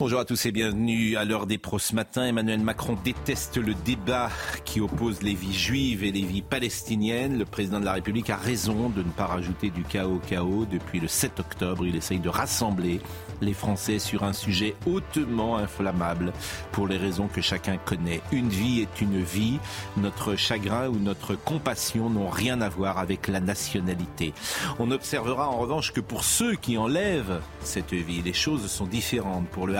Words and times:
Bonjour 0.00 0.20
à 0.20 0.24
tous 0.24 0.46
et 0.46 0.52
bienvenue 0.52 1.16
à 1.16 1.24
l'heure 1.24 1.46
des 1.46 1.58
pros 1.58 1.80
ce 1.80 1.92
matin. 1.92 2.24
Emmanuel 2.24 2.60
Macron 2.60 2.96
déteste 3.02 3.56
le 3.56 3.74
débat 3.74 4.30
qui 4.64 4.80
oppose 4.80 5.22
les 5.22 5.34
vies 5.34 5.52
juives 5.52 6.04
et 6.04 6.12
les 6.12 6.22
vies 6.22 6.42
palestiniennes. 6.42 7.36
Le 7.36 7.44
président 7.44 7.80
de 7.80 7.84
la 7.84 7.94
République 7.94 8.30
a 8.30 8.36
raison 8.36 8.90
de 8.90 9.02
ne 9.02 9.10
pas 9.10 9.26
rajouter 9.26 9.70
du 9.70 9.82
chaos 9.82 10.14
au 10.14 10.18
chaos. 10.20 10.66
Depuis 10.70 11.00
le 11.00 11.08
7 11.08 11.40
octobre, 11.40 11.84
il 11.84 11.96
essaye 11.96 12.20
de 12.20 12.28
rassembler 12.28 13.00
les 13.40 13.52
Français 13.52 13.98
sur 13.98 14.22
un 14.22 14.32
sujet 14.32 14.76
hautement 14.86 15.56
inflammable 15.56 16.32
pour 16.70 16.86
les 16.86 16.96
raisons 16.96 17.26
que 17.26 17.40
chacun 17.40 17.76
connaît. 17.76 18.20
Une 18.30 18.50
vie 18.50 18.82
est 18.82 19.00
une 19.00 19.20
vie. 19.20 19.58
Notre 19.96 20.36
chagrin 20.36 20.88
ou 20.88 21.00
notre 21.00 21.34
compassion 21.34 22.08
n'ont 22.08 22.30
rien 22.30 22.60
à 22.60 22.68
voir 22.68 22.98
avec 22.98 23.26
la 23.26 23.40
nationalité. 23.40 24.32
On 24.78 24.92
observera 24.92 25.48
en 25.48 25.58
revanche 25.58 25.92
que 25.92 26.00
pour 26.00 26.22
ceux 26.22 26.54
qui 26.54 26.78
enlèvent 26.78 27.40
cette 27.62 27.94
vie, 27.94 28.22
les 28.22 28.32
choses 28.32 28.68
sont 28.70 28.86
différentes. 28.86 29.48
Pour 29.48 29.66
le 29.66 29.76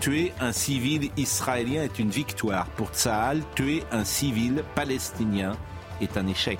tuer 0.00 0.32
un 0.40 0.52
civil 0.52 1.10
israélien 1.16 1.82
est 1.82 1.98
une 1.98 2.10
victoire. 2.10 2.66
Pour 2.76 2.88
Tsahal, 2.88 3.42
tuer 3.54 3.82
un 3.92 4.04
civil 4.04 4.64
palestinien 4.74 5.52
est 6.00 6.16
un 6.16 6.26
échec. 6.26 6.58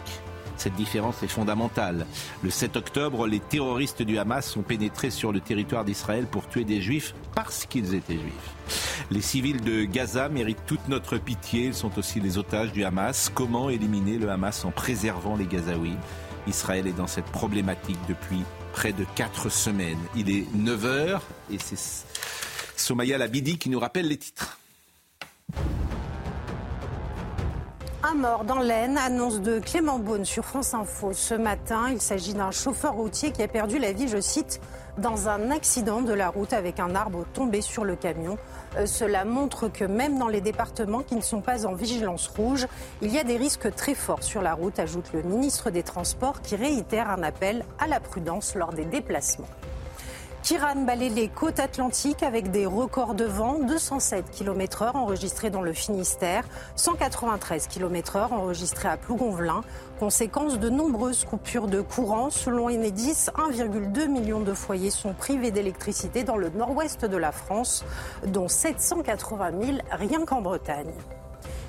Cette 0.56 0.74
différence 0.74 1.22
est 1.22 1.28
fondamentale. 1.28 2.06
Le 2.42 2.50
7 2.50 2.76
octobre, 2.76 3.26
les 3.26 3.40
terroristes 3.40 4.02
du 4.02 4.18
Hamas 4.18 4.46
sont 4.46 4.60
pénétrés 4.60 5.08
sur 5.08 5.32
le 5.32 5.40
territoire 5.40 5.86
d'Israël 5.86 6.26
pour 6.26 6.46
tuer 6.48 6.64
des 6.64 6.82
juifs 6.82 7.14
parce 7.34 7.64
qu'ils 7.64 7.94
étaient 7.94 8.18
juifs. 8.18 9.06
Les 9.10 9.22
civils 9.22 9.62
de 9.62 9.84
Gaza 9.84 10.28
méritent 10.28 10.66
toute 10.66 10.86
notre 10.88 11.16
pitié. 11.16 11.64
Ils 11.64 11.74
sont 11.74 11.98
aussi 11.98 12.20
les 12.20 12.36
otages 12.36 12.72
du 12.72 12.84
Hamas. 12.84 13.30
Comment 13.34 13.70
éliminer 13.70 14.18
le 14.18 14.28
Hamas 14.30 14.66
en 14.66 14.70
préservant 14.70 15.34
les 15.34 15.46
Gazaouis? 15.46 15.96
Israël 16.46 16.86
est 16.86 16.92
dans 16.92 17.06
cette 17.06 17.30
problématique 17.32 17.98
depuis 18.06 18.42
près 18.74 18.92
de 18.92 19.06
4 19.14 19.48
semaines. 19.48 19.98
Il 20.14 20.28
est 20.30 20.46
9h 20.54 21.20
et 21.50 21.58
c'est 21.58 22.04
Somaya 22.80 23.18
Labidi 23.18 23.58
qui 23.58 23.68
nous 23.68 23.78
rappelle 23.78 24.08
les 24.08 24.16
titres. 24.16 24.58
Un 28.02 28.14
mort 28.14 28.44
dans 28.44 28.58
l'Aisne, 28.58 28.96
annonce 28.96 29.40
de 29.40 29.58
Clément 29.58 29.98
Beaune 29.98 30.24
sur 30.24 30.44
France 30.44 30.72
Info 30.72 31.12
ce 31.12 31.34
matin. 31.34 31.90
Il 31.92 32.00
s'agit 32.00 32.32
d'un 32.32 32.50
chauffeur 32.50 32.94
routier 32.94 33.30
qui 33.30 33.42
a 33.42 33.48
perdu 33.48 33.78
la 33.78 33.92
vie, 33.92 34.08
je 34.08 34.20
cite, 34.20 34.60
dans 34.96 35.28
un 35.28 35.50
accident 35.50 36.00
de 36.00 36.14
la 36.14 36.30
route 36.30 36.54
avec 36.54 36.80
un 36.80 36.94
arbre 36.94 37.26
tombé 37.34 37.60
sur 37.60 37.84
le 37.84 37.96
camion. 37.96 38.38
Euh, 38.76 38.86
cela 38.86 39.26
montre 39.26 39.68
que 39.68 39.84
même 39.84 40.18
dans 40.18 40.28
les 40.28 40.40
départements 40.40 41.02
qui 41.02 41.14
ne 41.14 41.20
sont 41.20 41.42
pas 41.42 41.66
en 41.66 41.74
vigilance 41.74 42.28
rouge, 42.28 42.66
il 43.02 43.12
y 43.12 43.18
a 43.18 43.24
des 43.24 43.36
risques 43.36 43.72
très 43.74 43.94
forts 43.94 44.22
sur 44.22 44.40
la 44.40 44.54
route, 44.54 44.78
ajoute 44.78 45.12
le 45.12 45.22
ministre 45.22 45.70
des 45.70 45.82
Transports 45.82 46.40
qui 46.40 46.56
réitère 46.56 47.10
un 47.10 47.22
appel 47.22 47.64
à 47.78 47.86
la 47.86 48.00
prudence 48.00 48.54
lors 48.54 48.72
des 48.72 48.86
déplacements. 48.86 49.48
Kiran 50.42 50.86
balaye 50.86 51.10
les 51.10 51.28
côtes 51.28 51.60
atlantiques 51.60 52.22
avec 52.22 52.50
des 52.50 52.64
records 52.64 53.14
de 53.14 53.26
vent, 53.26 53.58
207 53.60 54.30
km/h 54.30 54.96
enregistrés 54.96 55.50
dans 55.50 55.60
le 55.60 55.74
Finistère, 55.74 56.44
193 56.76 57.66
km/h 57.66 58.32
enregistrés 58.32 58.88
à 58.88 58.96
Plougonvelin. 58.96 59.60
Conséquence 59.98 60.58
de 60.58 60.70
nombreuses 60.70 61.24
coupures 61.24 61.68
de 61.68 61.82
courant. 61.82 62.30
Selon 62.30 62.70
Enedis, 62.70 63.28
1,2 63.36 64.08
million 64.08 64.40
de 64.40 64.54
foyers 64.54 64.90
sont 64.90 65.12
privés 65.12 65.50
d'électricité 65.50 66.24
dans 66.24 66.38
le 66.38 66.48
nord-ouest 66.48 67.04
de 67.04 67.16
la 67.18 67.32
France, 67.32 67.84
dont 68.26 68.48
780 68.48 69.50
000 69.62 69.78
rien 69.92 70.24
qu'en 70.24 70.40
Bretagne. 70.40 70.94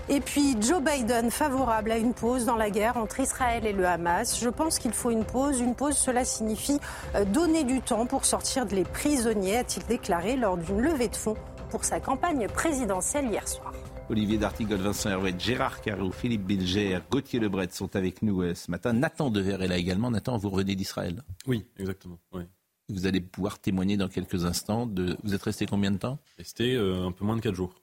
Et 0.09 0.19
puis 0.19 0.55
Joe 0.61 0.81
Biden 0.81 1.31
favorable 1.31 1.91
à 1.91 1.97
une 1.97 2.13
pause 2.13 2.45
dans 2.45 2.55
la 2.55 2.69
guerre 2.69 2.97
entre 2.97 3.19
Israël 3.19 3.65
et 3.65 3.73
le 3.73 3.85
Hamas. 3.85 4.39
Je 4.39 4.49
pense 4.49 4.79
qu'il 4.79 4.93
faut 4.93 5.11
une 5.11 5.23
pause. 5.23 5.59
Une 5.59 5.75
pause, 5.75 5.95
cela 5.95 6.25
signifie 6.25 6.79
euh, 7.15 7.25
donner 7.25 7.63
du 7.63 7.81
temps 7.81 8.05
pour 8.05 8.25
sortir 8.25 8.65
les 8.65 8.83
prisonniers, 8.83 9.57
a-t-il 9.57 9.85
déclaré 9.85 10.35
lors 10.35 10.57
d'une 10.57 10.81
levée 10.81 11.07
de 11.07 11.15
fonds 11.15 11.37
pour 11.69 11.85
sa 11.85 11.99
campagne 11.99 12.47
présidentielle 12.47 13.25
hier 13.25 13.47
soir. 13.47 13.73
Olivier 14.09 14.37
D'Artigol, 14.37 14.79
Vincent 14.79 15.09
Herouet, 15.09 15.35
Gérard 15.39 15.79
Carreau, 15.81 16.11
Philippe 16.11 16.43
Bilger, 16.43 16.99
Gauthier 17.09 17.39
Lebret 17.39 17.69
sont 17.71 17.95
avec 17.95 18.21
nous 18.21 18.41
euh, 18.41 18.53
ce 18.53 18.69
matin. 18.69 18.91
Nathan 18.91 19.29
Dever 19.29 19.57
est 19.61 19.67
là 19.67 19.77
également. 19.77 20.11
Nathan, 20.11 20.37
vous 20.37 20.49
revenez 20.49 20.75
d'Israël? 20.75 21.23
Oui, 21.47 21.65
exactement. 21.79 22.19
Oui. 22.33 22.43
Vous 22.89 23.07
allez 23.07 23.21
pouvoir 23.21 23.59
témoigner 23.59 23.95
dans 23.95 24.09
quelques 24.09 24.43
instants. 24.43 24.85
De... 24.85 25.15
Vous 25.23 25.33
êtes 25.33 25.43
resté 25.43 25.65
combien 25.65 25.91
de 25.91 25.97
temps? 25.97 26.19
Resté 26.37 26.75
euh, 26.75 27.05
un 27.05 27.13
peu 27.13 27.23
moins 27.23 27.37
de 27.37 27.41
4 27.41 27.55
jours. 27.55 27.73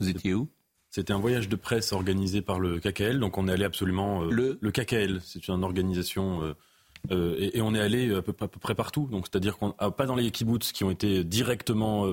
Vous 0.00 0.08
étiez 0.10 0.34
où? 0.34 0.48
C'était 0.90 1.12
un 1.12 1.18
voyage 1.18 1.48
de 1.48 1.56
presse 1.56 1.92
organisé 1.92 2.40
par 2.42 2.58
le 2.60 2.80
KKL, 2.80 3.18
donc 3.20 3.36
on 3.38 3.46
est 3.48 3.52
allé 3.52 3.64
absolument... 3.64 4.22
euh, 4.22 4.30
Le 4.30 4.58
le 4.60 4.70
KKL, 4.70 5.20
c'est 5.22 5.48
une 5.48 5.62
organisation... 5.64 6.42
euh, 6.42 6.54
euh, 7.12 7.36
et, 7.38 7.58
et 7.58 7.62
on 7.62 7.74
est 7.74 7.80
allé 7.80 8.12
à 8.14 8.22
peu, 8.22 8.32
à 8.40 8.48
peu 8.48 8.58
près 8.58 8.74
partout, 8.74 9.06
donc 9.10 9.26
c'est-à-dire 9.30 9.56
qu'on 9.58 9.74
ah, 9.78 9.90
pas 9.90 10.06
dans 10.06 10.16
les 10.16 10.30
kibbutz 10.30 10.72
qui 10.72 10.82
ont 10.84 10.90
été 10.90 11.22
directement 11.24 12.06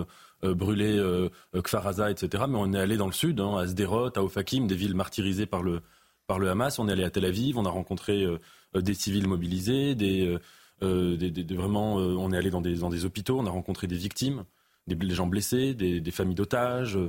brûlés, 0.44 0.98
euh, 0.98 1.30
euh, 1.56 1.62
Kfar 1.64 1.88
Aza, 1.88 2.12
etc., 2.12 2.44
mais 2.48 2.58
on 2.60 2.72
est 2.74 2.80
allé 2.80 2.98
dans 2.98 3.08
le 3.08 3.14
sud, 3.14 3.40
hein, 3.40 3.58
à 3.58 3.66
Sderot, 3.66 4.16
à 4.16 4.22
Ofakim, 4.24 4.68
des 4.68 4.76
villes 4.76 4.94
martyrisées 4.94 5.48
par 5.48 5.64
le, 5.64 5.82
par 6.28 6.38
le 6.38 6.50
Hamas. 6.50 6.78
On 6.78 6.88
est 6.88 6.92
allé 6.92 7.04
à 7.04 7.10
Tel 7.10 7.26
Aviv, 7.26 7.58
on 7.58 7.66
a 7.66 7.70
rencontré 7.70 8.28
des 8.76 8.94
civils 8.94 9.28
mobilisés, 9.28 9.96
des, 9.96 10.38
des- 10.82 11.18
des- 11.18 11.32
des- 11.32 11.56
vraiment, 11.56 11.96
on 11.96 12.32
est 12.32 12.38
allé 12.38 12.52
dans 12.52 12.62
des, 12.62 12.76
dans 12.76 12.90
des 12.90 13.06
hôpitaux, 13.06 13.40
on 13.40 13.46
a 13.48 13.50
rencontré 13.50 13.88
des 13.88 13.96
victimes, 13.98 14.44
des, 14.88 14.96
gens 15.16 15.26
blessés, 15.28 15.74
des, 15.74 16.12
familles 16.12 16.36
d'otages, 16.36 17.00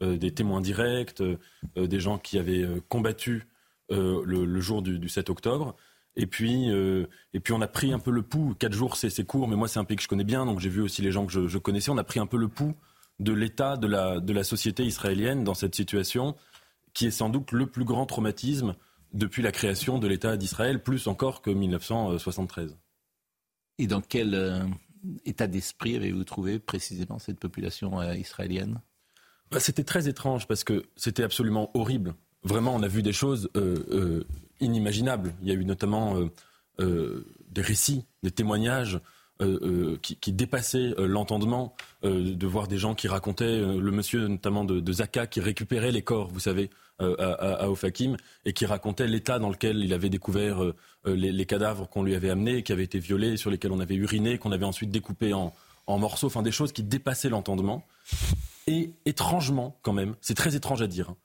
des 0.00 0.32
témoins 0.32 0.60
directs, 0.60 1.20
euh, 1.20 1.38
euh, 1.76 1.86
des 1.86 2.00
gens 2.00 2.18
qui 2.18 2.38
avaient 2.38 2.62
euh, 2.62 2.80
combattu 2.88 3.46
euh, 3.92 4.22
le, 4.24 4.60
jour 4.60 4.82
du, 4.82 4.98
du 4.98 5.08
7 5.08 5.30
octobre. 5.30 5.76
Et 6.16 6.26
puis, 6.26 6.70
euh, 6.70 7.06
et 7.34 7.40
puis 7.40 7.52
on 7.52 7.60
a 7.60 7.68
pris 7.68 7.92
un 7.92 7.98
peu 7.98 8.10
le 8.10 8.22
pouls. 8.22 8.54
Quatre 8.58 8.72
jours, 8.72 8.96
c'est 8.96 9.24
court, 9.24 9.46
mais 9.46 9.56
moi 9.56 9.68
c'est 9.68 9.78
un 9.78 9.84
pays 9.84 9.96
que 9.96 10.02
je 10.02 10.08
connais 10.08 10.24
bien, 10.24 10.46
donc 10.46 10.60
j'ai 10.60 10.70
vu 10.70 10.80
aussi 10.80 11.02
les 11.02 11.12
gens 11.12 11.26
que 11.26 11.46
je, 11.46 11.58
connaissais. 11.58 11.90
On 11.90 11.98
a 11.98 12.04
pris 12.04 12.18
un 12.18 12.26
peu 12.26 12.38
le 12.38 12.48
pouls 12.48 12.74
de 13.20 13.32
l'état 13.32 13.76
de 13.76 13.86
la, 13.86 14.18
de 14.18 14.32
la 14.32 14.42
société 14.42 14.84
israélienne 14.84 15.44
dans 15.44 15.54
cette 15.54 15.74
situation, 15.74 16.34
qui 16.94 17.06
est 17.06 17.10
sans 17.10 17.28
doute 17.28 17.52
le 17.52 17.66
plus 17.66 17.84
grand 17.84 18.06
traumatisme 18.06 18.74
depuis 19.12 19.42
la 19.42 19.52
création 19.52 19.98
de 19.98 20.06
l'État 20.06 20.36
d'Israël, 20.36 20.82
plus 20.82 21.06
encore 21.06 21.42
que 21.42 21.50
1973. 21.50 22.76
Et 23.78 23.86
dans 23.86 24.00
quel 24.00 24.34
euh, 24.34 24.64
état 25.26 25.46
d'esprit 25.46 25.96
avez-vous 25.96 26.24
trouvé 26.24 26.58
précisément 26.58 27.18
cette 27.18 27.38
population 27.38 28.00
euh, 28.00 28.14
israélienne? 28.14 28.80
Bah, 29.50 29.60
C'était 29.60 29.84
très 29.84 30.08
étrange 30.08 30.46
parce 30.46 30.64
que 30.64 30.84
c'était 30.96 31.22
absolument 31.22 31.70
horrible. 31.74 32.14
Vraiment, 32.42 32.74
on 32.74 32.82
a 32.82 32.88
vu 32.88 33.02
des 33.02 33.12
choses 33.12 33.50
euh, 33.56 33.84
euh, 33.90 34.24
inimaginables. 34.60 35.34
Il 35.42 35.48
y 35.48 35.50
a 35.50 35.54
eu 35.54 35.64
notamment 35.64 36.16
euh, 36.80 37.26
des 37.50 37.62
récits, 37.62 38.04
des 38.22 38.30
témoignages 38.30 39.00
qui, 40.00 40.32
dépassaient 40.32 40.94
l'entendement, 40.96 41.76
de 42.02 42.46
voir 42.46 42.68
des 42.68 42.78
gens 42.78 42.94
qui 42.94 43.06
racontaient, 43.06 43.58
le 43.58 43.90
monsieur 43.90 44.28
notamment 44.28 44.64
de, 44.64 44.92
Zaka 44.92 45.26
qui 45.26 45.40
récupérait 45.40 45.92
les 45.92 46.00
corps, 46.00 46.28
vous 46.28 46.40
savez, 46.40 46.70
à, 47.00 47.04
à, 47.04 47.68
Ofakim, 47.68 48.16
et 48.46 48.54
qui 48.54 48.64
racontait 48.64 49.06
l'état 49.06 49.38
dans 49.38 49.50
lequel 49.50 49.84
il 49.84 49.92
avait 49.92 50.08
découvert 50.08 50.62
les, 51.04 51.32
les 51.32 51.44
cadavres 51.44 51.86
qu'on 51.86 52.02
lui 52.02 52.14
avait 52.14 52.30
amenés, 52.30 52.62
qui 52.62 52.72
avaient 52.72 52.84
été 52.84 52.98
violés, 52.98 53.36
sur 53.36 53.50
lesquels 53.50 53.72
on 53.72 53.80
avait 53.80 53.96
uriné, 53.96 54.38
qu'on 54.38 54.52
avait 54.52 54.64
ensuite 54.64 54.90
découpés 54.90 55.34
en, 55.34 55.52
en 55.86 55.98
morceaux, 55.98 56.26
enfin 56.26 56.42
des 56.42 56.52
choses 56.52 56.72
qui 56.72 56.82
dépassaient 56.82 57.28
l'entendement. 57.28 57.84
Et 58.66 58.90
étrangement, 59.04 59.78
quand 59.82 59.92
même, 59.92 60.14
c'est 60.20 60.34
très 60.34 60.56
étrange 60.56 60.82
à 60.82 60.86
dire, 60.88 61.10
hein, 61.10 61.16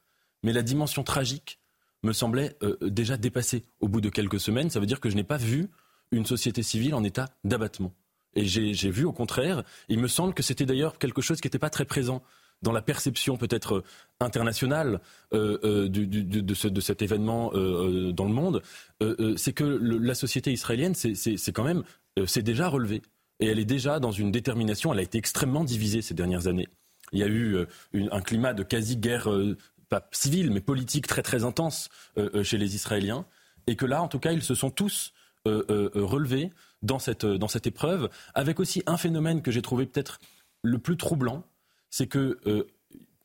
mais 0.43 0.53
la 0.53 0.61
dimension 0.61 1.03
tragique 1.03 1.59
me 2.03 2.13
semblait 2.13 2.55
euh, 2.63 2.77
déjà 2.81 3.17
dépassée 3.17 3.63
au 3.79 3.87
bout 3.87 4.01
de 4.01 4.09
quelques 4.09 4.39
semaines. 4.39 4.69
Ça 4.69 4.79
veut 4.79 4.85
dire 4.85 4.99
que 4.99 5.09
je 5.09 5.15
n'ai 5.15 5.23
pas 5.23 5.37
vu 5.37 5.67
une 6.11 6.25
société 6.25 6.61
civile 6.63 6.93
en 6.95 7.03
état 7.03 7.29
d'abattement. 7.43 7.93
Et 8.33 8.45
j'ai 8.45 8.89
vu 8.91 9.03
au 9.05 9.11
contraire, 9.11 9.63
il 9.89 9.99
me 9.99 10.07
semble 10.07 10.33
que 10.33 10.41
c'était 10.43 10.65
d'ailleurs 10.65 10.97
quelque 10.97 11.21
chose 11.21 11.41
qui 11.41 11.47
n'était 11.47 11.59
pas 11.59 11.69
très 11.69 11.85
présent 11.85 12.21
dans 12.61 12.71
la 12.71 12.81
perception 12.81 13.37
peut-être 13.37 13.77
euh, 13.77 13.83
internationale 14.19 15.01
euh, 15.33 15.57
euh, 15.63 15.89
de, 15.89 16.53
ce- 16.53 16.67
de 16.67 16.79
cet 16.81 17.01
événement 17.01 17.51
euh, 17.53 17.57
euh, 18.09 18.11
dans 18.13 18.25
le 18.25 18.33
monde, 18.33 18.61
euh, 19.01 19.15
euh, 19.19 19.35
c'est 19.35 19.51
que 19.53 19.63
la 19.63 20.13
société 20.15 20.51
israélienne, 20.51 20.93
c'est- 20.95 21.51
quand 21.51 21.63
même, 21.63 21.83
euh, 22.19 22.25
c'est 22.27 22.43
déjà 22.43 22.67
relevée. 22.69 23.01
Et 23.41 23.47
elle 23.47 23.59
est 23.59 23.65
déjà 23.65 23.99
dans 23.99 24.11
une 24.11 24.31
détermination, 24.31 24.93
elle 24.93 24.99
a 24.99 25.03
été 25.03 25.17
extrêmement 25.17 25.63
divisée 25.63 26.01
ces 26.01 26.13
dernières 26.13 26.47
années. 26.47 26.69
Il 27.11 27.19
y 27.19 27.23
a 27.23 27.27
eu 27.27 27.55
euh, 27.55 27.65
un 28.11 28.21
climat 28.21 28.53
de 28.53 28.63
quasi-guerre, 28.63 29.31
euh, 29.31 29.57
pas 29.89 30.07
civile, 30.11 30.51
mais 30.51 30.61
politique 30.61 31.07
très 31.07 31.23
très 31.23 31.43
intense 31.43 31.89
euh, 32.17 32.43
chez 32.43 32.57
les 32.57 32.75
Israéliens. 32.75 33.25
Et 33.67 33.75
que 33.75 33.85
là, 33.85 34.01
en 34.01 34.07
tout 34.07 34.19
cas, 34.19 34.31
ils 34.31 34.43
se 34.43 34.55
sont 34.55 34.69
tous 34.69 35.13
relevés 35.45 36.51
dans 36.83 36.99
cette, 36.99 37.25
épreuve, 37.65 38.09
avec 38.35 38.59
aussi 38.59 38.83
un 38.85 38.97
phénomène 38.97 39.41
que 39.41 39.49
j'ai 39.49 39.63
trouvé 39.63 39.87
peut-être 39.87 40.19
le 40.61 40.77
plus 40.77 40.97
troublant, 40.97 41.43
c'est 41.89 42.05
que 42.05 42.67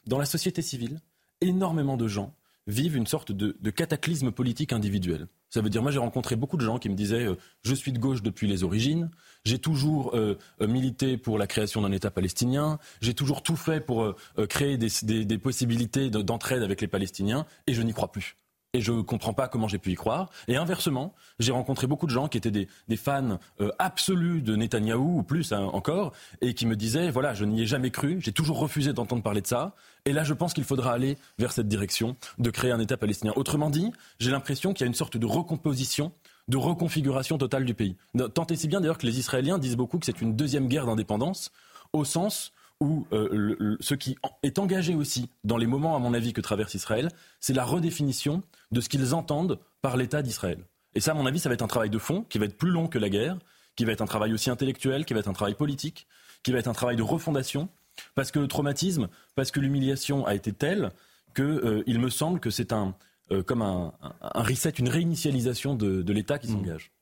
dans 0.07 0.19
la 0.19 0.25
société 0.25 0.63
civile, 0.63 1.01
énormément 1.43 1.99
de 1.99 2.09
gens 2.09 2.35
vivent 2.67 2.97
une 2.97 3.07
sorte 3.07 3.33
de, 3.33 3.71
cataclysme 3.71 4.31
politique 4.31 4.73
individuel. 4.73 5.27
Ça 5.51 5.61
veut 5.61 5.71
dire, 5.71 5.83
moi 5.83 5.91
j'ai 5.91 5.99
rencontré 5.99 6.37
beaucoup 6.37 6.57
de 6.57 6.65
gens 6.65 6.79
qui 6.79 6.89
me 6.89 6.95
disaient, 6.95 7.27
euh, 7.27 7.37
je 7.63 7.75
suis 7.75 7.93
de 7.93 7.99
gauche 7.99 8.23
depuis 8.23 8.47
les 8.47 8.65
origines, 8.65 9.11
j'ai 9.45 9.59
toujours 9.59 10.15
euh, 10.15 10.37
milité 10.61 11.17
pour 11.17 11.39
la 11.39 11.47
création 11.47 11.83
d'un 11.83 11.93
État 11.93 12.11
palestinien, 12.11 12.79
j'ai 13.01 13.15
toujours 13.15 13.43
tout 13.43 13.57
fait 13.57 13.81
pour 13.81 14.15
créer 14.49 14.77
des 14.77 15.39
possibilités 15.39 16.11
d'entraide 16.11 16.63
avec 16.63 16.81
les 16.81 16.89
Palestiniens, 16.89 17.47
et 17.67 17.75
je 17.75 17.83
n'y 17.83 17.93
crois 17.93 18.11
plus 18.11 18.37
et 18.73 18.81
je 18.81 18.93
ne 18.93 19.03
comprends 19.03 19.33
pas 19.33 19.49
comment 19.49 19.69
j'ai 19.69 19.79
pu 19.79 19.93
y 19.93 19.95
croire. 19.95 20.31
Et 20.49 20.57
inversement, 20.57 21.15
j'ai 21.39 21.53
rencontré 21.53 21.87
beaucoup 21.87 22.07
de 22.07 22.11
gens 22.11 22.29
qui 22.29 22.39
étaient 22.39 22.51
des, 22.51 22.69
fans 22.97 23.39
euh, 23.61 23.71
absolus 23.79 24.43
de 24.43 24.57
Netanyahou, 24.57 25.19
ou 25.19 25.23
plus 25.23 25.53
hein, 25.53 25.71
encore, 25.73 26.13
et 26.41 26.55
qui 26.55 26.67
me 26.67 26.77
disaient, 26.77 27.11
voilà, 27.11 27.35
je 27.35 27.45
n'y 27.45 27.63
ai 27.63 27.67
jamais 27.67 27.91
cru, 27.91 28.19
j'ai 28.21 28.33
toujours 28.33 28.59
refusé 28.59 28.93
d'entendre 28.93 29.23
parler 29.23 29.41
de 29.41 29.47
ça, 29.47 29.75
et 30.05 30.13
là 30.13 30.25
je 30.25 30.35
pense 30.35 30.55
qu'il 30.55 30.65
faudra 30.65 30.93
aller 30.93 31.17
vers 31.39 31.53
cette 31.53 31.69
direction 31.69 32.17
de 32.39 32.51
créer 32.51 32.71
un 32.71 32.81
État 32.81 32.97
palestinien. 32.97 33.33
Autrement 33.37 33.71
dit, 33.71 33.93
j'ai 34.19 34.31
l'impression 34.31 34.73
qu'il 34.73 34.83
y 34.83 34.85
a 34.85 34.89
une 34.89 34.95
sorte 34.95 35.17
de 35.17 35.27
recomposition 35.27 36.13
de 36.49 36.57
reconfiguration 36.57 37.39
totale 37.39 37.65
du 37.65 37.75
pays. 37.75 37.97
Tant 38.35 38.47
et 38.47 38.57
si 38.57 38.69
bien 38.69 38.81
d'ailleurs 38.81 38.99
que 38.99 39.07
les 39.07 39.19
Israéliens 39.19 39.59
disent 39.59 39.77
beaucoup 39.77 39.99
que 39.99 40.07
c'est 40.07 40.21
une 40.21 40.37
deuxième 40.37 40.69
guerre 40.69 40.87
d'indépendance, 40.87 41.51
au 41.93 42.05
sens 42.05 42.53
où 42.81 43.07
euh, 43.13 43.77
ce 43.81 43.95
qui 43.95 44.17
est 44.43 44.59
engagé 44.59 44.95
aussi 44.95 45.31
dans 45.45 45.57
les 45.57 45.67
moments, 45.67 45.97
à 45.97 45.99
mon 45.99 46.15
avis, 46.15 46.33
que 46.33 46.41
traverse 46.41 46.75
Israël, 46.75 47.09
c'est 47.41 47.55
la 47.55 47.65
redéfinition 47.65 48.43
de 48.71 48.81
ce 48.81 48.89
qu'ils 48.89 49.15
entendent 49.15 49.59
par 49.83 49.97
l'État 49.97 50.23
d'Israël. 50.23 50.59
Et 50.95 51.01
ça, 51.01 51.13
à 51.13 51.15
mon 51.15 51.27
avis, 51.27 51.39
ça 51.39 51.49
va 51.49 51.55
être 51.55 51.63
un 51.63 51.69
travail 51.69 51.91
de 51.91 51.99
fond 51.99 52.25
qui 52.29 52.39
va 52.39 52.47
être 52.47 52.57
plus 52.57 52.71
long 52.71 52.87
que 52.89 52.99
la 52.99 53.09
guerre, 53.09 53.39
qui 53.77 53.85
va 53.85 53.93
être 53.93 54.03
un 54.03 54.07
travail 54.07 54.33
aussi 54.33 54.51
intellectuel, 54.51 55.05
qui 55.05 55.15
va 55.15 55.21
être 55.21 55.29
un 55.29 55.35
travail 55.35 55.55
politique, 55.55 56.07
qui 56.43 56.53
va 56.53 56.59
être 56.59 56.69
un 56.69 56.73
travail 56.73 56.97
de 56.97 57.03
refondation, 57.03 57.69
parce 58.15 58.31
que 58.31 58.39
le 58.39 58.49
traumatisme, 58.49 59.09
parce 59.35 59.51
que 59.51 59.61
l'humiliation 59.61 60.27
a 60.27 60.35
été 60.35 60.53
telle 60.53 60.91
qu'il 61.35 61.45
euh, 61.45 61.99
me 61.99 62.09
semble 62.09 62.41
que 62.41 62.51
c'est 62.51 62.73
un, 62.73 62.95
euh, 63.31 63.43
comme 63.43 63.63
un, 63.63 63.93
reset, 64.35 64.71
une 64.71 64.89
réinitialisation 64.89 65.75
de, 65.75 66.13
l'État 66.13 66.39
qui 66.39 66.49
mmh. 66.49 66.53
s'engage. 66.53 66.93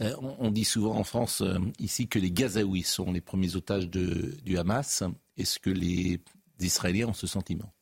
Euh, 0.00 0.14
on 0.20 0.50
dit 0.50 0.64
souvent 0.64 0.96
en 0.96 1.04
France, 1.04 1.42
euh, 1.42 1.58
ici, 1.78 2.08
que 2.08 2.18
les 2.18 2.30
Gazaouis 2.30 2.82
sont 2.82 3.12
les 3.12 3.20
premiers 3.20 3.56
otages 3.56 3.88
du 3.88 4.58
Hamas. 4.58 5.04
Est-ce 5.36 5.58
que 5.58 5.70
les 5.70 6.20
Israéliens 6.60 7.08
ont 7.08 7.14
ce 7.14 7.26
sentiment? 7.26 7.72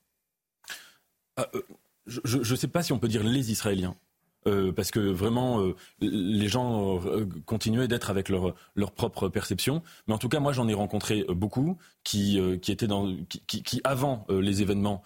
Ah, 1.36 1.46
euh, 1.54 1.62
Je 2.06 2.38
ne 2.38 2.56
sais 2.56 2.68
pas 2.68 2.82
si 2.82 2.92
on 2.92 2.98
peut 2.98 3.08
dire 3.08 3.22
les 3.22 3.50
Israéliens. 3.50 3.96
parce 4.74 4.90
que 4.90 5.00
vraiment, 5.00 5.62
les 6.00 6.48
gens 6.48 6.98
continuaient 7.44 7.88
d'être 7.88 8.10
avec 8.10 8.30
leur, 8.30 8.54
leur 8.74 8.92
propre 8.92 9.28
perception. 9.28 9.82
Mais 10.06 10.14
en 10.14 10.18
tout 10.18 10.30
cas, 10.30 10.40
moi, 10.40 10.52
j'en 10.52 10.66
ai 10.66 10.74
rencontré 10.74 11.24
beaucoup 11.28 11.76
qui, 12.04 12.40
qui 12.62 12.72
étaient 12.72 12.86
dans, 12.88 13.06
qui, 13.28 13.62
qui 13.62 13.80
avant 13.84 14.26
les 14.30 14.62
événements, 14.62 15.02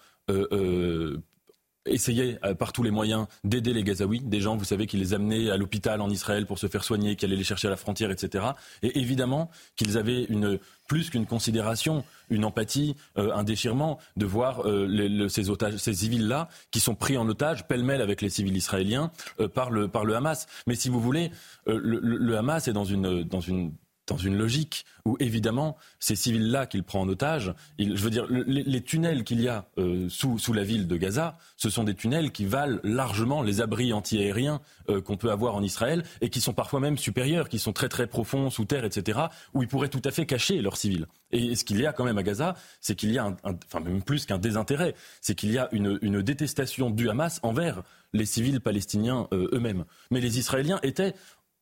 essayer 1.85 2.37
euh, 2.43 2.53
par 2.55 2.71
tous 2.71 2.83
les 2.83 2.91
moyens 2.91 3.27
d'aider 3.43 3.73
les 3.73 3.83
Gazaouis, 3.83 4.21
des 4.21 4.41
gens, 4.41 4.55
vous 4.57 4.65
savez, 4.65 4.87
qui 4.87 4.97
les 4.97 5.13
amenaient 5.13 5.49
à 5.49 5.57
l'hôpital 5.57 6.01
en 6.01 6.09
Israël 6.09 6.45
pour 6.45 6.59
se 6.59 6.67
faire 6.67 6.83
soigner, 6.83 7.15
qui 7.15 7.25
allaient 7.25 7.35
les 7.35 7.43
chercher 7.43 7.67
à 7.67 7.71
la 7.71 7.77
frontière, 7.77 8.11
etc. 8.11 8.45
Et 8.83 8.99
évidemment 8.99 9.49
qu'ils 9.75 9.97
avaient 9.97 10.23
une 10.25 10.59
plus 10.87 11.09
qu'une 11.09 11.25
considération, 11.25 12.03
une 12.29 12.45
empathie, 12.45 12.95
euh, 13.17 13.33
un 13.33 13.43
déchirement 13.43 13.97
de 14.17 14.25
voir 14.25 14.67
euh, 14.67 15.27
ces 15.29 15.49
otages, 15.49 15.77
ces 15.77 15.93
civils-là 15.93 16.47
qui 16.71 16.79
sont 16.79 16.95
pris 16.95 17.17
en 17.17 17.27
otage 17.27 17.67
pêle-mêle 17.67 18.01
avec 18.01 18.21
les 18.21 18.29
civils 18.29 18.55
israéliens 18.55 19.11
par 19.53 19.71
le 19.71 19.87
par 19.87 20.05
le 20.05 20.15
Hamas. 20.15 20.45
Mais 20.67 20.75
si 20.75 20.89
vous 20.89 20.99
voulez, 20.99 21.31
le, 21.65 21.99
le, 21.99 22.37
Hamas 22.37 22.67
est 22.67 22.73
dans 22.73 22.85
une 22.85 23.23
dans 23.23 23.41
une 23.41 23.71
dans 24.07 24.17
une 24.17 24.37
logique 24.37 24.85
où 25.05 25.17
évidemment 25.19 25.77
ces 25.99 26.15
civils-là 26.15 26.65
qu'il 26.65 26.83
prend 26.83 27.01
en 27.01 27.09
otage, 27.09 27.53
je 27.79 27.93
veux 27.93 28.09
dire 28.09 28.27
les, 28.29 28.81
tunnels 28.81 29.23
qu'il 29.23 29.41
y 29.41 29.47
a 29.47 29.65
euh, 29.77 30.07
sous, 30.09 30.37
sous, 30.37 30.53
la 30.53 30.63
ville 30.63 30.87
de 30.87 30.97
Gaza, 30.97 31.37
ce 31.57 31.69
sont 31.69 31.83
des 31.83 31.95
tunnels 31.95 32.31
qui 32.31 32.45
valent 32.45 32.79
largement 32.83 33.41
les 33.41 33.61
abris 33.61 33.93
antiaériens 33.93 34.61
euh, 34.89 35.01
qu'on 35.01 35.17
peut 35.17 35.31
avoir 35.31 35.55
en 35.55 35.63
Israël 35.63 36.03
et 36.21 36.29
qui 36.29 36.41
sont 36.41 36.53
parfois 36.53 36.79
même 36.79 36.97
supérieurs, 36.97 37.49
qui 37.49 37.59
sont 37.59 37.73
très 37.73 37.89
très 37.89 38.07
profonds 38.07 38.49
sous 38.49 38.65
terre, 38.65 38.85
etc. 38.85 39.19
où 39.53 39.63
ils 39.63 39.67
pourraient 39.67 39.89
tout 39.89 40.01
à 40.03 40.11
fait 40.11 40.25
cacher 40.25 40.61
leurs 40.61 40.77
civils. 40.77 41.07
Et 41.31 41.55
ce 41.55 41.65
qu'il 41.65 41.79
y 41.79 41.85
a 41.85 41.93
quand 41.93 42.05
même 42.05 42.17
à 42.17 42.23
Gaza, 42.23 42.55
c'est 42.81 42.95
qu'il 42.95 43.11
y 43.11 43.17
a, 43.17 43.25
un, 43.25 43.35
enfin 43.65 43.79
même 43.79 44.01
plus 44.01 44.25
qu'un 44.25 44.37
désintérêt, 44.37 44.95
c'est 45.21 45.35
qu'il 45.35 45.51
y 45.51 45.57
a 45.57 45.69
une, 45.71 45.99
une, 46.01 46.21
détestation 46.21 46.89
du 46.89 47.09
Hamas 47.09 47.39
envers 47.43 47.83
les 48.13 48.25
civils 48.25 48.61
palestiniens 48.61 49.27
euh, 49.33 49.49
eux-mêmes. 49.53 49.85
Mais 50.11 50.21
les 50.21 50.39
Israéliens 50.39 50.79
étaient 50.83 51.13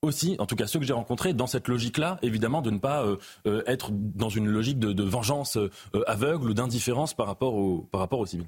aussi, 0.03 0.35
en 0.39 0.45
tout 0.45 0.55
cas 0.55 0.67
ceux 0.67 0.79
que 0.79 0.85
j'ai 0.85 0.93
rencontrés, 0.93 1.33
dans 1.33 1.47
cette 1.47 1.67
logique-là, 1.67 2.19
évidemment, 2.21 2.61
de 2.61 2.69
ne 2.69 2.77
pas 2.77 3.03
euh, 3.03 3.17
euh, 3.47 3.63
être 3.65 3.89
dans 3.91 4.29
une 4.29 4.47
logique 4.47 4.77
de, 4.79 5.03
vengeance 5.03 5.57
euh, 5.57 5.69
aveugle 6.07 6.49
ou 6.49 6.53
d'indifférence 6.53 7.13
par 7.13 7.27
rapport 7.27 7.55
au, 7.55 7.87
par 7.91 8.01
rapport 8.01 8.19
aux 8.19 8.25
civils. 8.25 8.47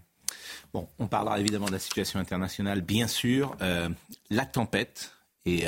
Bon, 0.73 0.87
on 0.99 1.07
parlera 1.07 1.39
évidemment 1.39 1.67
de 1.67 1.71
la 1.71 1.79
situation 1.79 2.19
internationale, 2.19 2.81
bien 2.81 3.07
sûr. 3.07 3.55
la 4.29 4.45
tempête, 4.45 5.11
et 5.45 5.65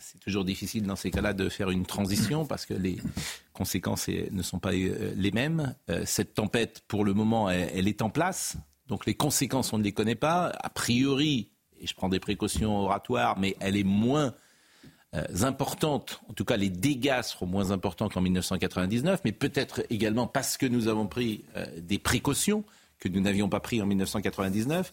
c'est 0.00 0.20
toujours 0.20 0.44
difficile 0.44 0.84
dans 0.84 0.94
ces 0.94 1.10
cas-là 1.10 1.32
de 1.32 1.48
faire 1.48 1.70
une 1.70 1.86
transition 1.86 2.44
parce 2.44 2.66
que 2.66 2.74
les 2.74 2.98
conséquences 3.52 4.08
ne 4.08 4.42
sont 4.42 4.58
pas 4.58 4.72
les 4.72 5.30
mêmes. 5.32 5.74
cette 6.04 6.34
tempête, 6.34 6.82
pour 6.86 7.04
le 7.04 7.14
moment, 7.14 7.50
elle, 7.50 7.88
est 7.88 8.02
en 8.02 8.10
place. 8.10 8.56
Donc 8.86 9.06
les 9.06 9.14
conséquences, 9.14 9.72
on 9.72 9.78
ne 9.78 9.84
les 9.84 9.92
connaît 9.92 10.14
pas. 10.14 10.52
A 10.62 10.68
priori, 10.68 11.50
et 11.80 11.86
je 11.86 11.94
prends 11.94 12.10
des 12.10 12.20
précautions 12.20 12.76
oratoires, 12.76 13.38
mais 13.38 13.56
elle 13.60 13.76
est 13.76 13.84
moins 13.84 14.34
importantes, 15.42 16.20
en 16.28 16.32
tout 16.32 16.44
cas 16.44 16.56
les 16.56 16.68
dégâts 16.68 17.22
seront 17.22 17.46
moins 17.46 17.70
importants 17.70 18.08
qu'en 18.08 18.20
1999, 18.20 19.20
mais 19.24 19.32
peut-être 19.32 19.82
également 19.90 20.26
parce 20.26 20.56
que 20.56 20.66
nous 20.66 20.88
avons 20.88 21.06
pris 21.06 21.44
euh, 21.56 21.66
des 21.78 21.98
précautions 21.98 22.64
que 22.98 23.08
nous 23.08 23.20
n'avions 23.20 23.48
pas 23.48 23.60
pris 23.60 23.80
en 23.80 23.86
1999. 23.86 24.92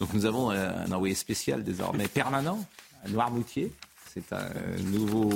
Donc 0.00 0.12
nous 0.12 0.26
avons 0.26 0.50
euh, 0.50 0.70
un 0.86 0.92
envoyé 0.92 1.14
spécial 1.14 1.64
désormais 1.64 2.08
permanent 2.08 2.64
à 3.04 3.08
Noirmoutier, 3.08 3.72
c'est 4.12 4.32
un 4.32 4.50
nouveau, 4.90 5.30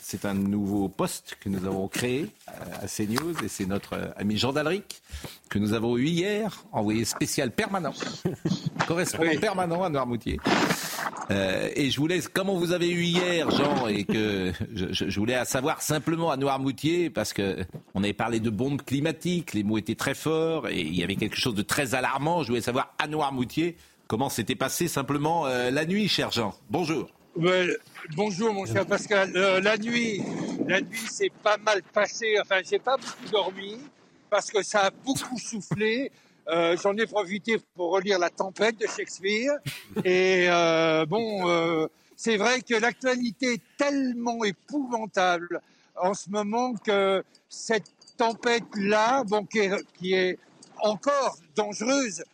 c'est 0.00 0.24
un 0.24 0.34
nouveau 0.34 0.88
poste 0.88 1.36
que 1.40 1.48
nous 1.48 1.66
avons 1.66 1.88
créé 1.88 2.30
à 2.46 2.86
CNews 2.86 3.34
et 3.44 3.48
c'est 3.48 3.66
notre 3.66 4.14
ami 4.16 4.38
Jean 4.38 4.52
Dalric 4.52 5.02
que 5.48 5.58
nous 5.58 5.72
avons 5.72 5.96
eu 5.98 6.06
hier, 6.06 6.64
envoyé 6.72 7.04
spécial 7.04 7.50
permanent, 7.50 7.94
correspondant 8.86 9.40
permanent 9.40 9.82
à 9.84 9.88
Noirmoutier. 9.88 10.38
Euh, 11.30 11.68
et 11.74 11.90
je 11.90 11.98
voulais, 11.98 12.20
comme 12.20 12.48
on 12.48 12.58
vous 12.58 12.72
avait 12.72 12.90
eu 12.90 13.02
hier, 13.02 13.50
Jean, 13.50 13.86
et 13.86 14.04
que 14.04 14.52
je, 14.74 15.08
je 15.08 15.18
voulais 15.20 15.44
savoir 15.44 15.82
simplement 15.82 16.30
à 16.30 16.36
Noirmoutier, 16.36 17.10
parce 17.10 17.32
que 17.32 17.64
on 17.94 18.02
avait 18.02 18.12
parlé 18.12 18.40
de 18.40 18.50
bombes 18.50 18.82
climatiques, 18.82 19.54
les 19.54 19.62
mots 19.62 19.78
étaient 19.78 19.94
très 19.94 20.14
forts 20.14 20.68
et 20.68 20.80
il 20.80 20.94
y 20.94 21.02
avait 21.02 21.16
quelque 21.16 21.36
chose 21.36 21.54
de 21.54 21.62
très 21.62 21.94
alarmant. 21.94 22.42
Je 22.42 22.48
voulais 22.48 22.60
savoir 22.60 22.94
à 22.98 23.06
Noirmoutier 23.06 23.76
comment 24.08 24.28
s'était 24.28 24.56
passé 24.56 24.88
simplement 24.88 25.46
euh, 25.46 25.70
la 25.70 25.86
nuit, 25.86 26.08
cher 26.08 26.30
Jean. 26.30 26.54
Bonjour. 26.68 27.08
Bonjour 28.14 28.52
mon 28.52 28.66
cher 28.66 28.84
Pascal. 28.84 29.32
Euh, 29.36 29.60
la 29.60 29.78
nuit, 29.78 30.22
la 30.66 30.82
nuit 30.82 31.06
c'est 31.10 31.32
pas 31.42 31.56
mal 31.56 31.82
passé. 31.94 32.36
Enfin, 32.42 32.56
j'ai 32.68 32.78
pas 32.78 32.96
beaucoup 32.96 33.30
dormi 33.32 33.78
parce 34.28 34.50
que 34.50 34.62
ça 34.62 34.86
a 34.86 34.90
beaucoup 34.90 35.38
soufflé. 35.38 36.10
Euh, 36.48 36.76
j'en 36.76 36.96
ai 36.96 37.06
profité 37.06 37.58
pour 37.74 37.92
relire 37.92 38.18
La 38.18 38.30
Tempête 38.30 38.78
de 38.78 38.86
Shakespeare. 38.86 39.52
Et 40.04 40.46
euh, 40.48 41.06
bon, 41.06 41.88
c'est 42.16 42.36
vrai 42.36 42.60
que 42.60 42.74
l'actualité 42.74 43.54
est 43.54 43.62
tellement 43.76 44.42
épouvantable 44.44 45.60
en 45.96 46.14
ce 46.14 46.30
moment 46.30 46.74
que 46.74 47.22
cette 47.48 47.92
tempête-là, 48.16 49.24
bon, 49.24 49.46
qui 49.46 50.12
est, 50.14 50.38
encore 50.78 51.36
dangereuse, 51.54 52.24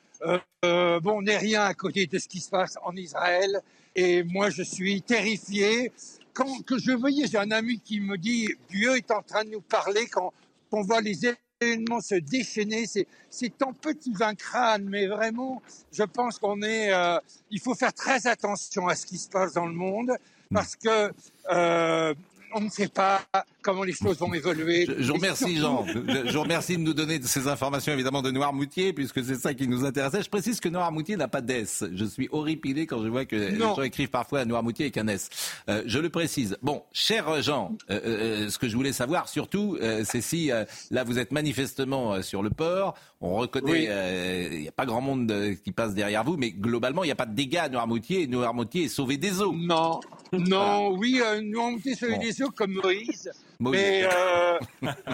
bon, 0.62 1.22
n'est 1.22 1.36
rien 1.36 1.64
à 1.64 1.74
côté 1.74 2.06
de 2.06 2.18
ce 2.18 2.28
qui 2.28 2.40
se 2.40 2.50
passe 2.50 2.76
en 2.82 2.96
Israël. 2.96 3.60
Et 3.94 4.22
moi, 4.22 4.48
je 4.50 4.62
suis 4.62 5.02
terrifié. 5.02 5.92
Quand 6.32 6.64
que 6.64 6.78
je 6.78 6.92
voyais, 6.92 7.26
j'ai 7.26 7.38
un 7.38 7.50
ami 7.50 7.80
qui 7.80 8.00
me 8.00 8.16
dit 8.16 8.48
Dieu 8.70 8.96
est 8.96 9.10
en 9.10 9.22
train 9.22 9.44
de 9.44 9.50
nous 9.50 9.60
parler 9.60 10.06
quand 10.06 10.32
on 10.70 10.82
voit 10.82 11.00
les 11.00 11.26
se 11.60 12.14
déchaîner. 12.14 12.86
C'est 13.30 13.62
en 13.62 13.72
petit 13.72 14.12
vin 14.12 14.34
crâne, 14.34 14.84
mais 14.88 15.06
vraiment, 15.06 15.60
je 15.92 16.04
pense 16.04 16.38
qu'on 16.38 16.62
est. 16.62 16.92
Euh, 16.92 17.18
il 17.50 17.60
faut 17.60 17.74
faire 17.74 17.92
très 17.92 18.26
attention 18.26 18.86
à 18.86 18.94
ce 18.94 19.06
qui 19.06 19.18
se 19.18 19.28
passe 19.28 19.54
dans 19.54 19.66
le 19.66 19.72
monde 19.72 20.12
parce 20.52 20.76
que 20.76 21.12
euh, 21.50 22.14
on 22.54 22.60
ne 22.60 22.68
sait 22.70 22.88
pas 22.88 23.20
comment 23.62 23.82
les 23.82 23.92
choses 23.92 24.18
vont 24.18 24.32
évoluer. 24.32 24.86
Je, 24.86 25.02
je 25.02 25.08
vous 25.08 25.14
remercie, 25.14 25.56
Jean. 25.58 25.84
Je, 25.86 26.28
je 26.28 26.32
vous 26.32 26.42
remercie 26.42 26.76
de 26.76 26.82
nous 26.82 26.94
donner 26.94 27.20
ces 27.22 27.48
informations, 27.48 27.92
évidemment, 27.92 28.22
de 28.22 28.30
Noirmoutier, 28.30 28.92
puisque 28.92 29.24
c'est 29.24 29.34
ça 29.36 29.54
qui 29.54 29.68
nous 29.68 29.84
intéressait. 29.84 30.22
Je 30.22 30.30
précise 30.30 30.60
que 30.60 30.68
Noirmoutier 30.68 31.16
n'a 31.16 31.28
pas 31.28 31.40
d'S. 31.40 31.84
Je 31.94 32.04
suis 32.04 32.28
horripilé 32.32 32.86
quand 32.86 33.02
je 33.02 33.08
vois 33.08 33.24
que 33.24 33.36
les 33.36 33.58
gens 33.58 33.80
écrivent 33.82 34.10
parfois 34.10 34.40
à 34.40 34.44
Noirmoutier 34.44 34.86
avec 34.86 34.96
un 34.96 35.08
S. 35.08 35.28
Euh, 35.68 35.82
je 35.86 35.98
le 35.98 36.08
précise. 36.08 36.56
Bon, 36.62 36.82
cher 36.92 37.42
Jean, 37.42 37.76
euh, 37.90 38.00
euh, 38.04 38.48
ce 38.50 38.58
que 38.58 38.68
je 38.68 38.76
voulais 38.76 38.92
savoir 38.92 39.28
surtout, 39.28 39.78
c'est 40.04 40.20
si 40.20 40.50
là 40.90 41.04
vous 41.04 41.18
êtes 41.18 41.32
manifestement 41.32 42.22
sur 42.22 42.42
le 42.42 42.50
port. 42.50 42.94
On 43.20 43.34
reconnaît, 43.34 43.70
Oui. 43.72 43.86
euh, 43.88 44.48
il 44.52 44.60
n'y 44.60 44.68
a 44.68 44.72
pas 44.72 44.86
grand 44.86 45.00
monde 45.00 45.28
euh, 45.32 45.54
qui 45.64 45.72
passe 45.72 45.92
derrière 45.92 46.22
vous, 46.22 46.36
mais 46.36 46.52
globalement, 46.52 47.02
il 47.02 47.08
n'y 47.08 47.12
a 47.12 47.16
pas 47.16 47.26
de 47.26 47.34
dégâts 47.34 47.56
à 47.56 47.68
Noirmoutier. 47.68 48.22
Et 48.22 48.26
Noirmoutier 48.28 48.84
est 48.84 48.88
sauvé 48.88 49.16
des 49.16 49.42
eaux. 49.42 49.52
Non, 49.52 49.98
non, 50.32 50.90
oui, 50.96 51.20
euh, 51.24 51.42
monté 51.42 51.96
sur 51.96 52.08
Bon. 52.08 52.18
les 52.20 52.40
eaux 52.42 52.50
comme 52.50 52.74
Moïse, 52.74 53.30
Moïse. 53.58 53.80
mais 53.80 54.08
euh, 54.12 54.58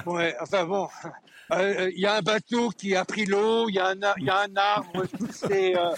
ouais, 0.07 0.35
enfin 0.43 0.65
bon, 0.67 0.87
il 1.51 1.99
y 1.99 2.05
a 2.05 2.17
un 2.17 2.21
bateau 2.23 2.69
qui 2.71 2.95
a 2.95 3.07
pris 3.07 3.25
l'eau, 3.25 3.71
il 3.71 3.77
y, 3.77 3.79
a 3.79 3.87
un 3.89 4.03
ar- 4.03 4.19
il 4.19 4.25
y 4.27 4.31
a 4.31 4.41
un 4.41 4.57
arbre, 4.57 5.07
tout 5.19 5.29
c'est, 5.31 5.75
euh, 5.75 5.95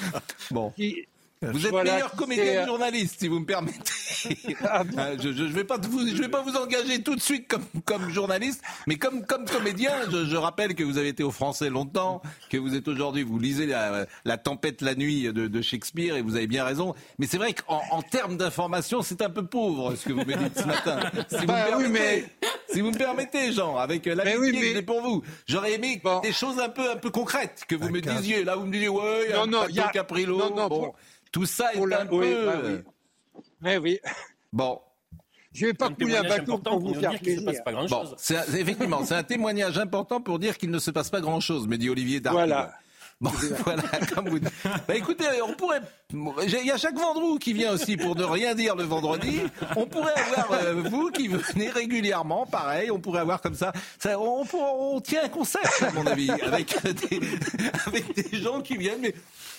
Bon. 0.53 0.71
qui- 0.77 1.07
Vous 1.53 1.65
êtes 1.67 1.71
Voilà, 1.71 1.93
meilleur 1.95 2.13
comédien 2.13 2.45
euh, 2.45 2.61
que 2.63 2.67
journaliste, 2.69 3.17
si 3.21 3.29
vous 3.29 3.41
me 3.41 3.47
permettez. 3.47 3.79
Ah 4.69 4.83
bon 4.85 4.99
Euh, 4.99 5.17
je 5.21 5.29
ne 5.29 5.49
vais, 5.53 5.65
pas 5.65 5.79
vous- 5.79 6.07
je 6.07 6.21
vais 6.21 6.29
pas 6.29 6.43
vous 6.43 6.57
engager 6.57 7.03
tout 7.03 7.15
de 7.15 7.21
suite 7.21 7.47
comme, 7.49 7.65
comme 7.85 8.11
journaliste, 8.11 8.63
mais 8.87 8.97
comme, 8.97 9.25
comme 9.27 9.45
comédien, 9.45 9.93
je, 10.11 10.25
je 10.25 10.37
rappelle 10.37 10.75
que 10.75 10.83
vous 10.83 10.99
avez 10.99 11.09
été 11.09 11.23
au 11.23 11.31
français 11.31 11.71
longtemps, 11.71 12.23
que 12.51 12.57
vous 12.57 12.75
êtes 12.75 12.89
aujourd'hui, 12.89 13.23
vous 13.23 13.39
lisez 13.39 13.67
la, 13.67 14.07
la 14.25 14.37
tempête 14.39 14.81
la 14.83 14.95
nuit 14.95 15.25
de, 15.33 15.47
de 15.47 15.63
Shakespeare, 15.63 16.17
et 16.17 16.23
vous 16.23 16.37
avez 16.37 16.47
bien 16.47 16.65
raison. 16.65 16.95
Mais 17.19 17.27
c'est 17.27 17.37
vrai 17.39 17.53
qu'en 17.55 17.83
en 17.91 18.03
termes 18.03 18.37
d'information, 18.37 19.03
c'est 19.03 19.23
un 19.23 19.31
peu 19.31 19.45
pauvre 19.47 19.95
ce 19.95 20.07
que 20.09 20.13
vous 20.13 20.25
me 20.25 20.35
dites 20.37 20.59
ce 20.59 20.65
matin. 20.65 20.99
Si 21.29 21.37
vous, 21.39 21.47
Bah 21.47 21.67
me 21.71 21.77
oui, 21.77 21.83
permettez, 21.93 22.25
si 22.73 22.81
vous 22.81 22.91
me 22.91 22.99
permettez, 22.99 23.53
Jean, 23.53 23.77
avec 23.77 24.07
euh, 24.07 24.15
l'amitié 24.15 24.39
oui, 24.41 24.53
que 24.53 24.57
mais- 24.57 24.73
j'ai 24.75 24.83
pour 24.83 25.01
vous, 25.03 25.23
j'aurais 25.47 25.75
aimé 25.75 26.01
Bon. 26.03 26.21
des 26.21 26.33
choses 26.33 26.59
un 26.59 26.69
peu, 26.69 26.91
un 26.91 26.97
peu 26.97 27.11
concrètes 27.11 27.65
que 27.69 27.75
vous 27.75 27.89
me 27.91 28.01
cas. 28.01 28.15
disiez. 28.15 28.45
Là, 28.45 28.57
vous 28.57 28.67
me 28.67 28.73
disiez, 28.73 28.89
ouais, 28.89 29.23
il 29.27 29.31
y 29.31 29.33
a 29.33 29.37
Non, 29.37 29.43
un 29.43 29.47
non, 29.47 29.59
il 29.69 29.75
y 29.77 29.81
a- 29.81 29.91
Bon. 30.69 30.69
pour- 30.69 30.95
Tout 31.33 31.47
ça 31.47 31.73
est 31.75 31.85
la- 31.87 32.01
un 32.03 32.07
peu... 32.07 32.17
oui, 32.17 32.35
bah 32.45 32.61
oui. 32.65 33.43
mais 33.61 33.77
oui, 33.79 33.99
Bon, 34.53 34.81
je 35.53 35.67
vais 35.67 35.75
pas 35.75 35.89
couler 35.91 36.17
un 36.17 36.23
témoignage 36.23 36.39
bateau 36.39 36.53
important 36.55 36.79
pour 36.81 36.95
vous 36.95 37.01
faire 37.01 37.11
dire 37.11 37.21
qu'il 37.21 37.33
ne 37.35 37.39
se 37.41 37.45
plaisir. 37.45 37.65
passe 37.65 37.75
pas 37.75 37.87
Bon, 37.87 38.17
effectivement, 38.59 39.05
c'est 39.05 39.15
un 39.15 39.23
témoignage 39.23 39.79
important 39.79 40.21
pour 40.21 40.39
dire 40.39 40.57
qu'il 40.57 40.71
ne 40.71 40.79
se 40.79 40.91
passe 40.91 41.11
pas 41.11 41.21
grand-chose, 41.21 41.67
me 41.67 41.77
dit 41.77 41.91
Olivier 41.91 42.21
Darc. 42.21 42.35
Voilà. 42.35 42.73
Bon, 43.21 43.31
voilà, 43.65 43.83
comme 44.15 44.29
vous 44.29 44.39
dites. 44.39 44.53
Bah, 44.87 44.95
écoutez, 44.95 45.25
on 45.47 45.55
pourrait. 45.55 45.81
Il 46.13 46.67
y 46.67 46.71
a 46.71 46.77
chaque 46.77 46.97
vendredi 46.97 47.39
qui 47.39 47.53
vient 47.55 47.73
aussi 47.73 47.97
pour 47.97 48.15
ne 48.15 48.25
rien 48.25 48.55
dire 48.55 48.77
le 48.77 48.85
vendredi. 48.85 49.41
On 49.75 49.87
pourrait 49.87 50.13
avoir 50.15 50.53
euh, 50.53 50.83
vous 50.83 51.11
qui 51.11 51.29
venez 51.29 51.71
régulièrement, 51.71 52.45
pareil. 52.47 52.91
On 52.91 52.99
pourrait 52.99 53.21
avoir 53.21 53.41
comme 53.41 53.55
ça. 53.55 53.73
ça 53.99 54.19
on, 54.21 55.01
tient 55.01 55.25
un 55.25 55.29
concept, 55.29 55.83
à 55.83 55.93
mon 55.93 56.07
avis, 56.07 56.31
avec 56.31 56.77
des, 57.09 57.21
avec 57.87 58.15
des 58.15 58.39
gens 58.39 58.61
qui 58.61 58.77
viennent, 58.77 59.01
mais 59.01 59.15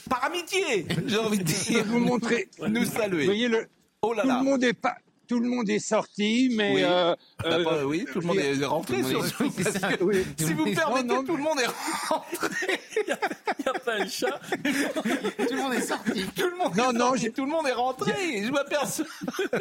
par 0.07 0.23
amitié, 0.23 0.85
j'ai 1.07 1.17
envie 1.17 1.39
de 1.39 1.47
Je 1.47 1.53
vais 1.53 1.73
dire. 1.73 1.85
vous 1.85 1.99
montrer. 1.99 2.49
Nous 2.67 2.85
saluer. 2.85 3.25
voyez, 3.25 3.47
le, 3.47 3.67
Oh 4.01 4.13
là 4.13 4.21
tout 4.21 4.27
là. 4.27 4.37
le 4.37 4.43
monde 4.43 4.63
est 4.63 4.73
pas. 4.73 4.95
Tout 5.27 5.39
le 5.39 5.49
monde 5.49 5.69
est 5.69 5.79
sorti, 5.79 6.49
mais 6.55 6.73
Oui. 6.75 6.81
euh, 6.83 7.15
Bah, 7.43 7.45
euh, 7.49 7.63
pas- 7.63 7.85
oui, 7.85 8.05
tout 8.11 8.19
le 8.21 8.27
monde 8.27 8.37
est 8.37 8.63
rentré 8.65 9.01
tout 9.01 9.07
le 9.09 9.13
monde 9.15 9.25
est- 9.25 9.27
surtout. 9.29 9.51
parce 9.63 9.95
que, 9.97 10.03
oui. 10.03 10.25
si 10.37 10.53
vous 10.53 10.65
me 10.65 10.73
permettez, 10.75 11.03
Non, 11.07 11.15
non, 11.15 11.23
tout 11.23 11.35
le 11.37 11.43
monde 11.43 11.59
est 11.59 12.07
rentré. 12.07 12.79
Il 12.97 13.03
n'y 13.05 13.67
a 13.67 13.73
pas 13.79 13.93
un 13.93 14.07
chat. 14.07 14.39
Tout 14.51 15.53
le 15.53 15.57
monde 15.61 15.73
est 15.73 15.81
sorti. 15.81 16.25
Tout 16.35 16.49
le 16.49 16.55
monde, 16.57 16.75
Non, 16.77 16.91
est 16.91 16.93
non, 16.93 17.11
tout 17.35 17.45
le 17.45 17.51
monde 17.51 17.67
est 17.67 17.73
rentré. 17.73 18.43
Je 18.43 18.51
m'aperçois. 18.51 19.05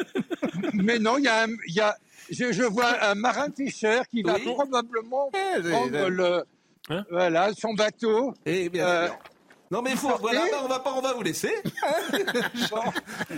mais 0.75 0.99
non, 0.99 1.19
il 1.19 1.25
y 1.25 1.29
a, 1.29 1.43
un- 1.45 1.57
il 1.67 1.75
y 1.75 1.81
a 1.81 1.97
je, 2.31 2.53
je 2.53 2.63
vois 2.65 3.03
un 3.05 3.15
marin 3.15 3.51
pêcheur 3.51 4.07
qui 4.09 4.23
va 4.23 4.35
Oui. 4.35 4.43
probablement 4.45 5.31
Eh, 5.35 5.63
prendre 5.69 6.09
le, 6.09 6.45
Hein 6.89 7.05
voilà, 7.11 7.51
son 7.53 7.75
bateau. 7.75 8.33
Eh 8.47 8.69
bien 8.69 8.87
Euh. 8.87 9.09
Non 9.71 9.83
mais 9.83 9.91
il 9.93 9.97
faut, 9.97 10.17
voilà, 10.21 10.43
bah, 10.51 10.59
on 10.65 10.69
va 10.69 10.79
pas, 10.79 10.93
on 10.97 11.01
va 11.01 11.13
vous 11.15 11.23
laisser. 11.23 11.53
Jean, 12.55 12.93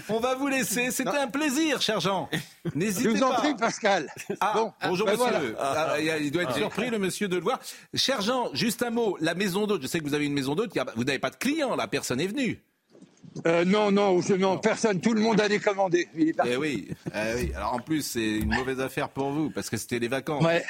on 0.08 0.20
va 0.20 0.34
vous 0.34 0.46
laisser. 0.48 0.90
C'était 0.90 1.08
un 1.16 1.28
plaisir, 1.28 1.80
cher 1.80 2.00
Jean. 2.00 2.28
Je 2.64 2.70
N'hésitez 2.74 3.08
vous 3.08 3.22
en 3.22 3.30
pas. 3.30 3.36
prie, 3.40 3.54
Pascal. 3.56 4.10
Ah, 4.40 4.52
Bon, 4.54 4.72
bonjour 4.86 5.06
ben 5.06 5.12
monsieur. 5.12 5.54
voilà. 5.56 5.92
Ah, 5.94 5.98
il 6.00 6.30
doit 6.30 6.42
être 6.42 6.54
surpris 6.54 6.90
le 6.90 6.98
monsieur 6.98 7.28
de 7.28 7.36
le 7.36 7.42
voir. 7.42 7.58
Cher 7.94 8.20
Jean, 8.20 8.50
juste 8.52 8.82
un 8.82 8.90
mot. 8.90 9.16
La 9.20 9.34
maison 9.34 9.66
d'hôte. 9.66 9.80
Je 9.82 9.86
sais 9.86 10.00
que 10.00 10.04
vous 10.04 10.14
avez 10.14 10.26
une 10.26 10.34
maison 10.34 10.54
d'hôte. 10.54 10.72
Vous 10.96 11.04
n'avez 11.04 11.18
pas 11.18 11.30
de 11.30 11.36
clients 11.36 11.74
là. 11.76 11.88
Personne 11.88 12.18
n'est 12.18 12.26
venu. 12.26 12.62
Euh, 13.46 13.64
non, 13.64 13.92
non, 13.92 14.20
je, 14.20 14.34
non, 14.34 14.58
personne, 14.58 15.00
tout 15.00 15.12
le 15.14 15.20
monde 15.20 15.40
a 15.40 15.46
est 15.46 15.58
parti. 15.60 16.06
Eh 16.44 16.56
oui, 16.56 16.88
eh 17.14 17.34
oui. 17.36 17.52
Alors 17.54 17.74
en 17.74 17.78
plus, 17.78 18.02
c'est 18.02 18.20
une 18.38 18.52
mauvaise 18.54 18.80
affaire 18.80 19.08
pour 19.10 19.30
vous 19.30 19.50
parce 19.50 19.70
que 19.70 19.76
c'était 19.76 19.98
les 19.98 20.08
vacances. 20.08 20.42
Ouais. 20.44 20.64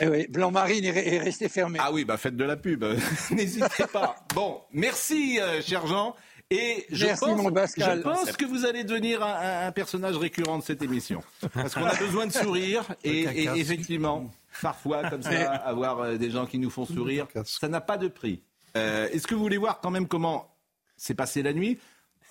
Eh 0.00 0.08
oui, 0.08 0.26
Blanc 0.28 0.50
Marine 0.50 0.84
est, 0.84 0.92
re- 0.92 1.04
est 1.14 1.18
resté 1.18 1.48
fermé. 1.48 1.78
Ah 1.82 1.92
oui, 1.92 2.04
bah 2.04 2.16
faites 2.16 2.36
de 2.36 2.44
la 2.44 2.56
pub. 2.56 2.84
N'hésitez 3.30 3.84
pas. 3.92 4.16
Bon, 4.34 4.60
merci, 4.72 5.38
euh, 5.40 5.60
cher 5.62 5.86
Jean. 5.86 6.14
Et 6.52 6.84
je 6.90 7.06
Merci, 7.06 7.24
pense, 7.26 7.40
mon 7.42 7.52
Pascal. 7.52 7.98
je 7.98 8.02
pense 8.02 8.32
que 8.32 8.44
vous 8.44 8.64
allez 8.66 8.82
devenir 8.82 9.22
un, 9.22 9.34
un- 9.34 9.66
un 9.68 9.72
personnage 9.72 10.16
récurrent 10.16 10.58
de 10.58 10.64
cette 10.64 10.82
émission. 10.82 11.22
Parce 11.54 11.74
qu'on 11.74 11.84
a 11.84 11.94
besoin 11.94 12.26
de 12.26 12.32
sourire. 12.32 12.82
Et, 13.04 13.20
et 13.22 13.44
effectivement, 13.54 14.28
parfois, 14.60 15.08
comme 15.08 15.22
ça, 15.22 15.52
avoir 15.52 16.00
euh, 16.00 16.16
des 16.16 16.28
gens 16.30 16.46
qui 16.46 16.58
nous 16.58 16.70
font 16.70 16.86
sourire, 16.86 17.28
ça 17.44 17.68
n'a 17.68 17.80
pas 17.80 17.98
de 17.98 18.08
prix. 18.08 18.42
Euh, 18.76 19.08
Est-ce 19.12 19.28
que 19.28 19.34
vous 19.36 19.42
voulez 19.42 19.58
voir 19.58 19.80
quand 19.80 19.90
même 19.90 20.08
comment 20.08 20.52
s'est 20.96 21.14
passée 21.14 21.42
la 21.42 21.52
nuit? 21.52 21.78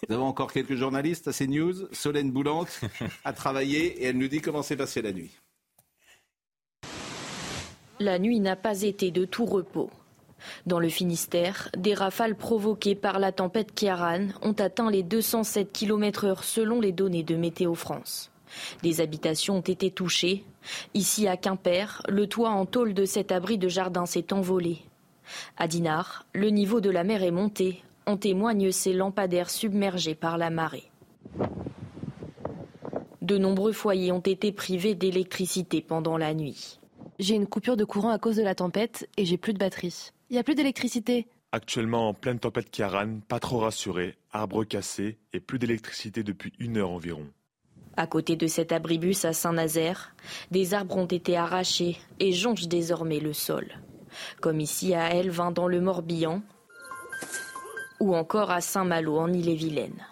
Nous 0.09 0.15
avons 0.15 0.25
encore 0.27 0.51
quelques 0.51 0.75
journalistes 0.75 1.29
à 1.29 1.31
CNews. 1.33 1.88
Solène 1.93 2.31
Boulante 2.31 2.81
a 3.23 3.31
travaillé 3.31 4.01
et 4.01 4.05
elle 4.07 4.17
nous 4.17 4.27
dit 4.27 4.41
comment 4.41 4.63
s'est 4.63 4.75
passée 4.77 5.01
la 5.01 5.13
nuit. 5.13 5.31
La 8.01 8.18
nuit 8.18 8.39
n'a 8.39 8.56
pas 8.56 8.84
été 8.84 9.12
de 9.12 9.25
tout 9.25 9.46
repos. 9.46 9.89
Dans 10.65 10.79
le 10.79 10.88
Finistère, 10.88 11.70
des 11.77 11.94
rafales 11.94 12.36
provoquées 12.36 12.96
par 12.96 13.20
la 13.20 13.34
tempête 13.34 13.74
Kiaran 13.74 14.27
ont 14.41 14.53
atteint 14.53 14.89
les 14.89 15.03
207 15.03 15.74
km/h 15.74 16.44
selon 16.44 16.79
les 16.79 16.94
données 16.94 17.24
de 17.24 17.36
Météo 17.36 17.75
France. 17.75 18.32
Des 18.84 19.01
habitations 19.01 19.58
ont 19.58 19.62
été 19.62 19.91
touchées. 19.91 20.46
Ici 20.94 21.27
à 21.27 21.36
Quimper, 21.36 22.01
le 22.08 22.27
toit 22.27 22.51
en 22.51 22.65
tôle 22.65 22.94
de 22.94 23.03
cet 23.03 23.34
abri 23.34 23.58
de 23.58 23.68
jardin 23.68 24.06
s'est 24.06 24.32
envolé. 24.32 24.77
À 25.58 25.68
Dinard, 25.68 26.25
le 26.34 26.51
niveau 26.51 26.79
de 26.79 26.89
la 26.89 27.03
mer 27.03 27.22
est 27.22 27.32
monté. 27.32 27.84
En 28.06 28.15
témoignent 28.15 28.72
ces 28.72 28.94
lampadaires 28.94 29.50
submergés 29.50 30.15
par 30.15 30.38
la 30.38 30.50
marée. 30.50 30.89
De 33.22 33.38
nombreux 33.38 33.74
foyers 33.74 34.13
ont 34.13 34.20
été 34.20 34.53
privés 34.53 34.96
d'électricité 34.96 35.82
pendant 35.82 36.18
la 36.18 36.34
nuit. 36.34 36.79
J'ai 37.19 37.35
une 37.35 37.47
coupure 37.47 37.75
de 37.75 37.83
courant 37.83 38.11
à 38.11 38.17
cause 38.17 38.38
de 38.38 38.43
la 38.43 38.55
tempête 38.55 39.09
et 39.17 39.25
j'ai 39.25 39.38
plus 39.38 39.51
de 39.51 39.57
batterie. 39.57 40.11
Il 40.29 40.33
n'y 40.33 40.39
a 40.39 40.43
plus 40.43 40.55
d'électricité. 40.55 41.27
Actuellement 41.51 42.07
en 42.07 42.13
pleine 42.13 42.39
tempête 42.39 42.71
Kiaran, 42.71 43.19
pas 43.27 43.41
trop 43.41 43.59
rassuré, 43.59 44.15
arbres 44.31 44.63
cassés 44.63 45.17
et 45.33 45.41
plus 45.41 45.59
d'électricité 45.59 46.23
depuis 46.23 46.53
une 46.59 46.77
heure 46.77 46.91
environ. 46.91 47.27
À 47.97 48.07
côté 48.07 48.38
de 48.38 48.47
cet 48.47 48.71
abribus 48.71 49.25
à 49.25 49.33
Saint-Nazaire, 49.33 50.15
des 50.51 50.73
arbres 50.73 50.95
ont 50.95 51.07
été 51.07 51.35
arrachés 51.35 51.97
et 52.21 52.31
jonchent 52.31 52.69
désormais 52.69 53.19
le 53.19 53.33
sol. 53.33 53.67
Comme 54.39 54.61
ici 54.61 54.93
à 54.93 55.13
Elvin 55.13 55.51
dans 55.51 55.67
le 55.67 55.81
Morbihan 55.81 56.41
ou 57.99 58.15
encore 58.15 58.51
à 58.51 58.61
Saint-Malo 58.61 59.17
en 59.17 59.33
Ille-et-Vilaine. 59.33 60.05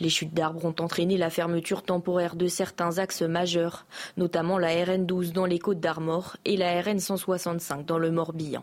Les 0.00 0.10
chutes 0.10 0.34
d'arbres 0.34 0.64
ont 0.64 0.74
entraîné 0.78 1.16
la 1.16 1.30
fermeture 1.30 1.82
temporaire 1.82 2.36
de 2.36 2.46
certains 2.46 2.98
axes 2.98 3.22
majeurs, 3.22 3.86
notamment 4.16 4.58
la 4.58 4.84
RN 4.84 5.06
12 5.06 5.32
dans 5.32 5.46
les 5.46 5.58
Côtes 5.58 5.80
d'Armor 5.80 6.36
et 6.44 6.56
la 6.56 6.80
RN 6.80 7.00
165 7.00 7.84
dans 7.84 7.98
le 7.98 8.10
Morbihan. 8.10 8.62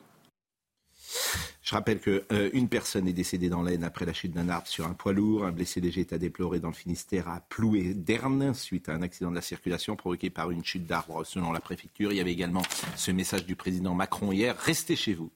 Je 1.61 1.73
rappelle 1.73 1.99
qu'une 1.99 2.69
personne 2.69 3.07
est 3.07 3.13
décédée 3.13 3.49
dans 3.49 3.63
l'Aisne 3.63 3.83
après 3.83 4.05
la 4.05 4.13
chute 4.13 4.33
d'un 4.33 4.49
arbre 4.49 4.67
sur 4.67 4.85
un 4.85 4.93
poids 4.93 5.13
lourd. 5.13 5.45
Un 5.45 5.51
blessé 5.51 5.81
léger 5.81 6.01
est 6.01 6.13
à 6.13 6.19
déplorer 6.19 6.59
dans 6.59 6.67
le 6.67 6.75
Finistère 6.75 7.27
à 7.27 7.39
Ploué 7.39 7.95
d'Erne 7.95 8.53
suite 8.53 8.87
à 8.87 8.93
un 8.93 9.01
accident 9.01 9.31
de 9.31 9.35
la 9.35 9.41
circulation 9.41 9.95
provoqué 9.95 10.29
par 10.29 10.51
une 10.51 10.63
chute 10.63 10.85
d'arbre 10.85 11.23
selon 11.25 11.51
la 11.51 11.59
préfecture. 11.59 12.11
Il 12.11 12.17
y 12.17 12.21
avait 12.21 12.31
également 12.31 12.61
ce 12.95 13.09
message 13.09 13.47
du 13.47 13.55
président 13.55 13.95
Macron 13.95 14.31
hier. 14.31 14.55
Restez 14.55 14.95
chez 14.95 15.15
vous 15.15 15.31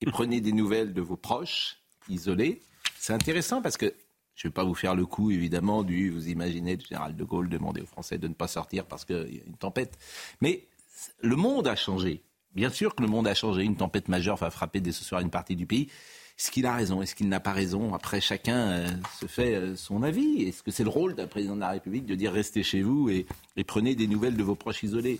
et 0.00 0.06
prenez 0.06 0.40
des 0.40 0.52
nouvelles 0.52 0.94
de 0.94 1.02
vos 1.02 1.16
proches 1.16 1.82
isolés. 2.08 2.62
C'est 2.98 3.12
intéressant 3.12 3.60
parce 3.60 3.76
que 3.76 3.92
je 4.36 4.46
ne 4.46 4.50
vais 4.50 4.54
pas 4.54 4.64
vous 4.64 4.74
faire 4.74 4.94
le 4.94 5.06
coup, 5.06 5.30
évidemment, 5.30 5.82
du 5.82 6.10
vous 6.10 6.28
imaginez 6.28 6.76
le 6.76 6.82
général 6.82 7.16
de 7.16 7.24
Gaulle 7.24 7.48
demander 7.48 7.80
aux 7.80 7.86
Français 7.86 8.18
de 8.18 8.28
ne 8.28 8.34
pas 8.34 8.48
sortir 8.48 8.84
parce 8.84 9.04
qu'il 9.04 9.16
y 9.16 9.40
a 9.40 9.44
une 9.46 9.56
tempête. 9.56 9.98
Mais 10.42 10.66
le 11.20 11.36
monde 11.36 11.66
a 11.66 11.74
changé. 11.74 12.22
Bien 12.54 12.70
sûr 12.70 12.94
que 12.94 13.02
le 13.02 13.08
monde 13.08 13.26
a 13.26 13.34
changé. 13.34 13.62
Une 13.62 13.76
tempête 13.76 14.08
majeure 14.08 14.36
va 14.36 14.50
frapper 14.50 14.80
dès 14.80 14.92
ce 14.92 15.04
soir 15.04 15.22
une 15.22 15.30
partie 15.30 15.56
du 15.56 15.66
pays. 15.66 15.88
Est-ce 16.38 16.50
qu'il 16.50 16.66
a 16.66 16.74
raison? 16.74 17.00
Est-ce 17.00 17.14
qu'il 17.14 17.30
n'a 17.30 17.40
pas 17.40 17.52
raison? 17.52 17.94
Après, 17.94 18.20
chacun 18.20 18.68
euh, 18.68 18.88
se 19.18 19.26
fait 19.26 19.54
euh, 19.54 19.74
son 19.74 20.02
avis. 20.02 20.42
Est-ce 20.42 20.62
que 20.62 20.70
c'est 20.70 20.84
le 20.84 20.90
rôle 20.90 21.14
d'un 21.14 21.26
président 21.26 21.54
de 21.54 21.60
la 21.60 21.70
République 21.70 22.04
de 22.04 22.14
dire 22.14 22.32
restez 22.32 22.62
chez 22.62 22.82
vous 22.82 23.08
et, 23.08 23.26
prenez 23.66 23.94
des 23.94 24.06
nouvelles 24.06 24.36
de 24.36 24.42
vos 24.42 24.54
proches 24.54 24.82
isolés 24.82 25.18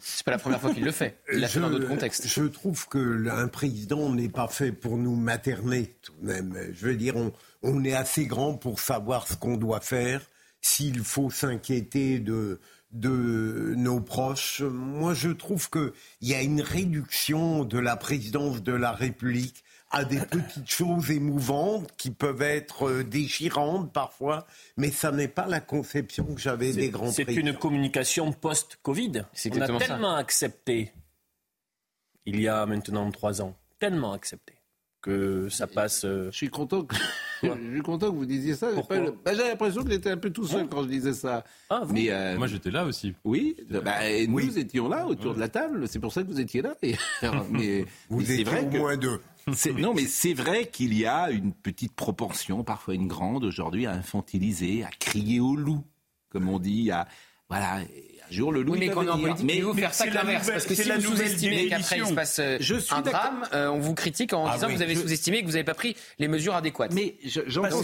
C'est 0.00 0.24
pas 0.24 0.32
la 0.32 0.38
première 0.38 0.60
fois 0.60 0.72
qu'il 0.74 0.84
le 0.84 0.92
fait. 0.92 1.18
Il 1.32 1.40
l'a 1.40 1.48
fait 1.48 1.60
dans 1.60 1.70
d'autres 1.70 1.88
contextes. 1.88 2.26
Je 2.26 2.44
trouve 2.44 2.88
qu'un 2.88 3.48
président 3.48 4.10
n'est 4.10 4.28
pas 4.28 4.48
fait 4.48 4.72
pour 4.72 4.96
nous 4.96 5.16
materner 5.16 5.94
tout 6.02 6.12
de 6.20 6.26
même. 6.26 6.56
Je 6.72 6.86
veux 6.86 6.96
dire, 6.96 7.16
on, 7.16 7.32
on 7.62 7.84
est 7.84 7.94
assez 7.94 8.26
grand 8.26 8.54
pour 8.54 8.80
savoir 8.80 9.26
ce 9.26 9.36
qu'on 9.36 9.56
doit 9.56 9.80
faire 9.80 10.20
s'il 10.60 11.02
faut 11.02 11.30
s'inquiéter 11.30 12.18
de, 12.18 12.60
de 12.92 13.74
nos 13.76 14.00
proches. 14.00 14.62
Moi, 14.62 15.14
je 15.14 15.30
trouve 15.30 15.70
qu'il 15.70 15.92
y 16.22 16.34
a 16.34 16.42
une 16.42 16.60
réduction 16.60 17.64
de 17.64 17.78
la 17.78 17.96
présidence 17.96 18.62
de 18.62 18.72
la 18.72 18.92
République 18.92 19.64
à 19.90 20.04
des 20.04 20.20
petites 20.20 20.70
choses 20.70 21.10
émouvantes 21.10 21.90
qui 21.96 22.10
peuvent 22.10 22.42
être 22.42 22.88
euh, 22.88 23.04
déchirantes 23.04 23.92
parfois, 23.92 24.46
mais 24.76 24.90
ça 24.90 25.10
n'est 25.10 25.28
pas 25.28 25.46
la 25.46 25.60
conception 25.60 26.24
que 26.34 26.40
j'avais 26.40 26.72
des 26.72 26.90
grands 26.90 27.10
C'est 27.10 27.24
une 27.24 27.54
communication 27.54 28.32
post-Covid. 28.32 29.24
On 29.52 29.60
a 29.60 29.78
tellement 29.78 30.14
accepté, 30.14 30.92
il 32.24 32.40
y 32.40 32.48
a 32.48 32.64
maintenant 32.66 33.10
trois 33.10 33.42
ans, 33.42 33.56
tellement 33.78 34.12
accepté 34.12 34.54
que 35.02 35.48
ça 35.48 35.66
passe. 35.66 36.04
Euh, 36.04 36.28
je 36.30 36.36
suis 36.36 36.50
content 36.50 36.82
que, 36.84 36.94
je 37.42 37.48
suis 37.48 37.80
content 37.82 38.10
que 38.10 38.16
vous 38.16 38.26
disiez 38.26 38.54
ça. 38.54 38.68
Bah, 38.88 39.34
j'ai 39.34 39.48
l'impression 39.48 39.82
que 39.82 39.90
j'étais 39.90 40.10
un 40.10 40.16
peu 40.16 40.30
tout 40.30 40.46
seul 40.46 40.68
quand 40.68 40.82
je 40.82 40.88
disais 40.88 41.12
ça. 41.12 41.44
Ah, 41.70 41.82
Mais 41.90 42.10
euh, 42.10 42.36
Moi, 42.36 42.46
j'étais 42.46 42.70
là 42.70 42.84
aussi. 42.84 43.14
Oui, 43.24 43.56
bah, 43.70 43.94
nous 44.28 44.58
étions 44.58 44.88
là 44.88 45.06
autour 45.06 45.34
de 45.34 45.40
la 45.40 45.48
table. 45.48 45.88
C'est 45.88 45.98
pour 45.98 46.12
ça 46.12 46.22
que 46.22 46.28
vous 46.28 46.40
étiez 46.40 46.62
là. 46.62 46.74
mais, 47.50 47.86
vous 48.08 48.30
étiez 48.30 48.44
vrai 48.44 48.64
au 48.64 48.70
moins 48.70 48.96
deux. 48.96 49.20
Non, 49.78 49.94
mais 49.94 50.06
c'est 50.06 50.34
vrai 50.34 50.66
qu'il 50.66 50.94
y 50.94 51.06
a 51.06 51.30
une 51.30 51.52
petite 51.52 51.94
proportion, 51.94 52.64
parfois 52.64 52.94
une 52.94 53.08
grande, 53.08 53.44
aujourd'hui, 53.44 53.86
à 53.86 53.92
infantiliser, 53.92 54.84
à 54.84 54.90
crier 54.90 55.40
au 55.40 55.56
loup, 55.56 55.84
comme 56.30 56.48
on 56.48 56.58
dit, 56.58 56.90
à 56.90 57.08
voilà. 57.50 57.78
Un 57.78 58.32
jour, 58.32 58.52
le 58.52 58.62
loup. 58.62 58.74
Oui, 58.74 58.78
mais 58.78 58.88
quand 58.90 59.00
on 59.00 59.06
est 59.06 59.10
en 59.10 59.18
politique, 59.18 59.44
mais, 59.44 59.60
vous 59.60 59.74
faire 59.74 59.92
ça 59.92 60.06
l'inverse. 60.06 60.48
Parce 60.48 60.64
que 60.64 60.74
si 60.76 60.88
vous 60.88 61.00
sous-estimez 61.00 61.66
qu'après 61.66 61.98
il 61.98 62.06
se 62.06 62.14
passe 62.14 62.38
euh, 62.38 62.58
un 62.92 63.00
drame, 63.02 63.44
euh, 63.52 63.66
on 63.68 63.80
vous 63.80 63.94
critique 63.94 64.32
en 64.32 64.46
ah 64.46 64.54
disant 64.54 64.68
que 64.68 64.74
vous 64.74 64.82
avez 64.82 64.94
sous-estimé 64.94 65.38
et 65.38 65.40
que 65.40 65.46
vous 65.46 65.52
n'avez 65.52 65.64
pas 65.64 65.74
pris 65.74 65.96
les 66.20 66.28
mesures 66.28 66.54
adéquates. 66.54 66.94
Mais 66.94 67.16
j'entends 67.24 67.82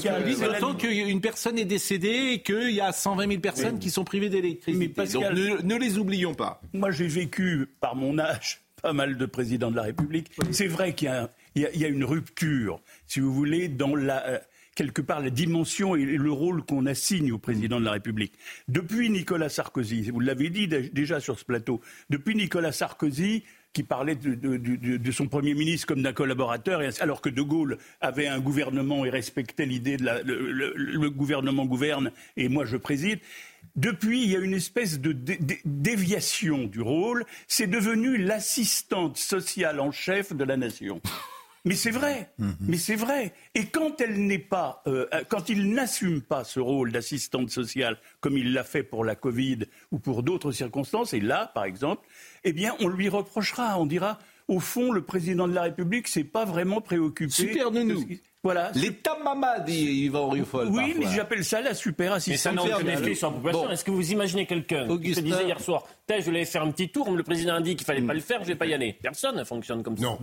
qu 0.77 0.87
qu'une 0.87 1.21
personne 1.21 1.59
est 1.59 1.65
décédée 1.65 2.35
et 2.35 2.43
qu'il 2.43 2.71
y 2.71 2.81
a 2.81 2.93
120 2.93 3.29
000 3.29 3.41
personnes 3.41 3.81
qui 3.81 3.91
sont 3.91 4.05
privées 4.05 4.29
d'électricité. 4.29 4.89
Donc 5.13 5.25
ne 5.33 5.77
les 5.77 5.99
oublions 5.99 6.35
pas. 6.35 6.61
Moi, 6.73 6.93
j'ai 6.93 7.09
vécu, 7.09 7.69
par 7.81 7.97
mon 7.97 8.17
âge, 8.21 8.63
pas 8.83 8.93
mal 8.93 9.17
de 9.17 9.27
présidents 9.27 9.73
de 9.73 9.77
la 9.77 9.83
République. 9.83 10.31
C'est 10.53 10.69
vrai 10.69 10.95
qu'il 10.95 11.07
y 11.07 11.11
a 11.11 11.29
il 11.57 11.81
y, 11.81 11.85
a 11.85 11.89
une 11.89 12.05
rupture, 12.05 12.81
si 13.07 13.19
vous 13.19 13.33
voulez, 13.33 13.69
dans 13.69 13.97
la, 13.97 14.27
euh, 14.27 14.39
quelque 14.77 15.01
part 15.01 15.21
la 15.21 15.31
dimension 15.31 15.97
et 15.97 16.05
le 16.05 16.31
rôle 16.31 16.63
qu'on 16.63 16.87
assigne 16.87 17.33
au 17.33 17.39
président 17.39 17.81
de 17.81 17.85
la 17.87 17.93
République. 17.93 18.35
Depuis 18.69 19.11
Nicolas 19.11 19.49
Sarkozy, 19.49 20.11
vous 20.11 20.21
l'avez 20.21 20.51
dit 20.51 20.69
déjà 20.69 21.19
sur 21.19 21.39
ce 21.39 21.45
plateau, 21.45 21.81
depuis 22.11 22.37
Nicolas 22.37 22.73
Sarkozy, 22.73 23.43
qui 23.73 23.83
parlait 23.83 24.15
de, 24.17 25.11
son 25.11 25.29
Premier 25.29 25.55
ministre 25.55 25.87
comme 25.87 26.03
d'un 26.03 26.13
collaborateur, 26.13 26.81
alors 27.01 27.21
que 27.21 27.29
De 27.29 27.43
Gaulle 27.43 27.77
avait 28.01 28.27
un 28.27 28.41
gouvernement 28.41 29.05
et 29.05 29.11
respectait 29.11 29.67
l'idée 29.67 29.99
de 29.99 30.05
le, 30.25 31.11
gouvernement 31.11 31.67
gouverne 31.67 32.11
et 32.37 32.49
moi 32.49 32.65
je 32.65 32.77
préside. 32.79 33.19
Depuis, 33.75 34.23
il 34.23 34.31
y 34.31 34.37
a 34.37 34.39
une 34.39 34.55
espèce 34.55 34.99
de 34.99 35.15
déviation 35.67 36.65
du 36.65 36.81
rôle. 36.81 37.27
C'est 37.49 37.67
devenu 37.67 38.17
l'assistante 38.17 39.19
sociale 39.19 39.81
en 39.81 39.91
chef 39.91 40.35
de 40.35 40.45
la 40.45 40.57
nation. 40.57 41.03
Mais 41.67 41.75
c'est 41.75 41.91
vrai, 41.91 42.31
mhm. 42.39 42.57
mais 42.61 42.77
c'est 42.77 42.95
vrai. 42.95 43.33
Et 43.57 43.67
quand 43.67 44.01
elle 44.01 44.25
n'est 44.25 44.39
pas, 44.39 44.85
euh, 44.87 45.05
quand 45.29 45.49
il 45.49 45.73
n'assume 45.73 46.23
pas 46.23 46.45
ce 46.45 46.61
rôle 46.61 46.93
d'assistante 46.93 47.51
sociale 47.51 47.99
comme 48.21 48.39
il 48.39 48.53
l'a 48.53 48.63
fait 48.63 48.85
pour 48.85 49.05
la 49.05 49.17
Covid 49.17 49.65
ou 49.91 49.99
pour 49.99 50.23
d'autres 50.23 50.53
circonstances, 50.53 51.13
et 51.13 51.21
là, 51.21 51.51
par 51.55 51.65
exemple, 51.65 52.07
eh 52.45 52.53
bien, 52.53 52.77
on 52.79 52.87
lui 52.87 53.09
reprochera, 53.09 53.81
on 53.81 53.87
dira, 53.87 54.21
au 54.47 54.61
fond, 54.61 54.93
le 54.93 55.03
président 55.03 55.49
de 55.49 55.55
la 55.55 55.63
République 55.63 56.07
s'est 56.07 56.23
pas 56.23 56.45
vraiment 56.45 56.81
préoccupé. 56.81 57.33
Super 57.33 57.73
nous. 57.73 58.07
Voilà. 58.47 58.71
L'état 58.77 59.19
mama, 59.25 59.59
dit 59.59 60.05
Yvan 60.05 60.29
Rufol. 60.29 60.69
Oui, 60.69 60.95
mais 60.97 61.07
j'appelle 61.13 61.45
ça 61.45 61.61
la 61.61 61.75
super 61.75 62.13
assistante. 62.13 62.55
Mais 62.55 62.61
ça 62.61 62.69
n'a 62.71 63.15
sur 63.17 63.29
la 63.29 63.33
population. 63.33 63.71
Est-ce 63.73 63.85
que 63.85 63.91
vous 63.91 64.13
imaginez 64.13 64.47
quelqu'un 64.47 64.87
qui 64.99 65.15
se 65.17 65.21
disait 65.21 65.47
hier 65.47 65.59
soir 65.59 65.83
je 66.09 66.25
voulais 66.25 66.45
faire 66.45 66.63
un 66.63 66.71
petit 66.71 66.89
tour, 66.89 67.11
le 67.11 67.23
président 67.23 67.55
a 67.55 67.61
dit 67.61 67.75
qu'il 67.75 67.85
fallait 67.85 68.03
pas 68.03 68.15
le 68.15 68.21
faire, 68.21 68.41
je 68.43 68.49
vais 68.49 68.55
pas 68.55 68.67
y 68.67 68.75
aller. 68.75 68.97
Personne 69.03 69.37
ne 69.37 69.45
fonctionne 69.45 69.83
comme 69.83 69.97
ça. 69.97 70.05
Non, 70.05 70.19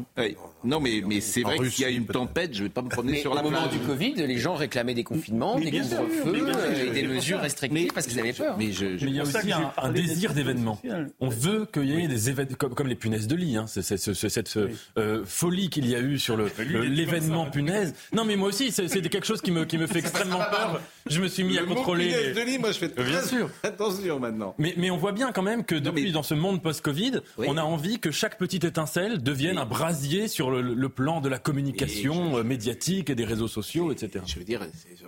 non 0.63 0.79
mais, 0.79 1.01
mais 1.05 1.19
c'est 1.19 1.41
vrai 1.41 1.57
qu'il 1.57 1.83
y 1.83 1.85
a 1.85 1.89
une 1.89 2.05
tempête, 2.05 2.53
je 2.53 2.63
vais 2.63 2.69
pas 2.69 2.81
me 2.81 2.89
promener 2.89 3.19
sur 3.19 3.33
la 3.33 3.41
plage. 3.41 3.53
Au 3.53 3.55
moment 3.55 3.67
du 3.67 3.79
Covid, 3.79 4.13
les 4.13 4.37
gens 4.37 4.55
réclamaient 4.55 4.93
des 4.93 5.03
confinements, 5.03 5.59
des 5.59 5.71
couvre-feux 5.71 6.51
et 6.85 6.89
des 6.91 7.07
mesures 7.07 7.39
restrictives 7.39 7.91
parce 7.93 8.07
qu'ils 8.07 8.19
avaient 8.19 8.33
peur. 8.33 8.55
Mais, 8.57 8.67
il 8.67 9.13
y 9.13 9.19
a 9.19 9.23
aussi 9.23 9.51
un, 9.77 9.91
désir 9.91 10.33
d'événement. 10.33 10.79
On 11.19 11.29
veut 11.29 11.65
qu'il 11.71 11.89
y 11.89 12.03
ait 12.03 12.07
des 12.07 12.29
événements 12.29 12.55
comme, 12.55 12.87
les 12.87 12.95
punaises 12.95 13.27
de 13.27 13.35
lit. 13.35 13.57
Hein. 13.57 13.65
C'est 13.67 13.97
cette 13.97 14.57
euh, 14.97 15.23
folie 15.25 15.69
qu'il 15.69 15.87
y 15.89 15.95
a 15.95 15.99
eu 15.99 16.17
sur 16.17 16.37
l'événement 16.37 17.45
punaise. 17.45 17.93
Non, 18.13 18.25
mais 18.25 18.35
moi 18.35 18.49
aussi, 18.49 18.71
c'est 18.71 18.87
quelque 19.09 19.25
chose 19.25 19.41
qui 19.41 19.51
me, 19.51 19.65
qui 19.65 19.77
me 19.77 19.87
fait 19.87 19.99
extrêmement 19.99 20.37
peur. 20.37 20.81
Je 21.07 21.19
me 21.19 21.27
suis 21.27 21.43
mis 21.43 21.57
à 21.57 21.63
contrôler. 21.63 22.09
Les... 22.09 22.33
de 22.33 22.41
lit, 22.41 22.57
moi 22.59 22.71
je 22.71 22.77
fais 22.77 22.89
très 22.89 23.15
attention 23.63 24.19
maintenant. 24.19 24.55
Mais, 24.57 24.73
mais 24.77 24.91
on 24.91 24.97
voit 24.97 25.11
bien 25.11 25.31
quand 25.31 25.41
même 25.41 25.65
que 25.65 25.75
depuis, 25.75 26.11
dans 26.11 26.23
ce 26.23 26.33
monde 26.33 26.61
post-Covid, 26.61 27.21
on 27.37 27.57
a 27.57 27.63
envie 27.63 27.99
que 27.99 28.11
chaque 28.11 28.37
petite 28.37 28.63
étincelle 28.63 29.21
devienne 29.21 29.57
un 29.57 29.65
brasier 29.65 30.27
sur 30.27 30.51
le, 30.51 30.89
plan 30.93 31.21
de 31.21 31.29
la 31.29 31.39
communication 31.39 32.37
euh, 32.37 32.43
médiatique 32.43 33.09
et 33.09 33.15
des 33.15 33.25
réseaux 33.25 33.47
sociaux, 33.47 33.91
etc. 33.91 34.23
Je 34.27 34.37
veux 34.37 34.45
dire, 34.45 34.61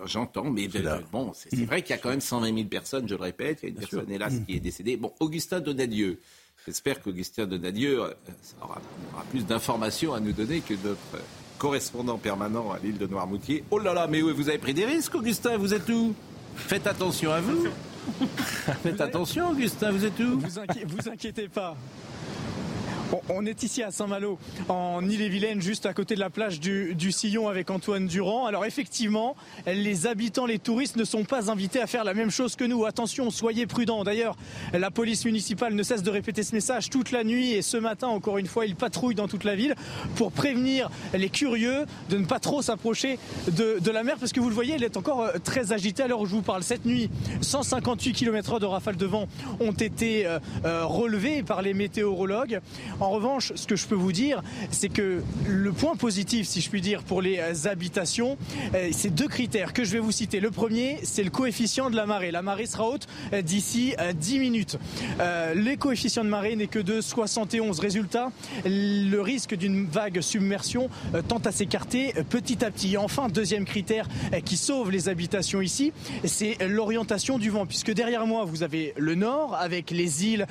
j'entends, 0.04 0.50
mais 0.50 0.68
bon, 1.12 1.32
c'est 1.34 1.64
vrai 1.64 1.82
qu'il 1.82 1.90
y 1.90 1.98
a 1.98 1.98
quand 1.98 2.10
même 2.10 2.20
120 2.20 2.54
000 2.54 2.68
personnes, 2.68 3.08
je 3.08 3.14
le 3.14 3.22
répète, 3.22 3.60
il 3.62 3.66
y 3.66 3.66
a 3.66 3.68
une 3.70 3.78
personne, 3.78 4.10
hélas, 4.10 4.34
qui 4.46 4.56
est 4.56 4.60
décédée. 4.60 4.96
Bon, 4.96 5.12
Augustin 5.20 5.60
Donadieu. 5.60 6.18
J'espère 6.66 7.00
qu'Augustin 7.00 7.46
Donadieu 7.46 8.02
euh, 8.02 8.10
aura, 8.60 8.80
aura 9.14 9.24
plus 9.30 9.46
d'informations 9.46 10.14
à 10.14 10.20
nous 10.20 10.32
donner 10.32 10.60
que 10.60 10.74
notre 10.74 11.22
correspondant 11.58 12.18
permanent 12.18 12.72
à 12.72 12.78
l'île 12.78 12.98
de 12.98 13.06
Noirmoutier. 13.06 13.64
Oh 13.70 13.78
là 13.78 13.94
là, 13.94 14.06
mais 14.06 14.20
vous 14.20 14.48
avez 14.48 14.58
pris 14.58 14.74
des 14.74 14.84
risques, 14.84 15.14
Augustin, 15.14 15.56
vous 15.56 15.74
êtes 15.74 15.88
où? 15.88 16.14
Faites 16.56 16.86
attention 16.86 17.32
à 17.32 17.40
vous. 17.40 17.66
Faites 18.82 19.00
attention, 19.00 19.50
Augustin, 19.50 19.90
vous 19.90 20.04
êtes 20.04 20.18
où? 20.20 20.38
Vous, 20.38 20.48
vous 20.88 21.08
inquiétez 21.08 21.48
pas. 21.48 21.76
On 23.28 23.46
est 23.46 23.62
ici 23.62 23.82
à 23.82 23.90
Saint-Malo, 23.90 24.38
en 24.68 25.06
Ille-et-Vilaine, 25.08 25.60
juste 25.60 25.86
à 25.86 25.94
côté 25.94 26.14
de 26.14 26.20
la 26.20 26.30
plage 26.30 26.58
du, 26.60 27.12
Sillon 27.12 27.48
avec 27.48 27.70
Antoine 27.70 28.06
Durand. 28.06 28.46
Alors 28.46 28.64
effectivement, 28.64 29.36
les 29.66 30.06
habitants, 30.06 30.46
les 30.46 30.58
touristes 30.58 30.96
ne 30.96 31.04
sont 31.04 31.24
pas 31.24 31.50
invités 31.50 31.80
à 31.80 31.86
faire 31.86 32.04
la 32.04 32.14
même 32.14 32.30
chose 32.30 32.56
que 32.56 32.64
nous. 32.64 32.84
Attention, 32.84 33.30
soyez 33.30 33.66
prudents. 33.66 34.02
D'ailleurs, 34.02 34.36
la 34.72 34.90
police 34.90 35.24
municipale 35.24 35.74
ne 35.74 35.82
cesse 35.82 36.02
de 36.02 36.10
répéter 36.10 36.42
ce 36.42 36.54
message 36.54 36.90
toute 36.90 37.12
la 37.12 37.22
nuit 37.22 37.52
et 37.52 37.62
ce 37.62 37.76
matin, 37.76 38.08
encore 38.08 38.38
une 38.38 38.46
fois, 38.46 38.66
ils 38.66 38.76
patrouillent 38.76 39.14
dans 39.14 39.28
toute 39.28 39.44
la 39.44 39.54
ville 39.54 39.74
pour 40.16 40.32
prévenir 40.32 40.90
les 41.14 41.28
curieux 41.28 41.86
de 42.10 42.18
ne 42.18 42.24
pas 42.24 42.40
trop 42.40 42.62
s'approcher 42.62 43.18
de, 43.48 43.90
la 43.90 44.02
mer 44.02 44.16
parce 44.18 44.32
que 44.32 44.40
vous 44.40 44.48
le 44.48 44.54
voyez, 44.54 44.74
elle 44.74 44.84
est 44.84 44.96
encore 44.96 45.22
euh, 45.22 45.32
très 45.42 45.72
agitée 45.72 46.02
à 46.02 46.08
l'heure 46.08 46.20
où 46.20 46.26
je 46.26 46.32
vous 46.32 46.42
parle. 46.42 46.62
Cette 46.62 46.84
nuit, 46.84 47.08
158 47.40 48.12
km/h 48.12 48.60
de 48.60 48.66
rafale 48.66 48.96
de 48.96 49.06
vent 49.06 49.28
ont 49.60 49.72
été 49.72 50.26
euh, 50.26 50.38
euh, 50.64 50.84
relevés 50.84 51.42
par 51.42 51.62
les 51.62 51.72
météorologues. 51.72 52.60
En 53.00 53.10
revanche, 53.10 53.52
ce 53.54 53.66
que 53.66 53.76
je 53.76 53.86
peux 53.86 53.94
vous 53.94 54.12
dire, 54.12 54.42
c'est 54.70 54.88
que 54.88 55.22
le 55.46 55.72
point 55.72 55.96
positif, 55.96 56.46
si 56.46 56.60
je 56.60 56.70
puis 56.70 56.80
dire, 56.80 57.02
pour 57.02 57.20
les 57.20 57.38
euh, 57.38 57.68
habitations, 57.70 58.38
euh, 58.74 58.88
c'est 58.92 59.14
deux 59.14 59.28
critères 59.28 59.72
que 59.74 59.84
je 59.84 59.92
vais 59.92 59.98
vous 59.98 60.12
citer. 60.12 60.40
Le 60.40 60.50
premier, 60.50 61.00
c'est 61.02 61.22
le 61.22 61.30
coefficient 61.30 61.90
de 61.90 61.96
la 61.96 62.06
marée. 62.06 62.30
La 62.30 62.40
marée 62.42 62.66
sera 62.66 62.88
haute 62.88 63.06
euh, 63.32 63.42
d'ici 63.42 63.94
10 64.14 64.38
minutes. 64.38 64.78
les 65.54 65.76
coefficients 65.76 66.24
de 66.24 66.28
marée 66.28 66.56
n'est 66.56 66.66
que 66.66 66.78
de 66.78 67.00
71. 67.00 67.78
Résultat, 67.78 68.30
le 68.64 69.18
risque 69.18 69.54
d'une 69.54 69.86
vague 69.86 70.20
submersion 70.20 70.88
tend 71.28 71.38
à 71.38 71.52
s'écarter 71.52 72.14
petit 72.28 72.64
à 72.64 72.70
petit. 72.70 72.96
enfin, 72.96 73.28
deuxième 73.28 73.64
critère 73.64 74.08
qui 74.44 74.56
sauve 74.56 74.90
les 74.90 75.08
habitations 75.08 75.60
ici, 75.60 75.92
c'est 76.24 76.56
l'orientation 76.66 77.38
du 77.38 77.50
vent, 77.50 77.66
puisque 77.66 77.92
derrière 77.92 78.26
moi, 78.26 78.44
vous 78.44 78.62
avez 78.62 78.94
le 78.96 79.14
nord 79.14 79.54
avec 79.54 79.90
les 79.90 80.26
îles 80.26 80.46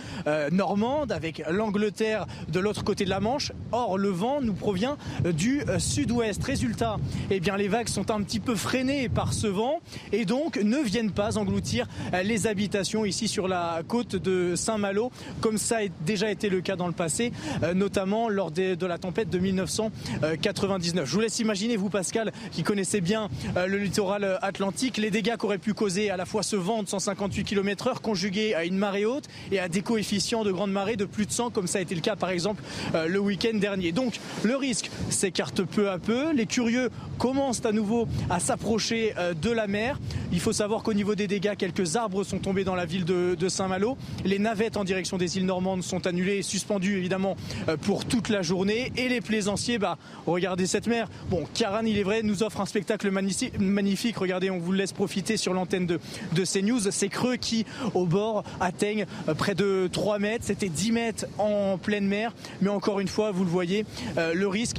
normandes, 0.51 1.11
avec 1.11 1.43
l'Angleterre 1.49 2.25
de 2.49 2.59
l'autre 2.59 2.83
côté 2.83 3.05
de 3.05 3.09
la 3.09 3.19
Manche. 3.19 3.51
Or, 3.71 3.97
le 3.97 4.09
vent 4.09 4.41
nous 4.41 4.53
provient 4.53 4.97
euh, 5.25 5.31
du 5.31 5.61
euh, 5.61 5.79
sud-ouest. 5.79 6.43
Résultat, 6.43 6.97
eh 7.29 7.39
bien, 7.39 7.57
les 7.57 7.67
vagues 7.67 7.87
sont 7.87 8.11
un 8.11 8.21
petit 8.21 8.39
peu 8.39 8.55
freinées 8.55 9.09
par 9.09 9.33
ce 9.33 9.47
vent 9.47 9.79
et 10.11 10.25
donc 10.25 10.57
ne 10.57 10.77
viennent 10.77 11.11
pas 11.11 11.37
engloutir 11.37 11.87
euh, 12.13 12.23
les 12.23 12.47
habitations 12.47 13.05
ici 13.05 13.27
sur 13.27 13.47
la 13.47 13.81
côte 13.87 14.15
de 14.15 14.55
Saint-Malo, 14.55 15.11
comme 15.41 15.57
ça 15.57 15.77
a 15.77 15.87
déjà 16.05 16.29
été 16.29 16.49
le 16.49 16.61
cas 16.61 16.75
dans 16.75 16.87
le 16.87 16.93
passé, 16.93 17.31
notamment 17.73 18.29
lors 18.29 18.51
de 18.51 18.85
la 18.85 18.97
tempête 18.97 19.29
de 19.29 19.39
1999. 19.39 21.07
Je 21.07 21.13
vous 21.13 21.21
laisse 21.21 21.39
imaginer, 21.39 21.77
vous 21.77 21.89
Pascal, 21.89 22.31
qui 22.51 22.63
connaissez 22.63 23.01
bien 23.01 23.29
le 23.55 23.77
littoral 23.77 24.39
atlantique, 24.41 24.97
les 24.97 25.11
dégâts 25.11 25.37
qu'aurait 25.37 25.57
pu 25.57 25.73
causer 25.73 26.09
à 26.09 26.17
la 26.17 26.25
fois 26.25 26.43
ce 26.43 26.55
vent 26.55 26.83
de 26.83 26.87
158 26.87 27.43
km/h 27.43 27.99
conjugué 28.01 28.53
à 28.53 28.65
une 28.65 28.77
marée 28.77 29.05
haute 29.05 29.27
et 29.51 29.59
à 29.59 29.67
des 29.67 29.81
coefficients 29.81 30.43
de 30.43 30.51
grande 30.51 30.71
marée 30.71 30.95
de 30.95 31.05
plus 31.05 31.25
de 31.25 31.31
100, 31.31 31.51
comme 31.51 31.67
ça 31.67 31.79
a 31.79 31.81
été 31.81 31.95
le 31.95 32.01
cas 32.01 32.15
par 32.15 32.24
par 32.25 32.31
exemple 32.31 32.63
le 33.07 33.19
week-end 33.19 33.55
dernier. 33.55 33.91
Donc 33.91 34.19
le 34.43 34.55
risque 34.55 34.89
s'écarte 35.11 35.61
peu 35.61 35.91
à 35.91 35.99
peu. 35.99 36.33
Les 36.33 36.47
curieux 36.47 36.89
commencent 37.19 37.63
à 37.63 37.71
nouveau 37.71 38.07
à 38.31 38.39
s'approcher 38.39 39.13
de 39.39 39.51
la 39.51 39.67
mer. 39.67 39.99
Il 40.31 40.39
faut 40.39 40.53
savoir 40.53 40.81
qu'au 40.81 40.95
niveau 40.95 41.13
des 41.13 41.27
dégâts, 41.27 41.55
quelques 41.55 41.97
arbres 41.97 42.23
sont 42.23 42.39
tombés 42.39 42.63
dans 42.63 42.73
la 42.73 42.85
ville 42.85 43.05
de, 43.05 43.47
Saint-Malo. 43.47 43.95
Les 44.23 44.39
navettes 44.39 44.75
en 44.75 44.83
direction 44.83 45.17
des 45.17 45.37
îles 45.37 45.45
Normandes 45.45 45.83
sont 45.83 46.07
annulées 46.07 46.37
et 46.37 46.41
suspendues 46.41 46.97
évidemment 46.97 47.37
pour 47.83 48.05
toute 48.05 48.29
la 48.29 48.41
journée. 48.41 48.91
Et 48.97 49.07
les 49.07 49.21
plaisanciers, 49.21 49.77
bah, 49.77 49.99
regardez 50.25 50.65
cette 50.65 50.87
mer. 50.87 51.07
Bon, 51.29 51.43
Kiaran, 51.53 51.85
il 51.85 51.99
est 51.99 52.03
vrai, 52.03 52.23
nous 52.23 52.41
offre 52.41 52.59
un 52.59 52.65
spectacle 52.65 53.11
magnifique. 53.11 54.17
Regardez, 54.17 54.49
on 54.49 54.57
vous 54.57 54.71
laisse 54.71 54.93
profiter 54.93 55.37
sur 55.37 55.53
l'antenne 55.53 55.85
de, 55.85 55.99
de 56.33 56.43
CNews. 56.43 56.89
Ces 56.89 57.09
creux 57.09 57.35
qui, 57.35 57.67
au 57.93 58.07
bord, 58.07 58.43
atteignent 58.59 59.05
euh, 59.29 59.35
près 59.35 59.53
de 59.53 59.89
3 59.91 60.19
mètres. 60.19 60.45
C'était 60.45 60.69
10 60.69 60.91
mètres 60.91 61.25
en 61.37 61.77
pleine 61.77 62.07
mer. 62.07 62.14
Mais 62.61 62.69
encore 62.69 62.99
une 62.99 63.07
fois, 63.07 63.31
vous 63.31 63.43
le 63.43 63.49
voyez, 63.49 63.85
euh, 64.17 64.33
le 64.33 64.47
risque 64.47 64.77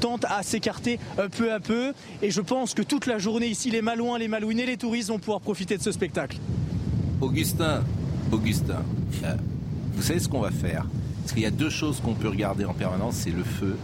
tente 0.00 0.24
à 0.28 0.42
s'écarter 0.42 0.98
euh, 1.18 1.28
peu 1.28 1.52
à 1.52 1.60
peu. 1.60 1.92
Et 2.22 2.30
je 2.30 2.40
pense 2.40 2.74
que 2.74 2.82
toute 2.82 3.06
la 3.06 3.18
journée 3.18 3.48
ici, 3.48 3.70
les 3.70 3.82
Malouins, 3.82 4.18
les 4.18 4.28
Malouines 4.28 4.60
et 4.60 4.66
les 4.66 4.76
touristes 4.76 5.08
vont 5.08 5.18
pouvoir 5.18 5.40
profiter 5.40 5.76
de 5.76 5.82
ce 5.82 5.92
spectacle. 5.92 6.38
Augustin, 7.20 7.82
Augustin, 8.30 8.82
vous 9.94 10.02
savez 10.02 10.20
ce 10.20 10.28
qu'on 10.28 10.40
va 10.40 10.50
faire? 10.50 10.86
Parce 11.22 11.32
qu'il 11.32 11.42
y 11.42 11.46
a 11.46 11.50
deux 11.50 11.70
choses 11.70 12.00
qu'on 12.00 12.14
peut 12.14 12.28
regarder 12.28 12.64
en 12.64 12.74
permanence, 12.74 13.16
c'est 13.16 13.30
le 13.30 13.42
feu 13.42 13.76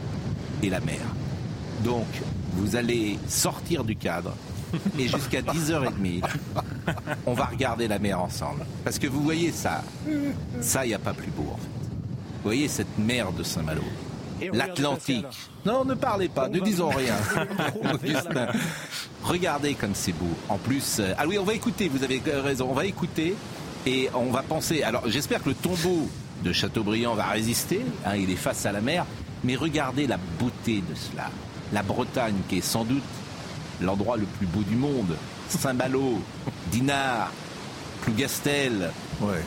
et 0.63 0.71
la 0.71 0.81
mer. 0.81 1.01
Donc, 1.83 2.07
vous 2.55 2.77
allez 2.77 3.19
sortir 3.29 3.85
du 3.85 3.97
cadre 3.97 4.35
et 4.99 5.09
jusqu'à 5.09 5.43
10h30, 5.43 6.23
on 7.27 7.35
va 7.35 7.45
regarder 7.47 7.89
la 7.89 7.99
mer 7.99 8.21
ensemble. 8.21 8.65
Parce 8.85 8.99
que 8.99 9.07
vous 9.07 9.23
voyez 9.23 9.53
ça, 9.53 9.83
ça, 10.61 10.85
il 10.85 10.89
n'y 10.89 10.95
a 10.95 10.99
pas 10.99 11.15
plus 11.15 11.31
beau. 11.31 11.57
Vous 12.43 12.49
voyez 12.49 12.67
cette 12.67 12.99
mer 12.99 13.31
de 13.33 13.45
Saint-Malo 13.45 13.83
L'Atlantique. 14.53 15.25
Non, 15.65 15.85
ne 15.85 15.95
parlez 15.95 16.29
pas, 16.29 16.49
ne 16.49 16.59
disons 16.59 16.89
rien. 16.89 17.15
Regardez 19.23 19.75
comme 19.75 19.95
c'est 19.95 20.13
beau. 20.13 20.35
En 20.49 20.59
plus, 20.59 20.99
euh, 20.99 21.15
ah 21.17 21.25
oui, 21.29 21.39
on 21.39 21.45
va 21.45 21.55
écouter, 21.55 21.89
vous 21.89 22.03
avez 22.03 22.21
raison, 22.27 22.67
on 22.69 22.75
va 22.75 22.85
écouter 22.85 23.37
et 23.87 24.09
on 24.13 24.33
va 24.33 24.43
penser. 24.43 24.83
Alors, 24.83 25.05
j'espère 25.07 25.45
que 25.45 25.51
le 25.51 25.55
tombeau 25.55 26.09
de 26.43 26.53
Chateaubriand 26.53 27.15
va 27.15 27.27
résister. 27.27 27.83
Hein, 28.05 28.17
il 28.17 28.29
est 28.31 28.37
face 28.37 28.67
à 28.67 28.73
la 28.73 28.81
mer. 28.81 29.07
Mais 29.45 29.55
regardez 29.55 30.09
la 30.09 30.19
beauté 30.41 30.83
de 30.89 30.95
cela. 30.97 31.31
La 31.73 31.85
Bretagne, 31.85 32.39
qui 32.49 32.59
est 32.59 32.61
sans 32.61 32.85
doute 32.85 33.03
l'endroit 33.81 34.17
le 34.17 34.27
plus 34.27 34.47
beau 34.47 34.63
du 34.63 34.75
monde. 34.75 35.17
Saint-Malo, 35.49 36.21
Dinard, 36.73 37.31
Plougastel, 38.01 38.91
ouais. 39.21 39.43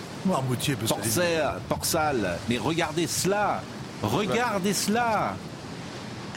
Portsal. 1.69 2.37
Mais 2.49 2.57
regardez 2.57 3.07
cela. 3.07 3.61
Regardez 4.01 4.73
cela. 4.73 5.35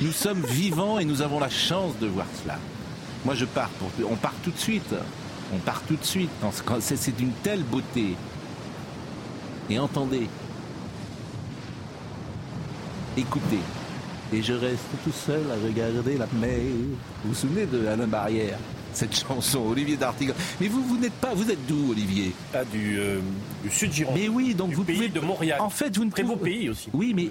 Nous 0.00 0.12
sommes 0.12 0.42
vivants 0.42 0.98
et 0.98 1.04
nous 1.04 1.22
avons 1.22 1.40
la 1.40 1.50
chance 1.50 1.98
de 2.00 2.06
voir 2.06 2.26
cela. 2.42 2.58
Moi, 3.24 3.34
je 3.34 3.44
pars. 3.44 3.70
Pour... 3.70 3.90
On 4.10 4.16
part 4.16 4.34
tout 4.42 4.50
de 4.50 4.58
suite. 4.58 4.94
On 5.52 5.58
part 5.58 5.82
tout 5.88 5.96
de 5.96 6.04
suite. 6.04 6.30
C'est 6.80 7.16
d'une 7.16 7.32
telle 7.42 7.62
beauté. 7.62 8.16
Et 9.68 9.78
entendez. 9.78 10.28
Écoutez. 13.16 13.60
Et 14.32 14.42
je 14.42 14.52
reste 14.52 14.84
tout 15.04 15.12
seul 15.12 15.42
à 15.50 15.56
regarder 15.66 16.18
la 16.18 16.26
mer. 16.34 16.58
Vous 17.24 17.30
vous 17.30 17.34
souvenez 17.34 17.66
de 17.66 17.86
Alain 17.86 18.06
Barrière? 18.06 18.58
Cette 18.92 19.14
chanson, 19.16 19.60
Olivier 19.60 19.96
d'Artigan. 19.96 20.34
Mais 20.60 20.68
vous, 20.68 20.82
vous 20.82 20.96
n'êtes 20.96 21.12
pas, 21.14 21.34
vous 21.34 21.50
êtes 21.50 21.64
d'où, 21.66 21.90
Olivier? 21.90 22.32
Ah, 22.54 22.64
du, 22.64 22.98
euh, 22.98 23.20
du 23.62 23.70
sud 23.70 23.92
Gironde. 23.92 24.16
Mais 24.18 24.28
oui, 24.28 24.54
donc 24.54 24.72
vous 24.72 24.84
pays 24.84 24.96
pouvez 24.96 25.08
de 25.08 25.20
Montréal. 25.20 25.60
En 25.60 25.70
fait, 25.70 25.96
vous 25.96 26.04
ne 26.04 26.10
très 26.10 26.22
beau 26.22 26.36
pays 26.36 26.68
aussi. 26.68 26.88
Oui, 26.92 27.14
mais 27.14 27.30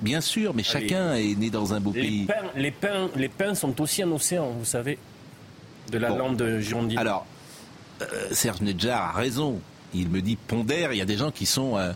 bien 0.00 0.20
sûr, 0.20 0.54
mais 0.54 0.62
chacun 0.62 1.14
est 1.14 1.38
né 1.38 1.50
dans 1.50 1.74
un 1.74 1.80
beau 1.80 1.92
pays. 1.92 2.24
Pins, 2.26 2.34
les 2.56 2.70
pins, 2.70 3.08
les 3.16 3.28
pins 3.28 3.54
sont 3.54 3.80
aussi 3.80 4.02
un 4.02 4.10
océan, 4.12 4.50
vous 4.58 4.64
savez, 4.64 4.98
de 5.90 5.98
la 5.98 6.10
lande 6.10 6.58
girondine. 6.60 6.98
Alors, 6.98 7.26
euh, 8.02 8.06
Serge 8.30 8.60
Nedjar 8.60 9.10
a 9.10 9.12
raison. 9.12 9.60
Il 9.94 10.10
me 10.10 10.20
dit 10.20 10.36
pondère. 10.36 10.92
Il 10.92 10.98
y 10.98 11.02
a 11.02 11.06
des 11.06 11.16
gens 11.16 11.30
qui 11.30 11.46
sont 11.46 11.76
euh, 11.76 11.92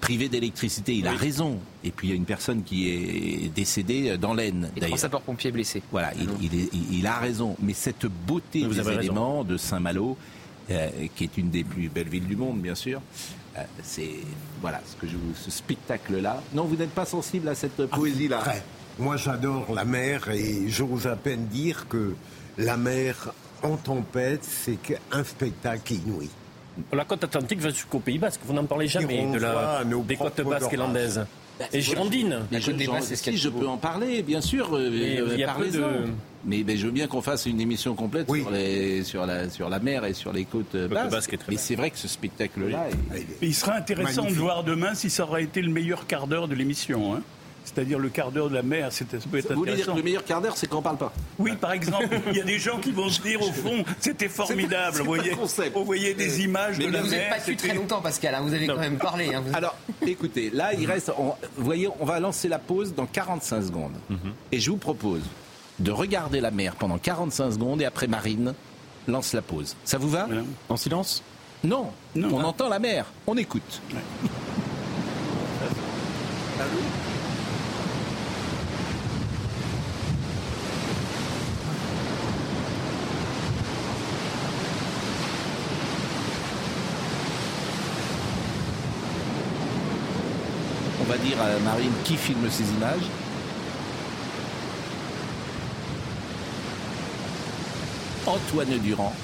privé 0.00 0.28
d'électricité. 0.28 0.94
Il 0.94 1.06
a 1.06 1.12
raison. 1.12 1.58
Et 1.84 1.90
puis 1.90 2.08
il 2.08 2.10
y 2.10 2.14
a 2.14 2.16
une 2.16 2.24
personne 2.24 2.62
qui 2.62 2.88
est 2.88 3.48
décédée 3.54 4.16
dans 4.16 4.34
l'Aisne. 4.34 4.70
Et 4.76 4.80
trois 4.80 4.98
sapeurs-pompiers 4.98 5.50
blessés. 5.50 5.82
Voilà, 5.90 6.12
il, 6.14 7.06
a 7.06 7.16
raison. 7.16 7.56
Mais 7.60 7.74
cette 7.74 8.06
beauté 8.06 8.64
des 8.64 8.88
éléments 8.88 9.44
de 9.44 9.56
Saint-Malo, 9.56 10.16
euh, 10.70 10.88
qui 11.16 11.24
est 11.24 11.36
une 11.38 11.50
des 11.50 11.64
plus 11.64 11.88
belles 11.88 12.08
villes 12.08 12.26
du 12.26 12.36
monde, 12.36 12.60
bien 12.60 12.76
sûr, 12.76 13.00
euh, 13.56 13.62
c'est 13.82 14.10
voilà 14.60 14.80
ce 14.86 14.96
que 14.96 15.10
je, 15.10 15.16
ce 15.34 15.50
spectacle-là. 15.50 16.42
Non, 16.54 16.64
vous 16.64 16.76
n'êtes 16.76 16.90
pas 16.90 17.04
sensible 17.04 17.48
à 17.48 17.54
cette 17.54 17.80
ah, 17.80 17.96
poésie-là. 17.96 18.42
Moi, 18.98 19.16
j'adore 19.16 19.72
la 19.74 19.84
mer 19.84 20.30
et 20.30 20.68
j'ose 20.68 21.06
à 21.06 21.16
peine 21.16 21.46
dire 21.46 21.88
que 21.88 22.14
la 22.58 22.76
mer 22.76 23.32
en 23.62 23.76
tempête, 23.76 24.44
c'est 24.44 24.78
un 25.10 25.24
spectacle 25.24 25.94
inouï. 25.94 26.28
La 26.92 27.04
côte 27.04 27.24
atlantique 27.24 27.60
va 27.60 27.70
jusqu'au 27.70 27.98
Pays 27.98 28.18
Basque. 28.18 28.40
Vous 28.44 28.52
n'en 28.52 28.64
parlez 28.64 28.88
jamais 28.88 29.26
de 29.30 29.38
la, 29.38 29.82
des 29.84 30.16
côtes 30.16 30.40
basques 30.40 30.72
irlandaises. 30.72 31.24
Et 31.72 31.80
girondines. 31.80 32.40
Mais 32.50 32.60
je, 32.60 32.72
si 33.14 33.36
je 33.36 33.48
peux 33.48 33.68
en 33.68 33.76
parler, 33.76 34.22
bien 34.22 34.40
sûr. 34.40 34.74
Euh, 34.74 34.88
il 34.90 35.38
y 35.38 35.44
a 35.44 35.54
de... 35.54 35.84
Mais, 36.44 36.64
je 36.76 36.86
veux 36.86 36.92
bien 36.92 37.06
qu'on 37.06 37.22
fasse 37.22 37.46
une 37.46 37.60
émission 37.60 37.94
complète 37.94 38.26
sur, 38.28 38.50
les, 38.50 39.04
sur, 39.04 39.26
la, 39.26 39.48
sur 39.48 39.68
la 39.68 39.78
mer 39.78 40.04
et 40.04 40.12
sur 40.12 40.32
les 40.32 40.44
côtes 40.44 40.76
basques. 40.76 41.36
Mais 41.48 41.56
c'est 41.56 41.76
vrai 41.76 41.90
que 41.90 41.98
ce 41.98 42.08
spectacle-là. 42.08 42.86
Il 43.40 43.54
sera 43.54 43.74
intéressant 43.74 44.24
de 44.24 44.34
voir 44.34 44.64
demain 44.64 44.94
si 44.94 45.10
ça 45.10 45.24
aura 45.24 45.40
été 45.40 45.62
le 45.62 45.70
meilleur 45.70 46.06
quart 46.06 46.26
d'heure 46.26 46.48
de 46.48 46.54
l'émission. 46.54 47.14
Hein 47.14 47.22
c'est-à-dire 47.64 47.98
le 47.98 48.08
quart 48.08 48.32
d'heure 48.32 48.48
de 48.48 48.54
la 48.54 48.62
mer, 48.62 48.88
c'est 48.90 49.06
Vous 49.14 49.54
voulez 49.54 49.74
dire 49.74 49.86
que 49.86 49.96
le 49.96 50.02
meilleur 50.02 50.24
quart 50.24 50.40
d'heure, 50.40 50.56
c'est 50.56 50.66
quand 50.66 50.78
on 50.78 50.82
parle 50.82 50.98
pas 50.98 51.12
Oui, 51.38 51.52
par 51.56 51.72
exemple, 51.72 52.08
il 52.30 52.36
y 52.36 52.40
a 52.40 52.44
des 52.44 52.58
gens 52.58 52.78
qui 52.78 52.92
vont 52.92 53.08
se 53.08 53.20
dire 53.22 53.40
au 53.40 53.52
fond, 53.52 53.84
c'était 54.00 54.28
formidable. 54.28 54.98
Vous 54.98 55.04
voyez, 55.04 55.32
vous 55.74 55.84
voyez 55.84 56.14
des 56.14 56.42
images 56.42 56.78
de 56.78 56.84
la 56.84 56.90
mer. 56.90 57.02
Vous 57.02 57.10
n'êtes 57.10 57.30
pas 57.30 57.40
su 57.40 57.56
très 57.56 57.74
longtemps, 57.74 58.00
Pascal. 58.00 58.34
Hein, 58.34 58.42
vous 58.42 58.54
avez 58.54 58.66
quand 58.66 58.76
même 58.78 58.98
parlé. 58.98 59.34
Hein, 59.34 59.42
Alors, 59.54 59.76
écoutez, 60.06 60.50
là, 60.50 60.74
il 60.74 60.86
reste. 60.86 61.12
vous 61.16 61.64
voyez, 61.64 61.88
on 62.00 62.04
va 62.04 62.20
lancer 62.20 62.48
la 62.48 62.58
pause 62.58 62.94
dans 62.94 63.06
45 63.06 63.62
secondes. 63.62 63.96
Mhm. 64.10 64.32
Et 64.52 64.60
je 64.60 64.70
vous 64.70 64.76
propose 64.76 65.22
de 65.78 65.90
regarder 65.90 66.40
la 66.40 66.50
mer 66.50 66.74
pendant 66.76 66.98
45 66.98 67.52
secondes 67.52 67.82
et 67.82 67.84
après 67.84 68.06
Marine 68.06 68.54
lance 69.08 69.32
la 69.32 69.42
pause. 69.42 69.76
Ça 69.84 69.98
vous 69.98 70.08
va 70.10 70.28
En 70.68 70.76
silence 70.76 71.22
non, 71.64 71.92
on 72.16 72.42
entend 72.42 72.68
la 72.68 72.78
mer. 72.80 73.06
On 73.26 73.36
écoute. 73.36 73.80
va 76.58 76.64
dire 91.22 91.40
à 91.40 91.58
Marine 91.60 91.92
qui 92.04 92.16
filme 92.16 92.48
ces 92.50 92.64
images. 92.74 93.08
Antoine 98.26 98.78
Durand 98.78 99.14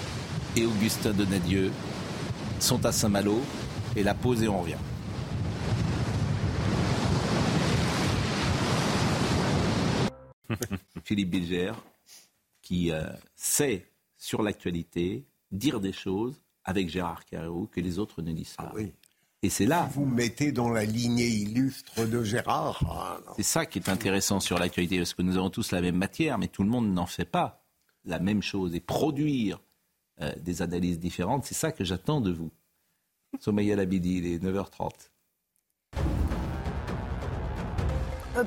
et 0.56 0.64
Augustin 0.66 1.12
Donadieu 1.12 1.72
sont 2.60 2.84
à 2.84 2.92
Saint-Malo 2.92 3.40
et 3.96 4.02
la 4.02 4.14
pause 4.14 4.42
et 4.42 4.48
on 4.48 4.60
revient. 4.60 4.74
Philippe 11.04 11.30
Bilger, 11.30 11.72
qui 12.62 12.90
euh, 12.92 13.04
sait 13.36 13.86
sur 14.16 14.42
l'actualité 14.42 15.24
dire 15.50 15.80
des 15.80 15.92
choses 15.92 16.42
avec 16.64 16.88
Gérard 16.88 17.24
Carreau 17.24 17.68
que 17.72 17.80
les 17.80 17.98
autres 17.98 18.20
ne 18.22 18.32
disent 18.32 18.54
pas. 18.56 18.68
Ah 18.70 18.72
oui. 18.74 18.92
Et 19.42 19.50
c'est 19.50 19.66
là. 19.66 19.88
vous 19.92 20.04
mettez 20.04 20.50
dans 20.50 20.68
la 20.68 20.84
lignée 20.84 21.28
illustre 21.28 22.04
de 22.04 22.24
Gérard. 22.24 22.82
Ah, 22.90 23.32
c'est 23.36 23.44
ça 23.44 23.66
qui 23.66 23.78
est 23.78 23.88
intéressant 23.88 24.40
sur 24.40 24.58
l'actualité, 24.58 24.98
parce 24.98 25.14
que 25.14 25.22
nous 25.22 25.36
avons 25.36 25.50
tous 25.50 25.70
la 25.70 25.80
même 25.80 25.94
matière, 25.94 26.38
mais 26.38 26.48
tout 26.48 26.64
le 26.64 26.68
monde 26.68 26.92
n'en 26.92 27.06
fait 27.06 27.24
pas 27.24 27.64
la 28.04 28.18
même 28.18 28.42
chose. 28.42 28.74
Et 28.74 28.80
produire 28.80 29.60
euh, 30.20 30.32
des 30.40 30.60
analyses 30.60 30.98
différentes, 30.98 31.44
c'est 31.44 31.54
ça 31.54 31.70
que 31.70 31.84
j'attends 31.84 32.20
de 32.20 32.32
vous. 32.32 32.50
Sommeil 33.38 33.68
Labidi, 33.68 34.18
il 34.18 34.26
est 34.26 34.42
9h30. 34.42 34.90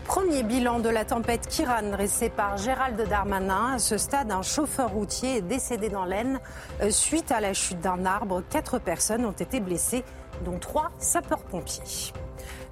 Premier 0.06 0.43
bilan 0.43 0.80
de 0.80 0.89
la 0.89 1.04
tempête 1.04 1.47
Kiran 1.47 1.91
dressé 1.91 2.30
par 2.30 2.58
Gérald 2.58 3.01
Darmanin. 3.10 3.73
À 3.73 3.80
ce 3.80 3.97
stade, 3.97 4.32
un 4.32 4.41
chauffeur 4.41 4.91
routier 4.91 5.38
est 5.38 5.41
décédé 5.41 5.89
dans 5.89 6.06
l'Aisne 6.06 6.39
euh, 6.82 6.89
suite 6.91 7.32
à 7.32 7.41
la 7.41 7.54
chute 7.54 7.80
d'un 7.82 8.06
arbre. 8.06 8.41
Quatre 8.49 8.80
personnes 8.80 9.25
ont 9.25 9.32
été 9.32 9.60
blessées 9.60 10.04
dont 10.41 10.60
trois 10.60 10.91
sapeurs-pompiers. 10.99 12.13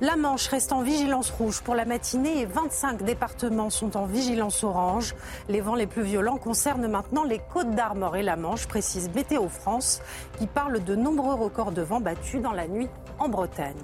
La 0.02 0.16
Manche 0.16 0.48
reste 0.48 0.72
en 0.72 0.82
vigilance 0.82 1.30
rouge 1.30 1.62
pour 1.62 1.76
la 1.76 1.84
matinée 1.84 2.40
et 2.40 2.46
25 2.46 3.04
départements 3.04 3.70
sont 3.70 3.98
en 3.98 4.06
vigilance 4.06 4.64
orange. 4.64 5.14
Les 5.50 5.60
vents 5.60 5.76
les 5.76 5.88
plus 5.88 6.04
violents 6.04 6.38
concernent 6.38 6.88
maintenant 6.88 7.26
les 7.26 7.40
côtes 7.54 7.72
d'Armor 7.72 8.16
et 8.16 8.24
la 8.24 8.38
Manche, 8.38 8.68
précise 8.68 9.10
Météo 9.14 9.50
France, 9.50 10.02
qui 10.38 10.48
parle 10.48 10.84
de 10.84 10.96
nombreux 10.96 11.36
records 11.36 11.74
de 11.74 11.82
vent 11.82 12.00
battus 12.00 12.42
dans 12.42 12.54
la 12.54 12.68
nuit 12.68 12.90
en 13.20 13.28
Bretagne. 13.28 13.76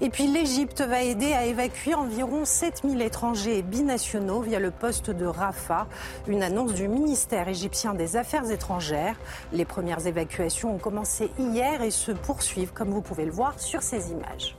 Et 0.00 0.10
puis 0.10 0.26
l'Égypte 0.26 0.80
va 0.80 1.02
aider 1.02 1.32
à 1.32 1.46
évacuer 1.46 1.94
environ 1.94 2.44
7000 2.44 3.00
étrangers 3.02 3.62
binationaux 3.62 4.40
via 4.40 4.58
le 4.58 4.70
poste 4.70 5.10
de 5.10 5.26
Rafah, 5.26 5.86
une 6.26 6.42
annonce 6.42 6.74
du 6.74 6.88
ministère 6.88 7.48
égyptien 7.48 7.94
des 7.94 8.16
Affaires 8.16 8.50
étrangères. 8.50 9.16
Les 9.52 9.64
premières 9.64 10.06
évacuations 10.06 10.74
ont 10.74 10.78
commencé 10.78 11.30
hier 11.38 11.82
et 11.82 11.90
se 11.90 12.12
poursuivent, 12.12 12.72
comme 12.72 12.90
vous 12.90 13.02
pouvez 13.02 13.24
le 13.24 13.32
voir 13.32 13.58
sur 13.60 13.82
ces 13.82 14.10
images. 14.10 14.56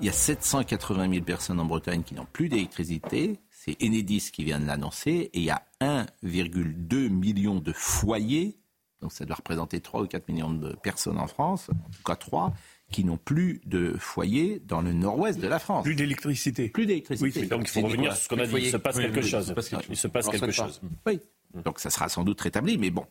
Il 0.00 0.06
y 0.06 0.10
a 0.10 0.12
780 0.12 1.10
000 1.10 1.24
personnes 1.24 1.60
en 1.60 1.64
Bretagne 1.64 2.02
qui 2.02 2.14
n'ont 2.14 2.26
plus 2.32 2.48
d'électricité. 2.48 3.38
C'est 3.50 3.76
Enedis 3.82 4.30
qui 4.32 4.44
vient 4.44 4.58
de 4.58 4.66
l'annoncer. 4.66 5.30
Et 5.32 5.38
il 5.38 5.44
y 5.44 5.50
a 5.50 5.62
1,2 5.80 7.08
million 7.08 7.60
de 7.60 7.72
foyers, 7.72 8.58
donc 9.00 9.12
ça 9.12 9.24
doit 9.24 9.36
représenter 9.36 9.80
3 9.80 10.02
ou 10.02 10.06
4 10.06 10.28
millions 10.28 10.52
de 10.52 10.74
personnes 10.82 11.18
en 11.18 11.26
France, 11.26 11.68
en 11.70 11.90
tout 11.90 12.02
cas 12.04 12.16
3, 12.16 12.52
qui 12.90 13.04
n'ont 13.04 13.16
plus 13.16 13.60
de 13.64 13.96
foyers 13.98 14.62
dans 14.66 14.80
le 14.80 14.92
nord-ouest 14.92 15.40
de 15.40 15.48
la 15.48 15.58
France. 15.58 15.84
Plus 15.84 15.96
d'électricité. 15.96 16.68
Plus 16.68 16.86
d'électricité. 16.86 17.40
Oui, 17.40 17.48
donc 17.48 17.62
il 17.64 17.68
faut 17.68 17.86
revenir 17.86 18.14
sur 18.14 18.24
ce 18.24 18.28
qu'on 18.28 18.38
a 18.38 18.46
dit. 18.46 18.54
Il 18.56 18.70
se 18.70 18.76
passe 18.76 18.96
quelque 18.96 19.22
chose. 19.22 19.54
Il 19.88 19.96
se 19.96 20.08
passe 20.08 20.28
quelque 20.28 20.52
chose. 20.52 20.80
Oui. 21.06 21.20
Donc 21.64 21.78
ça 21.78 21.90
sera 21.90 22.08
sans 22.08 22.24
doute 22.24 22.40
rétabli, 22.40 22.78
mais 22.78 22.90
bon. 22.90 23.06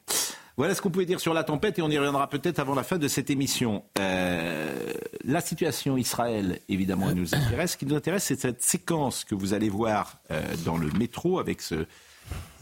Voilà 0.58 0.76
ce 0.76 0.82
qu'on 0.82 0.92
pouvait 0.92 1.06
dire 1.06 1.20
sur 1.20 1.34
la 1.34 1.44
tempête 1.44 1.80
et 1.80 1.82
on 1.82 1.90
y 1.90 1.98
reviendra 1.98 2.30
peut-être 2.30 2.60
avant 2.60 2.76
la 2.76 2.84
fin 2.84 2.98
de 2.98 3.08
cette 3.08 3.30
émission. 3.30 3.84
Euh, 3.98 4.94
la 5.24 5.42
situation 5.42 5.98
Israël, 5.98 6.60
évidemment, 6.70 7.12
nous 7.14 7.34
intéresse. 7.34 7.72
Ce 7.72 7.78
qui 7.78 7.86
nous 7.86 7.96
intéresse, 7.96 8.26
c'est 8.26 8.40
cette 8.40 8.62
séquence 8.62 9.24
que 9.24 9.34
vous 9.34 9.54
allez 9.54 9.70
voir 9.70 10.20
euh, 10.30 10.42
dans 10.66 10.78
le 10.78 10.92
métro 10.92 11.40
avec 11.40 11.62
ce, 11.62 11.88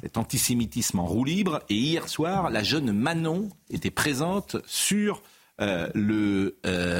cet 0.01 0.17
antisémitisme 0.17 0.99
en 0.99 1.05
roue 1.05 1.25
libre. 1.25 1.61
Et 1.69 1.75
hier 1.75 2.07
soir, 2.07 2.49
la 2.49 2.63
jeune 2.63 2.93
Manon 2.93 3.49
était 3.69 3.91
présente 3.91 4.57
sur 4.65 5.21
euh, 5.61 5.89
le 5.93 6.57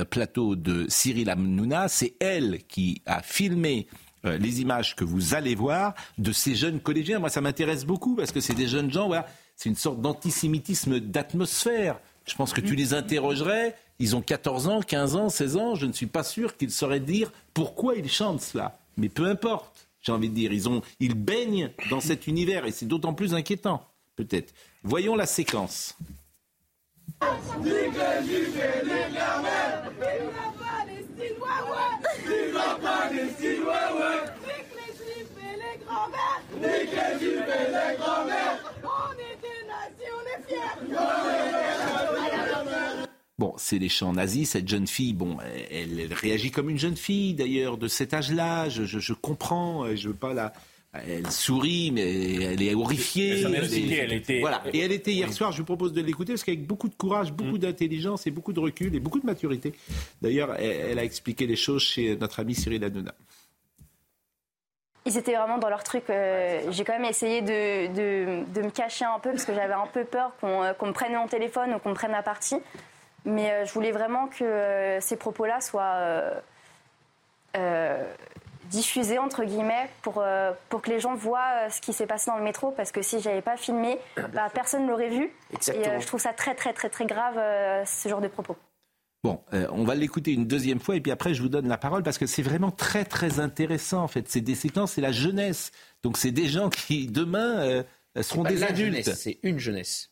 plateau 0.09 0.55
de 0.55 0.85
Cyril 0.89 1.29
Hanouna. 1.29 1.87
C'est 1.87 2.15
elle 2.19 2.59
qui 2.67 3.01
a 3.05 3.21
filmé 3.21 3.87
les 4.23 4.61
images 4.61 4.95
que 4.95 5.03
vous 5.03 5.33
allez 5.33 5.55
voir 5.55 5.95
de 6.19 6.31
ces 6.31 6.53
jeunes 6.53 6.79
collégiens. 6.79 7.17
Moi, 7.17 7.29
ça 7.29 7.41
m'intéresse 7.41 7.85
beaucoup 7.85 8.15
parce 8.15 8.31
que 8.31 8.39
c'est 8.39 8.53
des 8.53 8.67
jeunes 8.67 8.91
gens, 8.91 9.07
voilà, 9.07 9.25
c'est 9.55 9.69
une 9.69 9.75
sorte 9.75 9.99
d'antisémitisme 9.99 10.99
d'atmosphère. 10.99 11.99
Je 12.25 12.35
pense 12.35 12.53
que 12.53 12.61
tu 12.61 12.75
les 12.75 12.93
interrogerais, 12.93 13.75
ils 13.99 14.15
ont 14.15 14.21
14 14.21 14.67
ans, 14.67 14.81
15 14.81 15.15
ans, 15.15 15.29
16 15.29 15.57
ans, 15.57 15.75
je 15.75 15.85
ne 15.85 15.93
suis 15.93 16.07
pas 16.07 16.23
sûr 16.23 16.57
qu'ils 16.57 16.71
sauraient 16.71 16.99
dire 16.99 17.31
pourquoi 17.53 17.95
ils 17.95 18.09
chantent 18.09 18.41
cela. 18.41 18.79
Mais 18.97 19.09
peu 19.09 19.25
importe, 19.25 19.87
j'ai 20.01 20.11
envie 20.11 20.29
de 20.29 20.33
dire, 20.33 20.51
ils, 20.51 20.67
ont, 20.67 20.81
ils 20.99 21.13
baignent 21.13 21.71
dans 21.89 21.99
cet 21.99 22.25
univers 22.25 22.65
et 22.65 22.71
c'est 22.71 22.87
d'autant 22.87 23.13
plus 23.13 23.33
inquiétant, 23.33 23.85
peut-être. 24.15 24.53
Voyons 24.83 25.15
la 25.15 25.27
séquence. 25.27 25.95
Bon, 43.37 43.55
c'est 43.57 43.79
les 43.79 43.89
chants 43.89 44.13
nazis. 44.13 44.51
Cette 44.51 44.67
jeune 44.67 44.85
fille, 44.85 45.13
bon, 45.13 45.37
elle, 45.71 46.13
réagit 46.13 46.51
comme 46.51 46.69
une 46.69 46.77
jeune 46.77 46.95
fille 46.95 47.33
d'ailleurs 47.33 47.77
de 47.77 47.87
cet 47.87 48.13
âge-là. 48.13 48.69
Je, 48.69 49.13
comprends. 49.13 49.95
Je 49.95 50.09
veux 50.09 50.13
pas 50.13 50.35
la. 50.35 50.53
Elle 50.93 51.31
sourit, 51.31 51.91
mais 51.93 52.35
elle 52.43 52.61
est 52.61 52.75
horrifiée. 52.75 53.43
Elle, 53.43 54.11
était... 54.11 54.41
Voilà. 54.41 54.61
Et 54.73 54.79
elle 54.79 54.91
était 54.91 55.13
hier 55.13 55.31
soir. 55.31 55.53
Je 55.53 55.59
vous 55.59 55.65
propose 55.65 55.93
de 55.93 56.01
l'écouter 56.01 56.33
parce 56.33 56.43
qu'avec 56.43 56.67
beaucoup 56.67 56.89
de 56.89 56.95
courage, 56.95 57.31
beaucoup 57.31 57.55
mm. 57.55 57.59
d'intelligence 57.59 58.27
et 58.27 58.31
beaucoup 58.31 58.51
de 58.51 58.59
recul 58.59 58.93
et 58.93 58.99
beaucoup 58.99 59.19
de 59.19 59.25
maturité. 59.25 59.73
D'ailleurs, 60.21 60.53
elle, 60.59 60.99
a 60.99 61.03
expliqué 61.03 61.47
les 61.47 61.55
choses 61.55 61.81
chez 61.81 62.17
notre 62.17 62.41
ami 62.41 62.55
Cyril 62.55 62.83
Hanouna. 62.83 63.13
Ils 65.05 65.17
étaient 65.17 65.33
vraiment 65.33 65.57
dans 65.57 65.69
leur 65.69 65.83
truc. 65.83 66.03
Euh, 66.09 66.61
j'ai 66.71 66.83
quand 66.83 66.93
même 66.93 67.05
essayé 67.05 67.41
de, 67.41 67.87
de, 68.53 68.61
me 68.61 68.69
cacher 68.69 69.05
un 69.05 69.17
peu 69.19 69.31
parce 69.31 69.45
que 69.45 69.53
j'avais 69.53 69.73
un 69.73 69.87
peu 69.87 70.03
peur 70.03 70.33
qu'on 70.41 70.63
euh, 70.63 70.73
me 70.81 70.91
prenne 70.91 71.15
mon 71.15 71.27
téléphone 71.27 71.73
ou 71.73 71.79
qu'on 71.79 71.89
me 71.89 71.95
prenne 71.95 72.13
à 72.13 72.21
partie. 72.21 72.57
Mais 73.23 73.51
euh, 73.51 73.65
je 73.65 73.73
voulais 73.73 73.91
vraiment 73.91 74.27
que 74.27 74.97
ces 74.99 75.15
propos-là 75.15 75.61
soient 75.61 76.33
diffusés, 78.71 79.19
entre 79.19 79.43
guillemets, 79.43 79.89
pour, 80.01 80.23
pour 80.69 80.81
que 80.81 80.89
les 80.89 80.99
gens 80.99 81.13
voient 81.13 81.69
ce 81.69 81.81
qui 81.81 81.93
s'est 81.93 82.07
passé 82.07 82.31
dans 82.31 82.37
le 82.37 82.43
métro. 82.43 82.71
Parce 82.71 82.91
que 82.91 83.01
si 83.01 83.19
je 83.19 83.29
n'avais 83.29 83.41
pas 83.41 83.57
filmé, 83.57 83.99
bah, 84.33 84.49
personne 84.53 84.85
ne 84.85 84.89
l'aurait 84.89 85.09
vu. 85.09 85.31
Et 85.51 85.99
je 85.99 86.07
trouve 86.07 86.19
ça 86.19 86.33
très, 86.33 86.55
très, 86.55 86.73
très, 86.73 86.89
très 86.89 87.05
grave, 87.05 87.35
ce 87.85 88.09
genre 88.09 88.21
de 88.21 88.27
propos. 88.27 88.55
Bon, 89.23 89.39
euh, 89.53 89.67
on 89.71 89.83
va 89.83 89.93
l'écouter 89.93 90.33
une 90.33 90.47
deuxième 90.47 90.79
fois 90.79 90.95
et 90.95 91.01
puis 91.01 91.11
après 91.11 91.35
je 91.35 91.43
vous 91.43 91.49
donne 91.49 91.67
la 91.67 91.77
parole 91.77 92.01
parce 92.01 92.17
que 92.17 92.25
c'est 92.25 92.41
vraiment 92.41 92.71
très 92.71 93.05
très 93.05 93.39
intéressant 93.39 94.01
en 94.03 94.07
fait. 94.07 94.27
C'est 94.27 94.41
des 94.41 94.55
séquences, 94.55 94.93
c'est 94.93 95.01
la 95.01 95.11
jeunesse. 95.11 95.71
Donc 96.01 96.17
c'est 96.17 96.31
des 96.31 96.47
gens 96.47 96.69
qui 96.69 97.05
demain 97.05 97.59
euh, 97.59 97.83
seront 98.21 98.43
des 98.43 98.63
adultes. 98.63 99.13
C'est 99.13 99.37
une 99.43 99.59
jeunesse. 99.59 100.11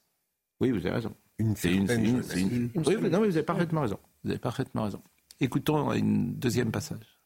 Oui, 0.62 0.70
vous 0.70 0.86
avez 0.86 0.92
raison. 0.92 1.16
Une, 1.40 1.56
c'est 1.56 1.72
une, 1.72 1.90
une, 1.90 2.72
Oui, 2.76 2.98
non, 3.10 3.20
vous 3.20 3.38
avez 3.38 3.44
parfaitement 3.44 3.82
raison. 3.82 3.98
Vous 4.24 4.30
avez 4.30 4.40
parfaitement 4.40 4.84
raison. 4.84 5.02
Écoutons 5.40 5.94
une 5.94 6.36
deuxième 6.36 6.72
passage. 6.72 7.19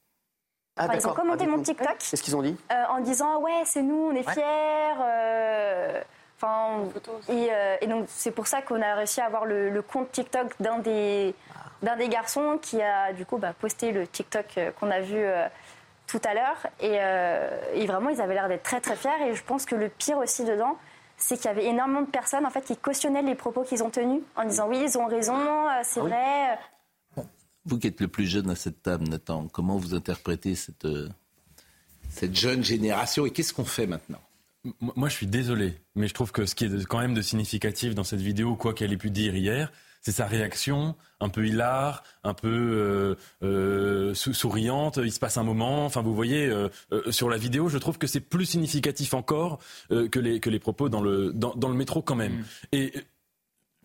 Ah, 0.77 0.87
ils 0.93 1.07
ont 1.07 1.13
commenté 1.13 1.45
mon 1.45 1.61
TikTok. 1.61 1.97
Qu'est-ce 1.99 2.23
qu'ils 2.23 2.35
ont 2.35 2.41
dit 2.41 2.57
euh, 2.71 2.83
En 2.89 2.99
disant 2.99 3.39
ouais, 3.41 3.61
c'est 3.65 3.81
nous, 3.83 4.09
on 4.11 4.15
est 4.15 4.29
fiers. 4.29 4.43
Enfin, 6.35 6.79
et, 7.29 7.49
et, 7.81 7.87
donc 7.87 8.05
c'est 8.07 8.31
pour 8.31 8.47
ça 8.47 8.61
qu'on 8.61 8.81
a 8.81 8.95
réussi 8.95 9.21
à 9.21 9.25
avoir 9.25 9.45
le, 9.45 9.69
le 9.69 9.81
compte 9.81 10.11
TikTok 10.11 10.53
d'un 10.59 10.79
des 10.79 11.33
d'un 11.83 11.97
des 11.97 12.07
garçons 12.07 12.57
qui 12.61 12.81
a 12.81 13.13
du 13.13 13.25
coup 13.25 13.37
bah, 13.37 13.53
posté 13.59 13.91
le 13.91 14.07
TikTok 14.07 14.45
euh, 14.57 14.71
qu'on 14.79 14.89
a 14.89 15.01
vu 15.01 15.17
euh, 15.17 15.47
tout 16.07 16.21
à 16.23 16.33
l'heure. 16.33 16.67
Euh, 16.81 17.73
et, 17.73 17.85
vraiment, 17.85 18.09
ils 18.09 18.21
avaient 18.21 18.33
l'air 18.33 18.47
d'être 18.47 18.63
très 18.63 18.81
très 18.81 18.95
fiers. 18.95 19.27
Et 19.27 19.35
je 19.35 19.43
pense 19.43 19.65
que 19.65 19.75
le 19.75 19.89
pire 19.89 20.17
aussi 20.17 20.45
dedans, 20.45 20.77
c'est 21.17 21.35
qu'il 21.35 21.45
y 21.45 21.49
avait 21.49 21.65
énormément 21.65 22.01
de 22.01 22.07
personnes 22.07 22.45
en 22.45 22.49
fait 22.49 22.61
qui 22.61 22.75
cautionnaient 22.75 23.21
les 23.21 23.35
propos 23.35 23.63
qu'ils 23.63 23.83
ont 23.83 23.89
tenus 23.89 24.21
en 24.35 24.45
disant 24.45 24.67
oui, 24.67 24.79
ils 24.81 24.97
ont 24.97 25.05
raison, 25.05 25.37
c'est 25.83 25.99
ah 25.99 26.03
vrai. 26.03 26.57
Vous 27.65 27.79
qui 27.79 27.87
êtes 27.87 28.01
le 28.01 28.07
plus 28.07 28.27
jeune 28.27 28.49
à 28.49 28.55
cette 28.55 28.81
table, 28.81 29.07
Nathan, 29.07 29.47
comment 29.47 29.77
vous 29.77 29.93
interprétez 29.93 30.55
cette, 30.55 30.87
cette 32.09 32.35
jeune 32.35 32.63
génération 32.63 33.25
et 33.25 33.31
qu'est-ce 33.31 33.53
qu'on 33.53 33.65
fait 33.65 33.87
maintenant 33.87 34.21
moi, 34.79 35.09
je 35.09 35.13
suis 35.13 35.27
désolé, 35.27 35.75
mais 35.93 36.07
je 36.07 36.13
trouve 36.13 36.31
que 36.31 36.45
ce 36.45 36.55
qui 36.55 36.63
est 36.63 36.85
quand 36.85 36.99
même 36.99 37.13
de 37.13 37.21
significatif 37.21 37.95
dans 37.95 38.05
cette 38.05 38.21
vidéo, 38.21 38.55
quoi 38.55 38.73
qu'elle 38.73 38.93
ait 38.93 38.97
pu 38.97 39.11
dire 39.11 39.35
hier, 39.35 39.69
c'est 40.03 40.11
sa 40.11 40.25
réaction, 40.25 40.95
un 41.19 41.29
peu 41.29 41.47
hilar, 41.47 42.03
un 42.23 42.33
peu 42.33 42.47
euh, 42.47 43.15
euh, 43.41 44.13
souriante. 44.13 44.99
Il 45.01 45.11
se 45.11 45.19
passe 45.19 45.37
un 45.37 45.43
moment. 45.43 45.85
Enfin, 45.85 46.01
vous 46.01 46.13
voyez, 46.13 46.47
euh, 46.47 46.69
sur 47.09 47.29
la 47.29 47.37
vidéo, 47.37 47.69
je 47.69 47.77
trouve 47.77 47.97
que 47.97 48.07
c'est 48.07 48.19
plus 48.19 48.45
significatif 48.45 49.13
encore 49.13 49.59
que 49.89 50.19
les 50.19 50.39
que 50.41 50.49
les 50.49 50.59
propos 50.59 50.89
dans 50.89 51.01
le 51.01 51.31
dans, 51.33 51.55
dans 51.55 51.69
le 51.69 51.75
métro 51.75 52.01
quand 52.01 52.15
même. 52.15 52.33
Mm. 52.33 52.45
Et 52.73 52.93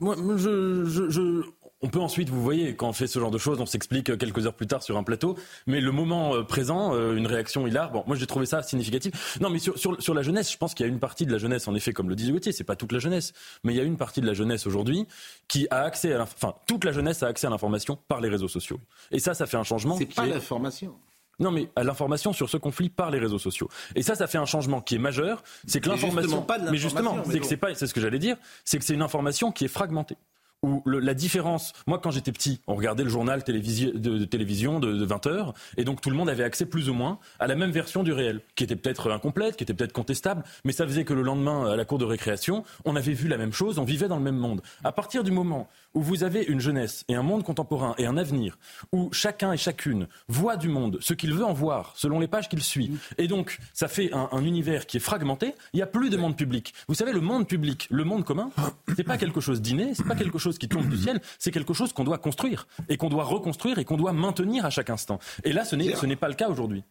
moi, 0.01 0.17
je, 0.37 0.85
je, 0.87 1.43
on 1.81 1.88
peut 1.88 2.01
ensuite, 2.01 2.29
vous 2.29 2.43
voyez, 2.43 2.75
quand 2.75 2.88
on 2.88 2.93
fait 2.93 3.07
ce 3.07 3.19
genre 3.21 3.31
de 3.31 3.38
choses, 3.38 3.61
on 3.61 3.67
s'explique 3.67 4.17
quelques 4.19 4.47
heures 4.47 4.55
plus 4.55 4.67
tard 4.67 4.83
sur 4.83 4.97
un 4.97 5.05
plateau. 5.05 5.37
Mais 5.67 5.81
le 5.81 5.93
moment 5.93 6.35
euh, 6.35 6.43
présent, 6.43 6.95
euh, 6.95 7.14
une 7.14 7.27
réaction 7.27 7.67
hilar, 7.67 7.93
bon, 7.93 8.03
moi 8.07 8.17
j'ai 8.17 8.27
trouvé 8.27 8.47
ça 8.47 8.62
significatif. 8.62 9.38
Non, 9.41 9.49
mais 9.49 9.59
sur, 9.59 9.79
sur, 9.79 10.01
sur 10.03 10.14
la 10.14 10.23
jeunesse, 10.23 10.51
je 10.51 10.57
pense 10.57 10.75
qu'il 10.75 10.85
y 10.85 10.88
a 10.88 10.93
une 10.93 10.99
partie 10.99 11.25
de 11.25 11.33
la 11.33 11.38
jeunesse, 11.38 11.69
en 11.69 11.75
effet, 11.75 11.93
comme 11.93 12.09
le 12.09 12.17
disait 12.17 12.33
Gauthier, 12.33 12.53
c'est 12.53 12.64
pas 12.64 12.77
toute 12.77 12.93
la 12.93 12.99
jeunesse, 12.99 13.33
mais 13.62 13.73
il 13.75 13.77
y 13.77 13.81
a 13.81 13.85
une 13.85 13.97
partie 13.97 14.21
de 14.21 14.27
la 14.27 14.35
jeunesse 14.35 14.67
aujourd'hui 14.67 15.07
qui 15.47 15.69
a 15.71 15.83
accès 15.83 16.14
à, 16.14 16.23
enfin, 16.23 16.55
toute 16.67 16.85
la 16.85 16.93
jeunesse 16.93 17.23
a 17.23 17.29
accès 17.29 17.47
à 17.47 17.51
l'information 17.51 17.97
par 18.09 18.21
les 18.21 18.29
réseaux 18.29 18.49
sociaux. 18.49 18.81
Et 19.12 19.21
ça, 19.21 19.35
ça 19.35 19.47
fait 19.47 19.57
un 19.57 19.64
changement. 19.64 19.97
C'est 19.97 20.12
pas 20.12 20.27
l'information. 20.27 20.97
Non, 21.41 21.53
mais 21.53 21.69
à 21.77 21.85
l'information 21.85 22.33
sur 22.33 22.51
ce 22.51 22.57
conflit 22.57 22.88
par 22.88 23.12
les 23.12 23.21
réseaux 23.21 23.38
sociaux. 23.38 23.69
Et 23.95 24.03
ça, 24.03 24.17
ça 24.17 24.27
fait 24.27 24.38
un 24.38 24.45
changement 24.45 24.81
qui 24.81 24.97
est 24.97 24.99
majeur. 24.99 25.45
C'est 25.69 25.81
que 25.81 25.88
l'information. 25.88 26.45
Mais 26.73 26.79
justement, 26.79 27.23
c'est 27.31 27.38
que 27.38 27.47
c'est 27.47 27.57
pas, 27.57 27.73
c'est 27.77 27.87
ce 27.87 27.95
que 27.95 28.01
j'allais 28.01 28.19
dire, 28.19 28.37
c'est 28.64 28.79
que 28.79 28.85
c'est 28.85 28.95
une 28.95 29.03
information 29.03 29.53
qui 29.53 29.64
est 29.64 29.69
fragmentée 29.69 30.17
où 30.62 30.83
la 30.87 31.14
différence, 31.14 31.73
moi 31.87 31.99
quand 31.99 32.11
j'étais 32.11 32.33
petit, 32.33 32.61
on 32.66 32.75
regardait 32.75 33.05
le 33.05 33.09
journal 33.09 33.42
de, 33.44 34.25
télévision 34.25 34.81
de, 34.81 35.05
20 35.05 35.27
heures, 35.27 35.55
et 35.77 35.85
donc 35.85 36.01
tout 36.01 36.11
le 36.11 36.16
monde 36.16 36.29
avait 36.29 36.42
accès 36.42 36.66
plus 36.66 36.88
ou 36.88 36.94
moins 36.94 37.18
à 37.38 37.47
la 37.47 37.55
même 37.55 37.71
version 37.71 38.03
du 38.03 38.12
réel, 38.12 38.40
qui 38.57 38.64
était 38.64 38.77
peut-être 38.77 39.11
incomplète, 39.12 39.57
qui 39.57 39.62
était 39.62 39.75
peut-être 39.75 39.92
contestable, 39.92 40.42
mais 40.64 40.73
ça 40.73 40.87
faisait 40.87 41.05
que 41.05 41.14
le 41.14 41.23
lendemain, 41.23 41.71
à 41.71 41.77
la 41.77 41.85
cour 41.85 41.99
de 41.99 42.05
récréation, 42.05 42.64
on 42.85 42.97
avait 42.97 43.12
vu 43.12 43.29
la 43.29 43.38
même 43.38 43.53
chose, 43.53 43.79
on 43.79 43.85
vivait 43.85 44.09
dans 44.09 44.16
le 44.16 44.23
même 44.23 44.37
monde. 44.37 44.62
À 44.83 44.92
partir 44.92 45.23
du 45.23 45.31
moment 45.31 45.68
où 45.94 46.03
vous 46.03 46.25
avez 46.25 46.42
une 46.42 46.61
jeunesse 46.61 47.05
et 47.09 47.14
un 47.14 47.23
monde 47.23 47.44
contemporain 47.44 47.94
et 47.99 48.07
un 48.07 48.16
avenir, 48.16 48.59
où 48.92 49.11
chacun 49.12 49.53
et 49.53 49.57
chacune 49.57 50.09
voit 50.27 50.57
du 50.57 50.68
monde 50.68 50.99
ce 51.01 51.14
qu'il 51.14 51.33
veut 51.35 51.44
en 51.44 51.53
voir, 51.53 51.92
selon 51.97 52.18
les 52.18 52.29
pages 52.29 52.49
qu'il 52.49 52.62
suit, 52.62 52.92
et 53.16 53.29
donc 53.29 53.59
ça 53.73 53.87
fait 53.87 54.12
un, 54.12 54.29
un 54.33 54.44
univers 54.44 54.87
qui 54.87 54.97
est 54.97 55.01
fragmenté, 55.01 55.55
il 55.73 55.77
n'y 55.77 55.83
a 55.83 55.87
plus 55.87 56.11
de 56.11 56.16
monde 56.16 56.37
public. 56.37 56.75
Vous 56.88 56.94
savez, 56.94 57.12
le 57.12 57.21
monde 57.21 57.47
public, 57.47 57.87
le 57.90 58.03
monde 58.03 58.25
commun, 58.25 58.51
c'est 58.97 59.05
pas 59.05 59.18
quelque 59.18 59.40
chose 59.40 59.62
d'inné, 59.62 59.94
c'est 59.94 60.07
pas 60.07 60.16
quelque 60.16 60.38
chose 60.38 60.47
qui 60.56 60.68
tombe 60.68 60.88
du 60.88 60.96
ciel, 60.96 61.20
c'est 61.38 61.50
quelque 61.50 61.74
chose 61.74 61.92
qu'on 61.92 62.04
doit 62.04 62.18
construire 62.18 62.66
et 62.88 62.96
qu'on 62.96 63.11
doit 63.11 63.24
reconstruire 63.24 63.78
et 63.78 63.84
qu'on 63.84 63.98
doit 63.98 64.14
maintenir 64.14 64.64
à 64.64 64.70
chaque 64.70 64.88
instant. 64.88 65.18
Et 65.44 65.52
là, 65.52 65.64
ce 65.64 65.76
n'est 65.76 66.16
pas 66.16 66.28
le 66.28 66.34
cas 66.34 66.48
aujourd'hui. 66.48 66.84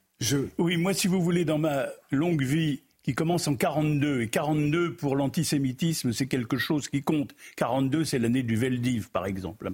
Oui, 0.57 0.77
moi, 0.77 0.93
si 0.93 1.07
vous 1.07 1.21
voulez, 1.21 1.45
dans 1.45 1.57
ma 1.57 1.85
longue 2.11 2.43
vie 2.43 2.81
qui 3.07 3.15
commence 3.15 3.47
en 3.47 3.55
42, 3.55 4.23
et 4.23 4.27
42 4.27 4.95
pour 4.95 5.15
l'antisémitisme, 5.15 6.11
c'est 6.11 6.27
quelque 6.27 6.57
chose 6.57 6.89
qui 6.89 7.03
compte. 7.03 7.33
42, 7.55 8.03
c'est 8.03 8.19
l'année 8.19 8.43
du 8.43 8.57
Veldiv, 8.57 9.09
par 9.11 9.25
exemple. 9.25 9.71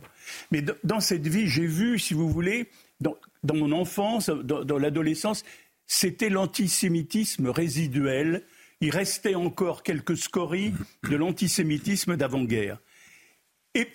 Mais 0.51 0.63
dans 0.83 0.99
cette 0.99 1.27
vie, 1.27 1.47
j'ai 1.47 1.65
vu, 1.65 1.97
si 1.97 2.13
vous 2.13 2.29
voulez, 2.29 2.69
dans, 3.01 3.17
mon 3.55 3.71
enfance, 3.71 4.29
dans, 4.29 4.77
l'adolescence, 4.77 5.43
c'était 5.87 6.29
l'antisémitisme 6.29 7.47
résiduel. 7.47 8.43
Il 8.81 8.91
restait 8.91 9.33
encore 9.33 9.81
quelques 9.81 10.17
scories 10.17 10.73
de 11.09 11.15
l'antisémitisme 11.15 12.15
d'avant-guerre. 12.15 12.77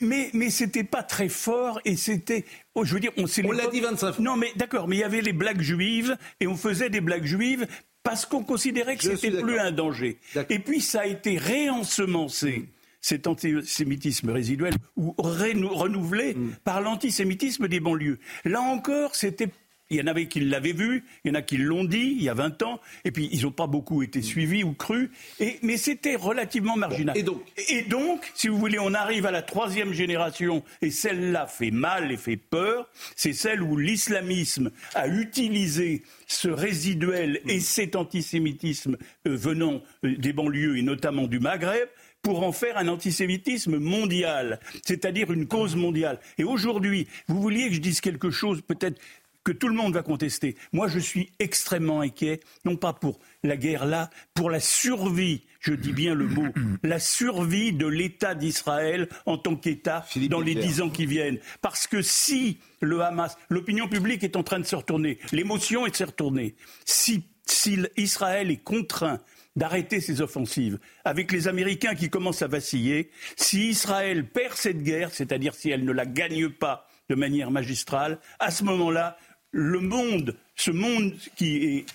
Mais 0.01 0.31
mais 0.33 0.51
c'était 0.51 0.85
pas 0.85 1.03
très 1.03 1.29
fort 1.29 1.81
et 1.85 1.97
c'était 1.97 2.45
oh, 2.75 2.85
je 2.85 2.95
veux 2.95 3.01
dire 3.01 3.12
on 3.17 3.25
On 3.45 3.53
l'a 3.53 3.67
dit 3.69 3.81
25 3.81 4.12
fois. 4.12 4.25
Non 4.25 4.37
mais 4.37 4.53
d'accord, 4.57 4.88
mais 4.88 4.97
il 4.97 5.01
y 5.01 5.05
avait 5.05 5.21
les 5.21 5.33
blagues 5.33 5.61
juives 5.61 6.17
et 6.41 6.47
on 6.47 6.57
faisait 6.57 6.91
des 6.91 7.01
blagues 7.01 7.25
juives 7.25 7.67
parce 8.03 8.27
qu'on 8.27 8.43
considérait 8.43 8.97
que 8.97 9.05
c'était 9.05 9.41
plus 9.41 9.59
un 9.59 9.71
danger. 9.71 10.19
Et 10.49 10.59
puis 10.59 10.81
ça 10.81 11.01
a 11.01 11.07
été 11.07 11.37
réensemencé 11.37 12.69
cet 13.01 13.27
antisémitisme 13.27 14.31
résiduel 14.31 14.75
ou 14.97 15.14
renouvelé 15.19 16.35
mm. 16.35 16.51
par 16.64 16.81
l'antisémitisme 16.81 17.69
des 17.69 17.81
banlieues. 17.81 18.19
Là 18.45 18.61
encore, 18.61 19.14
c'était 19.14 19.49
il 19.90 19.96
y 19.98 20.03
en 20.03 20.07
avait 20.07 20.27
qui 20.27 20.40
l'avaient 20.40 20.72
vu, 20.72 21.05
il 21.24 21.29
y 21.29 21.31
en 21.31 21.35
a 21.35 21.42
qui 21.42 21.57
l'ont 21.57 21.85
dit 21.85 22.14
il 22.16 22.22
y 22.22 22.29
a 22.29 22.35
20 22.35 22.62
ans, 22.62 22.81
et 23.05 23.11
puis 23.11 23.29
ils 23.33 23.42
n'ont 23.42 23.53
pas 23.53 23.66
beaucoup 23.66 24.03
été 24.03 24.22
suivis 24.22 24.64
ou 24.64 24.72
crus, 24.74 25.11
et, 25.40 25.59
mais 25.62 25.77
c'était 25.77 26.16
relativement 26.16 26.77
marginal. 26.77 27.16
et, 27.16 27.22
donc 27.22 27.42
et 27.68 27.83
donc, 27.83 28.31
si 28.35 28.48
vous 28.48 28.59
voulez, 28.59 28.79
on 28.79 28.94
arrive 28.94 29.27
à 29.27 29.31
la 29.31 29.42
troisième 29.42 29.92
génération, 29.92 30.62
et 30.83 30.90
celle-là 30.90 31.46
fait 31.46 31.70
mal 31.70 32.12
et 32.12 32.16
fait 32.16 32.37
peur, 32.37 32.88
c'est 33.16 33.33
celle 33.33 33.62
où 33.62 33.77
l'islamisme 33.77 34.70
a 34.94 35.09
utilisé 35.09 36.03
ce 36.27 36.48
résiduel 36.48 37.40
et 37.46 37.61
cet 37.61 37.96
antisémitisme 37.96 38.96
euh, 39.27 39.37
venant 39.37 39.83
euh, 40.05 40.16
des 40.16 40.33
banlieues 40.33 40.79
et 40.79 40.83
notamment 40.83 41.27
du 41.27 41.40
Maghreb 41.40 41.88
pour 42.22 42.42
en 42.42 42.53
faire 42.53 42.77
un 42.77 42.88
antisémitisme 42.88 43.79
mondial, 43.79 44.61
c'est-à-dire 44.85 45.31
une 45.33 45.46
cause 45.46 45.77
mondiale. 45.77 46.18
Et 46.37 46.44
aujourd'hui, 46.44 47.07
vous 47.29 47.40
vouliez 47.40 47.68
que 47.68 47.74
je 47.74 47.81
dise 47.81 48.01
quelque 48.01 48.31
chose 48.31 48.61
peut-être 48.61 49.01
que 49.49 49.53
tout 49.55 49.69
le 49.69 49.75
monde 49.75 49.95
va 49.95 50.03
contester. 50.03 50.57
Moi, 50.73 50.89
je 50.89 50.99
suis 50.99 51.33
extrêmement 51.39 52.03
inquiet, 52.03 52.41
non 52.67 52.77
pas 52.77 52.93
pour 52.93 53.19
la 53.43 53.57
guerre 53.57 53.87
là, 53.87 54.11
pour 54.35 54.51
la 54.51 54.61
survie, 54.61 55.47
je 55.61 55.73
dis 55.73 55.95
bien 55.95 56.15
le 56.15 56.27
mot, 56.27 56.49
la 56.83 56.99
survie 56.99 57.73
de 57.73 57.87
l'État 57.87 58.35
d'Israël 58.35 59.09
en 59.25 59.39
tant 59.39 59.57
qu'État 59.57 60.05
dans 60.29 60.43
les 60.43 60.55
dix 60.55 60.83
ans 60.83 60.91
qui 60.91 61.07
viennent. 61.07 61.39
Parce 61.63 61.87
que 61.87 62.03
si 62.03 62.59
le 62.83 63.01
Hamas, 63.01 63.39
l'opinion 63.49 63.89
publique 63.89 64.23
est 64.23 64.37
en 64.37 64.43
train 64.43 64.61
de 64.61 64.67
se 64.67 64.77
retourner, 64.77 65.19
l'émotion 65.33 65.87
est 65.87 65.93
de 65.93 65.97
se 65.97 66.05
retourner, 66.05 66.55
si, 66.85 67.25
si 67.47 67.79
Israël 67.97 68.51
est 68.51 68.63
contraint 68.63 69.19
d'arrêter 69.57 70.03
ses 70.03 70.21
offensives, 70.21 70.79
avec 71.07 71.33
les 71.33 71.49
Américains 71.49 71.95
qui 71.95 72.11
commencent 72.11 72.43
à 72.43 72.49
vaciller, 72.49 73.11
si 73.37 73.71
Israël 73.71 74.29
perd 74.29 74.59
cette 74.59 74.83
guerre, 74.83 75.11
c'est-à-dire 75.11 75.55
si 75.55 75.71
elle 75.71 75.87
ne 75.87 75.93
la 75.93 76.05
gagne 76.05 76.51
pas 76.51 76.87
de 77.09 77.15
manière 77.15 77.51
magistrale, 77.51 78.19
à 78.39 78.51
ce 78.51 78.65
moment-là, 78.65 79.17
le 79.51 79.81
monde, 79.81 80.37
ce 80.57 80.71
monde 80.71 81.13
qui 81.37 81.57
est 81.57 81.87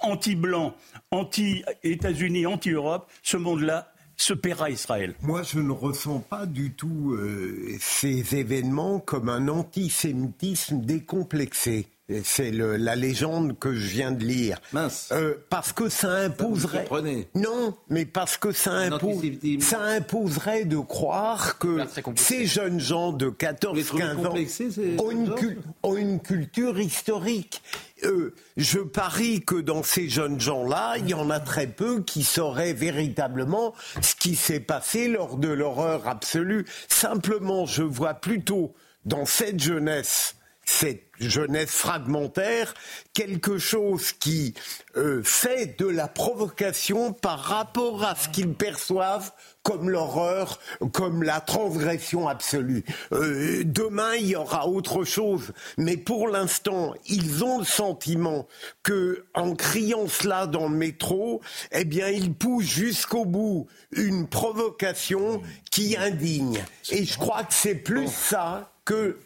anti-blanc, 0.00 0.74
anti-États-Unis, 1.10 2.46
anti-Europe, 2.46 3.10
ce 3.22 3.36
monde-là 3.36 3.92
se 4.16 4.32
paiera 4.32 4.70
Israël. 4.70 5.14
Moi, 5.22 5.42
je 5.42 5.60
ne 5.60 5.72
ressens 5.72 6.20
pas 6.20 6.46
du 6.46 6.72
tout 6.72 7.12
euh, 7.12 7.76
ces 7.78 8.34
événements 8.34 8.98
comme 8.98 9.28
un 9.28 9.48
antisémitisme 9.48 10.80
décomplexé. 10.80 11.86
C'est 12.22 12.52
la 12.52 12.94
légende 12.94 13.58
que 13.58 13.74
je 13.74 13.86
viens 13.88 14.12
de 14.12 14.24
lire. 14.24 14.60
Mince. 14.72 15.08
Euh, 15.10 15.34
parce 15.50 15.72
que 15.72 15.88
ça 15.88 16.08
imposerait. 16.12 16.86
non, 17.34 17.76
mais 17.88 18.06
parce 18.06 18.36
que 18.36 18.52
ça, 18.52 18.72
impose, 18.74 19.22
ça 19.60 19.80
imposerait 19.80 20.66
de 20.66 20.78
croire 20.78 21.58
que 21.58 21.80
ces 22.14 22.46
jeunes 22.46 22.78
gens 22.78 23.12
de 23.12 23.28
14-15 23.28 24.26
ans 24.26 25.04
ont 25.04 25.10
une, 25.10 25.34
ont 25.82 25.96
une, 25.96 26.20
culture 26.20 26.78
historique. 26.78 27.60
Euh, 28.04 28.34
je 28.56 28.78
parie 28.78 29.42
que 29.42 29.56
dans 29.56 29.82
ces 29.82 30.08
jeunes 30.08 30.40
gens-là, 30.40 30.98
il 30.98 31.08
y 31.08 31.14
en 31.14 31.28
a 31.30 31.40
très 31.40 31.66
peu 31.66 32.02
qui 32.02 32.22
sauraient 32.22 32.72
véritablement 32.72 33.74
ce 34.00 34.14
qui 34.14 34.36
s'est 34.36 34.60
passé 34.60 35.08
lors 35.08 35.38
de 35.38 35.48
l'horreur 35.48 36.06
absolue. 36.06 36.66
Simplement, 36.88 37.66
je 37.66 37.82
vois 37.82 38.14
plutôt 38.14 38.74
dans 39.06 39.24
cette 39.24 39.60
jeunesse 39.60 40.36
cette 40.66 41.04
jeunesse 41.20 41.70
fragmentaire, 41.70 42.74
quelque 43.14 43.56
chose 43.56 44.12
qui 44.12 44.52
euh, 44.96 45.22
fait 45.22 45.78
de 45.78 45.86
la 45.86 46.08
provocation 46.08 47.12
par 47.12 47.38
rapport 47.38 48.04
à 48.04 48.14
ce 48.16 48.28
qu'ils 48.28 48.52
perçoivent 48.52 49.32
comme 49.62 49.88
l'horreur, 49.88 50.60
comme 50.92 51.22
la 51.22 51.40
transgression 51.40 52.28
absolue. 52.28 52.84
Euh, 53.12 53.62
demain, 53.64 54.14
il 54.14 54.26
y 54.26 54.36
aura 54.36 54.68
autre 54.68 55.04
chose, 55.04 55.52
mais 55.78 55.96
pour 55.96 56.28
l'instant, 56.28 56.94
ils 57.06 57.42
ont 57.42 57.60
le 57.60 57.64
sentiment 57.64 58.46
que, 58.82 59.24
en 59.34 59.54
criant 59.54 60.06
cela 60.08 60.46
dans 60.46 60.68
le 60.68 60.76
métro, 60.76 61.40
eh 61.72 61.84
bien, 61.84 62.08
ils 62.08 62.34
poussent 62.34 62.64
jusqu'au 62.64 63.24
bout 63.24 63.66
une 63.92 64.28
provocation 64.28 65.42
qui 65.70 65.96
indigne. 65.96 66.62
Et 66.90 67.04
je 67.04 67.18
crois 67.18 67.42
que 67.44 67.54
c'est 67.54 67.74
plus 67.74 68.08
ça 68.08 68.72
que 68.84 69.18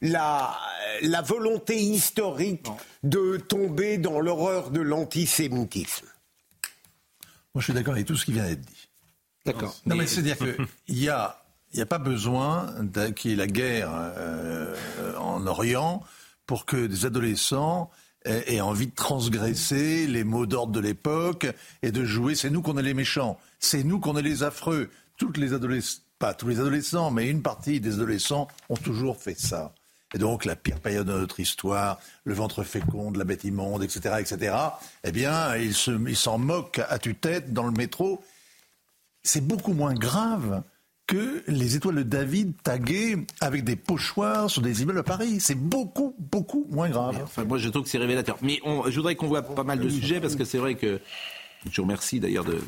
la, 0.00 0.56
la 1.02 1.22
volonté 1.22 1.76
historique 1.76 2.68
de 3.02 3.36
tomber 3.36 3.98
dans 3.98 4.20
l'horreur 4.20 4.70
de 4.70 4.80
l'antisémitisme. 4.80 6.06
Moi, 7.54 7.60
je 7.60 7.64
suis 7.64 7.72
d'accord 7.72 7.94
avec 7.94 8.06
tout 8.06 8.16
ce 8.16 8.24
qui 8.24 8.32
vient 8.32 8.44
d'être 8.44 8.60
dit. 8.60 8.88
D'accord. 9.44 9.74
Non, 9.86 9.96
mais, 9.96 10.06
c'est-à-dire 10.06 10.36
qu'il 10.36 10.56
n'y 10.88 11.08
a, 11.08 11.42
y 11.72 11.80
a 11.80 11.86
pas 11.86 11.98
besoin 11.98 12.74
qu'il 13.16 13.30
y 13.30 13.34
ait 13.34 13.36
la 13.36 13.46
guerre 13.46 13.90
euh, 13.92 14.74
en 15.16 15.46
Orient 15.46 16.02
pour 16.46 16.66
que 16.66 16.86
des 16.86 17.06
adolescents 17.06 17.90
aient 18.24 18.60
envie 18.60 18.88
de 18.88 18.94
transgresser 18.94 20.06
les 20.06 20.24
mots 20.24 20.46
d'ordre 20.46 20.72
de 20.72 20.80
l'époque 20.80 21.46
et 21.82 21.92
de 21.92 22.04
jouer. 22.04 22.34
C'est 22.34 22.50
nous 22.50 22.62
qu'on 22.62 22.76
est 22.76 22.82
les 22.82 22.94
méchants. 22.94 23.38
C'est 23.58 23.84
nous 23.84 24.00
qu'on 24.00 24.16
est 24.16 24.22
les 24.22 24.42
affreux. 24.42 24.90
Toutes 25.16 25.36
les 25.36 25.52
adolescents, 25.54 26.02
pas 26.18 26.34
tous 26.34 26.48
les 26.48 26.60
adolescents, 26.60 27.10
mais 27.10 27.28
une 27.28 27.42
partie 27.42 27.80
des 27.80 27.94
adolescents 27.94 28.48
ont 28.68 28.76
toujours 28.76 29.16
fait 29.16 29.38
ça. 29.38 29.72
Et 30.14 30.18
donc 30.18 30.44
la 30.44 30.56
pire 30.56 30.80
période 30.80 31.06
de 31.06 31.12
notre 31.12 31.40
histoire, 31.40 31.98
le 32.24 32.34
ventre 32.34 32.62
fécond, 32.62 33.12
la 33.12 33.24
bête 33.24 33.44
immonde, 33.44 33.82
etc., 33.82 34.16
etc. 34.20 34.54
Eh 35.04 35.12
bien, 35.12 35.54
ils 35.56 35.74
s'en 36.16 36.38
moquent 36.38 36.80
à 36.88 36.98
tue-tête 36.98 37.52
dans 37.52 37.64
le 37.64 37.72
métro. 37.72 38.22
C'est 39.22 39.46
beaucoup 39.46 39.74
moins 39.74 39.94
grave 39.94 40.62
que 41.06 41.42
les 41.46 41.74
étoiles 41.74 41.96
de 41.96 42.02
David 42.02 42.52
taguées 42.62 43.16
avec 43.40 43.64
des 43.64 43.76
pochoirs 43.76 44.50
sur 44.50 44.60
des 44.60 44.82
immeubles 44.82 44.98
à 44.98 45.02
Paris. 45.02 45.40
C'est 45.40 45.54
beaucoup, 45.54 46.14
beaucoup 46.18 46.66
moins 46.70 46.90
grave. 46.90 47.18
Enfin, 47.22 47.44
moi, 47.44 47.58
je 47.58 47.68
trouve 47.70 47.84
que 47.84 47.88
c'est 47.88 47.98
révélateur. 47.98 48.38
Mais 48.42 48.60
je 48.64 48.94
voudrais 48.94 49.14
qu'on 49.14 49.26
voit 49.26 49.42
pas 49.42 49.64
mal 49.64 49.78
de 49.78 49.88
sujets 49.88 50.20
parce 50.20 50.36
que 50.36 50.44
c'est 50.44 50.58
vrai 50.58 50.74
que 50.74 51.00
je 51.70 51.76
vous 51.76 51.82
remercie 51.82 52.20
d'ailleurs 52.20 52.44
de, 52.44 52.60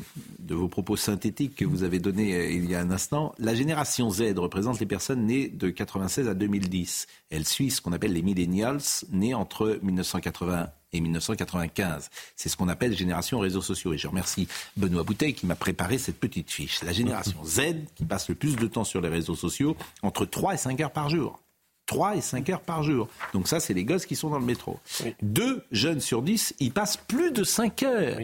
vos 0.53 0.67
propos 0.67 0.97
synthétiques 0.97 1.55
que 1.55 1.65
vous 1.65 1.83
avez 1.83 1.99
donnés 1.99 2.35
euh, 2.35 2.51
il 2.51 2.69
y 2.69 2.75
a 2.75 2.81
un 2.81 2.91
instant. 2.91 3.33
La 3.39 3.55
génération 3.55 4.09
Z 4.09 4.37
représente 4.37 4.79
les 4.79 4.85
personnes 4.85 5.25
nées 5.25 5.47
de 5.47 5.69
96 5.69 6.27
à 6.27 6.33
2010. 6.33 7.07
Elle 7.29 7.47
suit 7.47 7.71
ce 7.71 7.81
qu'on 7.81 7.93
appelle 7.93 8.13
les 8.13 8.21
millennials, 8.21 8.81
nés 9.11 9.33
entre 9.33 9.79
1980 9.81 10.69
et 10.93 10.99
1995. 10.99 12.09
C'est 12.35 12.49
ce 12.49 12.57
qu'on 12.57 12.67
appelle 12.67 12.95
génération 12.95 13.39
réseaux 13.39 13.61
sociaux. 13.61 13.93
Et 13.93 13.97
je 13.97 14.07
remercie 14.07 14.47
Benoît 14.75 15.03
Bouteille 15.03 15.33
qui 15.33 15.45
m'a 15.45 15.55
préparé 15.55 15.97
cette 15.97 16.19
petite 16.19 16.51
fiche. 16.51 16.83
La 16.83 16.91
génération 16.91 17.43
Z 17.45 17.61
qui 17.95 18.03
passe 18.03 18.27
le 18.27 18.35
plus 18.35 18.57
de 18.57 18.67
temps 18.67 18.83
sur 18.83 18.99
les 18.99 19.09
réseaux 19.09 19.35
sociaux, 19.35 19.77
entre 20.03 20.25
3 20.25 20.55
et 20.55 20.57
5 20.57 20.81
heures 20.81 20.91
par 20.91 21.09
jour. 21.09 21.39
3 21.85 22.17
et 22.17 22.21
5 22.21 22.49
heures 22.49 22.61
par 22.61 22.83
jour. 22.83 23.07
Donc 23.33 23.47
ça, 23.47 23.59
c'est 23.59 23.73
les 23.73 23.85
gosses 23.85 24.05
qui 24.05 24.15
sont 24.15 24.29
dans 24.29 24.39
le 24.39 24.45
métro. 24.45 24.79
Deux 25.21 25.63
jeunes 25.71 26.01
sur 26.01 26.21
10 26.21 26.55
y 26.59 26.69
passent 26.69 26.97
plus 26.97 27.31
de 27.31 27.43
5 27.43 27.83
heures. 27.83 28.19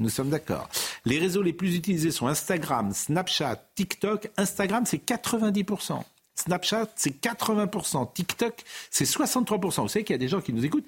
Nous 0.00 0.08
sommes 0.08 0.30
d'accord. 0.30 0.68
Les 1.04 1.18
réseaux 1.18 1.42
les 1.42 1.52
plus 1.52 1.76
utilisés 1.76 2.10
sont 2.10 2.26
Instagram, 2.26 2.92
Snapchat, 2.92 3.56
TikTok. 3.74 4.30
Instagram, 4.38 4.84
c'est 4.86 5.04
90%. 5.04 6.02
Snapchat, 6.34 6.86
c'est 6.96 7.22
80%. 7.22 8.12
TikTok, 8.14 8.64
c'est 8.90 9.04
63%. 9.04 9.82
Vous 9.82 9.88
savez 9.88 10.04
qu'il 10.04 10.14
y 10.14 10.16
a 10.16 10.18
des 10.18 10.28
gens 10.28 10.40
qui 10.40 10.54
nous 10.54 10.64
écoutent 10.64 10.86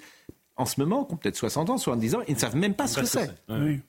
en 0.55 0.65
ce 0.65 0.79
moment, 0.79 1.05
qui 1.05 1.13
ont 1.13 1.17
peut-être 1.17 1.37
60 1.37 1.69
ans, 1.69 1.77
70 1.77 2.15
ans, 2.15 2.21
ils 2.27 2.33
ne 2.33 2.39
savent 2.39 2.55
même 2.55 2.73
pas 2.73 2.87
ce 2.87 2.99
que 2.99 3.05
c'est. 3.05 3.31
Ils 3.49 3.55
ne 3.55 3.79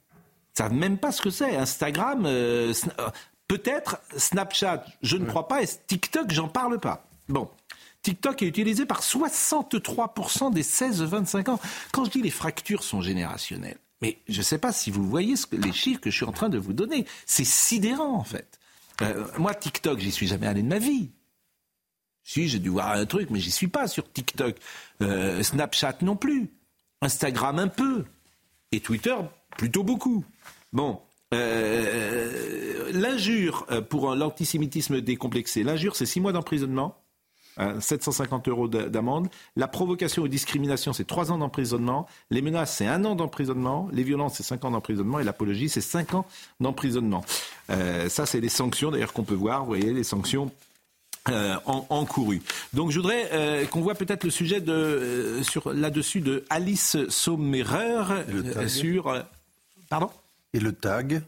savent 0.52 0.74
même 0.74 0.98
pas 0.98 1.10
ce 1.10 1.22
que 1.22 1.30
c'est. 1.30 1.56
Instagram, 1.56 2.24
euh, 2.26 2.72
euh, 2.98 3.08
peut-être 3.48 4.00
Snapchat, 4.16 4.84
je 5.02 5.16
ne 5.16 5.24
crois 5.24 5.48
pas, 5.48 5.62
et 5.62 5.66
TikTok, 5.86 6.30
j'en 6.30 6.48
parle 6.48 6.78
pas. 6.78 7.06
Bon. 7.28 7.48
TikTok 8.02 8.42
est 8.42 8.46
utilisé 8.46 8.84
par 8.84 9.00
63% 9.00 10.52
des 10.52 10.62
16-25 10.62 11.48
ans. 11.48 11.60
Quand 11.92 12.04
je 12.04 12.10
dis 12.10 12.20
les 12.20 12.30
fractures 12.30 12.82
sont 12.82 13.00
générationnelles, 13.00 13.78
mais 14.04 14.18
je 14.28 14.36
ne 14.36 14.42
sais 14.42 14.58
pas 14.58 14.70
si 14.70 14.90
vous 14.90 15.08
voyez 15.08 15.34
les 15.52 15.72
chiffres 15.72 15.98
que 15.98 16.10
je 16.10 16.16
suis 16.16 16.26
en 16.26 16.32
train 16.32 16.50
de 16.50 16.58
vous 16.58 16.74
donner. 16.74 17.06
C'est 17.24 17.46
sidérant, 17.46 18.16
en 18.16 18.22
fait. 18.22 18.60
Euh, 19.00 19.26
moi, 19.38 19.54
TikTok, 19.54 19.98
j'y 19.98 20.12
suis 20.12 20.26
jamais 20.26 20.46
allé 20.46 20.62
de 20.62 20.68
ma 20.68 20.78
vie. 20.78 21.08
Si, 22.22 22.46
j'ai 22.48 22.58
dû 22.58 22.68
voir 22.68 22.90
un 22.90 23.06
truc, 23.06 23.30
mais 23.30 23.40
j'y 23.40 23.50
suis 23.50 23.68
pas 23.68 23.88
sur 23.88 24.12
TikTok. 24.12 24.56
Euh, 25.00 25.42
Snapchat 25.42 25.96
non 26.02 26.16
plus. 26.16 26.50
Instagram 27.00 27.58
un 27.58 27.68
peu. 27.68 28.04
Et 28.72 28.80
Twitter, 28.80 29.16
plutôt 29.56 29.84
beaucoup. 29.84 30.22
Bon. 30.74 31.00
Euh, 31.32 32.92
l'injure 32.92 33.66
pour 33.88 34.14
l'antisémitisme 34.14 35.00
décomplexé, 35.00 35.62
l'injure, 35.62 35.96
c'est 35.96 36.04
six 36.04 36.20
mois 36.20 36.32
d'emprisonnement 36.32 37.02
750 37.80 38.48
euros 38.48 38.68
d'amende. 38.68 39.28
La 39.56 39.68
provocation 39.68 40.22
aux 40.22 40.28
discriminations, 40.28 40.92
c'est 40.92 41.06
3 41.06 41.32
ans 41.32 41.38
d'emprisonnement. 41.38 42.06
Les 42.30 42.42
menaces, 42.42 42.76
c'est 42.76 42.86
1 42.86 43.04
an 43.04 43.14
d'emprisonnement. 43.14 43.88
Les 43.92 44.02
violences, 44.02 44.34
c'est 44.34 44.42
5 44.42 44.64
ans 44.64 44.70
d'emprisonnement. 44.70 45.20
Et 45.20 45.24
l'apologie, 45.24 45.68
c'est 45.68 45.80
5 45.80 46.14
ans 46.14 46.26
d'emprisonnement. 46.60 47.24
Euh, 47.70 48.08
ça, 48.08 48.26
c'est 48.26 48.40
les 48.40 48.48
sanctions, 48.48 48.90
d'ailleurs, 48.90 49.12
qu'on 49.12 49.24
peut 49.24 49.34
voir. 49.34 49.60
Vous 49.60 49.66
voyez, 49.66 49.92
les 49.92 50.04
sanctions 50.04 50.50
euh, 51.30 51.56
encouru. 51.64 52.42
Donc 52.74 52.90
je 52.90 52.98
voudrais 52.98 53.30
euh, 53.32 53.64
qu'on 53.64 53.80
voit 53.80 53.94
peut-être 53.94 54.24
le 54.24 54.30
sujet 54.30 54.60
de 54.60 54.72
euh, 54.72 55.42
sur 55.42 55.72
là-dessus 55.72 56.20
de 56.20 56.44
Alice 56.50 56.98
Sommerer 57.08 58.68
sur 58.68 59.24
pardon? 59.88 60.10
Et 60.52 60.60
le 60.60 60.74
tag 60.74 61.22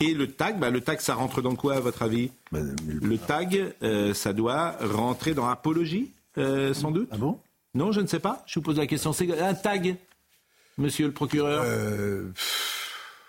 et 0.00 0.14
le 0.14 0.26
tag, 0.28 0.58
bah, 0.58 0.70
le 0.70 0.80
tag 0.80 1.00
ça 1.00 1.14
rentre 1.14 1.42
dans 1.42 1.54
quoi 1.54 1.76
à 1.76 1.80
votre 1.80 2.02
avis 2.02 2.30
bah, 2.52 2.60
Le 2.86 3.18
tag 3.18 3.74
ça 4.14 4.32
doit 4.32 4.76
rentrer 4.80 5.34
dans 5.34 5.48
apologie 5.48 6.10
sans 6.36 6.90
doute. 6.90 7.08
Ah 7.12 7.16
bon? 7.16 7.38
Non, 7.74 7.92
je 7.92 8.00
ne 8.00 8.06
sais 8.06 8.18
pas. 8.18 8.42
Je 8.46 8.58
vous 8.58 8.62
pose 8.62 8.78
la 8.78 8.86
question. 8.86 9.12
C'est 9.12 9.40
un 9.40 9.54
tag, 9.54 9.96
Monsieur 10.78 11.06
le 11.06 11.12
procureur. 11.12 11.64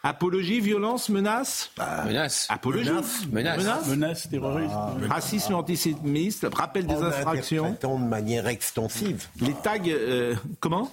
Apologie, 0.03 0.59
violence, 0.61 1.09
menace? 1.09 1.69
Bah, 1.77 2.03
Menace. 2.05 2.47
Apologie. 2.49 2.89
Menace. 2.89 3.25
Menace. 3.31 3.87
Menace, 3.87 4.29
terroriste. 4.29 4.73
Ah, 4.73 4.95
racisme 5.07 5.53
antisémiste, 5.53 6.47
rappel 6.51 6.87
des 6.87 6.95
infractions. 6.95 7.77
de 7.81 8.09
manière 8.09 8.47
extensive. 8.47 9.27
Les 9.39 9.53
tags, 9.53 9.77
euh, 9.87 10.35
comment? 10.59 10.91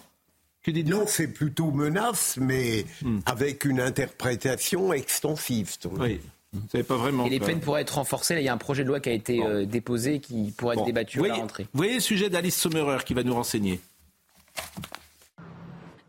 Non, 0.86 1.04
c'est 1.06 1.28
plutôt 1.28 1.70
menace, 1.70 2.36
mais 2.40 2.84
hmm. 3.02 3.20
avec 3.26 3.64
une 3.64 3.80
interprétation 3.80 4.92
extensive. 4.92 5.76
Oui. 5.98 6.20
Pas 6.82 6.96
vraiment. 6.96 7.26
Et 7.26 7.30
les 7.30 7.40
peines 7.40 7.60
pourraient 7.60 7.82
être 7.82 7.96
renforcées. 7.96 8.36
il 8.36 8.42
y 8.42 8.48
a 8.48 8.54
un 8.54 8.58
projet 8.58 8.82
de 8.82 8.88
loi 8.88 9.00
qui 9.00 9.10
a 9.10 9.12
été 9.12 9.42
euh, 9.42 9.66
déposé 9.66 10.20
qui 10.20 10.52
pourrait 10.56 10.76
être 10.76 10.84
débattu 10.84 11.22
à 11.24 11.28
la 11.28 11.34
rentrée. 11.34 11.64
Vous 11.64 11.78
voyez 11.78 11.94
le 11.94 12.00
sujet 12.00 12.30
d'Alice 12.30 12.56
Sommerer 12.56 13.04
qui 13.04 13.14
va 13.14 13.22
nous 13.22 13.34
renseigner. 13.34 13.80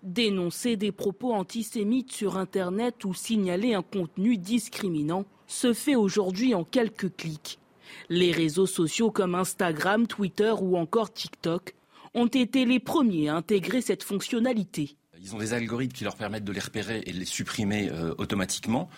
Dénoncer 0.02 0.78
des 0.78 0.94
propos 0.94 1.34
antisémites 1.34 2.12
sur 2.12 2.38
Internet 2.38 3.04
ou 3.04 3.14
signaler 3.14 3.74
un 3.74 3.82
contenu 3.82 4.38
discriminant 4.38 5.26
se 5.46 5.74
fait 5.74 5.96
aujourd'hui 5.96 6.56
en 6.56 6.64
quelques 6.64 7.16
clics. 7.16 7.60
Les 8.08 8.32
réseaux 8.32 8.66
sociaux 8.66 9.12
comme 9.12 9.36
Instagram, 9.36 10.08
Twitter 10.08 10.54
ou 10.60 10.78
encore 10.78 11.12
TikTok 11.12 11.76
ont 12.14 12.28
été 12.28 12.66
les 12.66 12.80
premiers 12.80 13.30
à 13.30 13.36
intégrer 13.36 13.82
cette 13.82 14.04
fonctionnalité. 14.04 14.98
Ils 15.22 15.36
ont 15.36 15.40
des 15.40 15.54
algorithmes 15.54 15.94
qui 15.94 16.06
leur 16.06 16.16
permettent 16.16 16.46
de 16.46 16.52
les 16.52 16.62
repérer 16.62 17.04
et 17.06 17.12
de 17.12 17.18
les 17.20 17.26
supprimer 17.26 17.90
euh, 17.92 18.14
automatiquement. 18.18 18.90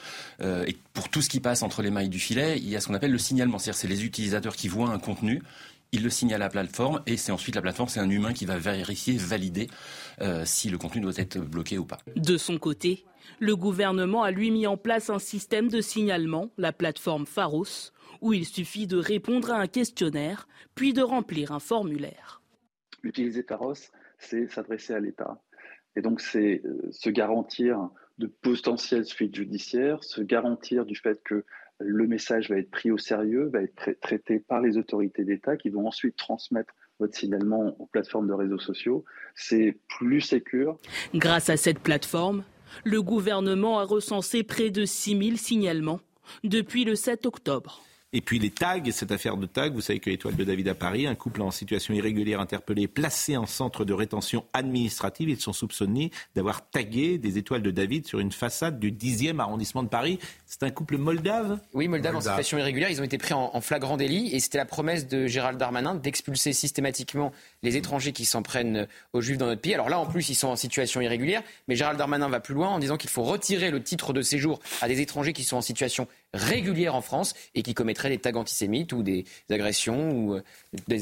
Euh, 0.42 0.66
et 0.68 0.78
pour 0.94 1.10
tout 1.10 1.22
ce 1.22 1.30
qui 1.30 1.40
passe 1.40 1.64
entre 1.64 1.82
les 1.82 1.90
mailles 1.90 2.10
du 2.10 2.20
filet, 2.20 2.58
il 2.58 2.70
y 2.70 2.76
a 2.76 2.82
ce 2.82 2.88
qu'on 2.88 2.94
appelle 2.94 3.12
le 3.12 3.18
signalement. 3.18 3.58
C'est-à-dire 3.58 3.80
c'est 3.80 3.88
les 3.88 4.06
utilisateurs 4.06 4.56
qui 4.56 4.68
voient 4.68 4.90
un 4.90 5.00
contenu, 5.00 5.42
il 5.92 6.04
le 6.04 6.10
signe 6.10 6.34
à 6.34 6.38
la 6.38 6.50
plateforme 6.50 7.02
et 7.06 7.18
c'est 7.18 7.32
ensuite 7.32 7.56
la 7.56 7.62
plateforme, 7.62 7.90
c'est 7.90 8.00
un 8.00 8.10
humain 8.10 8.34
qui 8.34 8.46
va 8.46 8.58
vérifier, 8.58 9.18
valider 9.18 9.68
euh, 10.22 10.44
si 10.46 10.70
le 10.70 10.78
contenu 10.78 11.02
doit 11.02 11.18
être 11.18 11.40
bloqué 11.40 11.78
ou 11.78 11.86
pas. 11.86 11.98
De 12.16 12.38
son 12.38 12.58
côté, 12.58 13.04
le 13.40 13.56
gouvernement 13.56 14.24
a 14.24 14.32
lui 14.32 14.52
mis 14.52 14.68
en 14.68 14.78
place 14.78 15.10
un 15.10 15.20
système 15.20 15.70
de 15.70 15.82
signalement, 15.82 16.50
la 16.58 16.72
plateforme 16.72 17.26
Pharos, 17.26 17.92
où 18.22 18.34
il 18.34 18.46
suffit 18.46 18.88
de 18.88 18.98
répondre 18.98 19.52
à 19.52 19.58
un 19.58 19.68
questionnaire, 19.68 20.48
puis 20.76 20.94
de 20.94 21.02
remplir 21.02 21.52
un 21.52 21.60
formulaire. 21.60 22.41
Utiliser 23.04 23.44
Pharos, 23.44 23.74
c'est 24.20 24.48
s'adresser 24.48 24.94
à 24.94 25.00
l'État. 25.00 25.42
Et 25.96 26.02
donc 26.02 26.22
c'est 26.22 26.62
euh, 26.66 26.92
se 26.92 27.10
garantir 27.10 27.90
de 28.18 28.28
potentielles 28.28 29.06
suites 29.06 29.36
judiciaires, 29.36 30.04
se 30.04 30.22
garantir 30.22 30.86
du 30.86 30.96
fait 30.96 31.22
que 31.24 31.44
le 31.80 32.08
message 32.08 32.50
va 32.50 32.58
être 32.58 32.70
pris 32.70 32.92
au 32.92 32.98
sérieux, 32.98 33.50
va 33.52 33.62
être 33.62 34.00
traité 34.02 34.40
par 34.40 34.62
les 34.62 34.78
autorités 34.78 35.24
d'État 35.24 35.58
qui 35.58 35.70
vont 35.70 35.88
ensuite 35.88 36.16
transmettre 36.16 36.74
votre 37.00 37.16
signalement 37.16 37.76
aux 37.80 37.88
plateformes 37.88 38.28
de 38.28 38.34
réseaux 38.34 38.60
sociaux. 38.60 39.04
C'est 39.34 39.78
plus 39.98 40.22
sécur. 40.22 40.78
Grâce 41.16 41.50
à 41.50 41.58
cette 41.58 41.80
plateforme, 41.80 42.44
le 42.86 43.02
gouvernement 43.02 43.80
a 43.80 43.84
recensé 43.84 44.44
près 44.44 44.70
de 44.70 44.86
6000 44.86 45.38
signalements 45.38 46.00
depuis 46.44 46.86
le 46.86 46.96
7 46.96 47.26
octobre. 47.26 47.82
Et 48.14 48.20
puis 48.20 48.40
les 48.40 48.50
tags, 48.50 48.84
cette 48.92 49.14
affaire 49.14 49.38
de 49.38 49.46
tags, 49.46 49.70
vous 49.70 49.80
savez 49.80 50.00
que 50.00 50.10
l'Étoile 50.10 50.36
de 50.36 50.44
David 50.44 50.68
à 50.68 50.76
Paris, 50.76 51.08
un 51.08 51.16
couple 51.16 51.42
en 51.42 51.50
situation 51.50 51.94
irrégulière 51.94 52.42
interpellé, 52.42 52.90
placé 52.90 53.38
en 53.38 53.46
centre 53.46 53.86
de 53.86 53.94
rétention 53.94 54.44
administrative. 54.52 55.30
Ils 55.30 55.40
sont 55.40 55.54
soupçonnés 55.54 56.12
d'avoir 56.36 56.70
tagué 56.70 57.18
des 57.18 57.38
étoiles 57.38 57.62
de 57.62 57.72
David 57.72 58.06
sur 58.06 58.20
une 58.20 58.34
façade 58.34 58.82
du 58.82 58.92
10e 58.92 59.40
arrondissement 59.40 59.82
de 59.82 59.88
Paris. 59.88 60.20
C'est 60.46 60.64
un 60.64 60.72
couple 60.72 60.98
moldave? 60.98 61.60
Oui, 61.74 61.88
moldave, 61.88 62.18
en 62.18 62.20
situation 62.20 62.58
irrégulière. 62.58 62.90
Ils 62.90 63.00
ont 63.00 63.06
été 63.06 63.18
pris 63.18 63.34
en, 63.34 63.62
flagrant 63.62 63.96
délit 63.96 64.36
et 64.36 64.42
c'était 64.42 64.58
la 64.58 64.66
promesse 64.66 65.08
de 65.08 65.28
Gérald 65.28 65.58
Darmanin 65.58 65.96
d'expulser 65.96 66.52
systématiquement 66.52 67.32
les 67.64 67.78
étrangers 67.78 68.12
qui 68.12 68.26
s'en 68.26 68.44
prennent 68.44 68.88
aux 69.14 69.22
juifs 69.22 69.38
dans 69.38 69.46
notre 69.46 69.62
pays. 69.62 69.74
Alors 69.74 69.88
là, 69.88 69.98
en 69.98 70.06
plus, 70.06 70.28
ils 70.28 70.36
sont 70.36 70.50
en 70.50 70.58
situation 70.58 71.00
irrégulière, 71.00 71.44
mais 71.70 71.78
Gérald 71.78 71.98
Darmanin 71.98 72.28
va 72.28 72.42
plus 72.42 72.56
loin 72.56 72.68
en 72.68 72.80
disant 72.80 72.98
qu'il 72.98 73.10
faut 73.10 73.24
retirer 73.24 73.72
le 73.72 73.82
titre 73.82 74.12
de 74.12 74.22
séjour 74.22 74.60
à 74.82 74.90
des 74.90 75.00
étrangers 75.00 75.32
qui 75.32 75.46
sont 75.46 75.56
en 75.56 75.62
situation 75.62 76.10
régulière 76.34 76.96
en 76.96 77.02
France 77.02 77.34
et 77.56 77.64
qui 77.64 77.74
commettraient 77.74 78.10
des 78.10 78.18
tags 78.18 78.36
antisémites 78.36 78.94
ou 78.94 79.04
des 79.04 79.26
agressions 79.50 80.12
ou 80.12 80.36
euh, 80.36 80.42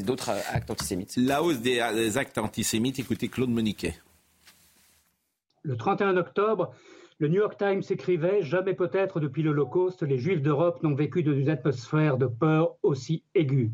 d'autres 0.04 0.30
actes 0.52 0.70
antisémites. 0.70 1.14
La 1.16 1.42
hausse 1.42 1.60
des, 1.60 2.18
actes 2.18 2.38
antisémites, 2.38 2.98
écoutez 2.98 3.28
Claude 3.28 3.50
Moniquet. 3.50 3.94
Le 5.62 5.76
31 5.76 6.16
octobre, 6.16 6.72
le 7.18 7.28
New 7.28 7.40
York 7.40 7.58
Times 7.58 7.82
écrivait 7.90 8.42
Jamais 8.42 8.74
peut-être 8.74 9.20
depuis 9.20 9.42
l'Holocauste, 9.42 10.02
les 10.02 10.18
Juifs 10.18 10.42
d'Europe 10.42 10.82
n'ont 10.82 10.94
vécu 10.94 11.22
dans 11.22 11.34
une 11.34 11.50
atmosphère 11.50 12.16
de 12.16 12.26
peur 12.26 12.76
aussi 12.82 13.22
aiguë. 13.34 13.70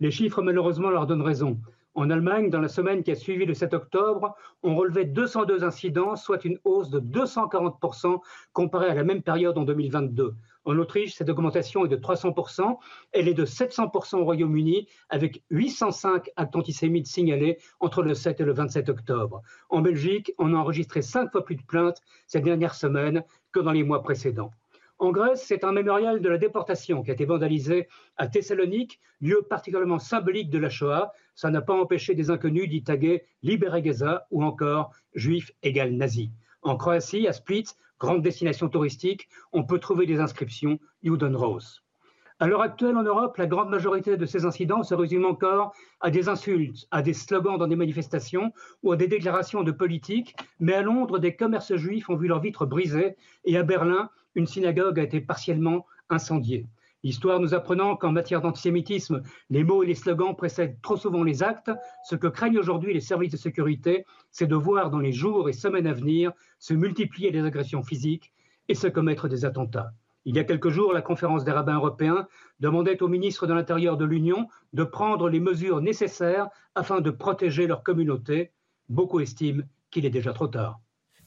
Les 0.00 0.10
chiffres, 0.10 0.42
malheureusement, 0.42 0.90
leur 0.90 1.06
donnent 1.06 1.22
raison. 1.22 1.58
En 1.94 2.10
Allemagne, 2.10 2.48
dans 2.48 2.60
la 2.60 2.68
semaine 2.68 3.02
qui 3.02 3.10
a 3.10 3.14
suivi 3.14 3.44
le 3.44 3.54
7 3.54 3.74
octobre, 3.74 4.34
on 4.62 4.74
relevait 4.76 5.04
202 5.04 5.62
incidents, 5.62 6.16
soit 6.16 6.44
une 6.44 6.58
hausse 6.64 6.90
de 6.90 7.00
240% 7.00 8.18
comparée 8.52 8.88
à 8.88 8.94
la 8.94 9.04
même 9.04 9.22
période 9.22 9.58
en 9.58 9.64
2022. 9.64 10.34
En 10.64 10.78
Autriche, 10.78 11.14
cette 11.14 11.28
augmentation 11.28 11.84
est 11.84 11.88
de 11.88 11.96
300%. 11.96 12.76
Elle 13.12 13.28
est 13.28 13.34
de 13.34 13.44
700% 13.44 14.16
au 14.16 14.24
Royaume-Uni, 14.24 14.86
avec 15.08 15.42
805 15.50 16.30
actes 16.36 16.56
antisémites 16.56 17.08
signalés 17.08 17.58
entre 17.80 18.02
le 18.02 18.14
7 18.14 18.40
et 18.40 18.44
le 18.44 18.52
27 18.52 18.88
octobre. 18.88 19.42
En 19.70 19.80
Belgique, 19.80 20.32
on 20.38 20.54
a 20.54 20.56
enregistré 20.56 21.02
cinq 21.02 21.32
fois 21.32 21.44
plus 21.44 21.56
de 21.56 21.62
plaintes 21.62 22.00
ces 22.26 22.40
dernières 22.40 22.74
semaines 22.74 23.24
que 23.50 23.60
dans 23.60 23.72
les 23.72 23.82
mois 23.82 24.02
précédents. 24.02 24.52
En 25.02 25.10
Grèce, 25.10 25.42
c'est 25.44 25.64
un 25.64 25.72
mémorial 25.72 26.20
de 26.20 26.28
la 26.28 26.38
déportation 26.38 27.02
qui 27.02 27.10
a 27.10 27.14
été 27.14 27.24
vandalisé 27.24 27.88
à 28.16 28.28
Thessalonique, 28.28 29.00
lieu 29.20 29.42
particulièrement 29.42 29.98
symbolique 29.98 30.48
de 30.48 30.58
la 30.58 30.70
Shoah. 30.70 31.12
Ça 31.34 31.50
n'a 31.50 31.60
pas 31.60 31.74
empêché 31.74 32.14
des 32.14 32.30
inconnus 32.30 32.68
d'y 32.68 32.84
taguer 32.84 33.24
Libéré 33.42 33.82
Gaza 33.82 34.28
ou 34.30 34.44
encore 34.44 34.92
Juif 35.16 35.50
égale 35.64 35.96
nazi. 35.96 36.30
En 36.62 36.76
Croatie, 36.76 37.26
à 37.26 37.32
Split, 37.32 37.64
grande 38.02 38.20
destination 38.20 38.68
touristique, 38.68 39.28
on 39.52 39.62
peut 39.62 39.78
trouver 39.78 40.06
des 40.06 40.18
inscriptions 40.18 40.80
Rose. 41.04 41.84
À 42.40 42.48
l'heure 42.48 42.62
actuelle, 42.62 42.96
en 42.96 43.04
Europe, 43.04 43.36
la 43.36 43.46
grande 43.46 43.70
majorité 43.70 44.16
de 44.16 44.26
ces 44.26 44.44
incidents 44.44 44.82
se 44.82 44.96
résument 44.96 45.28
encore 45.28 45.72
à 46.00 46.10
des 46.10 46.28
insultes, 46.28 46.88
à 46.90 47.00
des 47.00 47.12
slogans 47.12 47.58
dans 47.58 47.68
des 47.68 47.76
manifestations 47.76 48.52
ou 48.82 48.90
à 48.90 48.96
des 48.96 49.06
déclarations 49.06 49.62
de 49.62 49.70
politiques. 49.70 50.34
Mais 50.58 50.74
à 50.74 50.82
Londres, 50.82 51.20
des 51.20 51.36
commerces 51.36 51.76
juifs 51.76 52.10
ont 52.10 52.16
vu 52.16 52.26
leurs 52.26 52.40
vitres 52.40 52.66
brisées 52.66 53.14
et 53.44 53.56
à 53.56 53.62
Berlin, 53.62 54.10
une 54.34 54.48
synagogue 54.48 54.98
a 54.98 55.04
été 55.04 55.20
partiellement 55.20 55.86
incendiée. 56.10 56.66
L'histoire 57.04 57.40
nous 57.40 57.54
apprenant 57.54 57.96
qu'en 57.96 58.12
matière 58.12 58.40
d'antisémitisme, 58.40 59.22
les 59.50 59.64
mots 59.64 59.82
et 59.82 59.86
les 59.86 59.94
slogans 59.94 60.36
précèdent 60.36 60.80
trop 60.82 60.96
souvent 60.96 61.24
les 61.24 61.42
actes. 61.42 61.70
Ce 62.08 62.14
que 62.14 62.28
craignent 62.28 62.58
aujourd'hui 62.58 62.94
les 62.94 63.00
services 63.00 63.32
de 63.32 63.36
sécurité, 63.36 64.04
c'est 64.30 64.46
de 64.46 64.54
voir 64.54 64.90
dans 64.90 65.00
les 65.00 65.12
jours 65.12 65.48
et 65.48 65.52
semaines 65.52 65.88
à 65.88 65.92
venir 65.92 66.32
se 66.60 66.74
multiplier 66.74 67.32
les 67.32 67.44
agressions 67.44 67.82
physiques 67.82 68.32
et 68.68 68.74
se 68.74 68.86
commettre 68.86 69.28
des 69.28 69.44
attentats. 69.44 69.92
Il 70.24 70.36
y 70.36 70.38
a 70.38 70.44
quelques 70.44 70.68
jours, 70.68 70.92
la 70.92 71.02
conférence 71.02 71.44
des 71.44 71.50
rabbins 71.50 71.74
européens 71.74 72.28
demandait 72.60 73.02
au 73.02 73.08
ministre 73.08 73.48
de 73.48 73.54
l'Intérieur 73.54 73.96
de 73.96 74.04
l'Union 74.04 74.46
de 74.72 74.84
prendre 74.84 75.28
les 75.28 75.40
mesures 75.40 75.80
nécessaires 75.80 76.48
afin 76.76 77.00
de 77.00 77.10
protéger 77.10 77.66
leur 77.66 77.82
communauté. 77.82 78.52
Beaucoup 78.88 79.18
estiment 79.18 79.64
qu'il 79.90 80.06
est 80.06 80.10
déjà 80.10 80.32
trop 80.32 80.46
tard. 80.46 80.81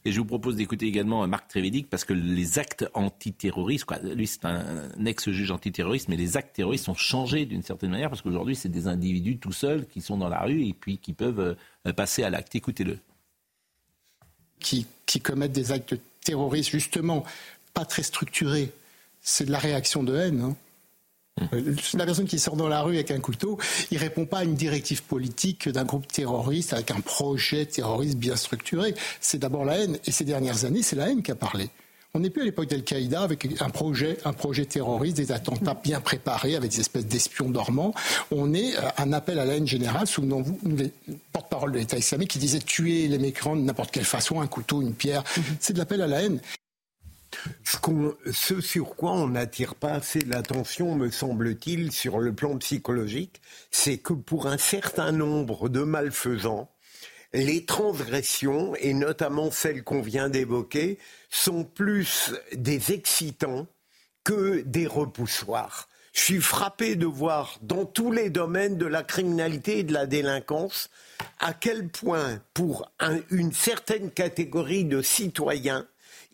Et 0.08 0.12
je 0.12 0.20
vous 0.20 0.26
propose 0.26 0.56
d'écouter 0.56 0.86
également 0.86 1.28
Marc 1.28 1.48
Trévédic 1.48 1.90
parce 1.90 2.06
que 2.06 2.14
les 2.14 2.60
actes 2.60 2.88
antiterroristes, 2.94 3.88
lui 4.04 4.28
c'est 4.28 4.46
un 4.46 5.04
ex-juge 5.04 5.50
antiterroriste, 5.50 6.10
mais 6.10 6.16
les 6.16 6.38
actes 6.38 6.56
terroristes 6.56 6.88
ont 6.90 6.96
changé 6.96 7.48
d'une 7.48 7.64
certaine 7.64 7.90
manière 7.90 8.10
parce 8.10 8.22
qu'aujourd'hui 8.22 8.56
c'est 8.56 8.70
des 8.70 8.88
individus 8.88 9.38
tout 9.38 9.52
seuls 9.52 9.88
qui 9.88 10.02
sont 10.02 10.18
dans 10.18 10.30
la 10.30 10.42
rue 10.42 10.64
et 10.64 10.74
puis 10.74 11.00
qui 11.00 11.14
peuvent 11.14 11.58
euh, 11.88 11.94
passer 11.94 12.24
à 12.24 12.30
l'acte. 12.30 12.54
Écoutez-le. 12.54 13.00
Qui, 14.60 14.86
qui 15.08 15.22
commettent 15.22 15.52
des 15.52 15.72
actes 15.72 15.96
terroristes 16.24 16.70
justement 16.70 17.24
pas 17.74 17.86
très 17.86 18.04
structurés, 18.04 18.72
c'est 19.22 19.46
de 19.46 19.52
la 19.52 19.60
réaction 19.60 20.04
de 20.04 20.16
haine. 20.16 20.42
Hein. 20.42 20.56
Euh, 21.42 21.76
la 21.96 22.06
personne 22.06 22.28
qui 22.28 22.40
sort 22.40 22.56
dans 22.56 22.70
la 22.70 22.82
rue 22.82 22.96
avec 22.96 23.12
un 23.12 23.20
couteau, 23.20 23.58
il 23.92 23.98
répond 23.98 24.26
pas 24.26 24.40
à 24.40 24.44
une 24.44 24.56
directive 24.56 25.04
politique 25.04 25.68
d'un 25.68 25.84
groupe 25.84 26.08
terroriste 26.08 26.74
avec 26.74 26.92
un 26.92 27.02
projet 27.02 27.66
terroriste 27.66 28.18
bien 28.18 28.36
structuré. 28.36 28.96
C'est 29.20 29.40
d'abord 29.40 29.66
la 29.66 29.80
haine. 29.80 30.00
Et 30.06 30.12
ces 30.12 30.24
dernières 30.24 30.64
années, 30.64 30.82
c'est 30.82 30.96
la 30.96 31.10
haine 31.10 31.24
qui 31.24 31.32
a 31.32 31.36
parlé. 31.36 31.70
On 32.14 32.20
n'est 32.20 32.30
plus 32.30 32.44
à 32.44 32.46
l'époque 32.46 32.70
d'Al-Qaïda 32.70 33.22
avec 33.22 33.46
un 33.60 33.70
projet, 33.70 34.18
un 34.24 34.32
projet 34.32 34.64
terroriste, 34.64 35.18
des 35.18 35.34
attentats 35.34 35.74
bien 35.74 36.00
préparés 36.00 36.56
avec 36.56 36.72
des 36.72 36.80
espèces 36.80 37.06
d'espions 37.06 37.50
dormants. 37.50 37.94
On 38.32 38.54
est 38.54 38.78
à 38.78 38.94
un 39.00 39.12
appel 39.12 39.38
à 39.38 39.44
la 39.44 39.56
haine 39.56 39.68
générale. 39.68 40.08
Souvenons-vous, 40.08 40.58
le 40.64 40.90
porte-parole 41.34 41.74
de 41.74 41.80
l'État 41.80 41.98
islamique 41.98 42.30
qui 42.30 42.40
disait 42.40 42.60
tuer 42.60 43.10
les 43.10 43.18
mécrans 43.18 43.58
de 43.58 43.62
n'importe 43.62 43.92
quelle 43.92 44.06
façon, 44.06 44.40
un 44.40 44.48
couteau, 44.48 44.82
une 44.82 44.94
pierre. 44.94 45.26
C'est 45.60 45.74
de 45.74 45.78
l'appel 45.78 46.02
à 46.02 46.08
la 46.08 46.24
haine. 46.24 46.40
Ce, 48.32 48.62
sur 48.62 48.96
quoi 48.96 49.12
on 49.12 49.28
n'attire 49.30 49.76
pas 49.76 49.94
assez 49.94 50.22
l'attention, 50.22 50.96
me 50.96 51.12
semble-t-il, 51.12 51.92
sur 51.92 52.20
le 52.20 52.34
plan 52.34 52.58
psychologique, 52.58 53.42
c'est 53.72 53.98
que 53.98 54.14
pour 54.14 54.48
un 54.48 54.58
certain 54.58 55.12
nombre 55.12 55.70
de 55.70 55.82
malfaisants, 55.82 56.70
les 57.34 57.66
transgressions, 57.66 58.76
et 58.76 58.94
notamment 58.94 59.52
celles 59.52 59.84
qu'on 59.84 60.02
vient 60.02 60.30
d'évoquer, 60.30 60.98
sont 61.30 61.64
plus 61.64 62.34
des 62.54 62.94
excitants 62.94 63.68
que 64.24 64.62
des 64.62 64.88
repoussoirs. 64.88 65.88
Je 66.14 66.22
suis 66.22 66.42
frappé 66.42 66.96
de 66.96 67.06
voir 67.06 67.60
dans 67.62 67.86
tous 67.86 68.12
les 68.12 68.30
domaines 68.30 68.78
de 68.78 68.86
la 68.86 69.04
criminalité 69.04 69.80
et 69.80 69.84
de 69.84 69.92
la 69.92 70.06
délinquance 70.06 70.90
à 71.40 71.54
quel 71.54 71.90
point, 71.90 72.40
pour 72.54 72.90
une 73.30 73.52
certaine 73.52 74.10
catégorie 74.12 74.86
de 74.86 75.02
citoyens, 75.02 75.86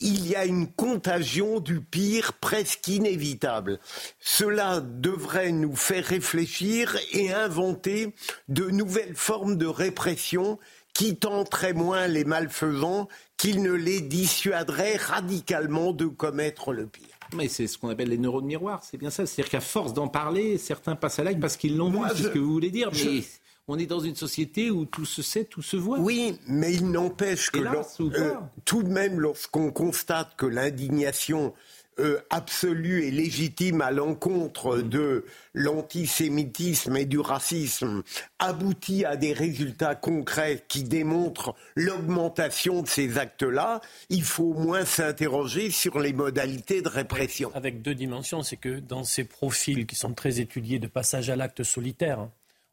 il 0.01 0.27
y 0.27 0.35
a 0.35 0.45
une 0.45 0.67
contagion 0.67 1.59
du 1.59 1.79
pire 1.79 2.33
presque 2.33 2.87
inévitable. 2.87 3.79
Cela 4.19 4.81
devrait 4.81 5.51
nous 5.51 5.75
faire 5.75 6.05
réfléchir 6.05 6.97
et 7.13 7.31
inventer 7.31 8.13
de 8.49 8.69
nouvelles 8.69 9.15
formes 9.15 9.57
de 9.57 9.67
répression 9.67 10.59
qui 10.93 11.15
tenteraient 11.15 11.73
moins 11.73 12.07
les 12.07 12.25
malfaisants 12.25 13.07
qu'ils 13.37 13.63
ne 13.63 13.71
les 13.71 14.01
dissuaderaient 14.01 14.97
radicalement 14.97 15.93
de 15.93 16.05
commettre 16.05 16.73
le 16.73 16.85
pire. 16.85 17.07
Mais 17.33 17.47
c'est 17.47 17.67
ce 17.67 17.77
qu'on 17.77 17.89
appelle 17.89 18.09
les 18.09 18.17
neurones 18.17 18.45
miroirs, 18.45 18.83
c'est 18.83 18.97
bien 18.97 19.09
ça. 19.09 19.25
C'est-à-dire 19.25 19.49
qu'à 19.49 19.61
force 19.61 19.93
d'en 19.93 20.09
parler, 20.09 20.57
certains 20.57 20.95
passent 20.95 21.19
à 21.19 21.23
l'acte 21.23 21.39
parce 21.39 21.55
qu'ils 21.55 21.77
l'ont 21.77 21.89
vu, 21.89 21.99
c'est 22.09 22.23
ce 22.23 22.27
que 22.27 22.39
vous 22.39 22.51
voulez 22.51 22.71
dire. 22.71 22.89
Mais 22.91 23.23
on 23.67 23.77
est 23.77 23.85
dans 23.85 23.99
une 23.99 24.15
société 24.15 24.69
où 24.71 24.85
tout 24.85 25.05
se 25.05 25.21
sait, 25.21 25.45
tout 25.45 25.61
se 25.61 25.77
voit. 25.77 25.99
Oui, 25.99 26.37
mais 26.47 26.73
il 26.73 26.89
n'empêche 26.91 27.49
que 27.51 27.59
euh, 27.59 28.33
tout 28.65 28.83
de 28.83 28.89
même, 28.89 29.19
lorsqu'on 29.19 29.71
constate 29.71 30.35
que 30.35 30.45
l'indignation 30.45 31.53
euh, 31.99 32.19
absolue 32.29 33.03
et 33.03 33.11
légitime 33.11 33.81
à 33.81 33.91
l'encontre 33.91 34.77
mm. 34.77 34.89
de 34.89 35.25
l'antisémitisme 35.53 36.95
et 36.95 37.05
du 37.05 37.19
racisme 37.19 38.01
aboutit 38.39 39.03
à 39.03 39.17
des 39.17 39.33
résultats 39.33 39.95
concrets 39.95 40.63
qui 40.67 40.83
démontrent 40.83 41.53
l'augmentation 41.75 42.81
de 42.81 42.87
ces 42.87 43.17
actes-là, 43.17 43.81
il 44.09 44.23
faut 44.23 44.45
au 44.45 44.53
moins 44.53 44.85
s'interroger 44.85 45.69
sur 45.69 45.99
les 45.99 46.13
modalités 46.13 46.81
de 46.81 46.89
répression. 46.89 47.51
Avec 47.53 47.81
deux 47.81 47.95
dimensions, 47.95 48.41
c'est 48.41 48.57
que 48.57 48.79
dans 48.79 49.03
ces 49.03 49.25
profils 49.25 49.85
qui 49.85 49.95
sont 49.95 50.13
très 50.13 50.39
étudiés 50.39 50.79
de 50.79 50.87
passage 50.87 51.29
à 51.29 51.35
l'acte 51.35 51.63
solitaire, 51.63 52.29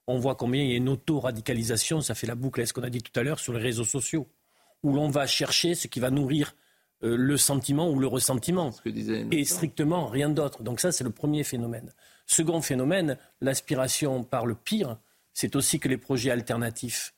on 0.09 0.19
voit 0.19 0.35
combien 0.35 0.63
il 0.63 0.71
y 0.71 0.75
a 0.75 0.77
une 0.77 0.89
auto-radicalisation, 0.89 2.01
ça 2.01 2.15
fait 2.15 2.27
la 2.27 2.35
boucle 2.35 2.61
à 2.63 2.67
ce 2.67 2.73
qu'on 2.73 2.83
a 2.83 2.91
dit 2.91 3.03
tout 3.03 3.19
à 3.21 3.23
l'heure 3.23 3.39
sur 3.39 3.53
les 3.53 3.61
réseaux 3.61 3.85
sociaux, 3.85 4.27
où 4.83 4.93
l'on 4.93 5.11
va 5.11 5.27
chercher 5.27 5.75
ce 5.75 5.87
qui 5.87 6.01
va 6.01 6.11
nourrir 6.11 6.55
euh, 7.05 7.15
le 7.17 7.37
sentiment 7.37 7.91
ou 7.91 7.99
le 7.99 8.07
ressentiment, 8.07 8.73
et 9.31 9.45
strictement 9.45 10.07
rien 10.07 10.31
d'autre. 10.31 10.63
Donc 10.63 10.81
ça, 10.81 10.93
c'est 10.93 11.05
le 11.05 11.11
premier 11.11 11.45
phénomène. 11.45 11.93
Second 12.27 12.63
phénomène, 12.63 13.19
l'aspiration 13.41 14.25
par 14.25 14.47
le 14.47 14.55
pire, 14.55 14.99
c'est 15.35 15.55
aussi 15.57 15.79
que 15.79 15.89
les 15.89 15.99
projets 15.99 16.31
alternatifs 16.31 17.15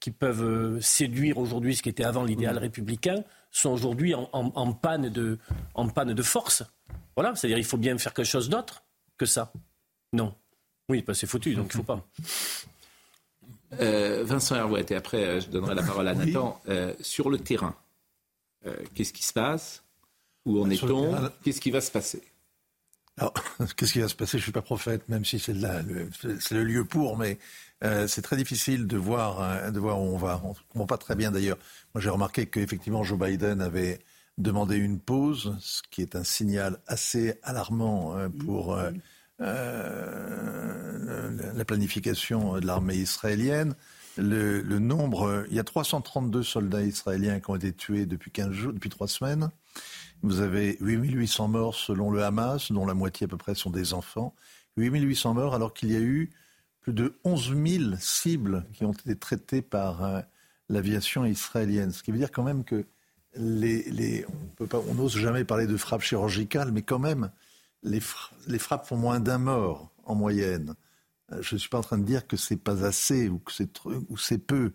qui 0.00 0.12
peuvent 0.12 0.44
euh, 0.44 0.80
séduire 0.80 1.38
aujourd'hui 1.38 1.74
ce 1.74 1.82
qui 1.82 1.88
était 1.88 2.04
avant 2.04 2.22
l'idéal 2.22 2.54
mmh. 2.54 2.58
républicain 2.58 3.24
sont 3.50 3.70
aujourd'hui 3.70 4.14
en, 4.14 4.72
panne 4.72 5.08
de, 5.08 5.38
en 5.74 5.88
panne 5.88 6.14
de 6.14 6.22
force. 6.22 6.62
Voilà, 7.16 7.34
c'est-à-dire 7.34 7.58
il 7.58 7.64
faut 7.64 7.78
bien 7.78 7.96
faire 7.98 8.14
quelque 8.14 8.26
chose 8.26 8.48
d'autre 8.48 8.84
que 9.16 9.26
ça. 9.26 9.52
Non. 10.12 10.34
Oui, 10.88 11.04
bah, 11.06 11.14
c'est 11.14 11.26
foutu, 11.26 11.54
donc 11.54 11.66
il 11.74 11.78
ne 11.78 11.82
faut 11.82 11.86
pas. 11.86 12.02
Euh, 13.80 14.24
Vincent 14.24 14.56
Herouet, 14.56 14.86
et 14.88 14.94
après 14.94 15.24
euh, 15.24 15.40
je 15.40 15.48
donnerai 15.48 15.74
la 15.74 15.82
parole 15.82 16.08
à 16.08 16.14
Nathan. 16.14 16.60
Euh, 16.68 16.94
sur 17.00 17.28
le 17.28 17.38
terrain, 17.38 17.74
qu'est-ce 18.94 19.12
qui 19.12 19.24
se 19.24 19.32
passe? 19.32 19.82
Où 20.46 20.62
en 20.62 20.70
est-on? 20.70 21.30
Qu'est-ce 21.42 21.60
qui 21.60 21.70
va 21.70 21.82
se 21.82 21.90
passer? 21.90 22.22
Alors, 23.18 23.34
qu'est-ce 23.76 23.92
qui 23.92 24.00
va 24.00 24.08
se 24.08 24.14
passer? 24.14 24.38
Je 24.38 24.42
ne 24.42 24.44
suis 24.44 24.52
pas 24.52 24.62
prophète, 24.62 25.06
même 25.08 25.24
si 25.24 25.38
c'est 25.38 25.52
le, 25.52 26.08
le, 26.50 26.64
lieu 26.64 26.84
pour, 26.86 27.18
mais 27.18 27.38
c'est 27.82 28.22
très 28.22 28.36
difficile 28.36 28.86
de 28.86 28.96
voir, 28.96 29.70
de 29.70 29.78
voir 29.78 30.00
où 30.00 30.04
on 30.04 30.16
va. 30.16 30.40
On 30.44 30.50
ne 30.50 30.54
comprend 30.72 30.86
pas 30.86 30.98
très 30.98 31.16
bien 31.16 31.30
d'ailleurs. 31.30 31.58
Moi, 31.94 32.00
j'ai 32.00 32.10
remarqué 32.10 32.46
qu'effectivement, 32.46 33.04
Joe 33.04 33.18
Biden 33.18 33.60
avait 33.60 33.98
demandé 34.38 34.76
une 34.76 34.98
pause, 34.98 35.54
ce 35.60 35.82
qui 35.90 36.00
est 36.00 36.16
un 36.16 36.24
signal 36.24 36.78
assez 36.86 37.38
alarmant 37.42 38.16
pour 38.46 38.78
euh, 39.40 41.30
la 41.54 41.64
planification 41.64 42.58
de 42.58 42.66
l'armée 42.66 42.96
israélienne. 42.96 43.74
Le, 44.16 44.62
nombre, 44.78 45.44
il 45.48 45.56
y 45.56 45.60
a 45.60 45.64
332 45.64 46.42
soldats 46.42 46.82
israéliens 46.82 47.38
qui 47.38 47.50
ont 47.50 47.56
été 47.56 47.72
tués 47.72 48.04
depuis 48.04 48.32
15 48.32 48.50
jours, 48.50 48.72
depuis 48.72 48.90
3 48.90 49.06
semaines. 49.06 49.50
Vous 50.22 50.40
avez 50.40 50.76
8800 50.80 51.48
morts 51.48 51.74
selon 51.76 52.10
le 52.10 52.24
Hamas, 52.24 52.72
dont 52.72 52.84
la 52.84 52.94
moitié 52.94 53.26
à 53.26 53.28
peu 53.28 53.36
près 53.36 53.54
sont 53.54 53.70
des 53.70 53.94
enfants. 53.94 54.34
8800 54.76 55.34
morts 55.34 55.54
alors 55.54 55.72
qu'il 55.72 55.92
y 55.92 55.96
a 55.96 56.00
eu 56.00 56.30
plus 56.80 56.92
de 56.92 57.16
11 57.24 57.54
000 57.64 57.84
cibles 58.00 58.64
qui 58.72 58.84
ont 58.84 58.92
été 58.92 59.14
traitées 59.14 59.62
par 59.62 60.04
euh, 60.04 60.20
l'aviation 60.68 61.24
israélienne. 61.24 61.92
Ce 61.92 62.02
qui 62.02 62.10
veut 62.10 62.18
dire 62.18 62.32
quand 62.32 62.42
même 62.42 62.64
que 62.64 62.84
les, 63.36 64.24
on 64.72 64.94
n'ose 64.94 65.16
jamais 65.16 65.44
parler 65.44 65.66
de 65.66 65.76
frappe 65.76 66.02
chirurgicale, 66.02 66.72
mais 66.72 66.82
quand 66.82 66.98
même, 66.98 67.30
les, 67.82 68.00
frappes 68.00 68.86
font 68.86 68.96
moins 68.96 69.20
d'un 69.20 69.38
mort 69.38 69.92
en 70.04 70.14
moyenne. 70.14 70.74
Euh, 71.32 71.42
je 71.42 71.54
ne 71.54 71.58
suis 71.58 71.68
pas 71.68 71.78
en 71.78 71.82
train 71.82 71.98
de 71.98 72.04
dire 72.04 72.26
que 72.26 72.36
c'est 72.36 72.56
pas 72.56 72.84
assez 72.84 73.28
ou 73.28 73.38
que 73.38 73.52
c'est 73.52 74.38
peu. 74.38 74.72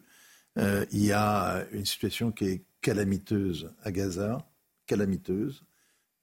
Euh, 0.58 0.86
il 0.92 1.04
y 1.04 1.12
a 1.12 1.66
une 1.72 1.86
situation 1.86 2.32
qui 2.32 2.46
est 2.46 2.64
calamiteuse 2.82 3.74
à 3.84 3.92
Gaza, 3.92 4.46
calamiteuse. 4.86 5.64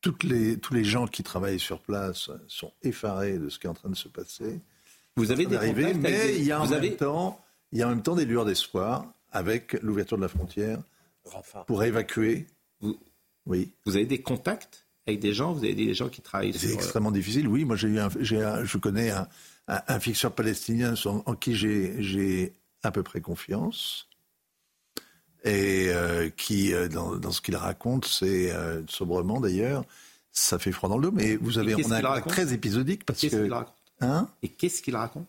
Toutes 0.00 0.22
les, 0.22 0.58
tous 0.58 0.72
les 0.72 0.84
gens 0.84 1.06
qui 1.06 1.22
travaillent 1.22 1.60
sur 1.60 1.80
place 1.80 2.30
sont 2.48 2.72
effarés 2.82 3.38
de 3.38 3.48
ce 3.48 3.58
qui 3.58 3.66
est 3.66 3.70
en 3.70 3.74
train 3.74 3.90
de 3.90 3.96
se 3.96 4.08
passer. 4.08 4.60
Vous 5.16 5.30
avez 5.30 5.44
des 5.44 5.56
arriver, 5.56 5.92
mais 5.92 6.36
il 6.38 6.44
y 6.44 6.52
a 6.52 6.60
en 6.60 6.68
même 6.68 6.96
temps, 6.96 7.44
il 7.72 7.78
y 7.78 7.82
a 7.82 7.86
en 7.86 7.90
même 7.90 8.02
temps 8.02 8.14
des 8.14 8.24
lueurs 8.24 8.46
d'espoir 8.46 9.12
avec 9.32 9.74
l'ouverture 9.82 10.16
de 10.16 10.22
la 10.22 10.28
frontière 10.28 10.78
pour 11.66 11.84
évacuer. 11.84 12.46
oui. 13.46 13.72
Vous 13.84 13.96
avez 13.96 14.06
des 14.06 14.22
contacts 14.22 14.86
avec 15.06 15.20
des 15.20 15.34
gens 15.34 15.52
Vous 15.52 15.64
avez 15.64 15.74
des 15.74 15.94
gens 15.94 16.08
qui 16.08 16.20
travaillent 16.20 16.52
C'est 16.52 16.72
extrêmement 16.72 17.10
difficile, 17.10 17.48
oui. 17.48 17.64
Moi, 17.64 17.76
j'ai 17.76 17.88
eu 17.88 17.98
je 18.20 18.76
connais 18.78 19.10
un, 19.10 19.28
un, 19.66 20.00
fixeur 20.00 20.32
palestinien 20.32 20.94
en, 21.04 21.34
qui 21.34 21.54
j'ai 21.56 22.54
à 22.82 22.90
peu 22.90 23.02
près 23.02 23.20
confiance. 23.20 24.06
Et 25.44 25.86
euh, 25.88 26.28
qui, 26.36 26.74
euh, 26.74 26.88
dans, 26.88 27.30
ce 27.30 27.40
qu'il 27.40 27.56
raconte, 27.56 28.04
c'est 28.06 28.52
euh, 28.52 28.82
sobrement 28.88 29.40
d'ailleurs, 29.40 29.84
ça 30.32 30.58
fait 30.58 30.72
froid 30.72 30.90
dans 30.90 30.98
le 30.98 31.04
dos. 31.04 31.12
Mais 31.12 31.36
vous 31.36 31.58
avez, 31.58 31.74
on 31.82 31.90
a 31.90 32.16
un 32.16 32.20
très 32.20 32.52
épisodique 32.52 33.04
parce 33.06 33.20
que. 33.20 33.48
raconte 33.50 33.74
hein 34.02 34.28
Et 34.42 34.48
qu'est-ce 34.48 34.82
qu'il 34.82 34.96
raconte 34.96 35.28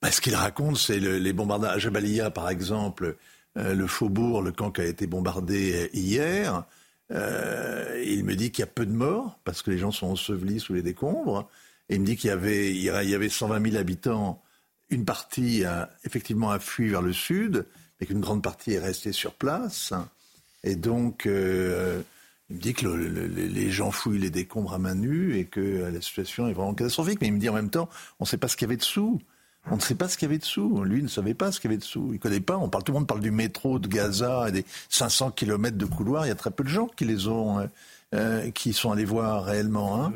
bah, 0.00 0.10
Ce 0.10 0.22
qu'il 0.22 0.34
raconte, 0.34 0.78
c'est 0.78 0.98
les 0.98 1.32
bombardages 1.34 1.76
à 1.76 1.78
Jabalia, 1.78 2.30
par 2.30 2.48
exemple, 2.48 3.16
le 3.56 3.86
faubourg, 3.86 4.40
le 4.40 4.52
camp 4.52 4.70
qui 4.70 4.80
a 4.80 4.86
été 4.86 5.06
bombardé 5.06 5.90
hier. 5.92 6.64
Euh, 7.12 8.02
il 8.06 8.24
me 8.24 8.34
dit 8.34 8.50
qu'il 8.50 8.62
y 8.62 8.68
a 8.68 8.70
peu 8.70 8.86
de 8.86 8.92
morts 8.92 9.38
parce 9.44 9.62
que 9.62 9.70
les 9.70 9.78
gens 9.78 9.90
sont 9.90 10.06
ensevelis 10.06 10.60
sous 10.60 10.74
les 10.74 10.82
décombres. 10.82 11.48
Et 11.88 11.96
il 11.96 12.00
me 12.00 12.06
dit 12.06 12.16
qu'il 12.16 12.28
y 12.28 12.32
avait, 12.32 12.70
il 12.70 12.80
y 12.82 12.88
avait 12.88 13.28
120 13.28 13.70
000 13.70 13.76
habitants. 13.76 14.42
Une 14.90 15.04
partie 15.04 15.64
a, 15.64 15.90
effectivement 16.04 16.50
a 16.50 16.58
fui 16.58 16.88
vers 16.88 17.02
le 17.02 17.12
sud, 17.12 17.66
mais 18.00 18.06
qu'une 18.06 18.20
grande 18.20 18.42
partie 18.42 18.72
est 18.72 18.78
restée 18.78 19.12
sur 19.12 19.34
place. 19.34 19.92
Et 20.62 20.76
donc, 20.76 21.26
euh, 21.26 22.00
il 22.48 22.56
me 22.56 22.60
dit 22.60 22.74
que 22.74 22.86
les 22.86 23.70
gens 23.70 23.90
fouillent 23.90 24.18
les 24.18 24.30
décombres 24.30 24.74
à 24.74 24.78
main 24.78 24.94
nue 24.94 25.38
et 25.38 25.44
que 25.44 25.60
la 25.60 26.00
situation 26.00 26.48
est 26.48 26.52
vraiment 26.52 26.74
catastrophique. 26.74 27.20
Mais 27.20 27.28
il 27.28 27.34
me 27.34 27.38
dit 27.38 27.48
en 27.48 27.54
même 27.54 27.70
temps, 27.70 27.88
on 28.18 28.24
ne 28.24 28.28
sait 28.28 28.38
pas 28.38 28.48
ce 28.48 28.56
qu'il 28.56 28.66
y 28.66 28.70
avait 28.70 28.76
dessous. 28.76 29.20
On 29.70 29.76
ne 29.76 29.80
sait 29.80 29.94
pas 29.94 30.08
ce 30.08 30.18
qu'il 30.18 30.26
y 30.26 30.30
avait 30.30 30.38
dessous. 30.38 30.84
Lui 30.84 31.02
ne 31.02 31.08
savait 31.08 31.34
pas 31.34 31.50
ce 31.50 31.58
qu'il 31.58 31.70
y 31.70 31.72
avait 31.72 31.78
dessous. 31.78 32.08
Il 32.10 32.14
ne 32.14 32.18
connaît 32.18 32.40
pas. 32.40 32.58
On 32.58 32.68
parle, 32.68 32.84
tout 32.84 32.92
le 32.92 32.98
monde 32.98 33.06
parle 33.06 33.20
du 33.20 33.30
métro 33.30 33.78
de 33.78 33.88
Gaza 33.88 34.48
et 34.48 34.52
des 34.52 34.64
500 34.90 35.30
kilomètres 35.30 35.78
de 35.78 35.86
couloirs. 35.86 36.26
Il 36.26 36.28
y 36.28 36.32
a 36.32 36.36
très 36.36 36.50
peu 36.50 36.64
de 36.64 36.68
gens 36.68 36.86
qui 36.86 37.04
les 37.06 37.28
ont, 37.28 37.60
euh, 37.60 37.66
euh, 38.14 38.50
qui 38.50 38.74
sont 38.74 38.92
allés 38.92 39.06
voir 39.06 39.44
réellement. 39.44 40.04
Hein. 40.04 40.12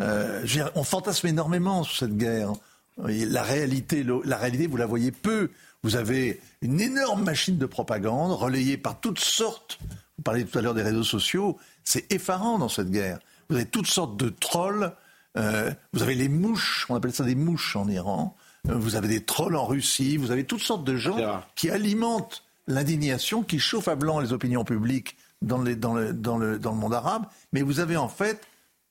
Euh, 0.00 0.44
on 0.76 0.84
fantasme 0.84 1.26
énormément 1.26 1.82
sur 1.82 1.96
cette 1.96 2.16
guerre. 2.16 2.52
La 2.98 3.42
réalité, 3.42 4.06
la 4.24 4.36
réalité, 4.36 4.68
vous 4.68 4.76
la 4.76 4.86
voyez 4.86 5.10
peu. 5.10 5.50
Vous 5.82 5.96
avez 5.96 6.40
une 6.62 6.80
énorme 6.80 7.24
machine 7.24 7.58
de 7.58 7.66
propagande 7.66 8.32
relayée 8.32 8.76
par 8.76 9.00
toutes 9.00 9.20
sortes. 9.20 9.78
Vous 10.16 10.22
parliez 10.22 10.44
tout 10.44 10.58
à 10.58 10.62
l'heure 10.62 10.74
des 10.74 10.82
réseaux 10.82 11.04
sociaux. 11.04 11.58
C'est 11.84 12.10
effarant 12.12 12.58
dans 12.58 12.68
cette 12.68 12.90
guerre. 12.90 13.18
Vous 13.50 13.56
avez 13.56 13.66
toutes 13.66 13.86
sortes 13.86 14.16
de 14.16 14.30
trolls. 14.30 14.92
vous 15.34 16.02
avez 16.02 16.14
les 16.14 16.28
mouches. 16.28 16.86
On 16.88 16.94
appelle 16.94 17.12
ça 17.12 17.24
des 17.24 17.34
mouches 17.34 17.76
en 17.76 17.88
Iran 17.88 18.34
vous 18.68 18.96
avez 18.96 19.08
des 19.08 19.22
trolls 19.22 19.56
en 19.56 19.66
Russie, 19.66 20.16
vous 20.16 20.30
avez 20.30 20.44
toutes 20.44 20.62
sortes 20.62 20.84
de 20.84 20.96
gens 20.96 21.42
qui 21.54 21.70
alimentent 21.70 22.44
l'indignation, 22.66 23.42
qui 23.42 23.58
chauffent 23.58 23.88
à 23.88 23.96
blanc 23.96 24.20
les 24.20 24.32
opinions 24.32 24.64
publiques 24.64 25.16
dans, 25.42 25.62
les, 25.62 25.76
dans, 25.76 25.94
le, 25.94 26.12
dans, 26.12 26.38
le, 26.38 26.58
dans 26.58 26.72
le 26.72 26.78
monde 26.78 26.94
arabe, 26.94 27.26
mais 27.52 27.62
vous 27.62 27.80
avez 27.80 27.96
en 27.96 28.08
fait 28.08 28.40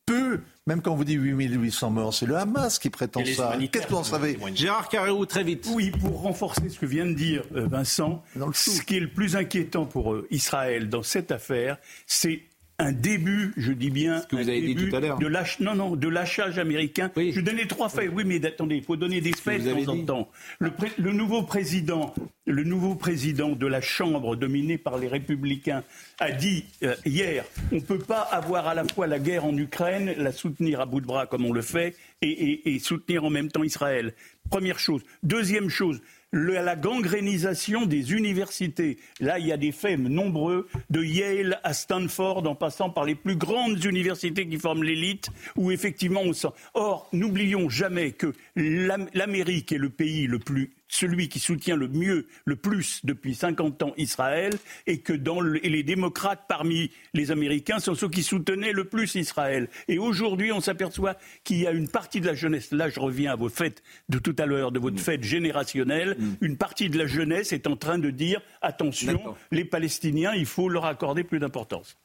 peu, 0.06 0.42
même 0.68 0.82
quand 0.82 0.96
vous 0.96 1.04
dites 1.04 1.20
8800 1.20 1.90
morts, 1.90 2.14
c'est 2.14 2.26
le 2.26 2.38
Hamas 2.38 2.78
qui 2.80 2.90
prétend 2.90 3.26
ça. 3.26 3.58
Qu'est-ce 3.72 3.88
que 3.88 3.92
vous 3.92 3.98
en 3.98 4.04
savez 4.04 4.38
Gérard 4.54 4.88
Carreau, 4.88 5.26
très 5.26 5.44
vite. 5.44 5.68
Oui, 5.74 5.92
pour 5.92 6.22
renforcer 6.22 6.70
ce 6.70 6.80
que 6.80 6.86
vient 6.86 7.06
de 7.06 7.14
dire 7.14 7.44
euh, 7.56 7.68
Vincent, 7.68 8.24
ce 8.54 8.82
qui 8.82 8.98
est 8.98 9.00
le 9.00 9.10
plus 9.10 9.36
inquiétant 9.36 9.86
pour 9.86 10.14
euh, 10.14 10.28
Israël 10.30 10.90
dans 10.90 11.04
cette 11.04 11.32
affaire, 11.32 11.78
c'est 12.06 12.44
un 12.78 12.92
début, 12.92 13.54
je 13.56 13.72
dis 13.72 13.90
bien, 13.90 14.22
ce 14.22 14.28
que 14.28 14.36
vous 14.36 14.50
avez 14.50 14.62
dit 14.62 14.76
tout 14.76 14.96
à 14.96 15.00
l'heure. 15.00 15.18
de 15.18 15.28
l'achat, 15.28 15.64
non, 15.64 15.76
non, 15.76 15.96
de 15.96 16.08
lâchage 16.10 16.60
américain. 16.60 17.10
Je 17.16 17.40
donnais 17.40 17.68
trois 17.68 17.88
faits. 17.90 18.10
Oui, 18.14 18.24
mais 18.26 18.46
attendez, 18.46 18.76
il 18.76 18.84
faut 18.84 18.98
donner 18.98 19.22
des 19.22 19.32
faits 19.32 19.64
de 19.64 19.86
temps 19.86 19.94
en 19.94 20.06
temps. 20.06 20.30
Le, 20.60 20.72
le, 20.98 21.12
nouveau 21.14 21.44
président, 21.44 22.14
le 22.46 22.64
nouveau 22.64 22.96
président 22.96 23.50
de 23.50 23.66
la 23.68 23.80
Chambre, 23.82 24.36
dominé 24.36 24.78
par 24.78 24.98
les 24.98 25.08
Républicains, 25.08 25.84
a 26.20 26.32
dit 26.32 26.66
euh, 26.84 26.96
hier 27.06 27.46
on 27.72 27.76
ne 27.76 27.82
peut 27.82 28.00
pas 28.00 28.22
avoir 28.22 28.68
à 28.68 28.74
la 28.74 28.86
fois 28.86 29.08
la 29.08 29.20
guerre 29.20 29.46
en 29.46 29.56
Ukraine, 29.58 30.14
la 30.18 30.32
soutenir 30.32 30.82
à 30.82 30.86
bout 30.86 31.02
de 31.02 31.06
bras 31.06 31.28
comme 31.28 31.46
on 31.46 31.54
le 31.54 31.62
fait, 31.62 31.96
et, 32.22 32.80
soutenir 32.80 33.24
en 33.24 33.30
même 33.30 33.50
temps 33.50 33.64
Israël. 33.64 34.14
Première 34.50 34.80
chose. 34.80 35.02
Deuxième 35.24 35.70
chose, 35.70 36.02
la 36.32 36.76
gangrénisation 36.76 37.86
des 37.86 38.14
universités. 38.14 38.98
Là, 39.20 39.40
il 39.40 39.48
y 39.48 39.52
a 39.52 39.58
des 39.58 39.72
faits 39.72 40.00
nombreux, 40.00 40.68
de 40.90 41.04
Yale 41.04 41.60
à 41.64 41.74
Stanford, 41.74 42.48
en 42.48 42.56
passant 42.56 42.90
par 42.90 43.06
les 43.06 43.16
plus 43.16 43.36
grandes 43.36 43.84
universités 43.84 44.48
qui 44.48 44.58
forment 44.58 44.84
l'élite, 44.84 45.30
où 45.56 45.72
effectivement 45.72 46.22
on 46.22 46.34
sent. 46.34 46.50
Or, 46.74 47.08
n'oublions 47.14 47.70
jamais 47.70 48.12
que 48.12 48.34
l'Amérique 48.56 49.72
est 49.72 49.78
le 49.78 49.90
pays 49.90 50.28
le 50.28 50.40
plus 50.40 50.72
celui 50.88 51.30
qui 51.30 51.40
soutient 51.40 51.76
le 51.76 51.88
mieux, 51.88 52.28
le 52.46 52.56
plus 52.56 53.02
depuis 53.04 53.36
50 53.36 53.84
ans 53.84 53.94
Israël, 53.98 54.54
et 54.88 55.00
que 55.00 55.14
dans 55.14 55.42
les 55.42 55.84
démocrates 55.84 56.46
parmi 56.48 56.92
les 57.14 57.32
Américains 57.32 57.80
sont 57.80 57.96
ceux 57.96 58.10
qui 58.10 58.24
soutenaient 58.24 58.72
le 58.72 58.86
plus 58.86 59.16
Israël. 59.16 59.70
Et 59.88 59.98
aujourd'hui, 59.98 60.52
on 60.52 60.62
s'aperçoit 60.62 61.16
qu'il 61.44 61.58
y 61.58 61.68
a 61.68 61.72
une 61.72 61.88
partie 61.88 62.22
de 62.22 62.28
la 62.28 62.36
jeunesse, 62.36 62.72
là 62.72 62.90
je 62.90 63.00
reviens 63.00 63.32
à 63.32 63.36
vos 63.36 63.50
fêtes 63.50 63.84
de 64.10 64.20
tout 64.20 64.36
à 64.40 64.46
l'heure, 64.46 64.72
de 64.72 64.80
votre 64.80 64.98
mm. 64.98 65.00
fête 65.00 65.24
générationnelle, 65.24 66.16
mm. 66.18 66.34
une 66.42 66.58
partie 66.58 66.90
de 66.90 66.98
la 66.98 67.08
jeunesse 67.08 67.54
est 67.54 67.68
en 67.68 67.76
train 67.76 67.98
de 67.98 68.10
dire 68.10 68.42
attention, 68.62 69.36
les 69.52 69.66
Palestiniens, 69.66 70.34
il 70.34 70.46
faut 70.46 70.70
leur 70.70 70.86
accorder 70.86 71.24
plus 71.24 71.40
d'importance. 71.40 71.98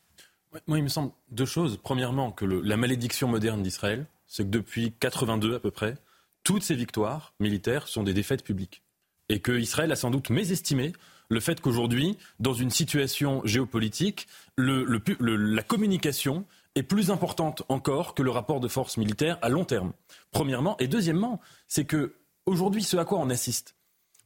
Moi, 0.66 0.78
il 0.78 0.84
me 0.84 0.88
semble 0.88 1.12
deux 1.30 1.44
choses. 1.44 1.78
Premièrement, 1.82 2.32
que 2.32 2.44
la 2.44 2.76
malédiction 2.76 3.28
moderne 3.28 3.62
d'Israël, 3.62 4.06
c'est 4.26 4.44
que 4.44 4.48
depuis 4.48 4.92
82 4.98 5.54
à 5.54 5.60
peu 5.60 5.70
près, 5.70 5.96
toutes 6.44 6.62
ces 6.62 6.74
victoires 6.74 7.34
militaires 7.40 7.88
sont 7.88 8.02
des 8.02 8.14
défaites 8.14 8.44
publiques. 8.44 8.82
Et 9.28 9.40
que 9.40 9.52
Israël 9.52 9.92
a 9.92 9.96
sans 9.96 10.10
doute 10.10 10.30
mésestimé 10.30 10.92
le 11.28 11.40
fait 11.40 11.60
qu'aujourd'hui, 11.60 12.18
dans 12.40 12.54
une 12.54 12.70
situation 12.70 13.40
géopolitique, 13.44 14.26
la 14.58 15.62
communication 15.62 16.44
est 16.74 16.82
plus 16.82 17.10
importante 17.10 17.62
encore 17.68 18.14
que 18.14 18.22
le 18.22 18.30
rapport 18.30 18.60
de 18.60 18.68
force 18.68 18.96
militaire 18.96 19.38
à 19.42 19.48
long 19.48 19.64
terme. 19.64 19.92
Premièrement. 20.32 20.76
Et 20.78 20.88
deuxièmement, 20.88 21.40
c'est 21.68 21.84
que 21.84 22.14
aujourd'hui, 22.46 22.82
ce 22.82 22.96
à 22.96 23.04
quoi 23.04 23.18
on 23.18 23.30
assiste, 23.30 23.76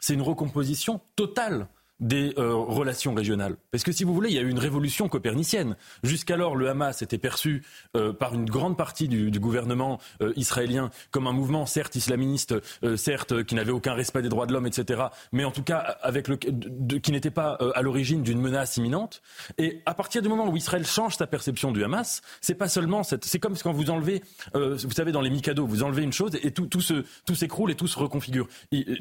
c'est 0.00 0.14
une 0.14 0.22
recomposition 0.22 1.00
totale 1.16 1.68
des 2.00 2.34
euh, 2.38 2.54
relations 2.54 3.14
régionales. 3.14 3.56
Parce 3.70 3.84
que 3.84 3.92
si 3.92 4.04
vous 4.04 4.14
voulez, 4.14 4.30
il 4.30 4.34
y 4.34 4.38
a 4.38 4.42
eu 4.42 4.50
une 4.50 4.58
révolution 4.58 5.08
copernicienne. 5.08 5.76
Jusqu'alors, 6.02 6.56
le 6.56 6.68
Hamas 6.68 7.02
était 7.02 7.18
perçu 7.18 7.62
euh, 7.96 8.12
par 8.12 8.34
une 8.34 8.46
grande 8.46 8.76
partie 8.76 9.08
du, 9.08 9.30
gouvernement 9.38 10.00
euh, 10.22 10.32
israélien 10.36 10.90
comme 11.10 11.26
un 11.26 11.32
mouvement, 11.32 11.66
certes 11.66 11.96
islamiste, 11.96 12.54
certes 12.96 13.44
qui 13.44 13.54
n'avait 13.54 13.72
aucun 13.72 13.94
respect 13.94 14.22
des 14.22 14.28
droits 14.28 14.46
de 14.46 14.52
l'homme, 14.52 14.66
etc., 14.66 15.04
mais 15.32 15.44
en 15.44 15.50
tout 15.50 15.62
cas 15.62 15.78
avec 16.02 16.28
le, 16.28 16.36
qui 16.36 17.12
n'était 17.12 17.30
pas 17.30 17.58
à 17.74 17.82
l'origine 17.82 18.22
d'une 18.22 18.40
menace 18.40 18.76
imminente. 18.76 19.22
Et 19.58 19.82
à 19.86 19.94
partir 19.94 20.22
du 20.22 20.28
moment 20.28 20.48
où 20.48 20.56
Israël 20.56 20.86
change 20.86 21.16
sa 21.16 21.26
perception 21.26 21.72
du 21.72 21.84
Hamas, 21.84 22.22
c'est 22.40 22.54
pas 22.54 22.68
seulement 22.68 23.02
cette, 23.02 23.24
c'est 23.24 23.38
comme 23.38 23.56
quand 23.56 23.72
vous 23.72 23.90
enlevez, 23.90 24.22
vous 24.54 24.90
savez, 24.90 25.12
dans 25.12 25.20
les 25.20 25.30
Mikado, 25.30 25.66
vous 25.66 25.82
enlevez 25.82 26.02
une 26.02 26.12
chose 26.12 26.32
et 26.42 26.52
tout, 26.52 26.66
tout 26.66 26.80
tout 27.26 27.34
s'écroule 27.34 27.70
et 27.70 27.74
tout 27.74 27.86
se 27.86 27.98
reconfigure. 27.98 28.48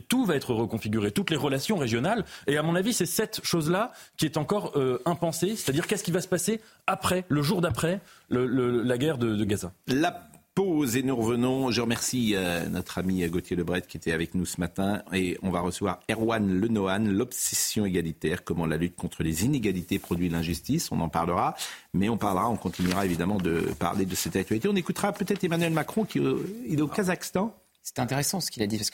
tout 0.08 0.26
va 0.26 0.36
être 0.36 0.54
reconfiguré, 0.54 1.12
toutes 1.12 1.30
les 1.30 1.38
relations 1.38 1.78
régionales. 1.78 2.26
Et 2.48 2.58
à 2.58 2.64
mon 2.64 2.76
avis, 2.76 2.83
c'est 2.92 3.06
cette 3.06 3.40
chose-là 3.46 3.94
qui 4.18 4.26
est 4.26 4.36
encore 4.38 4.74
euh, 4.76 5.02
impensée, 5.06 5.56
c'est-à-dire 5.56 5.88
qu'est-ce 5.88 6.04
qui 6.04 6.12
va 6.12 6.22
se 6.22 6.28
passer 6.28 6.60
après, 6.88 7.24
le 7.30 7.42
jour 7.42 7.62
d'après 7.62 8.02
la 8.30 8.98
guerre 8.98 9.18
de, 9.18 9.46
Gaza? 9.46 9.72
La 9.88 10.30
pause 10.56 10.96
et 10.96 11.04
nous 11.04 11.16
revenons. 11.16 11.72
Je 11.72 11.82
remercie 11.82 12.34
euh, 12.36 12.68
notre 12.68 12.98
ami 12.98 13.26
Gauthier 13.28 13.56
Lebret 13.56 13.82
qui 13.82 13.98
était 13.98 14.12
avec 14.12 14.36
nous 14.36 14.46
ce 14.46 14.60
matin 14.60 15.02
et 15.12 15.38
on 15.42 15.50
va 15.50 15.62
recevoir 15.62 16.00
Erwan 16.10 16.60
Lenohan, 16.60 17.00
l'obsession 17.00 17.86
égalitaire, 17.86 18.44
comment 18.44 18.66
la 18.66 18.78
lutte 18.78 18.96
contre 18.96 19.24
les 19.24 19.46
inégalités 19.46 20.00
produit 20.00 20.30
l'injustice. 20.30 20.92
On 20.92 21.00
en 21.00 21.10
parlera, 21.10 21.56
mais 21.94 22.10
on 22.10 22.18
parlera, 22.18 22.50
on 22.50 22.58
continuera 22.58 23.06
évidemment 23.06 23.38
de 23.38 23.62
parler 23.80 24.06
de 24.06 24.16
cette 24.16 24.36
actualité. 24.36 24.68
On 24.68 24.76
écoutera 24.76 25.14
peut-être 25.14 25.44
Emmanuel 25.44 25.74
Macron 25.74 26.04
qui 26.04 26.20
euh, 26.20 26.38
est 26.70 26.80
au 26.82 26.88
Kazakhstan. 26.88 27.56
C'est 27.82 28.00
intéressant 28.00 28.40
ce 28.40 28.50
qu'il 28.50 28.64
a 28.64 28.68
dit 28.68 28.78
parce 28.78 28.90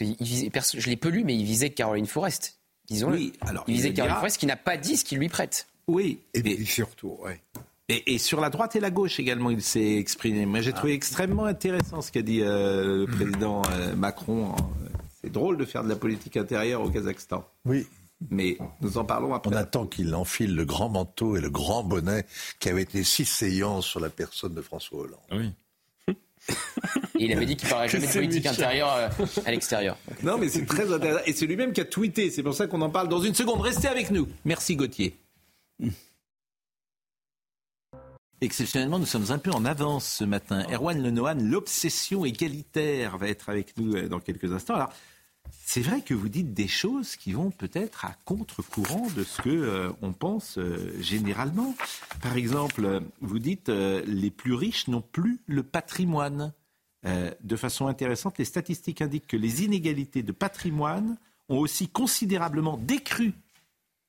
que 0.72 0.80
je 0.80 0.90
l'ai 0.90 0.98
peu 0.98 1.10
lu, 1.10 1.24
mais 1.24 1.36
il 1.36 1.46
visait 1.46 1.70
Caroline 1.70 2.08
Forest 2.08 2.59
disons 2.90 3.12
Oui, 3.12 3.34
alors, 3.42 3.64
il 3.68 3.94
Caroline 3.94 4.18
Forest 4.18 4.38
qui 4.38 4.46
n'a 4.46 4.56
pas 4.56 4.78
dit 4.78 4.98
ce 4.98 5.06
qu'il 5.06 5.20
lui 5.20 5.30
prête. 5.30 5.68
Oui, 5.88 6.20
et, 6.34 6.42
puis 6.42 6.66
surtout, 6.66 7.18
ouais. 7.22 7.42
Et, 7.88 8.20
sur 8.20 8.40
la 8.40 8.52
droite 8.52 8.76
et 8.76 8.80
la 8.80 8.92
gauche 8.92 9.20
également, 9.20 9.50
il 9.50 9.64
s'est 9.64 9.96
exprimé. 9.96 10.46
Moi, 10.46 10.62
j'ai 10.62 10.70
ah. 10.70 10.74
trouvé 10.74 10.94
extrêmement 10.94 11.46
intéressant 11.46 12.02
ce 12.02 12.12
qu'a 12.12 12.22
dit 12.22 12.42
euh, 12.42 13.06
le 13.06 13.08
mm. 13.08 13.16
président 13.16 13.62
euh, 13.72 13.96
Macron. 13.96 14.54
C'est 15.22 15.32
drôle 15.32 15.58
de 15.58 15.66
faire 15.66 15.84
de 15.84 15.90
la 15.90 15.96
politique 15.96 16.38
intérieure 16.38 16.82
au 16.82 16.90
Kazakhstan. 16.90 17.44
Oui. 17.66 17.88
Mais 18.30 18.58
nous 18.82 18.98
en 18.98 19.06
parlons 19.06 19.34
après. 19.34 19.50
On 19.52 19.58
attend 19.58 19.88
qu'il 19.88 20.14
enfile 20.14 20.56
le 20.56 20.66
grand 20.66 20.90
manteau 20.90 21.36
et 21.36 21.42
le 21.42 21.50
grand 21.50 21.84
bonnet 21.84 22.26
qui 22.60 22.70
avait 22.70 22.84
été 22.84 23.04
si 23.04 23.26
saillant 23.26 23.82
sur 23.82 24.00
la 24.00 24.10
personne 24.10 24.54
de 24.54 24.62
François 24.62 25.00
Hollande. 25.00 25.20
Oui 25.32 25.52
il 27.20 27.32
avait 27.32 27.46
dit 27.46 27.56
qu'il 27.56 27.68
ne 27.68 27.70
parlerait 27.70 27.90
jamais 27.90 28.08
de 28.08 28.14
politique 28.14 28.46
intérieure 28.46 28.94
euh, 28.94 29.26
à 29.46 29.52
l'extérieur. 29.52 29.98
Non, 30.24 30.38
mais 30.38 30.50
c'est 30.50 30.66
très 30.66 30.92
intéressant. 30.92 31.24
Et 31.26 31.34
c'est 31.34 31.46
lui-même 31.46 31.74
qui 31.74 31.82
a 31.82 31.86
tweeté. 31.86 32.32
C'est 32.32 32.44
pour 32.44 32.54
ça 32.54 32.68
qu'on 32.68 32.82
en 32.82 32.90
parle 32.90 33.10
dans 33.10 33.22
une 33.22 33.36
seconde. 33.36 33.62
Restez 33.62 33.88
avec 33.88 34.12
nous. 34.12 34.28
Merci 34.46 34.76
Gauthier. 34.76 35.18
Exceptionnellement, 38.42 39.00
nous 39.00 39.06
sommes 39.06 39.32
un 39.32 39.38
peu 39.38 39.52
en 39.52 39.66
avance 39.66 40.08
ce 40.08 40.24
matin. 40.24 40.66
Erwan 40.72 41.02
Lenohan, 41.02 41.36
l'obsession 41.42 42.24
égalitaire, 42.24 43.18
va 43.18 43.28
être 43.28 43.50
avec 43.50 43.76
nous 43.78 43.96
euh, 43.96 44.08
dans 44.08 44.22
quelques 44.22 44.52
instants. 44.54 44.76
Alors, 44.76 44.94
c'est 45.52 45.82
vrai 45.82 46.02
que 46.02 46.14
vous 46.14 46.30
dites 46.30 46.54
des 46.54 46.68
choses 46.68 47.16
qui 47.16 47.34
vont 47.34 47.52
peut-être 47.52 48.06
à 48.06 48.16
contre-courant 48.26 49.08
de 49.16 49.24
ce 49.24 49.42
que 49.42 49.50
euh, 49.50 49.92
on 50.02 50.14
pense 50.14 50.58
euh, 50.58 50.96
généralement. 51.00 51.76
Par 52.22 52.38
exemple, 52.38 53.02
vous 53.22 53.40
dites 53.40 53.70
euh, 53.70 54.04
les 54.08 54.32
plus 54.32 54.54
riches 54.54 54.88
n'ont 54.88 55.02
plus 55.02 55.40
le 55.46 55.64
patrimoine. 55.64 56.54
de 57.04 57.56
façon 57.56 57.88
intéressante, 57.88 58.38
les 58.40 58.46
statistiques 58.46 59.02
indiquent 59.02 59.28
que 59.28 59.38
les 59.38 59.64
inégalités 59.64 60.24
de 60.24 60.32
patrimoine 60.32 61.18
ont 61.48 61.60
aussi 61.60 61.88
considérablement 61.88 62.78
décru. 62.78 63.34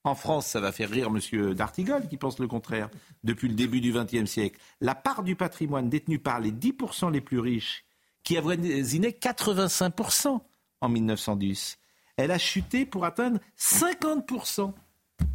En 0.02 0.14
France, 0.14 0.46
ça 0.46 0.60
va 0.60 0.72
faire 0.72 0.88
rire 0.88 1.08
M. 1.08 1.54
Dartigol 1.54 2.08
qui 2.08 2.16
pense 2.16 2.38
le 2.38 2.48
contraire 2.48 2.88
depuis 3.22 3.48
le 3.48 3.54
début 3.54 3.82
du 3.82 3.92
XXe 3.92 4.24
siècle. 4.24 4.58
La 4.80 4.94
part 4.94 5.22
du 5.22 5.36
patrimoine 5.36 5.90
détenu 5.90 6.18
par 6.18 6.40
les 6.40 6.52
10% 6.52 7.12
les 7.12 7.20
plus 7.20 7.38
riches, 7.38 7.84
qui 8.24 8.36
avoisinait 8.36 9.10
85% 9.10 10.40
en 10.80 10.88
1910. 10.88 11.78
Elle 12.16 12.30
a 12.30 12.38
chuté 12.38 12.84
pour 12.84 13.04
atteindre 13.04 13.38
50% 13.58 14.72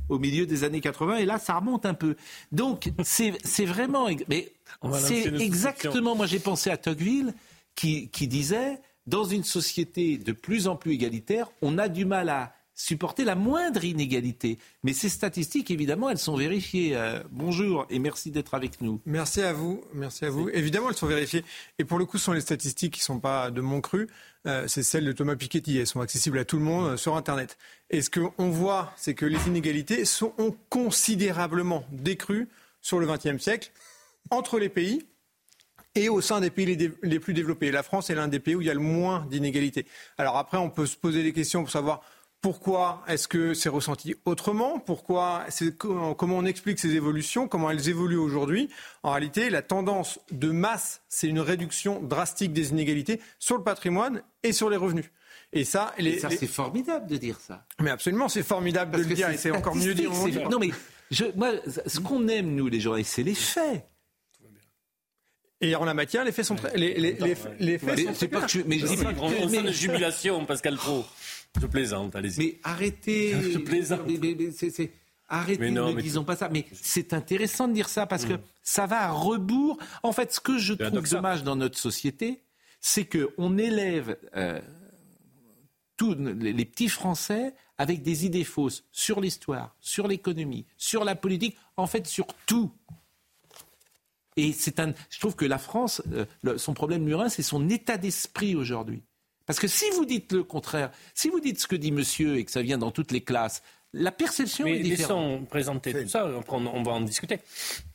au 0.10 0.20
milieu 0.20 0.46
des 0.46 0.64
années 0.64 0.82
80 0.82 1.18
et 1.18 1.26
là 1.26 1.40
ça 1.40 1.56
remonte 1.56 1.86
un 1.86 1.94
peu. 1.94 2.16
Donc 2.52 2.92
c'est 3.04 3.66
vraiment 3.66 4.08
mais 4.28 4.54
c'est 4.94 5.26
exactement 5.42 6.16
moi 6.16 6.26
j'ai 6.26 6.40
pensé 6.40 6.70
à 6.70 6.78
Tocqueville 6.78 7.34
qui, 7.76 8.10
qui 8.10 8.28
disait 8.28 8.80
dans 9.08 9.24
une 9.24 9.44
société 9.44 10.18
de 10.18 10.32
plus 10.32 10.68
en 10.68 10.76
plus 10.76 10.94
égalitaire, 10.94 11.50
on 11.62 11.78
a 11.78 11.88
du 11.88 12.06
mal 12.06 12.30
à 12.30 12.54
supporter 12.74 13.24
la 13.24 13.36
moindre 13.36 13.84
inégalité. 13.86 14.58
Mais 14.84 14.94
ces 14.94 15.10
statistiques, 15.10 15.72
évidemment, 15.72 16.10
elles 16.10 16.18
sont 16.18 16.36
vérifiées. 16.36 16.96
Euh, 16.96 17.24
bonjour 17.32 17.86
et 17.90 18.00
merci 18.00 18.32
d'être 18.32 18.54
avec 18.54 18.82
nous. 18.82 19.00
Merci 19.06 19.42
à 19.42 19.54
vous. 19.54 19.82
Merci 19.94 20.26
à 20.26 20.30
vous. 20.30 20.50
Évidemment, 20.50 20.90
elles 20.90 20.98
sont 20.98 21.08
vérifiées. 21.08 21.46
Et 21.80 21.86
pour 21.86 21.98
le 21.98 22.06
coup, 22.06 22.18
ce 22.18 22.26
sont 22.26 22.34
les 22.34 22.42
statistiques 22.42 22.94
qui 22.96 23.00
ne 23.00 23.06
sont 23.06 23.20
pas 23.20 23.50
de 23.50 23.62
mon 23.62 23.80
cru. 23.80 24.08
Euh, 24.48 24.68
c'est 24.68 24.84
celles 24.84 25.06
de 25.06 25.12
Thomas 25.12 25.36
Piketty. 25.36 25.78
Elles 25.78 25.88
sont 25.88 26.02
accessibles 26.02 26.38
à 26.38 26.46
tout 26.46 26.58
le 26.58 26.64
monde 26.64 26.94
euh, 26.94 26.98
sur 26.98 27.16
Internet. 27.16 27.58
Et 27.90 28.02
ce 28.02 28.10
qu'on 28.10 28.50
voit, 28.50 28.94
c'est 28.96 29.14
que 29.14 29.26
les 29.26 29.48
inégalités 29.48 30.04
ont 30.38 30.56
considérablement 30.70 31.86
décru 31.92 32.48
sur 32.82 33.00
le 33.00 33.08
XXe 33.08 33.42
siècle 33.42 33.72
entre 34.30 34.60
les 34.60 34.70
pays 34.70 35.06
et 35.96 36.10
au 36.10 36.22
sein 36.22 36.42
des 36.42 36.50
pays 36.50 36.94
les 37.02 37.20
plus 37.20 37.34
développés. 37.34 37.72
La 37.72 37.84
France 37.84 38.10
est 38.10 38.16
l'un 38.16 38.28
des 38.28 38.40
pays 38.40 38.56
où 38.56 38.62
il 38.62 38.68
y 38.68 38.70
a 38.70 38.74
le 38.74 38.80
moins 38.80 39.26
d'inégalités. 39.30 39.86
Alors 40.18 40.38
après, 40.38 40.58
on 40.58 40.70
peut 40.70 40.86
se 40.86 40.98
poser 40.98 41.24
des 41.24 41.32
questions 41.32 41.62
pour 41.62 41.72
savoir 41.72 42.02
pourquoi 42.46 43.02
est-ce 43.08 43.28
que 43.28 43.56
c'est 43.56 43.70
ressenti 43.70 44.14
autrement? 44.26 44.78
Pourquoi 44.78 45.46
Comment 45.80 46.38
on 46.38 46.46
explique 46.46 46.78
ces 46.78 46.94
évolutions? 46.94 47.48
Comment 47.48 47.72
elles 47.72 47.90
évoluent 47.90 48.18
aujourd'hui? 48.20 48.70
En 49.02 49.10
réalité, 49.14 49.50
la 49.50 49.64
tendance 49.64 50.20
de 50.30 50.52
masse, 50.52 51.02
c'est 51.10 51.28
une 51.28 51.40
réduction 51.40 52.00
drastique 52.04 52.54
des 52.54 52.70
inégalités 52.70 53.20
sur 53.40 53.58
le 53.58 53.64
patrimoine 53.64 54.22
et 54.44 54.52
sur 54.54 54.70
les 54.70 54.78
revenus. 54.78 55.06
Et 55.54 55.64
ça, 55.64 55.96
ça 56.22 56.30
c'est 56.30 56.46
formidable 56.46 57.08
de 57.08 57.18
dire 57.18 57.40
ça. 57.40 57.66
Mais 57.82 57.90
absolument, 57.90 58.30
c'est 58.30 58.44
formidable 58.44 58.92
de 58.92 58.98
le 59.04 59.16
dire 59.16 59.28
et 59.32 59.38
c'est 59.38 59.50
encore 59.50 59.74
mieux 59.76 59.96
dire. 59.96 60.12
Non, 60.48 60.60
mais 60.60 60.70
Je, 61.10 61.26
moi, 61.36 61.50
ce 61.88 62.00
qu'on 62.00 62.28
aime, 62.28 62.54
nous, 62.54 62.68
les 62.68 62.80
journalistes, 62.80 63.14
c'est 63.16 63.24
les 63.24 63.34
faits. 63.34 63.88
Et 65.62 65.74
en 65.76 65.86
la 65.86 65.96
matière, 65.96 66.24
les 66.26 66.32
faits 66.32 66.46
sont 66.46 66.56
très. 66.56 66.78
Les, 66.78 66.94
les, 66.94 67.14
les, 67.14 67.36
les 67.60 67.78
faits 67.80 68.00
sont 68.06 68.14
c'est 68.14 68.28
pas 68.28 68.42
que 68.42 68.50
je- 68.52 68.62
mais 68.68 68.78
je 68.78 68.86
dis 68.86 68.98
pas 68.98 69.14
scène 69.50 69.66
de 69.66 69.72
jubilation, 69.72 70.46
Pascal 70.46 70.76
Pro. 70.76 71.06
Je 71.60 71.66
plaisante, 71.68 72.16
allez-y. 72.16 72.40
Mais 72.40 72.60
arrêtez. 72.64 73.32
Je 73.54 73.58
plaisante. 73.60 74.02
Mais- 74.08 74.18
mais- 74.22 74.36
mais 74.38 74.52
c'est- 74.52 74.70
c'est- 74.70 74.92
Arrêtez, 75.28 75.60
Mais 75.60 75.72
non, 75.72 75.90
ne 75.90 75.94
mais 75.94 76.04
disons 76.04 76.24
pas 76.24 76.36
ça. 76.36 76.50
Mais 76.50 76.66
c'est 76.72 77.12
intéressant 77.14 77.68
de 77.68 77.74
dire 77.74 77.90
ça 77.90 78.06
parce 78.06 78.26
que 78.26 78.34
ça 78.62 78.86
va 78.86 79.06
à 79.08 79.12
rebours. 79.12 79.80
En 80.04 80.12
fait, 80.12 80.32
ce 80.32 80.40
que 80.40 80.60
je 80.60 80.74
trouve 80.90 81.02
dommage 81.18 81.44
dans 81.44 81.56
notre 81.56 81.80
société, 81.80 82.44
c'est 82.80 83.06
que 83.06 83.34
on 83.40 83.58
élève 83.58 84.18
euh, 84.36 84.62
tous 85.98 86.14
les 86.14 86.66
petits 86.66 86.90
Français 86.90 87.56
avec 87.80 88.04
des 88.04 88.26
idées 88.28 88.44
fausses 88.44 88.84
sur 88.92 89.20
l'histoire, 89.20 89.76
sur 89.80 90.08
l'économie, 90.08 90.68
sur 90.78 91.04
la 91.04 91.16
politique, 91.16 91.58
en 91.76 91.88
fait 91.88 92.06
sur 92.06 92.28
tout. 92.46 92.72
Et 94.38 94.52
c'est 94.54 94.80
un. 94.80 94.94
Je 95.10 95.20
trouve 95.20 95.36
que 95.36 95.46
la 95.46 95.58
France, 95.58 96.04
euh, 96.12 96.26
le- 96.44 96.58
son 96.60 96.76
problème 96.76 97.12
un, 97.14 97.30
c'est 97.30 97.42
son 97.42 97.68
état 97.70 97.98
d'esprit 97.98 98.56
aujourd'hui. 98.56 99.02
Parce 99.46 99.60
que 99.60 99.68
si 99.68 99.86
vous 99.92 100.06
dites 100.06 100.32
le 100.34 100.44
contraire, 100.44 100.92
si 101.14 101.30
vous 101.30 101.40
dites 101.40 101.60
ce 101.60 101.68
que 101.68 101.76
dit 101.76 101.92
monsieur 101.92 102.38
et 102.38 102.46
que 102.46 102.52
ça 102.52 102.62
vient 102.62 102.78
dans 102.78 102.92
toutes 102.92 103.12
les 103.12 103.22
classes, 103.22 103.62
la 103.94 104.12
perception 104.12 104.66
Mais 104.66 104.80
est 104.80 104.84
différente. 104.84 105.00
laissons 105.38 105.46
présenter 105.46 105.94
tout 106.04 106.10
ça, 106.10 106.28
on, 106.50 106.66
on 106.68 106.84
va 106.84 106.92
en 106.94 107.02
discuter. 107.02 107.40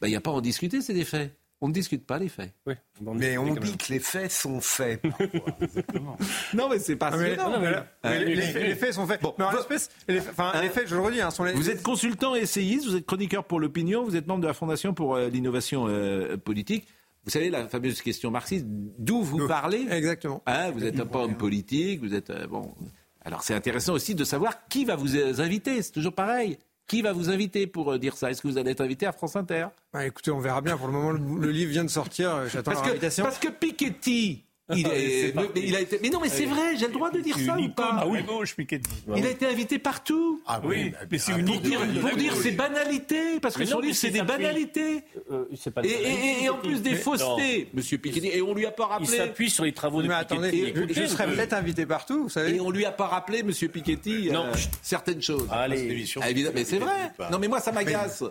Ben, 0.00 0.06
Il 0.08 0.10
n'y 0.10 0.16
a 0.16 0.20
pas 0.20 0.30
à 0.30 0.34
en 0.34 0.40
discuter, 0.40 0.80
c'est 0.80 0.94
des 0.94 1.04
faits. 1.04 1.36
On 1.62 1.68
ne 1.68 1.74
discute 1.74 2.06
pas 2.06 2.18
les 2.18 2.30
faits. 2.30 2.54
Oui, 2.66 2.72
en 3.06 3.12
Mais 3.12 3.36
on 3.36 3.44
dit 3.52 3.60
même. 3.68 3.76
que 3.76 3.92
les 3.92 3.98
faits 4.00 4.30
sont 4.32 4.62
faits. 4.62 5.02
parfois. 5.02 5.56
Non, 6.54 6.70
mais 6.70 6.78
c'est 6.78 6.96
pas 6.96 7.10
Ah, 7.12 7.16
mais- 7.18 7.36
passionnant. 7.36 7.50
non, 7.58 7.60
mais- 7.60 7.74
Hein, 7.76 7.84
mais 8.04 8.24
les, 8.24 8.34
les- 8.36 8.42
faits- 8.42 8.62
les 8.62 8.74
faits 8.74 8.94
sont 8.94 9.06
faits. 9.06 9.20
mais 9.38 9.44
en 9.44 9.50
l'espèce, 9.52 9.90
les, 10.08 10.20
enfin, 10.20 10.52
les 10.62 10.70
faits, 10.70 10.88
je 10.88 10.94
le 10.94 11.02
redis, 11.02 11.20
hein, 11.20 11.30
sont 11.30 11.44
les. 11.44 11.52
Vous 11.52 11.68
êtes 11.68 11.82
consultant 11.82 12.34
et 12.34 12.40
essayiste, 12.40 12.86
vous 12.86 12.96
êtes 12.96 13.04
chroniqueur 13.04 13.44
pour 13.44 13.60
l'opinion, 13.60 14.04
vous 14.04 14.16
êtes 14.16 14.26
membre 14.26 14.40
de 14.40 14.46
la 14.46 14.54
Fondation 14.54 14.94
pour 14.94 15.16
euh, 15.16 15.28
l'innovation 15.28 15.84
euh, 15.88 16.38
politique. 16.38 16.88
Vous 17.24 17.30
savez, 17.30 17.50
la 17.50 17.68
fameuse 17.68 18.00
question 18.00 18.30
marxiste, 18.30 18.64
d'où 18.66 19.22
vous 19.22 19.46
parlez? 19.46 19.86
Exactement. 19.90 20.42
Hein, 20.46 20.70
Vous 20.70 20.80
n'êtes 20.80 21.02
pas 21.04 21.18
homme 21.20 21.36
politique, 21.36 22.00
vous 22.00 22.14
êtes... 22.14 22.30
euh, 22.30 22.46
bon. 22.46 22.74
Alors 23.22 23.42
c'est 23.42 23.52
intéressant 23.54 23.92
aussi 23.92 24.14
de 24.14 24.24
savoir 24.24 24.66
qui 24.68 24.84
va 24.86 24.96
vous 24.96 25.14
euh, 25.16 25.40
inviter, 25.40 25.82
c'est 25.82 25.92
toujours 25.92 26.14
pareil. 26.14 26.58
Qui 26.86 27.02
va 27.02 27.12
vous 27.12 27.28
inviter 27.30 27.66
pour 27.66 27.92
euh, 27.92 27.98
dire 27.98 28.16
ça? 28.16 28.30
Est-ce 28.30 28.40
que 28.42 28.48
vous 28.48 28.56
allez 28.58 28.70
être 28.72 28.80
invité 28.80 29.06
à 29.06 29.12
France 29.12 29.36
Inter? 29.36 29.66
Bah, 29.92 30.06
écoutez, 30.06 30.30
on 30.30 30.40
verra 30.40 30.60
bien. 30.62 30.76
Pour 30.76 30.86
le 30.86 30.92
moment, 30.94 31.12
le, 31.12 31.20
le 31.40 31.50
livre 31.52 31.70
vient 31.70 31.84
de 31.84 31.90
sortir. 31.90 32.48
J'attends 32.48 32.72
parce 32.72 32.82
que, 32.82 32.90
invitation. 32.90 33.22
parce 33.24 33.38
que 33.38 33.48
Piketty, 33.48 34.44
il, 34.76 34.86
est- 34.86 35.32
parti. 35.34 35.50
mais 35.54 35.60
il 35.66 35.76
a 35.76 35.80
été... 35.80 35.98
Mais 36.02 36.08
non, 36.10 36.20
mais 36.20 36.28
c'est 36.28 36.44
vrai, 36.46 36.76
j'ai 36.76 36.86
le 36.86 36.92
droit 36.92 37.10
de 37.10 37.20
dire 37.20 37.36
ça 37.38 37.56
ou 37.58 37.68
pas 37.68 37.96
Ah 38.00 38.06
oui, 38.06 38.22
gauche, 38.22 38.54
Piketty. 38.56 38.90
Il 39.16 39.26
a 39.26 39.30
été 39.30 39.46
invité 39.46 39.78
partout. 39.78 40.42
Ah 40.46 40.60
Oui, 40.64 40.92
mais 41.10 41.18
c'est 41.18 41.32
une 41.32 41.44
Pour 41.46 41.60
dire, 41.60 41.80
pour 42.00 42.16
dire 42.16 42.34
ses 42.36 42.52
banalités, 42.52 43.40
parce 43.40 43.56
que 43.56 43.64
son 43.64 43.80
livre, 43.80 43.94
c'est 43.96 44.10
des 44.10 44.22
banalités. 44.22 45.02
Euh, 45.30 45.44
c'est 45.56 45.72
pas 45.72 45.82
Et, 45.84 45.88
et- 45.88 46.44
et 46.44 46.48
en 46.48 46.58
plus 46.58 46.82
des 46.82 46.94
faussetés, 46.96 47.68
Monsieur 47.74 47.98
Piketty. 47.98 48.28
Et 48.28 48.42
on 48.42 48.54
lui 48.54 48.66
a 48.66 48.70
pas 48.70 48.84
Il 48.88 48.92
rappelé. 48.92 49.16
s'appuie 49.16 49.50
sur 49.50 49.64
les 49.64 49.72
travaux 49.72 50.02
de 50.02 50.08
Mais 50.08 50.14
Piketty. 50.20 50.32
attendez, 50.34 50.94
je, 50.94 51.06
serais 51.06 51.26
peu. 51.26 51.34
peut-être 51.34 51.52
invité 51.54 51.86
partout, 51.86 52.24
vous 52.24 52.28
savez. 52.28 52.56
Et 52.56 52.60
on 52.60 52.70
lui 52.70 52.84
a 52.84 52.92
pas 52.92 53.06
rappelé, 53.06 53.42
Monsieur 53.42 53.68
Piketty, 53.68 54.30
euh, 54.30 54.52
certaines 54.82 55.22
choses. 55.22 55.46
Allez, 55.50 56.04
Ah, 56.20 56.30
évidemment, 56.30 56.54
mais 56.54 56.64
c'est 56.64 56.78
vrai. 56.78 57.12
Non, 57.30 57.38
mais 57.38 57.48
moi, 57.48 57.60
ça 57.60 57.72
m'agace. 57.72 58.22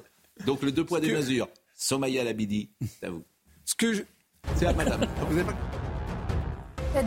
Donc 0.45 0.61
le 0.61 0.71
deux 0.71 0.85
poids, 0.85 0.99
deux 0.99 1.13
mesures. 1.15 1.47
Somaya 1.75 2.23
Labidi, 2.23 2.69
c'est 2.99 3.07
à 3.07 3.09
vous. 3.09 3.23
Ce 3.65 3.75
que 3.75 3.93
je- 3.93 4.03
C'est 4.57 4.65
à 4.65 4.73
madame. 4.73 5.05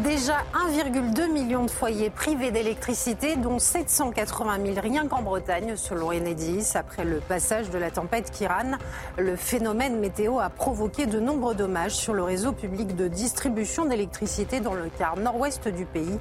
Déjà 0.04 0.44
1,2 0.54 1.32
million 1.32 1.64
de 1.64 1.70
foyers 1.70 2.08
privés 2.08 2.52
d'électricité, 2.52 3.34
dont 3.34 3.58
780 3.58 4.58
000 4.64 4.80
rien 4.80 5.08
qu'en 5.08 5.22
Bretagne, 5.22 5.74
selon 5.74 6.12
Enedis. 6.12 6.70
Après 6.76 7.04
le 7.04 7.18
passage 7.18 7.68
de 7.68 7.78
la 7.78 7.90
tempête 7.90 8.30
Kiran, 8.30 8.78
le 9.18 9.34
phénomène 9.34 9.98
météo 9.98 10.38
a 10.38 10.50
provoqué 10.50 11.06
de 11.06 11.18
nombreux 11.18 11.56
dommages 11.56 11.96
sur 11.96 12.14
le 12.14 12.22
réseau 12.22 12.52
public 12.52 12.94
de 12.94 13.08
distribution 13.08 13.84
d'électricité 13.84 14.60
dans 14.60 14.74
le 14.74 14.88
quart 14.96 15.16
nord-ouest 15.16 15.66
du 15.66 15.84
pays, 15.84 16.18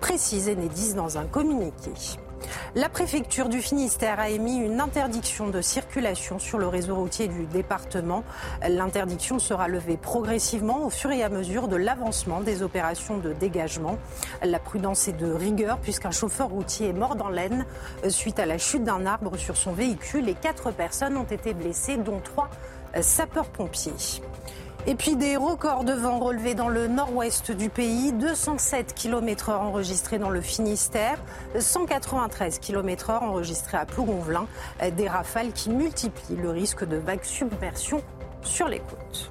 précise 0.00 0.50
Enedis 0.50 0.92
dans 0.92 1.16
un 1.16 1.24
communiqué. 1.24 1.92
La 2.74 2.88
préfecture 2.88 3.48
du 3.48 3.60
Finistère 3.60 4.20
a 4.20 4.28
émis 4.28 4.56
une 4.56 4.80
interdiction 4.80 5.48
de 5.48 5.60
circulation 5.60 6.38
sur 6.38 6.58
le 6.58 6.68
réseau 6.68 6.94
routier 6.94 7.28
du 7.28 7.46
département. 7.46 8.24
L'interdiction 8.68 9.38
sera 9.38 9.68
levée 9.68 9.96
progressivement 9.96 10.84
au 10.84 10.90
fur 10.90 11.10
et 11.10 11.22
à 11.22 11.28
mesure 11.28 11.68
de 11.68 11.76
l'avancement 11.76 12.40
des 12.40 12.62
opérations 12.62 13.18
de 13.18 13.32
dégagement. 13.32 13.98
La 14.42 14.58
prudence 14.58 15.08
est 15.08 15.12
de 15.12 15.32
rigueur 15.32 15.78
puisqu'un 15.78 16.10
chauffeur 16.10 16.48
routier 16.48 16.88
est 16.88 16.92
mort 16.92 17.16
dans 17.16 17.30
l'Aisne 17.30 17.66
suite 18.08 18.38
à 18.38 18.46
la 18.46 18.58
chute 18.58 18.84
d'un 18.84 19.06
arbre 19.06 19.36
sur 19.36 19.56
son 19.56 19.72
véhicule 19.72 20.28
et 20.28 20.34
quatre 20.34 20.70
personnes 20.70 21.16
ont 21.16 21.24
été 21.24 21.54
blessées, 21.54 21.96
dont 21.96 22.20
trois 22.20 22.50
sapeurs-pompiers. 23.00 23.92
Et 24.88 24.94
puis 24.94 25.16
des 25.16 25.36
records 25.36 25.84
de 25.84 25.92
vent 25.92 26.18
relevés 26.18 26.54
dans 26.54 26.70
le 26.70 26.88
nord-ouest 26.88 27.52
du 27.52 27.68
pays, 27.68 28.10
207 28.10 28.94
km/h 28.94 29.52
enregistrés 29.52 30.18
dans 30.18 30.30
le 30.30 30.40
Finistère, 30.40 31.22
193 31.60 32.58
km/h 32.58 33.22
enregistrés 33.22 33.76
à 33.76 33.84
Plougonvelin, 33.84 34.48
des 34.96 35.06
rafales 35.06 35.52
qui 35.52 35.68
multiplient 35.68 36.36
le 36.36 36.48
risque 36.48 36.88
de 36.88 36.96
vagues 36.96 37.22
submersion 37.22 38.02
sur 38.40 38.66
les 38.66 38.78
côtes. 38.78 39.30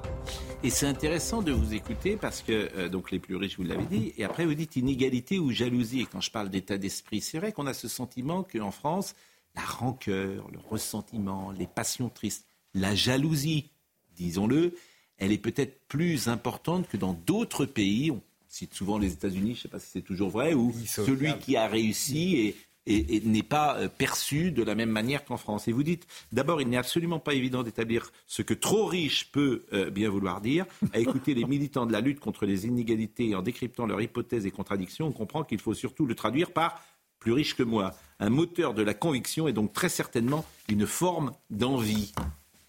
Et 0.62 0.70
c'est 0.70 0.86
intéressant 0.86 1.42
de 1.42 1.50
vous 1.50 1.74
écouter 1.74 2.16
parce 2.16 2.40
que, 2.42 2.70
euh, 2.76 2.88
donc 2.88 3.10
les 3.10 3.18
plus 3.18 3.34
riches, 3.34 3.58
vous 3.58 3.64
l'avez 3.64 3.86
dit, 3.86 4.14
et 4.16 4.24
après 4.24 4.46
vous 4.46 4.54
dites 4.54 4.76
inégalité 4.76 5.40
ou 5.40 5.50
jalousie. 5.50 6.02
Et 6.02 6.06
quand 6.06 6.20
je 6.20 6.30
parle 6.30 6.50
d'état 6.50 6.78
d'esprit, 6.78 7.20
c'est 7.20 7.38
vrai 7.38 7.50
qu'on 7.50 7.66
a 7.66 7.74
ce 7.74 7.88
sentiment 7.88 8.44
qu'en 8.44 8.70
France, 8.70 9.16
la 9.56 9.62
rancœur, 9.62 10.46
le 10.52 10.60
ressentiment, 10.70 11.50
les 11.50 11.66
passions 11.66 12.10
tristes, 12.10 12.46
la 12.74 12.94
jalousie, 12.94 13.72
disons-le, 14.14 14.72
elle 15.18 15.32
est 15.32 15.38
peut-être 15.38 15.80
plus 15.88 16.28
importante 16.28 16.88
que 16.88 16.96
dans 16.96 17.12
d'autres 17.12 17.64
pays. 17.66 18.10
On 18.10 18.20
cite 18.48 18.74
souvent 18.74 18.98
les 18.98 19.12
États-Unis, 19.12 19.54
je 19.54 19.58
ne 19.58 19.62
sais 19.62 19.68
pas 19.68 19.78
si 19.78 19.88
c'est 19.92 20.02
toujours 20.02 20.30
vrai, 20.30 20.54
où 20.54 20.72
celui 21.04 21.28
qui 21.38 21.56
a 21.56 21.66
réussi 21.68 22.36
et, 22.36 22.56
et- 22.86 23.16
et 23.16 23.20
n'est 23.20 23.42
pas 23.42 23.76
euh, 23.76 23.88
perçu 23.88 24.50
de 24.50 24.62
la 24.62 24.74
même 24.74 24.88
manière 24.90 25.24
qu'en 25.26 25.36
France. 25.36 25.68
Et 25.68 25.72
vous 25.72 25.82
dites, 25.82 26.06
d'abord, 26.32 26.62
il 26.62 26.68
n'est 26.68 26.78
absolument 26.78 27.18
pas 27.18 27.34
évident 27.34 27.62
d'établir 27.62 28.10
ce 28.26 28.40
que 28.40 28.54
trop 28.54 28.86
riche 28.86 29.30
peut 29.30 29.64
euh, 29.74 29.90
bien 29.90 30.08
vouloir 30.08 30.40
dire. 30.40 30.64
À 30.94 30.98
écouter 30.98 31.34
les 31.34 31.44
militants 31.54 31.84
de 31.84 31.92
la 31.92 32.00
lutte 32.00 32.20
contre 32.20 32.46
les 32.46 32.66
inégalités 32.66 33.28
et 33.28 33.34
en 33.34 33.42
décryptant 33.42 33.84
leurs 33.84 34.00
hypothèses 34.00 34.46
et 34.46 34.50
contradictions, 34.50 35.06
on 35.08 35.12
comprend 35.12 35.44
qu'il 35.44 35.58
faut 35.60 35.74
surtout 35.74 36.06
le 36.06 36.14
traduire 36.14 36.52
par 36.52 36.82
plus 37.18 37.32
riche 37.32 37.54
que 37.56 37.62
moi. 37.64 37.94
Un 38.20 38.30
moteur 38.30 38.72
de 38.72 38.82
la 38.82 38.94
conviction 38.94 39.48
est 39.48 39.52
donc 39.52 39.72
très 39.74 39.88
certainement 39.90 40.46
une 40.68 40.86
forme 40.86 41.32
d'envie. 41.50 42.14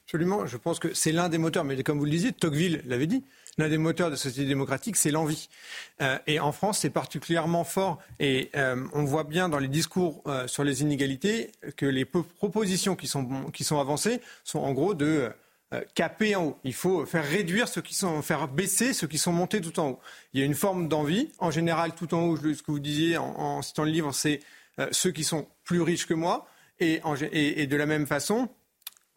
Absolument, 0.10 0.47
je 0.47 0.57
pense 0.57 0.80
que 0.80 0.91
c'est 0.95 1.12
l'un 1.12 1.30
des 1.30 1.38
moteurs, 1.38 1.64
mais 1.64 1.84
comme 1.84 1.99
vous 1.99 2.05
le 2.05 2.10
disiez, 2.10 2.32
Tocqueville 2.32 2.82
l'avait 2.88 3.05
dit, 3.05 3.24
l'un 3.60 3.70
des 3.70 3.78
moteurs 3.78 4.10
de 4.10 4.16
société 4.16 4.47
démocratique, 4.47 4.95
c'est 4.95 5.12
l'envie. 5.12 5.49
Euh, 6.01 6.18
et 6.26 6.39
en 6.39 6.51
France, 6.51 6.80
c'est 6.80 6.89
particulièrement 6.89 7.64
fort. 7.64 7.99
Et 8.20 8.49
euh, 8.55 8.88
on 8.93 9.03
voit 9.03 9.24
bien 9.24 9.49
dans 9.49 9.60
les 9.60 9.68
discours 9.68 10.24
euh, 10.26 10.47
sur 10.47 10.64
les 10.64 10.82
inégalités 10.82 11.51
que 11.78 11.86
les 11.86 12.05
po- 12.05 12.24
propositions 12.24 12.95
qui 12.95 13.05
sont, 13.05 13.51
qui 13.53 13.64
sont 13.64 13.80
avancées 13.80 14.20
sont 14.43 14.57
en 14.57 14.74
gros 14.74 14.95
de 14.95 15.30
euh, 15.76 15.82
caper 15.93 16.36
en 16.36 16.43
haut. 16.45 16.57
Il 16.64 16.74
faut 16.74 17.05
faire 17.05 17.24
réduire 17.24 17.68
ceux 17.68 17.84
qui 17.84 17.93
sont, 17.93 18.24
faire 18.24 18.47
baisser 18.47 18.93
ceux 18.93 19.05
qui 19.05 19.20
sont 19.20 19.32
montés 19.32 19.62
tout 19.62 19.80
en 19.80 19.89
haut. 19.89 19.99
Il 20.34 20.39
y 20.39 20.43
a 20.43 20.45
une 20.47 20.55
forme 20.55 20.88
d'envie. 20.88 21.30
En 21.38 21.51
général, 21.51 21.93
tout 21.93 22.16
en 22.16 22.24
haut, 22.24 22.36
ce 22.36 22.64
que 22.64 22.72
vous 22.72 22.80
disiez 22.80 23.18
en, 23.20 23.28
en 23.38 23.62
citant 23.62 23.84
le 23.84 23.91
livre, 23.91 24.12
c'est 24.12 24.39
euh, 24.80 24.88
ceux 24.91 25.12
qui 25.12 25.24
sont 25.24 25.45
plus 25.64 25.84
riches 25.84 26.07
que 26.07 26.16
moi. 26.16 26.47
Et, 26.80 26.99
en 27.03 27.14
et- 27.16 27.62
et 27.62 27.68
de 27.68 27.76
la 27.76 27.86
même 27.86 28.07
façon, 28.07 28.49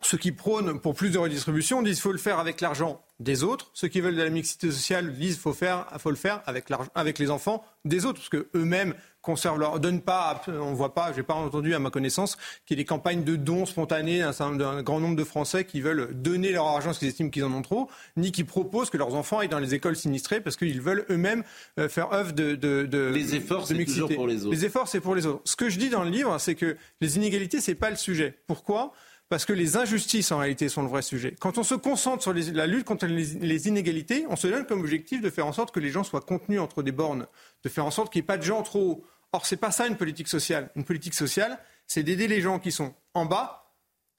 ceux 0.03 0.19
qui 0.19 0.33
prônent 0.33 0.81
pour 0.81 0.95
plus 0.95 1.11
de 1.11 1.19
redistribution 1.19 1.83
disent 1.83 1.97
qu'il 1.97 2.03
faut 2.03 2.13
le 2.13 2.19
faire 2.19 2.39
avec 2.39 2.61
l'argent 2.61 3.03
des 3.21 3.45
autres. 3.45 3.71
Ceux 3.73 3.89
qui 3.89 4.01
veulent 4.01 4.17
de 4.17 4.23
la 4.23 4.31
mixité 4.31 4.71
sociale 4.71 5.13
disent 5.15 5.35
qu'il 5.35 5.43
faut, 5.43 5.53
faire, 5.53 5.87
faut 5.99 6.11
le 6.11 6.17
faire 6.17 6.43
avec, 6.47 7.19
les 7.19 7.31
enfants 7.31 7.65
des 7.85 8.05
autres, 8.05 8.19
parce 8.19 8.29
que 8.29 8.49
eux-mêmes 8.57 8.95
conservent 9.21 9.61
leur, 9.61 9.79
donnent 9.79 10.01
pas, 10.01 10.43
on 10.49 10.73
voit 10.73 10.95
pas, 10.95 11.13
j'ai 11.13 11.23
pas 11.23 11.35
entendu 11.35 11.75
à 11.75 11.79
ma 11.79 11.91
connaissance 11.91 12.37
qu'il 12.67 12.77
y 12.77 12.81
ait 12.81 12.83
des 12.83 12.87
campagnes 12.87 13.23
de 13.23 13.37
dons 13.37 13.67
spontanés 13.67 14.29
d'un 14.59 14.83
grand 14.83 14.99
nombre 14.99 15.15
de 15.15 15.23
Français 15.23 15.65
qui 15.65 15.81
veulent 15.81 16.11
donner 16.13 16.51
leur 16.51 16.67
argent 16.67 16.87
parce 16.87 16.99
qu'ils 16.99 17.09
estiment 17.09 17.31
qu'ils 17.31 17.45
en 17.45 17.53
ont 17.53 17.63
trop, 17.63 17.89
ni 18.17 18.33
qui 18.33 18.43
proposent 18.43 18.91
que 18.91 18.97
leurs 18.97 19.15
enfants 19.15 19.39
aillent 19.39 19.49
dans 19.49 19.61
les 19.61 19.75
écoles 19.75 19.95
sinistrées 19.95 20.41
parce 20.41 20.57
qu'ils 20.57 20.81
veulent 20.81 21.07
eux-mêmes 21.09 21.45
euh, 21.79 21.89
faire 21.89 22.13
œuvre 22.13 22.33
de, 22.33 22.57
de, 22.57 22.85
de 22.85 23.13
Les 23.15 23.37
efforts, 23.37 23.63
de 23.63 23.67
c'est 23.69 23.75
mixité. 23.75 24.01
toujours 24.01 24.17
pour 24.17 24.27
les 24.27 24.45
autres. 24.45 24.55
Les 24.57 24.65
efforts, 24.65 24.89
c'est 24.89 25.01
pour 25.01 25.15
les 25.15 25.27
autres. 25.27 25.43
Ce 25.45 25.55
que 25.55 25.71
je 25.71 25.79
dis 25.79 25.89
dans 25.91 26.03
le 26.03 26.11
livre, 26.11 26.37
c'est 26.39 26.57
que 26.57 26.77
les 27.01 27.17
inégalités, 27.17 27.61
c'est 27.61 27.77
pas 27.77 27.91
le 27.91 27.97
sujet. 27.97 28.37
Pourquoi? 28.49 28.93
Parce 29.33 29.47
que 29.47 29.55
les 29.55 29.79
injustices, 29.79 30.31
en 30.31 30.37
réalité, 30.37 30.69
sont 30.69 30.83
le 30.83 30.89
vrai 30.89 31.01
sujet. 31.01 31.35
Quand 31.41 31.57
on 31.57 31.63
se 31.63 31.75
concentre 31.75 32.23
sur 32.23 32.35
les- 32.35 32.51
la 32.51 32.67
lutte 32.67 32.85
contre 32.85 33.07
les, 33.07 33.25
les 33.25 33.67
inégalités, 33.67 34.27
on 34.29 34.37
se 34.37 34.47
donne 34.47 34.67
comme 34.67 34.81
objectif 34.81 35.23
de 35.23 35.31
faire 35.31 35.47
en 35.47 35.55
sorte 35.55 35.71
que 35.75 35.81
les 35.81 35.89
gens 35.91 36.05
soient 36.05 36.21
contenus 36.21 36.61
entre 36.61 36.83
des 36.83 36.93
bornes, 36.93 37.27
de 37.65 37.69
faire 37.71 37.87
en 37.87 37.91
sorte 37.91 38.13
qu'il 38.13 38.21
n'y 38.21 38.25
ait 38.25 38.27
pas 38.27 38.37
de 38.37 38.43
gens 38.43 38.63
trop 38.63 38.81
hauts. 38.91 39.05
Or, 39.33 39.47
c'est 39.47 39.57
pas 39.57 39.71
ça 39.71 39.87
une 39.87 39.97
politique 39.97 40.29
sociale. 40.29 40.69
Une 40.77 40.85
politique 40.85 41.15
sociale, 41.15 41.59
c'est 41.87 42.03
d'aider 42.03 42.29
les 42.29 42.43
gens 42.43 42.59
qui 42.59 42.71
sont 42.73 42.95
en 43.15 43.25
bas 43.25 43.73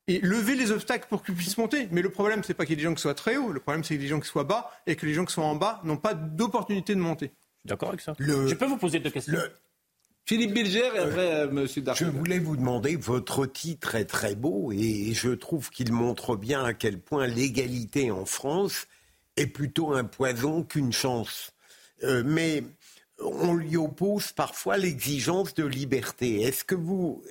et 0.08 0.20
lever 0.22 0.56
les 0.56 0.72
obstacles 0.72 1.06
pour 1.08 1.24
qu'ils 1.24 1.36
puissent 1.36 1.60
monter. 1.60 1.88
Mais 1.92 2.02
le 2.02 2.10
problème, 2.10 2.44
c'est 2.44 2.56
pas 2.56 2.66
qu'il 2.66 2.72
y 2.72 2.74
ait 2.74 2.84
des 2.84 2.90
gens 2.90 2.96
qui 2.96 3.02
soient 3.04 3.14
très 3.14 3.38
hauts. 3.38 3.52
Le 3.52 3.60
problème, 3.60 3.84
c'est 3.84 3.90
qu'il 3.94 3.98
y 3.98 4.06
ait 4.06 4.08
des 4.08 4.10
gens 4.16 4.20
qui 4.20 4.28
soient 4.30 4.44
bas 4.46 4.72
et 4.88 4.96
que 4.96 5.06
les 5.06 5.14
gens 5.14 5.26
qui 5.26 5.34
sont 5.34 5.44
en 5.44 5.56
bas 5.56 5.80
n'ont 5.84 5.98
pas 5.98 6.16
d'opportunité 6.16 6.96
de 6.96 7.00
monter. 7.00 7.32
D'accord 7.66 7.90
avec 7.90 8.02
ça 8.02 8.16
Je 8.48 8.56
peux 8.56 8.66
vous 8.66 8.78
poser 8.78 9.00
deux 9.00 9.12
questions 9.12 9.34
Philippe 10.26 10.54
Bilger 10.54 10.90
et 10.96 11.00
après 11.00 11.42
euh, 11.42 11.52
Monsieur 11.52 11.84
Je 11.96 12.06
voulais 12.06 12.40
vous 12.40 12.56
demander, 12.56 12.96
votre 12.96 13.46
titre 13.46 13.96
est 13.96 14.06
très 14.06 14.36
beau 14.36 14.72
et 14.72 15.14
je 15.14 15.30
trouve 15.30 15.70
qu'il 15.70 15.92
montre 15.92 16.38
bien 16.38 16.64
à 16.64 16.74
quel 16.74 16.98
point 16.98 17.28
l'égalité 17.28 18.10
en 18.10 18.26
France 18.26 18.88
est 19.36 19.48
plutôt 19.48 19.94
un 19.94 20.06
poison 20.06 20.64
qu'une 20.64 20.94
chance. 20.94 21.52
Euh, 22.04 22.24
mais 22.26 22.64
on 23.20 23.54
lui 23.54 23.76
oppose 23.76 24.32
parfois 24.32 24.78
l'exigence 24.78 25.54
de 25.56 25.66
liberté. 25.66 26.42
Est-ce 26.42 26.64
que 26.64 26.76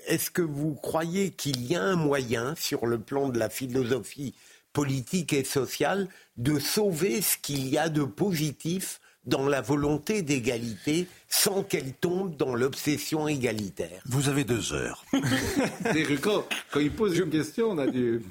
est-ce 0.07 0.31
que 0.31 0.43
vous 0.43 0.75
croyez 0.75 1.31
qu'il 1.31 1.65
y 1.65 1.75
a 1.75 1.83
un 1.83 1.97
moyen, 1.97 2.55
sur 2.57 2.87
le 2.87 2.99
plan 2.99 3.31
de 3.31 3.39
la 3.39 3.49
philosophie 3.49 4.35
politique 4.75 5.33
et 5.33 5.45
sociale, 5.45 6.09
de 6.37 6.59
sauver 6.59 7.23
ce 7.23 7.39
qu'il 7.39 7.69
y 7.69 7.79
a 7.79 7.89
de 7.89 8.05
positif 8.05 9.01
dans 9.25 9.47
la 9.47 9.61
volonté 9.61 10.23
d'égalité 10.23 11.07
sans 11.29 11.63
qu'elle 11.63 11.93
tombe 11.95 12.37
dans 12.37 12.55
l'obsession 12.55 13.29
égalitaire. 13.29 14.03
Vous 14.07 14.29
avez 14.29 14.45
deux 14.45 14.73
heures. 14.73 15.05
quand, 16.23 16.45
quand 16.71 16.81
il 16.81 16.93
pose 16.93 17.19
une 17.19 17.31
question, 17.31 17.71
on 17.71 17.79
a 17.79 17.87
du... 17.87 18.23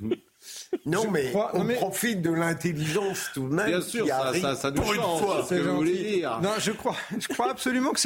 Non, 0.85 1.11
mais 1.11 1.31
on 1.53 1.65
profite 1.65 2.21
de 2.21 2.31
l'intelligence 2.31 3.29
tout 3.33 3.47
de 3.47 3.53
même. 3.53 3.67
Bien 3.67 3.81
sûr, 3.81 4.07
ça, 4.07 4.33
ça, 4.39 4.55
ça, 4.55 4.71
nous 4.71 4.83
change, 4.83 5.47
ce 5.47 5.55
que 5.55 5.59
vous 5.61 5.75
voulez 5.77 5.97
dire. 5.97 6.39
Non, 6.41 6.51
je 6.59 6.71
crois, 6.71 6.95
je 7.17 7.27
crois 7.27 7.51
absolument 7.51 7.91
que 7.91 7.99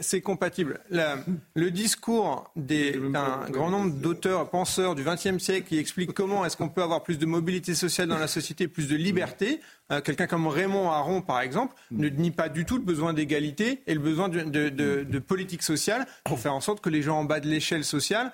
c'est 0.00 0.20
compatible. 0.20 0.80
La, 0.90 1.18
le 1.54 1.70
discours 1.70 2.50
d'un 2.56 3.40
grand 3.50 3.70
nombre 3.70 3.92
d'auteurs, 3.94 4.48
penseurs 4.48 4.94
du 4.94 5.04
XXe 5.04 5.38
siècle 5.38 5.68
qui 5.68 5.78
expliquent 5.78 6.14
comment 6.14 6.44
est-ce 6.44 6.56
qu'on 6.56 6.68
peut 6.68 6.82
avoir 6.82 7.02
plus 7.02 7.18
de 7.18 7.26
mobilité 7.26 7.74
sociale 7.74 8.08
dans 8.08 8.18
la 8.18 8.28
société, 8.28 8.66
plus 8.66 8.88
de 8.88 8.96
liberté. 8.96 9.60
Euh, 9.92 10.00
quelqu'un 10.00 10.26
comme 10.26 10.48
Raymond 10.48 10.90
Aron, 10.90 11.22
par 11.22 11.40
exemple, 11.40 11.74
ne 11.92 12.08
nie 12.08 12.32
pas 12.32 12.48
du 12.48 12.64
tout 12.64 12.76
le 12.76 12.82
besoin 12.82 13.12
d'égalité 13.12 13.82
et 13.86 13.94
le 13.94 14.00
besoin 14.00 14.28
de, 14.28 14.40
de, 14.40 14.68
de, 14.68 15.04
de 15.04 15.18
politique 15.20 15.62
sociale 15.62 16.06
pour 16.24 16.40
faire 16.40 16.54
en 16.54 16.60
sorte 16.60 16.80
que 16.80 16.90
les 16.90 17.02
gens 17.02 17.18
en 17.18 17.24
bas 17.24 17.38
de 17.38 17.46
l'échelle 17.46 17.84
sociale 17.84 18.32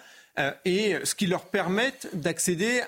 et 0.64 0.96
ce 1.04 1.14
qui 1.14 1.26
leur 1.26 1.44
permette 1.44 2.08
d'accéder 2.14 2.80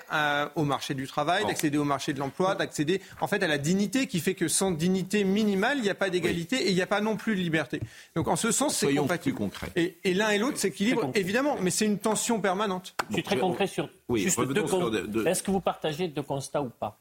au 0.55 0.63
marché 0.63 0.93
du 0.93 1.07
travail, 1.07 1.45
d'accéder 1.45 1.77
au 1.77 1.83
marché 1.83 2.13
de 2.13 2.19
l'emploi, 2.19 2.55
d'accéder 2.55 3.01
en 3.21 3.27
fait 3.27 3.43
à 3.43 3.47
la 3.47 3.57
dignité 3.57 4.07
qui 4.07 4.19
fait 4.19 4.33
que 4.33 4.47
sans 4.47 4.71
dignité 4.71 5.23
minimale, 5.23 5.77
il 5.77 5.83
n'y 5.83 5.89
a 5.89 5.95
pas 5.95 6.09
d'égalité 6.09 6.55
et 6.55 6.69
il 6.69 6.75
n'y 6.75 6.81
a 6.81 6.87
pas 6.87 7.01
non 7.01 7.17
plus 7.17 7.35
de 7.35 7.41
liberté. 7.41 7.79
Donc 8.15 8.27
en 8.27 8.35
ce 8.35 8.51
sens, 8.51 8.77
c'est 8.77 8.93
compatible. 8.95 9.37
concret. 9.37 9.67
Et, 9.75 9.97
et 10.03 10.13
l'un 10.13 10.29
et 10.29 10.37
l'autre 10.37 10.57
s'équilibrent 10.57 11.11
évidemment, 11.13 11.57
mais 11.61 11.69
c'est 11.69 11.85
une 11.85 11.99
tension 11.99 12.41
permanente. 12.41 12.95
Je 13.09 13.15
suis 13.15 13.23
très 13.23 13.37
concret 13.37 13.67
sur 13.67 13.89
juste 14.13 14.39
deux 14.41 15.27
Est-ce 15.27 15.43
que 15.43 15.51
vous 15.51 15.61
partagez 15.61 16.07
deux 16.07 16.23
constats 16.23 16.61
ou 16.61 16.69
pas? 16.69 16.97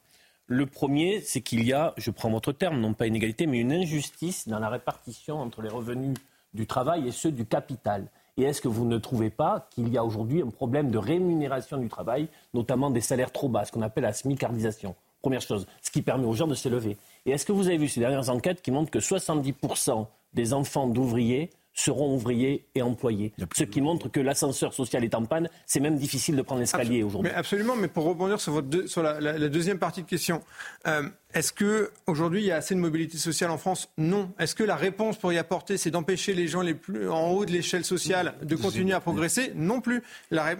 Le 0.46 0.66
premier, 0.66 1.22
c'est 1.22 1.40
qu'il 1.40 1.64
y 1.64 1.72
a, 1.72 1.94
je 1.96 2.10
prends 2.10 2.30
votre 2.30 2.52
terme, 2.52 2.78
non 2.78 2.92
pas 2.92 3.06
une 3.06 3.16
égalité, 3.16 3.46
mais 3.46 3.60
une 3.60 3.72
injustice 3.72 4.46
dans 4.46 4.58
la 4.58 4.68
répartition 4.68 5.40
entre 5.40 5.62
les 5.62 5.70
revenus 5.70 6.18
du 6.52 6.66
travail 6.66 7.08
et 7.08 7.12
ceux 7.12 7.32
du 7.32 7.46
capital. 7.46 8.08
Et 8.36 8.42
est-ce 8.42 8.60
que 8.60 8.68
vous 8.68 8.84
ne 8.84 8.98
trouvez 8.98 9.30
pas 9.30 9.68
qu'il 9.70 9.88
y 9.88 9.96
a 9.96 10.04
aujourd'hui 10.04 10.42
un 10.42 10.50
problème 10.50 10.90
de 10.90 10.98
rémunération 10.98 11.76
du 11.78 11.88
travail, 11.88 12.28
notamment 12.52 12.90
des 12.90 13.00
salaires 13.00 13.30
trop 13.30 13.48
bas, 13.48 13.64
ce 13.64 13.72
qu'on 13.72 13.82
appelle 13.82 14.04
la 14.04 14.12
smicardisation? 14.12 14.96
Première 15.22 15.40
chose, 15.40 15.66
ce 15.80 15.90
qui 15.90 16.02
permet 16.02 16.26
aux 16.26 16.34
gens 16.34 16.48
de 16.48 16.54
s'élever. 16.54 16.98
Et 17.26 17.30
est-ce 17.30 17.46
que 17.46 17.52
vous 17.52 17.68
avez 17.68 17.78
vu 17.78 17.88
ces 17.88 18.00
dernières 18.00 18.28
enquêtes 18.30 18.60
qui 18.60 18.70
montrent 18.70 18.90
que 18.90 18.98
70% 18.98 20.06
des 20.34 20.52
enfants 20.52 20.88
d'ouvriers 20.88 21.50
seront 21.72 22.14
ouvriers 22.14 22.66
et 22.74 22.82
employés? 22.82 23.32
Ce 23.54 23.62
qui 23.62 23.80
montre 23.80 24.08
que 24.08 24.20
l'ascenseur 24.20 24.74
social 24.74 25.04
est 25.04 25.14
en 25.14 25.24
panne. 25.24 25.48
C'est 25.64 25.80
même 25.80 25.96
difficile 25.96 26.36
de 26.36 26.42
prendre 26.42 26.60
l'escalier 26.60 27.04
aujourd'hui. 27.04 27.30
Absolument, 27.30 27.76
mais 27.76 27.88
pour 27.88 28.04
rebondir 28.04 28.40
sur, 28.40 28.52
votre 28.52 28.86
sur 28.88 29.02
la, 29.02 29.48
deuxième 29.48 29.78
partie 29.78 30.02
de 30.02 30.08
question, 30.08 30.42
euh, 30.88 31.08
est-ce 31.34 31.52
qu'aujourd'hui, 31.52 32.42
il 32.42 32.46
y 32.46 32.52
a 32.52 32.56
assez 32.56 32.74
de 32.74 32.80
mobilité 32.80 33.18
sociale 33.18 33.50
en 33.50 33.58
France? 33.58 33.88
Non. 33.98 34.32
Est-ce 34.38 34.54
que 34.54 34.62
la 34.62 34.76
réponse 34.76 35.18
pour 35.18 35.32
y 35.32 35.38
apporter, 35.38 35.76
c'est 35.76 35.90
d'empêcher 35.90 36.32
les 36.32 36.46
gens 36.46 36.62
les 36.62 36.74
plus 36.74 37.10
en 37.10 37.30
haut 37.30 37.44
de 37.44 37.50
l'échelle 37.50 37.84
sociale 37.84 38.34
de 38.42 38.54
continuer 38.54 38.92
à 38.92 39.00
progresser? 39.00 39.52
Non 39.56 39.80
plus. 39.80 40.02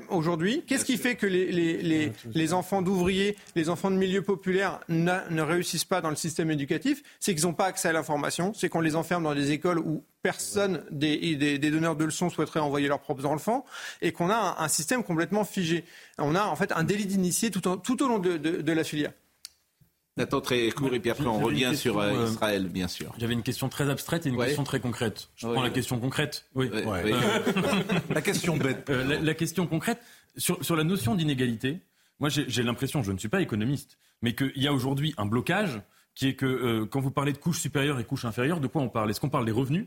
Aujourd'hui, 0.09 0.65
qu'est-ce 0.67 0.85
qui 0.85 0.97
fait 0.97 1.15
que 1.15 1.27
les, 1.27 1.53
les, 1.53 2.13
les, 2.35 2.53
enfants 2.53 2.83
d'ouvriers, 2.83 3.37
les 3.55 3.69
enfants 3.69 3.91
de 3.91 3.97
milieux 3.97 4.23
populaires 4.23 4.81
ne 4.89 5.43
réussissent 5.43 5.85
pas 5.85 6.01
dans 6.01 6.11
le 6.11 6.17
système 6.17 6.51
éducatif? 6.51 7.03
C'est 7.21 7.35
qu'ils 7.35 7.45
n'ont 7.45 7.55
pas 7.55 7.67
accès 7.67 7.89
à 7.89 7.93
l'information, 7.93 8.53
c'est 8.55 8.69
qu'on 8.69 8.81
les 8.81 8.97
enferme 8.97 9.23
dans 9.23 9.35
des 9.35 9.53
écoles 9.53 9.79
où 9.79 10.03
personne 10.23 10.83
des, 10.91 11.37
des, 11.37 11.59
des, 11.59 11.71
donneurs 11.71 11.97
de 11.97 12.05
leçons 12.05 12.31
souhaiterait 12.31 12.61
envoyer 12.61 12.89
leurs 12.89 13.01
propres 13.01 13.27
enfants 13.27 13.65
et 14.01 14.11
qu'on 14.11 14.31
a 14.31 14.57
un, 14.59 14.69
système 14.69 15.05
complètement 15.05 15.45
figé. 15.45 15.85
On 16.19 16.35
a 16.35 16.45
en 16.45 16.57
fait 16.57 16.73
un 16.73 16.83
délit 16.83 17.07
d'initié 17.07 17.51
tout, 17.51 17.61
tout, 17.61 18.03
au 18.03 18.09
long 18.09 18.19
de, 18.19 18.39
de, 18.39 18.63
de 18.63 18.73
la 18.73 18.85
filière. 18.85 19.13
Nathan, 20.17 20.41
très 20.41 20.71
court 20.71 20.95
et 20.95 21.01
puis 21.01 21.11
après 21.11 21.27
on 21.27 21.41
revient 21.41 21.73
sur 21.75 21.99
euh, 21.99 22.15
euh, 22.15 22.27
Israël, 22.27 22.69
bien 22.69 22.87
sûr. 22.87 23.13
J'avais 23.19 23.33
une 23.33 23.43
question 23.43 23.69
très 23.69 23.91
abstraite 23.91 24.27
et 24.27 24.29
une 24.29 24.37
question 24.37 24.63
très 24.63 24.79
concrète. 24.79 25.29
Je 25.35 25.49
prends 25.49 25.63
la 25.63 25.71
question 25.71 25.99
concrète. 25.99 26.47
Oui. 26.55 26.71
la 28.11 28.23
question 28.23 28.57
bête. 28.57 28.89
Euh, 28.91 29.21
la, 29.21 29.35
question 29.35 29.67
concrète 29.67 30.01
sur, 30.37 30.65
sur 30.65 30.77
la 30.77 30.85
notion 30.85 31.17
d'inégalité. 31.17 31.81
Moi, 32.21 32.29
j'ai 32.29 32.63
l'impression, 32.63 33.03
je 33.03 33.11
ne 33.11 33.19
suis 33.19 33.29
pas 33.29 33.41
économiste, 33.41 33.99
mais 34.23 34.37
qu'il 34.37 34.63
y 34.63 34.69
a 34.69 34.73
aujourd'hui 34.73 35.15
un 35.19 35.27
blocage 35.27 35.83
qui 36.15 36.29
est 36.29 36.35
que 36.35 36.85
quand 36.85 37.01
vous 37.01 37.11
parlez 37.11 37.33
de 37.33 37.39
couche 37.39 37.59
supérieure 37.59 37.99
et 37.99 38.05
couche 38.05 38.25
inférieure, 38.25 38.61
de 38.61 38.69
quoi 38.69 38.83
on 38.83 38.89
parle? 38.89 39.11
Est-ce 39.11 39.21
qu'on 39.21 39.31
parle 39.31 39.47
des 39.47 39.53
revenus? 39.53 39.87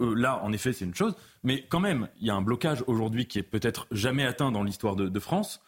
Là, 0.00 0.40
en 0.42 0.52
effet, 0.52 0.72
c'est 0.72 0.84
une 0.84 0.94
chose, 0.94 1.14
mais 1.44 1.64
quand 1.68 1.78
même, 1.78 2.08
il 2.20 2.26
y 2.26 2.30
a 2.30 2.34
un 2.34 2.42
blocage 2.42 2.82
aujourd'hui 2.88 3.26
qui 3.26 3.38
est 3.38 3.44
peut-être 3.44 3.86
jamais 3.92 4.24
atteint 4.24 4.50
dans 4.50 4.64
l'histoire 4.64 4.96
de, 4.96 5.08
de, 5.08 5.20
France 5.20 5.60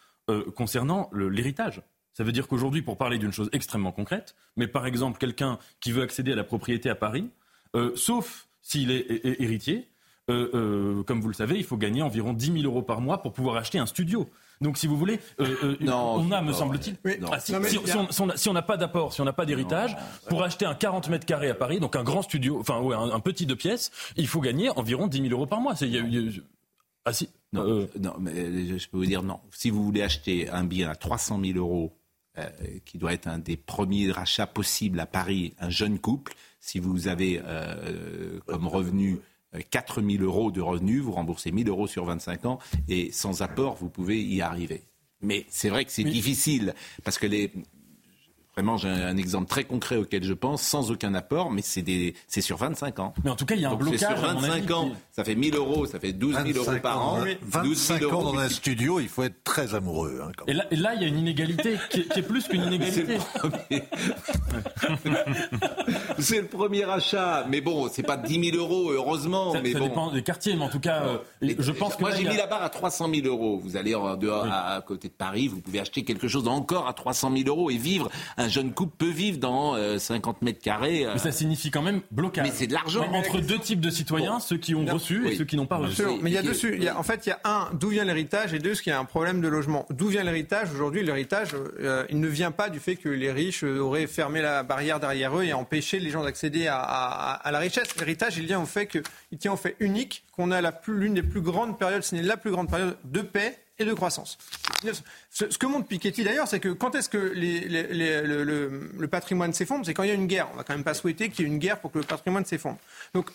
concernant 0.53 1.09
l'héritage. 1.13 1.81
Ça 2.13 2.23
veut 2.23 2.31
dire 2.31 2.47
qu'aujourd'hui, 2.47 2.81
pour 2.81 2.97
parler 2.97 3.17
d'une 3.17 3.31
chose 3.31 3.49
extrêmement 3.53 3.91
concrète, 3.91 4.35
mais 4.57 4.67
par 4.67 4.85
exemple 4.85 5.17
quelqu'un 5.17 5.59
qui 5.79 5.91
veut 5.91 6.03
accéder 6.03 6.33
à 6.33 6.35
la 6.35 6.43
propriété 6.43 6.89
à 6.89 6.95
Paris, 6.95 7.29
euh, 7.75 7.91
sauf 7.95 8.47
s'il 8.61 8.91
est, 8.91 9.05
héritier, 9.41 9.87
euh, 10.29 10.49
euh, 10.53 11.03
comme 11.03 11.21
vous 11.21 11.27
le 11.27 11.33
savez, 11.33 11.57
il 11.57 11.63
faut 11.63 11.77
gagner 11.77 12.01
environ 12.01 12.33
10 12.33 12.53
000 12.53 12.65
euros 12.65 12.83
par 12.83 13.01
mois 13.01 13.21
pour 13.21 13.33
pouvoir 13.33 13.55
acheter 13.55 13.79
un 13.79 13.85
studio. 13.85 14.29
Donc, 14.59 14.77
si 14.77 14.85
vous 14.85 14.97
voulez, 14.97 15.19
on 15.39 16.31
a, 16.31 16.41
me 16.41 16.53
semble-t-il, 16.53 16.95
si, 17.39 18.49
on 18.49 18.53
n'a 18.53 18.61
pas 18.61 18.77
d'apport, 18.77 19.11
si 19.13 19.21
on 19.21 19.25
n'a 19.25 19.33
pas 19.33 19.45
d'héritage, 19.45 19.97
pour 20.29 20.43
acheter 20.43 20.65
un 20.65 20.75
40 20.75 21.09
mètres 21.09 21.25
carrés 21.25 21.49
à 21.49 21.55
Paris, 21.55 21.79
donc 21.79 21.95
un 21.95 22.03
grand 22.03 22.21
studio, 22.21 22.59
enfin 22.59 22.79
ouais, 22.79 22.95
un, 22.95 23.19
petit 23.19 23.47
de 23.47 23.55
pièces, 23.55 23.91
il 24.17 24.27
faut 24.27 24.41
gagner 24.41 24.69
environ 24.69 25.07
10 25.07 25.21
000 25.23 25.31
euros 25.31 25.47
par 25.47 25.61
mois. 25.61 25.73
ah 27.05 27.13
si. 27.13 27.29
Non, 27.53 27.87
non, 27.99 28.13
mais 28.19 28.77
je 28.77 28.87
peux 28.87 28.97
vous 28.97 29.05
dire 29.05 29.23
non. 29.23 29.39
Si 29.51 29.71
vous 29.71 29.83
voulez 29.83 30.03
acheter 30.03 30.49
un 30.49 30.63
bien 30.63 30.89
à 30.89 30.95
300 30.95 31.39
000 31.43 31.57
euros 31.57 31.91
euh, 32.41 32.79
qui 32.85 32.97
doit 32.97 33.13
être 33.13 33.27
un 33.27 33.39
des 33.39 33.57
premiers 33.57 34.11
rachats 34.11 34.47
possibles 34.47 34.99
à 34.99 35.05
Paris, 35.05 35.53
un 35.59 35.69
jeune 35.69 35.99
couple, 35.99 36.33
si 36.59 36.79
vous 36.79 37.07
avez 37.07 37.41
euh, 37.43 38.39
comme 38.45 38.67
revenu 38.67 39.19
4 39.71 39.99
euh, 39.99 40.11
000 40.17 40.23
euros 40.23 40.51
de 40.51 40.61
revenus, 40.61 41.01
vous 41.01 41.11
remboursez 41.11 41.51
1 41.51 41.63
000 41.63 41.69
euros 41.69 41.87
sur 41.87 42.05
25 42.05 42.45
ans 42.45 42.59
et 42.87 43.11
sans 43.11 43.41
apport, 43.41 43.75
vous 43.75 43.89
pouvez 43.89 44.21
y 44.21 44.41
arriver. 44.41 44.83
Mais 45.21 45.45
c'est 45.49 45.69
vrai 45.69 45.85
que 45.85 45.91
c'est 45.91 46.03
difficile 46.03 46.73
parce 47.03 47.19
que 47.19 47.27
les, 47.27 47.51
Vraiment, 48.55 48.75
j'ai 48.75 48.89
un 48.89 49.15
exemple 49.15 49.47
très 49.47 49.63
concret 49.63 49.95
auquel 49.95 50.23
je 50.23 50.33
pense, 50.33 50.61
sans 50.61 50.91
aucun 50.91 51.13
apport, 51.13 51.51
mais 51.51 51.61
c'est 51.61 52.41
sur 52.41 52.57
25 52.57 52.99
ans. 52.99 53.13
Mais 53.23 53.29
en 53.29 53.35
tout 53.37 53.45
cas, 53.45 53.55
il 53.55 53.61
y 53.61 53.65
a 53.65 53.71
un 53.71 53.75
blocage. 53.75 53.99
Sur 53.99 54.17
25 54.17 54.71
ans, 54.71 54.91
ça 55.11 55.23
fait 55.23 55.35
1000 55.35 55.55
euros, 55.55 55.85
ça 55.85 55.99
fait 55.99 56.11
12 56.11 56.37
000 56.45 56.57
euros 56.57 56.79
par 56.81 57.01
an. 57.01 57.19
25 57.43 58.03
ans 58.11 58.23
dans 58.23 58.37
un 58.37 58.49
studio, 58.49 58.99
il 58.99 59.07
faut 59.07 59.23
être 59.23 59.41
très 59.45 59.73
amoureux. 59.73 60.21
Hein, 60.21 60.31
et, 60.47 60.53
là, 60.53 60.65
là, 60.71 60.95
il 60.95 61.01
y 61.01 61.05
a 61.05 61.07
une 61.07 61.19
inégalité 61.19 61.77
qui 61.89 62.01
est, 62.01 62.21
plus 62.21 62.47
qu'une 62.47 62.63
inégalité. 62.67 63.17
C'est 66.19 66.41
le, 66.41 66.47
premier 66.47 66.83
achat, 66.83 67.45
mais 67.49 67.61
bon, 67.61 67.89
c'est 67.91 68.03
pas 68.03 68.17
10 68.17 68.51
000 68.51 68.57
euros, 68.57 68.91
heureusement. 68.91 69.53
Ça, 69.53 69.61
mais 69.61 69.71
ça 69.71 69.79
dépend 69.79 70.11
des 70.11 70.23
quartiers, 70.23 70.55
mais 70.55 70.65
en 70.65 70.69
tout 70.69 70.79
cas, 70.79 71.03
euh, 71.03 71.17
je 71.57 71.71
pense 71.71 71.95
que. 71.95 72.01
Moi, 72.01 72.11
j'ai 72.11 72.27
mis 72.27 72.37
la 72.37 72.47
barre 72.47 72.63
à 72.63 72.69
300 72.69 73.09
000 73.13 73.27
euros. 73.27 73.59
Vous 73.63 73.77
allez 73.77 73.91
dehors, 73.91 74.45
à, 74.51 74.81
côté 74.81 75.07
de 75.07 75.13
Paris, 75.13 75.47
vous 75.47 75.61
pouvez 75.61 75.79
acheter 75.79 76.03
quelque 76.03 76.27
chose 76.27 76.47
encore 76.47 76.87
à 76.87 76.93
300 76.93 77.31
000 77.35 77.47
euros 77.47 77.69
et 77.71 77.77
vivre 77.77 78.09
un 78.41 78.49
jeune 78.49 78.73
couple 78.73 78.95
peut 78.97 79.09
vivre 79.09 79.37
dans 79.37 79.75
50 79.99 80.35
euh, 80.35 80.45
mètres 80.45 80.61
carrés. 80.61 81.05
Euh. 81.05 81.13
Mais 81.13 81.19
ça 81.19 81.31
signifie 81.31 81.71
quand 81.71 81.81
même 81.81 82.01
blocage. 82.11 82.45
Mais 82.45 82.53
c'est 82.53 82.67
de 82.67 82.73
l'argent. 82.73 83.05
Entre 83.13 83.39
deux 83.39 83.59
types 83.59 83.79
de 83.79 83.89
citoyens, 83.89 84.39
ceux 84.39 84.57
qui 84.57 84.75
ont 84.75 84.85
reçu 84.85 85.27
et 85.27 85.35
ceux 85.35 85.45
qui 85.45 85.55
n'ont 85.55 85.65
pas 85.65 85.77
reçu. 85.77 86.03
Mais 86.21 86.31
il 86.31 86.33
y 86.33 86.37
a 86.37 86.41
y 86.41 86.87
a, 86.87 86.97
en 86.97 87.03
fait, 87.03 87.25
il 87.25 87.29
y 87.29 87.31
a 87.31 87.39
un, 87.43 87.69
d'où 87.73 87.89
vient 87.89 88.03
l'héritage 88.03 88.53
et 88.53 88.59
deux, 88.59 88.75
ce 88.75 88.81
qu'il 88.81 88.91
y 88.91 88.95
a 88.95 88.99
un 88.99 89.05
problème 89.05 89.41
de 89.41 89.47
logement. 89.47 89.85
D'où 89.89 90.07
vient 90.07 90.23
l'héritage 90.23 90.71
Aujourd'hui, 90.73 91.03
l'héritage, 91.03 91.49
euh, 91.79 92.05
il 92.09 92.19
ne 92.19 92.27
vient 92.27 92.51
pas 92.51 92.69
du 92.69 92.79
fait 92.79 92.95
que 92.95 93.09
les 93.09 93.31
riches 93.31 93.63
auraient 93.63 94.07
fermé 94.07 94.41
la 94.41 94.63
barrière 94.63 94.99
derrière 94.99 95.37
eux 95.37 95.43
et 95.43 95.53
empêché 95.53 95.99
les 95.99 96.09
gens 96.09 96.23
d'accéder 96.23 96.67
à, 96.67 96.77
à, 96.77 97.51
la 97.51 97.59
richesse. 97.59 97.95
L'héritage, 97.97 98.37
il 98.37 98.45
vient 98.45 98.61
au 98.61 98.65
fait 98.65 98.85
que, 98.85 98.99
il 99.31 99.37
tient 99.37 99.53
au 99.53 99.57
fait 99.57 99.75
unique 99.79 100.23
qu'on 100.35 100.51
a 100.51 100.61
l'une 100.87 101.13
des 101.13 101.23
plus 101.23 101.41
grandes 101.41 101.77
périodes, 101.77 102.03
ce 102.03 102.15
n'est 102.15 102.21
la 102.21 102.37
plus 102.37 102.51
grande 102.51 102.69
période 102.69 102.97
de 103.03 103.21
paix 103.21 103.57
et 103.81 103.85
de 103.85 103.93
croissance. 103.93 104.37
Ce, 105.29 105.45
que 105.45 105.65
montre 105.65 105.87
Piketty 105.87 106.23
d'ailleurs, 106.23 106.47
c'est 106.47 106.59
que 106.59 106.69
quand 106.69 106.95
est-ce 106.95 107.09
que 107.09 107.17
le, 107.17 109.07
patrimoine 109.07 109.53
s'effondre 109.53 109.85
C'est 109.85 109.93
quand 109.93 110.03
il 110.03 110.09
y 110.09 110.11
a 110.11 110.15
une 110.15 110.27
guerre. 110.27 110.47
On 110.53 110.57
va 110.57 110.63
quand 110.63 110.73
même 110.73 110.83
pas 110.83 110.93
souhaiter 110.93 111.29
qu'il 111.29 111.45
y 111.45 111.49
ait 111.49 111.51
une 111.51 111.59
guerre 111.59 111.79
pour 111.79 111.91
que 111.91 111.99
le 111.99 112.05
patrimoine 112.05 112.45
s'effondre. 112.45 112.79
Donc 113.13 113.29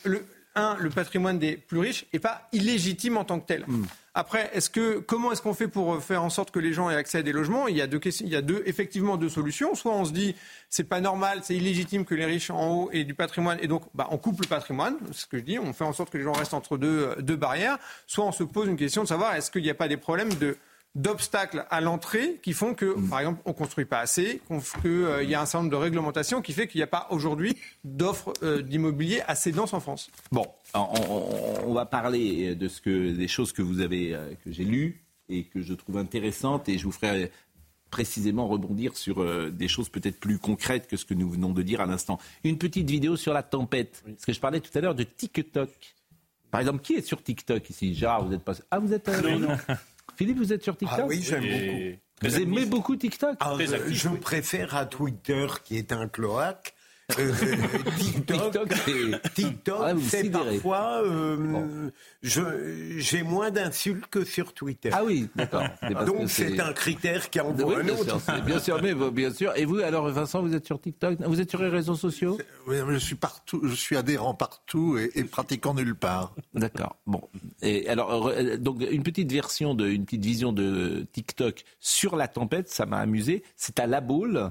un, 0.57 0.77
le 0.79 0.91
patrimoine 0.91 1.39
des 1.39 1.57
plus 1.57 1.79
riches 1.79 2.07
n'est 2.13 2.19
pas 2.19 2.49
illégitime 2.53 3.17
en 3.17 3.25
tant 3.25 3.39
que 3.39 3.47
tel. 3.47 3.65
Hmm. 3.67 3.85
Après, 4.19 4.51
est-ce 4.55 4.71
que 4.71 4.99
comment 4.99 5.31
est-ce 5.31 5.43
qu'on 5.43 5.53
fait 5.53 5.69
pour 5.69 6.03
faire 6.03 6.23
en 6.23 6.31
sorte 6.31 6.51
que 6.51 6.59
les 6.59 6.73
gens 6.73 6.89
aient 6.89 6.97
accès 6.97 7.19
à 7.19 7.23
des 7.23 7.33
logements? 7.33 7.69
Il 7.69 7.77
y 7.77 7.83
a 7.83 7.87
deux, 7.87 8.01
il 8.03 8.29
y 8.29 8.35
a 8.35 8.41
deux, 8.41 8.63
effectivement 8.65 9.19
deux 9.19 9.29
solutions. 9.29 9.75
Soit 9.75 9.93
on 9.93 10.07
se 10.07 10.13
dit 10.13 10.35
c'est 10.71 10.89
pas 10.89 11.03
normal, 11.03 11.41
c'est 11.43 11.55
illégitime 11.55 12.07
que 12.07 12.15
les 12.15 12.25
riches 12.25 12.51
en 12.51 12.67
haut 12.67 12.91
aient 12.93 13.05
du 13.05 13.13
patrimoine 13.13 13.59
et 13.61 13.69
donc 13.69 13.83
bah, 13.95 14.09
on 14.11 14.17
coupe 14.17 14.41
le 14.41 14.47
patrimoine, 14.47 14.97
c'est 15.13 15.21
ce 15.21 15.27
que 15.27 15.37
je 15.37 15.43
dis, 15.43 15.59
on 15.59 15.75
fait 15.75 15.85
en 15.85 15.93
sorte 15.93 16.09
que 16.09 16.17
les 16.17 16.25
gens 16.25 16.33
restent 16.33 16.55
entre 16.55 16.79
deux, 16.79 17.15
deux 17.21 17.37
barrières. 17.37 17.79
Soit 18.07 18.25
on 18.25 18.33
se 18.33 18.43
pose 18.43 18.69
une 18.69 18.79
question 18.79 19.03
de 19.03 19.09
savoir 19.09 19.35
est-ce 19.35 19.51
qu'il 19.51 19.63
n'y 19.63 19.71
a 19.71 19.75
pas 19.75 19.89
des 19.89 19.99
problèmes 19.99 20.33
de 20.33 20.57
d'obstacles 20.97 21.67
à 21.71 21.81
l'entrée 21.83 22.41
qui 22.43 22.55
font 22.55 22.75
que, 22.75 22.97
par 23.09 23.21
exemple, 23.21 23.43
on 23.45 23.51
ne 23.51 23.55
construit 23.55 23.85
pas 23.85 24.01
assez, 24.01 24.41
qu'il 24.81 24.91
euh, 24.91 25.23
y 25.23 25.35
a 25.35 25.43
un 25.43 25.47
certain 25.47 25.65
nombre 25.65 25.71
de 25.71 25.77
réglementations 25.77 26.41
qui 26.41 26.55
fait 26.55 26.67
qu'il 26.67 26.79
n'y 26.79 26.85
a 26.85 26.89
pas 26.89 27.07
aujourd'hui 27.11 27.57
d'offres 27.85 28.33
euh, 28.43 28.63
d'immobilier 28.63 29.21
assez 29.29 29.53
denses 29.53 29.75
en 29.75 29.81
France. 29.81 30.11
Bon, 30.33 30.47
on, 30.75 31.75
va 31.75 31.85
parler 31.85 32.55
de 32.55 32.67
ce 32.67 32.81
que, 32.81 33.11
des 33.13 33.29
choses 33.29 33.53
que 33.53 33.61
vous 33.61 33.81
avez, 33.81 34.15
euh, 34.15 34.33
que 34.43 34.51
j'ai 34.51 34.65
lues 34.65 35.03
et 35.29 35.45
que 35.45 35.61
je 35.61 35.75
trouve 35.75 35.99
intéressantes 35.99 36.69
et 36.71 36.79
je 36.79 36.85
vous 36.85 36.93
ferai 36.93 37.31
précisément 37.91 38.49
rebondir 38.49 38.97
sur 38.97 39.25
des 39.53 39.69
choses 39.69 39.89
peut-être 39.89 40.19
plus 40.19 40.39
concrètes 40.39 40.89
que 40.89 40.97
ce 40.97 41.05
que 41.05 41.15
nous 41.15 41.31
venons 41.31 41.51
de 41.51 41.63
dire 41.63 41.81
à 41.81 41.87
l'instant. 41.87 42.19
Une 42.43 42.59
petite 42.59 42.91
vidéo 42.91 43.17
sur 43.17 43.33
la 43.33 43.43
tempête. 43.43 44.03
Parce 44.05 44.25
que 44.25 44.33
je 44.33 44.41
parlais 44.41 44.61
tout 44.61 44.77
à 44.77 44.81
l'heure 44.81 44.95
de 44.95 45.05
TikTok. 45.05 45.71
Par 46.51 46.61
exemple, 46.61 46.81
qui 46.81 46.95
est 46.95 47.07
sur 47.07 47.23
TikTok 47.23 47.69
ici? 47.71 47.95
Gérard, 47.95 48.27
vous 48.27 48.35
êtes 48.35 48.43
pas... 48.43 48.55
Ah, 48.71 48.79
vous 48.79 48.93
êtes... 48.93 49.09
Non, 49.23 49.39
non. 49.39 49.57
Philippe, 50.15 50.39
vous 50.39 50.53
êtes 50.53 50.63
sur 50.63 50.77
TikTok 50.77 50.99
Ah 51.03 51.07
oui, 51.07 51.23
j'aime 51.23 51.43
beaucoup. 51.43 52.01
Vous 52.23 52.41
aimez 52.41 52.65
beaucoup 52.65 52.97
TikTok 52.97 53.37
ah, 53.41 53.57
Je 53.89 54.09
préfère 54.09 54.75
à 54.75 54.87
Twitter, 54.87 55.47
qui 55.65 55.77
est 55.77 55.93
un 55.93 56.09
cloaque, 56.09 56.75
euh, 57.19 57.33
TikTok, 57.97 58.69
TikTok, 59.35 59.81
ah, 59.81 59.93
c'est 60.09 60.31
parfois. 60.31 61.03
Euh, 61.05 61.91
j'ai 62.23 63.23
moins 63.23 63.51
d'insultes 63.51 64.07
que 64.09 64.25
sur 64.25 64.53
Twitter. 64.53 64.91
Ah 64.93 65.05
oui, 65.05 65.29
d'accord. 65.37 65.65
Donc 66.05 66.29
c'est 66.29 66.59
un 66.59 66.73
critère 66.73 67.31
qui 67.31 67.41
envoie 67.41 67.79
oui, 67.79 67.91
un 67.91 67.95
autre. 67.95 68.43
bien 68.45 68.59
sûr, 68.59 68.83
mais 68.83 68.95
bien 69.11 69.33
sûr. 69.33 69.57
Et 69.57 69.65
vous, 69.65 69.79
alors 69.79 70.09
Vincent, 70.11 70.43
vous 70.43 70.55
êtes 70.55 70.67
sur 70.67 70.81
TikTok? 70.81 71.21
Vous 71.21 71.41
êtes 71.41 71.51
sur 71.51 71.63
les 71.63 71.69
réseaux 71.69 71.95
sociaux? 71.95 72.39
Oui, 72.67 72.77
je 72.91 72.99
suis 72.99 73.15
partout. 73.15 73.61
Je 73.65 73.75
suis 73.75 73.97
adhérent 73.97 74.35
partout 74.35 74.99
et, 74.99 75.25
pratiquant 75.25 75.75
nulle 75.75 75.95
part. 75.95 76.35
D'accord. 76.55 76.97
Bon. 77.07 77.23
Et 77.63 77.89
alors, 77.89 78.33
donc 78.59 78.83
une 78.91 79.03
petite 79.03 79.31
version 79.31 79.75
de, 79.75 79.87
une 79.87 80.05
petite 80.05 80.25
vision 80.25 80.53
de 80.53 81.07
TikTok 81.13 81.65
sur 81.79 82.17
la 82.17 82.27
tempête, 82.27 82.69
ça 82.69 82.85
m'a 82.85 82.99
amusé. 82.99 83.45
C'est 83.57 83.79
à 83.79 83.87
la 83.87 84.01
boule. 84.01 84.51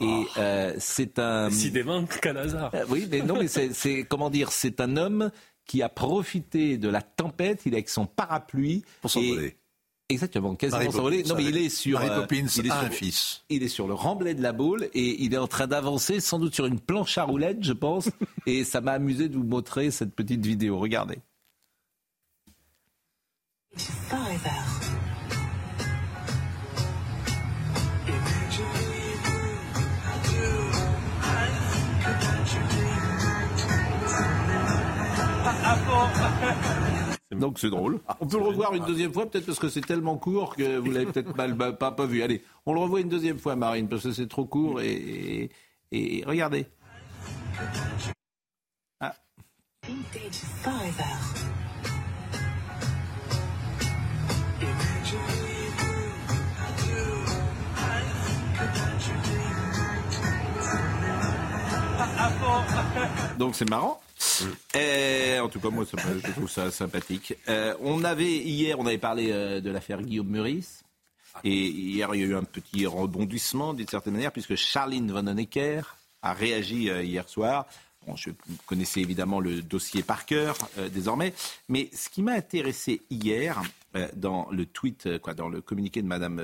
Et 0.00 0.06
oh. 0.06 0.26
euh, 0.38 0.74
c'est 0.78 1.18
un. 1.18 1.48
Décidément, 1.48 2.04
quel 2.22 2.36
hasard. 2.36 2.70
Euh, 2.74 2.84
oui, 2.88 3.06
mais 3.10 3.20
non, 3.20 3.36
mais 3.38 3.48
c'est 3.48 4.04
comment 4.04 4.30
dire, 4.30 4.50
c'est 4.52 4.80
un 4.80 4.96
homme 4.96 5.30
qui 5.66 5.82
a 5.82 5.88
profité 5.88 6.78
de 6.78 6.88
la 6.88 7.02
tempête. 7.02 7.62
Il 7.66 7.74
est 7.74 7.76
avec 7.76 7.88
son 7.88 8.06
parapluie 8.06 8.84
pour 9.02 9.10
s'envoler. 9.10 9.56
Exactement, 10.08 10.56
quasiment 10.56 10.90
s'envoler. 10.90 11.22
Non, 11.22 11.36
mais 11.36 11.44
il 11.44 11.56
est 11.56 11.68
sur. 11.68 12.00
Mary 12.00 12.10
euh, 12.10 12.20
Poppins 12.20 12.46
il 12.56 12.66
est 12.66 12.70
a 12.70 12.74
sur, 12.74 12.84
un 12.86 12.90
fils. 12.90 13.44
Il 13.48 13.62
est 13.62 13.68
sur 13.68 13.86
le 13.86 13.94
remblai 13.94 14.34
de 14.34 14.42
la 14.42 14.52
boule 14.52 14.88
et 14.92 15.22
il 15.22 15.34
est 15.34 15.38
en 15.38 15.46
train 15.46 15.66
d'avancer, 15.66 16.20
sans 16.20 16.38
doute 16.38 16.54
sur 16.54 16.66
une 16.66 16.80
planche 16.80 17.16
à 17.18 17.24
roulettes, 17.24 17.62
je 17.62 17.72
pense. 17.72 18.10
et 18.46 18.64
ça 18.64 18.80
m'a 18.80 18.92
amusé 18.92 19.28
de 19.28 19.36
vous 19.36 19.44
montrer 19.44 19.90
cette 19.90 20.14
petite 20.14 20.44
vidéo. 20.44 20.78
Regardez. 20.78 21.18
Donc 37.32 37.58
c'est 37.58 37.70
drôle. 37.70 38.00
On 38.20 38.26
peut 38.26 38.38
le 38.38 38.44
revoir 38.44 38.74
une 38.74 38.84
deuxième 38.84 39.12
fois, 39.12 39.24
peut-être 39.30 39.46
parce 39.46 39.58
que 39.58 39.68
c'est 39.68 39.80
tellement 39.80 40.16
court 40.16 40.56
que 40.56 40.78
vous 40.78 40.90
l'avez 40.90 41.06
peut-être 41.06 41.36
mal 41.36 41.56
pas, 41.56 41.92
pas 41.92 42.06
vu. 42.06 42.22
Allez, 42.22 42.42
on 42.66 42.74
le 42.74 42.80
revoit 42.80 43.00
une 43.00 43.08
deuxième 43.08 43.38
fois, 43.38 43.56
Marine, 43.56 43.88
parce 43.88 44.02
que 44.02 44.12
c'est 44.12 44.28
trop 44.28 44.44
court 44.44 44.80
et, 44.80 45.50
et, 45.92 46.24
regardez. 46.26 46.66
Ah. 49.00 49.14
Donc 63.38 63.54
c'est 63.54 63.70
marrant. 63.70 64.00
Et, 64.74 65.38
en 65.38 65.48
tout 65.48 65.60
cas, 65.60 65.70
moi, 65.70 65.84
je 65.84 66.30
trouve 66.32 66.50
ça 66.50 66.70
sympathique. 66.70 67.34
Euh, 67.48 67.74
on 67.80 68.04
avait 68.04 68.30
hier, 68.30 68.78
on 68.78 68.86
avait 68.86 68.98
parlé 68.98 69.30
euh, 69.30 69.60
de 69.60 69.70
l'affaire 69.70 70.02
Guillaume 70.02 70.28
Meurice. 70.28 70.82
Et 71.44 71.68
hier, 71.68 72.14
il 72.14 72.20
y 72.20 72.24
a 72.24 72.26
eu 72.26 72.34
un 72.34 72.44
petit 72.44 72.86
rebondissement 72.86 73.74
d'une 73.74 73.88
certaine 73.88 74.14
manière, 74.14 74.32
puisque 74.32 74.56
Charline 74.56 75.10
Vanhoenacker 75.10 75.82
a 76.22 76.32
réagi 76.32 76.90
euh, 76.90 77.02
hier 77.02 77.28
soir. 77.28 77.66
Bon, 78.06 78.16
je 78.16 78.30
connaissais 78.66 79.00
évidemment 79.00 79.40
le 79.40 79.60
dossier 79.60 80.02
par 80.02 80.24
cœur 80.24 80.56
désormais, 80.90 81.34
mais 81.68 81.90
ce 81.92 82.08
qui 82.08 82.22
m'a 82.22 82.32
intéressé 82.32 83.02
hier 83.10 83.60
dans 84.16 84.48
le 84.50 84.64
tweet, 84.64 85.18
quoi, 85.18 85.34
dans 85.34 85.50
le 85.50 85.60
communiqué 85.60 86.00
de 86.00 86.06
Madame 86.06 86.40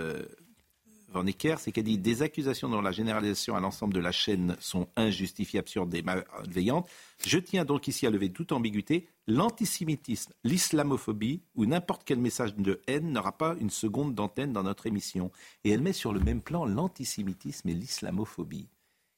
Van 1.16 1.56
c'est 1.58 1.72
qu'elle 1.72 1.84
dit 1.84 1.96
des 1.96 2.20
accusations 2.20 2.68
dont 2.68 2.82
la 2.82 2.92
généralisation 2.92 3.56
à 3.56 3.60
l'ensemble 3.60 3.94
de 3.94 4.00
la 4.00 4.12
chaîne 4.12 4.54
sont 4.60 4.88
injustifiées, 4.96 5.60
absurdes 5.60 5.94
et 5.94 6.02
malveillantes. 6.02 6.88
Je 7.24 7.38
tiens 7.38 7.64
donc 7.64 7.88
ici 7.88 8.06
à 8.06 8.10
lever 8.10 8.30
toute 8.30 8.52
ambiguïté. 8.52 9.08
L'antisémitisme, 9.26 10.32
l'islamophobie 10.44 11.42
ou 11.54 11.64
n'importe 11.64 12.02
quel 12.04 12.18
message 12.18 12.54
de 12.54 12.82
haine 12.86 13.12
n'aura 13.12 13.32
pas 13.32 13.56
une 13.60 13.70
seconde 13.70 14.14
d'antenne 14.14 14.52
dans 14.52 14.62
notre 14.62 14.86
émission. 14.86 15.32
Et 15.64 15.70
elle 15.70 15.80
met 15.80 15.94
sur 15.94 16.12
le 16.12 16.20
même 16.20 16.42
plan 16.42 16.66
l'antisémitisme 16.66 17.68
et 17.70 17.74
l'islamophobie. 17.74 18.68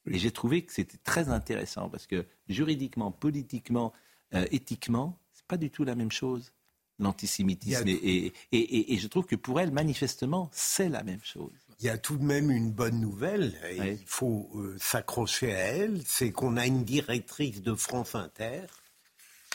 Et 0.09 0.19
j'ai 0.19 0.31
trouvé 0.31 0.63
que 0.63 0.73
c'était 0.73 0.99
très 0.99 1.29
intéressant 1.29 1.91
parce 1.91 2.07
que 2.07 2.25
juridiquement, 2.49 3.11
politiquement, 3.11 3.93
euh, 4.35 4.47
éthiquement, 4.53 5.19
c'est 5.33 5.47
pas 5.47 5.57
du 5.57 5.71
tout 5.71 5.85
la 5.85 5.97
même 5.97 6.13
chose 6.13 6.53
l'antisémitisme. 7.01 7.87
et, 7.87 8.33
je 8.53 9.07
trouve 9.07 9.27
que 9.27 9.37
pour 9.37 9.61
elle, 9.61 9.71
manifestement, 9.71 10.49
c'est 10.53 10.89
la 10.89 11.05
même 11.05 11.23
chose 11.23 11.68
il 11.81 11.87
y 11.87 11.89
a 11.89 11.99
tout 11.99 12.17
de 12.17 12.25
même 12.25 12.51
une 12.51 12.73
bonne 12.73 13.01
nouvelle, 13.01 13.55
et 13.71 13.93
il 13.93 14.07
faut 14.07 14.51
euh, 14.57 14.77
s'accrocher 14.81 15.55
à 15.55 15.59
elle, 15.59 16.01
c'est 16.05 16.33
qu'on 16.33 16.57
a 16.57 16.67
une 16.67 16.85
directrice 16.85 17.63
de 17.63 17.75
France 17.75 18.15
Inter 18.15 18.63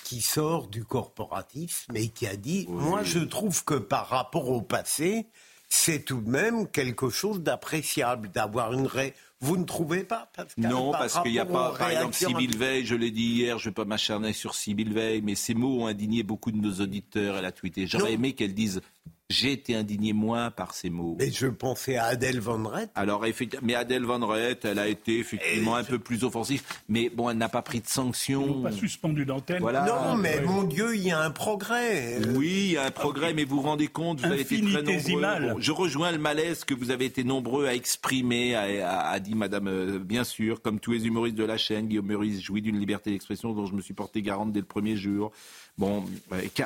qui 0.03 0.21
sort 0.21 0.67
du 0.67 0.85
corporatisme 0.85 1.95
et 1.95 2.09
qui 2.09 2.27
a 2.27 2.35
dit, 2.35 2.65
moi 2.69 3.03
je 3.03 3.19
trouve 3.19 3.63
que 3.63 3.75
par 3.75 4.07
rapport 4.07 4.49
au 4.49 4.61
passé, 4.61 5.27
c'est 5.69 6.05
tout 6.05 6.21
de 6.21 6.29
même 6.29 6.67
quelque 6.67 7.09
chose 7.09 7.41
d'appréciable 7.41 8.29
d'avoir 8.29 8.73
une 8.73 8.85
ré... 8.85 9.13
Vous 9.39 9.57
ne 9.57 9.65
trouvez 9.65 10.05
pas 10.05 10.31
Non, 10.55 10.91
parce 10.91 11.19
qu'il 11.21 11.33
n'y 11.33 11.39
a 11.39 11.45
pas, 11.45 11.73
par 11.73 11.89
exemple, 11.89 12.13
Sybille 12.13 12.55
Veil, 12.55 12.85
je 12.85 12.95
l'ai 12.95 13.11
dit 13.11 13.23
hier, 13.23 13.57
je 13.57 13.65
ne 13.65 13.71
vais 13.71 13.73
pas 13.73 13.83
m'acharner 13.83 14.31
sur 14.31 14.55
Sybille 14.55 14.93
Veil, 14.93 15.21
mais 15.21 15.35
ces 15.35 15.53
mots 15.53 15.81
ont 15.81 15.87
indigné 15.87 16.23
beaucoup 16.23 16.51
de 16.51 16.57
nos 16.57 16.75
auditeurs, 16.75 17.35
elle 17.35 17.43
a 17.43 17.51
tweeté. 17.51 17.85
J'aurais 17.85 18.13
aimé 18.13 18.33
qu'elle 18.33 18.53
dise 18.53 18.81
j'ai 19.29 19.51
été 19.51 19.75
indigné 19.75 20.13
moins 20.13 20.51
par 20.51 20.73
ces 20.73 20.89
mots. 20.89 21.15
Mais 21.17 21.31
je 21.31 21.47
pensais 21.47 21.95
à 21.95 22.05
Adèle 22.05 22.39
Van 22.39 22.61
Rett. 22.67 22.91
Alors, 22.95 23.25
mais 23.61 23.73
Adèle 23.73 24.03
Van 24.03 24.25
Rett, 24.25 24.65
elle 24.65 24.79
a 24.79 24.87
été 24.87 25.19
effectivement 25.19 25.75
un 25.75 25.83
peu 25.83 25.97
plus 25.97 26.23
offensive. 26.23 26.61
Mais 26.89 27.09
bon, 27.09 27.29
elle 27.29 27.37
n'a 27.37 27.49
pas 27.49 27.61
pris 27.61 27.81
de 27.81 27.87
sanctions. 27.87 28.61
pas 28.61 28.71
suspendu 28.71 29.25
d'antenne. 29.25 29.61
Voilà. 29.61 29.85
Non, 29.85 30.15
mais 30.15 30.41
mon 30.41 30.63
Dieu, 30.63 30.95
il 30.95 31.03
y 31.03 31.11
a 31.11 31.19
un 31.19 31.31
progrès. 31.31 32.19
Oui, 32.35 32.63
il 32.65 32.71
y 32.73 32.77
a 32.77 32.85
un 32.85 32.91
progrès, 32.91 33.33
mais 33.33 33.45
vous 33.45 33.57
vous 33.57 33.61
rendez 33.63 33.87
compte, 33.87 34.19
vous 34.19 34.25
avez 34.25 34.41
été 34.41 34.61
très 34.61 34.83
nombreux. 34.83 35.55
je 35.59 35.71
rejoins 35.71 36.11
le 36.11 36.17
malaise 36.17 36.63
que 36.63 36.73
vous 36.73 36.91
avez 36.91 37.05
été 37.05 37.23
nombreux 37.23 37.65
à 37.65 37.73
exprimer, 37.73 38.55
a, 38.55 39.19
dit 39.19 39.35
Madame, 39.35 39.67
euh, 39.67 39.99
bien 39.99 40.23
sûr, 40.23 40.61
comme 40.61 40.79
tous 40.79 40.91
les 40.91 41.07
humoristes 41.07 41.37
de 41.37 41.43
la 41.43 41.57
chaîne, 41.57 41.87
Guillaume 41.87 42.07
Meurice 42.07 42.41
jouit 42.41 42.61
d'une 42.61 42.77
liberté 42.77 43.11
d'expression 43.11 43.53
dont 43.53 43.65
je 43.65 43.73
me 43.73 43.81
suis 43.81 43.93
porté 43.93 44.21
garante 44.21 44.51
dès 44.51 44.59
le 44.59 44.65
premier 44.65 44.95
jour. 44.95 45.31
Bon, 45.79 46.05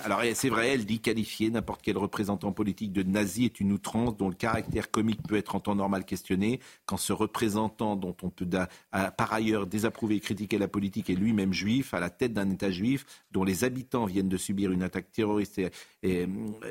alors 0.04 0.22
c'est 0.34 0.50
vrai, 0.50 0.74
elle 0.74 0.86
dit 0.86 1.00
qualifier 1.00 1.50
n'importe 1.50 1.80
quel 1.82 1.98
représentant 1.98 2.52
politique 2.52 2.92
de 2.92 3.04
nazi 3.04 3.46
est 3.46 3.62
une 3.62 3.72
outrance 3.72 4.18
dont 4.18 4.28
le 4.28 4.36
caractère 4.36 4.92
comique 4.92 5.24
peut 5.24 5.38
être 5.38 5.56
en 5.56 5.62
temps 5.62 5.76
normal 5.76 6.04
questionné. 6.04 6.60
Quand 6.86 6.98
ce 6.98 7.14
représentant, 7.14 7.96
dont 7.96 8.16
on 8.22 8.30
peut 8.30 8.46
par 8.92 9.32
ailleurs 9.32 9.66
désapprouver 9.66 10.16
et 10.18 10.20
critiquer 10.20 10.58
la 10.58 10.68
politique, 10.68 11.10
est 11.10 11.16
lui-même 11.16 11.54
juif, 11.54 11.94
à 11.94 12.02
la 12.02 12.10
tête 12.10 12.34
d'un 12.34 12.50
État 12.50 12.70
juif, 12.70 13.06
dont 13.32 13.46
les 13.46 13.64
habitants 13.64 14.06
viennent 14.06 14.28
de 14.28 14.36
subir 14.36 14.72
une 14.74 14.84
attaque 14.84 15.10
terroriste 15.14 15.62
et, 16.04 16.28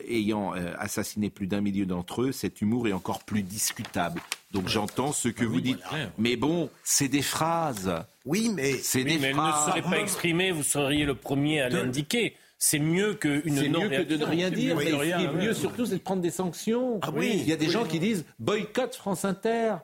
ayant 0.07 0.55
euh, 0.55 0.74
assassiné 0.78 1.30
plus 1.30 1.47
d'un 1.47 1.62
millier 1.62 1.87
d'entre 1.87 2.20
eux, 2.20 2.32
cet 2.32 2.61
humour 2.61 2.87
est 2.87 2.93
encore 2.93 3.24
plus 3.24 3.43
discutable. 3.43 4.20
Donc 4.57 4.68
j'entends 4.68 5.12
ce 5.12 5.28
que 5.28 5.44
ah 5.44 5.48
vous 5.48 5.61
dites. 5.61 5.80
Mais 6.16 6.36
bon, 6.36 6.70
c'est 6.82 7.09
des 7.09 7.20
phrases. 7.20 7.92
Oui, 8.24 8.50
mais, 8.54 8.72
c'est 8.78 9.04
des 9.04 9.18
mais 9.18 9.34
phrases. 9.34 9.66
ne 9.66 9.70
serait 9.72 9.82
pas 9.82 10.00
exprimé, 10.00 10.50
vous 10.50 10.62
seriez 10.62 11.04
le 11.04 11.14
premier 11.14 11.61
à 11.61 11.68
l'indiquer. 11.68 12.34
C'est 12.59 12.78
mieux 12.78 13.12
qu'une 13.12 13.68
non 13.70 13.82
mieux 13.82 13.90
que 13.90 14.02
de 14.02 14.16
ne 14.16 14.24
rien 14.24 14.50
dire. 14.50 14.74
mais 14.76 14.90
ce 14.90 15.32
mieux 15.36 15.52
surtout, 15.52 15.84
c'est 15.84 15.96
de 15.96 16.00
prendre 16.00 16.22
des 16.22 16.30
sanctions. 16.30 17.00
Ah 17.02 17.11
oui, 17.14 17.32
il 17.34 17.46
y 17.46 17.52
a 17.52 17.57
des 17.57 17.68
gens 17.68 17.84
qui 17.84 18.00
disent 18.00 18.24
boycott 18.38 18.94
France 18.94 19.26
Inter. 19.26 19.74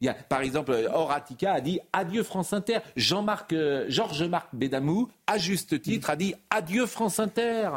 Il 0.00 0.06
y 0.06 0.08
a, 0.08 0.14
par 0.14 0.40
exemple, 0.40 0.72
Horatica 0.92 1.52
a 1.52 1.60
dit 1.60 1.80
adieu 1.92 2.22
France 2.22 2.54
Inter. 2.54 2.78
Jean-Marc, 2.96 3.52
euh, 3.52 3.84
Georges-Marc 3.88 4.48
Bédamou, 4.54 5.10
à 5.26 5.36
juste 5.36 5.80
titre, 5.82 6.08
a 6.08 6.16
dit 6.16 6.34
adieu 6.48 6.86
France 6.86 7.20
Inter. 7.20 7.70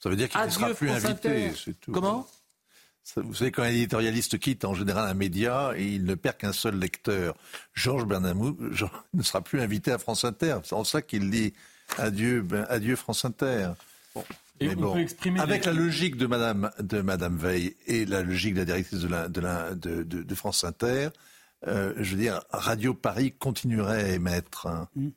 Ça 0.00 0.10
veut 0.10 0.16
dire 0.16 0.28
qu'il 0.28 0.40
ne 0.40 0.50
sera 0.50 0.74
plus 0.74 0.90
invité, 0.90 1.52
c'est 1.56 1.80
tout. 1.80 1.92
Comment? 1.92 2.26
Vous 3.16 3.34
savez, 3.34 3.50
quand 3.50 3.62
un 3.62 3.68
éditorialiste 3.68 4.38
quitte 4.38 4.64
en 4.64 4.74
général 4.74 5.08
un 5.08 5.14
média, 5.14 5.72
il 5.76 6.04
ne 6.04 6.14
perd 6.14 6.36
qu'un 6.38 6.52
seul 6.52 6.78
lecteur. 6.78 7.36
Georges 7.74 8.06
Bernamou 8.06 8.56
ne 9.14 9.22
sera 9.22 9.42
plus 9.42 9.60
invité 9.60 9.92
à 9.92 9.98
France 9.98 10.24
Inter. 10.24 10.58
C'est 10.64 10.74
en 10.74 10.84
ça 10.84 11.02
qu'il 11.02 11.30
dit 11.30 11.52
adieu, 11.98 12.42
ben, 12.42 12.66
adieu 12.68 12.96
France 12.96 13.24
Inter. 13.24 13.72
Et 14.60 14.70
on 14.76 14.92
peut 14.92 15.00
exprimer 15.00 15.40
avec 15.40 15.64
la 15.64 15.72
logique 15.72 16.16
de 16.16 16.26
Madame, 16.26 16.70
de 16.78 17.00
Madame 17.00 17.36
Veil 17.36 17.76
et 17.86 18.06
la 18.06 18.22
logique 18.22 18.54
de 18.54 18.60
la 18.60 18.64
directrice 18.64 19.00
de, 19.00 19.08
la, 19.08 19.28
de, 19.28 19.40
la, 19.40 19.74
de, 19.74 20.02
de, 20.02 20.34
France 20.34 20.62
Inter, 20.62 21.08
euh, 21.66 21.92
je 21.96 22.14
veux 22.14 22.22
dire, 22.22 22.40
Radio 22.50 22.94
Paris 22.94 23.32
continuerait 23.32 24.04
à 24.04 24.08
émettre. 24.10 24.68
Mmh. 24.94 25.08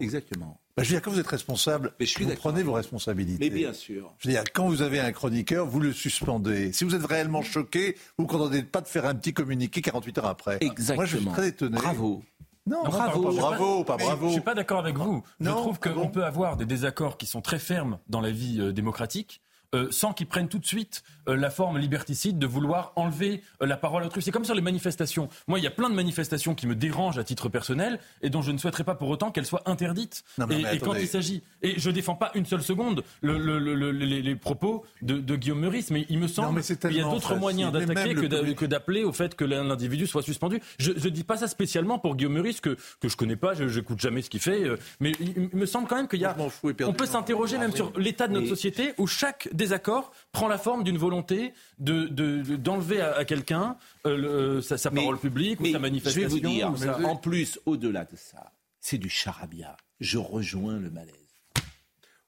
Exactement. 0.00 0.61
Bah, 0.76 0.82
je 0.82 0.88
veux 0.88 0.94
dire, 0.94 1.02
quand 1.02 1.10
vous 1.10 1.20
êtes 1.20 1.26
responsable, 1.26 1.92
je 2.00 2.24
vous 2.24 2.34
prenez 2.34 2.62
vos 2.62 2.72
responsabilités. 2.72 3.50
Mais 3.50 3.54
bien 3.54 3.74
sûr. 3.74 4.14
Je 4.18 4.28
veux 4.28 4.34
dire, 4.34 4.44
quand 4.54 4.68
vous 4.68 4.80
avez 4.80 5.00
un 5.00 5.12
chroniqueur, 5.12 5.66
vous 5.66 5.80
le 5.80 5.92
suspendez. 5.92 6.72
Si 6.72 6.84
vous 6.84 6.94
êtes 6.94 7.04
réellement 7.04 7.42
choqué, 7.42 7.96
vous 8.16 8.24
ne 8.24 8.28
contentez 8.28 8.62
pas 8.62 8.80
de 8.80 8.88
faire 8.88 9.04
un 9.04 9.14
petit 9.14 9.34
communiqué 9.34 9.82
48 9.82 10.18
heures 10.18 10.26
après. 10.26 10.58
Exactement. 10.62 10.96
Moi, 10.96 11.04
je 11.04 11.16
suis 11.18 11.26
très 11.26 11.48
étonné. 11.48 11.76
Bravo. 11.76 12.22
Non, 12.64 12.84
bravo, 12.84 13.22
pas, 13.22 13.32
bravo, 13.32 13.84
pas, 13.84 13.96
bravo. 13.96 14.28
Je 14.28 14.32
suis 14.34 14.40
pas 14.40 14.54
d'accord 14.54 14.78
avec 14.78 14.96
vous. 14.96 15.22
je 15.40 15.50
trouve 15.50 15.78
qu'on 15.78 16.08
peut 16.08 16.24
avoir 16.24 16.56
des 16.56 16.64
désaccords 16.64 17.18
qui 17.18 17.26
sont 17.26 17.40
très 17.40 17.58
fermes 17.58 17.98
dans 18.08 18.20
la 18.20 18.30
vie 18.30 18.60
euh, 18.60 18.72
démocratique. 18.72 19.40
Euh, 19.74 19.88
sans 19.90 20.12
qu'ils 20.12 20.26
prennent 20.26 20.48
tout 20.48 20.58
de 20.58 20.66
suite 20.66 21.02
euh, 21.28 21.34
la 21.34 21.48
forme 21.48 21.78
liberticide 21.78 22.38
de 22.38 22.46
vouloir 22.46 22.92
enlever 22.94 23.42
euh, 23.62 23.66
la 23.66 23.78
parole 23.78 24.02
à 24.02 24.06
autrui. 24.06 24.20
C'est 24.20 24.30
comme 24.30 24.44
sur 24.44 24.54
les 24.54 24.60
manifestations. 24.60 25.30
Moi, 25.48 25.60
il 25.60 25.62
y 25.62 25.66
a 25.66 25.70
plein 25.70 25.88
de 25.88 25.94
manifestations 25.94 26.54
qui 26.54 26.66
me 26.66 26.74
dérangent 26.74 27.16
à 27.16 27.24
titre 27.24 27.48
personnel 27.48 27.98
et 28.20 28.28
dont 28.28 28.42
je 28.42 28.52
ne 28.52 28.58
souhaiterais 28.58 28.84
pas 28.84 28.94
pour 28.94 29.08
autant 29.08 29.30
qu'elles 29.30 29.46
soient 29.46 29.62
interdites. 29.64 30.24
et, 30.50 30.78
quand 30.78 30.92
il 30.92 31.08
s'agit, 31.08 31.42
et 31.62 31.80
je 31.80 31.90
défends 31.90 32.16
pas 32.16 32.32
une 32.34 32.44
seule 32.44 32.62
seconde 32.62 33.02
les, 33.22 34.34
propos 34.36 34.84
de, 35.00 35.36
Guillaume 35.36 35.60
Meurice, 35.60 35.90
mais 35.90 36.04
il 36.10 36.18
me 36.18 36.28
semble 36.28 36.60
qu'il 36.60 36.92
y 36.92 37.00
a 37.00 37.04
d'autres 37.04 37.36
moyens 37.36 37.72
d'attaquer 37.72 38.14
que 38.14 38.66
d'appeler 38.66 39.04
au 39.04 39.12
fait 39.14 39.34
que 39.34 39.46
l'individu 39.46 40.06
soit 40.06 40.22
suspendu. 40.22 40.60
Je 40.78 40.92
ne 40.92 41.08
dis 41.08 41.24
pas 41.24 41.38
ça 41.38 41.48
spécialement 41.48 41.98
pour 41.98 42.16
Guillaume 42.16 42.34
Meurice 42.34 42.60
que 42.60 42.76
que 43.00 43.08
je 43.08 43.16
connais 43.16 43.36
pas, 43.36 43.54
je 43.54 43.64
n'écoute 43.64 44.00
jamais 44.00 44.20
ce 44.20 44.28
qu'il 44.28 44.40
fait, 44.40 44.64
mais 45.00 45.12
il, 45.18 45.48
me 45.54 45.64
semble 45.64 45.88
quand 45.88 45.96
même 45.96 46.08
qu'il 46.08 46.20
y 46.20 46.26
a, 46.26 46.36
on 46.62 46.92
peut 46.92 47.06
s'interroger 47.06 47.56
même 47.56 47.74
sur 47.74 47.90
l'état 47.98 48.28
de 48.28 48.34
notre 48.34 48.48
société 48.48 48.92
où 48.98 49.06
chaque 49.06 49.48
désaccord 49.62 50.12
prend 50.32 50.48
la 50.48 50.58
forme 50.58 50.84
d'une 50.84 50.98
volonté 50.98 51.54
d'enlever 51.78 52.42
de, 52.42 52.56
d'enlever 52.56 53.00
à, 53.00 53.24
quelqu'un 53.24 53.76
euh, 54.06 54.60
sa, 54.60 54.90
parole 54.90 55.18
publique 55.18 55.60
ou 55.60 55.70
sa 55.70 55.78
manifestation. 55.78 56.28
Je 56.28 56.34
vais 56.34 56.64
vous 56.64 56.76
dire, 56.76 57.08
en 57.08 57.16
plus, 57.16 57.58
au-delà 57.66 58.04
de 58.04 58.16
ça, 58.16 58.52
c'est 58.80 58.98
du 58.98 59.08
charabia. 59.08 59.76
Je 60.00 60.18
rejoins 60.18 60.78
le 60.78 60.90
malaise. 60.90 61.14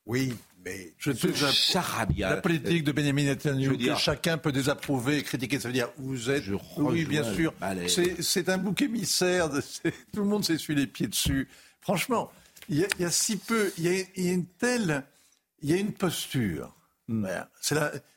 Oui, 0.07 0.35
mais 0.64 0.95
je 0.99 1.12
charabia. 1.12 2.30
La 2.30 2.37
politique 2.37 2.85
de 2.85 2.93
Benjamin 2.93 3.24
Netanyahu 3.24 3.76
que 3.78 3.97
chacun 3.97 4.39
peut 4.39 4.53
désapprouver 4.53 5.18
et 5.18 5.22
critiquer, 5.22 5.59
ça 5.59 5.68
veut 5.68 5.74
dire 5.74 5.89
vous 5.99 6.30
êtes. 6.30 6.43
Je 6.43 6.55
oui, 6.76 7.05
bien 7.05 7.24
sûr. 7.35 7.53
C'est 8.20 8.49
un 8.49 8.59
bouc 8.59 8.82
émissaire. 8.82 9.51
De, 9.51 9.61
tout 10.12 10.20
le 10.20 10.24
monde 10.24 10.45
s'essuie 10.45 10.74
les 10.74 10.87
pieds 10.87 11.09
dessus. 11.09 11.49
Franchement, 11.80 12.30
il 12.68 12.78
y, 12.78 13.03
y, 13.03 13.05
a 13.05 13.11
si 13.11 13.37
peu, 13.37 13.72
il 13.78 13.87
y, 13.87 14.22
y 14.22 14.28
a 14.28 14.32
une 14.32 14.47
telle, 14.47 15.05
il 15.62 15.70
y 15.70 15.74
a 15.74 15.76
une 15.76 15.93
posture 15.93 16.74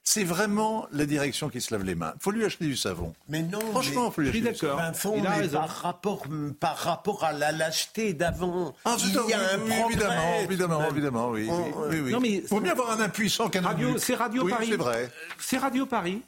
c'est 0.03 0.23
vraiment 0.23 0.87
la 0.91 1.05
direction 1.05 1.49
qui 1.49 1.61
se 1.61 1.73
lave 1.73 1.83
les 1.83 1.95
mains. 1.95 2.13
Il 2.15 2.23
faut 2.23 2.31
lui 2.31 2.45
acheter 2.45 2.65
du 2.65 2.77
savon. 2.77 3.13
Mais 3.27 3.41
non, 3.41 3.59
franchement, 3.71 4.07
il 4.07 4.13
faut 4.13 4.21
lui 4.21 4.29
acheter 4.29 4.51
du 4.51 4.55
savon. 4.55 5.17
Il 5.17 5.27
a 5.27 5.31
raison. 5.31 5.59
Par 5.59 5.69
rapport, 5.69 6.23
par 6.59 6.77
rapport 6.77 7.23
à 7.23 7.33
la 7.33 7.51
lâcheté 7.51 8.13
d'avant, 8.13 8.73
ah, 8.85 8.95
il 8.99 9.13
y 9.29 9.33
a 9.33 9.39
un 9.39 9.59
oui, 9.59 9.73
Évidemment, 9.89 10.39
évidemment, 10.43 10.89
évidemment, 10.89 11.29
oui. 11.29 11.49
oui, 11.49 11.99
oui, 11.99 12.11
Non, 12.11 12.19
mais 12.19 12.41
faut 12.41 12.59
bien 12.59 12.71
avoir 12.71 12.91
un 12.91 13.01
impuissant 13.01 13.49
qu'un 13.49 13.61
radio. 13.61 13.97
C'est 13.97 14.15
Radio 14.15 14.47
Paris. 14.47 14.67
C'est 14.71 14.77
vrai. 14.77 15.11
C'est 15.39 15.57
Radio 15.57 15.85
Paris. 15.85 16.21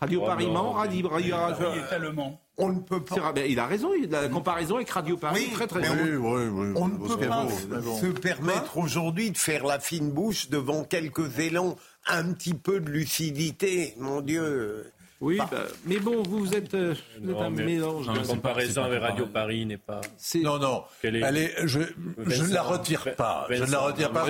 Radio 0.00 0.20
Paris 0.20 0.46
Mans, 0.46 0.72
Radio, 0.72 1.08
Radio, 1.08 1.36
Radio, 1.36 2.38
on 2.58 2.70
ne 2.70 2.80
peut 2.80 3.02
pas. 3.02 3.32
il 3.46 3.58
a 3.58 3.66
raison, 3.66 3.90
il 3.94 4.12
a 4.14 4.22
la 4.22 4.28
comparaison 4.28 4.76
avec 4.76 4.90
Radio 4.90 5.16
Paris. 5.16 5.46
Oui, 5.46 5.52
très 5.52 5.66
très 5.66 5.88
oui, 5.88 6.16
oui, 6.16 6.42
oui, 6.50 6.72
On 6.76 6.88
ne 6.88 6.98
peut 6.98 7.26
pas 7.26 7.46
se 7.48 8.06
permettre 8.06 8.76
aujourd'hui 8.78 9.30
de 9.30 9.38
faire 9.38 9.64
la 9.64 9.78
fine 9.78 10.10
bouche 10.10 10.50
devant 10.50 10.84
quelques 10.84 11.38
élans, 11.38 11.76
un 12.06 12.32
petit 12.32 12.54
peu 12.54 12.80
de 12.80 12.90
lucidité, 12.90 13.94
mon 13.98 14.20
Dieu. 14.20 14.92
Oui, 15.20 15.36
bah, 15.38 15.50
mais 15.84 15.98
bon, 15.98 16.22
vous 16.22 16.54
êtes, 16.54 16.74
euh, 16.74 16.94
un 17.40 17.50
mélange. 17.50 18.06
La 18.06 18.22
comparaison 18.22 18.84
avec 18.84 19.00
Radio 19.00 19.26
Paris 19.26 19.66
n'est 19.66 19.76
pas. 19.76 20.00
Non, 20.36 20.58
non. 20.58 20.84
Allez, 21.22 21.52
je, 21.64 21.80
je 22.26 22.42
ne 22.44 22.54
la 22.54 22.62
retire 22.62 23.16
pas. 23.16 23.46
Je 23.50 23.64
ne 23.64 23.70
la 23.70 23.80
retire 23.80 24.12
pas. 24.12 24.26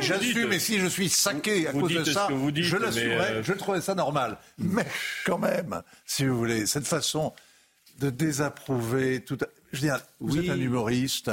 J'assume, 0.00 0.48
mais 0.48 0.58
si 0.58 0.80
je 0.80 0.86
suis 0.86 1.08
saqué 1.08 1.68
à 1.68 1.72
cause 1.72 1.92
de 1.92 2.04
ça, 2.04 2.28
je 2.54 2.76
l'assumerai. 2.76 3.30
Euh, 3.30 3.42
je 3.44 3.52
trouvais 3.52 3.80
ça 3.80 3.94
normal. 3.94 4.38
Mais 4.58 4.86
quand 5.24 5.38
même, 5.38 5.82
si 6.04 6.26
vous 6.26 6.36
voulez, 6.36 6.66
cette 6.66 6.86
façon 6.86 7.32
de 8.00 8.10
désapprouver 8.10 9.24
tout. 9.24 9.38
Je 9.72 9.80
veux 9.80 9.88
dire, 9.88 10.00
vous 10.20 10.38
êtes 10.38 10.50
un 10.50 10.58
humoriste. 10.58 11.30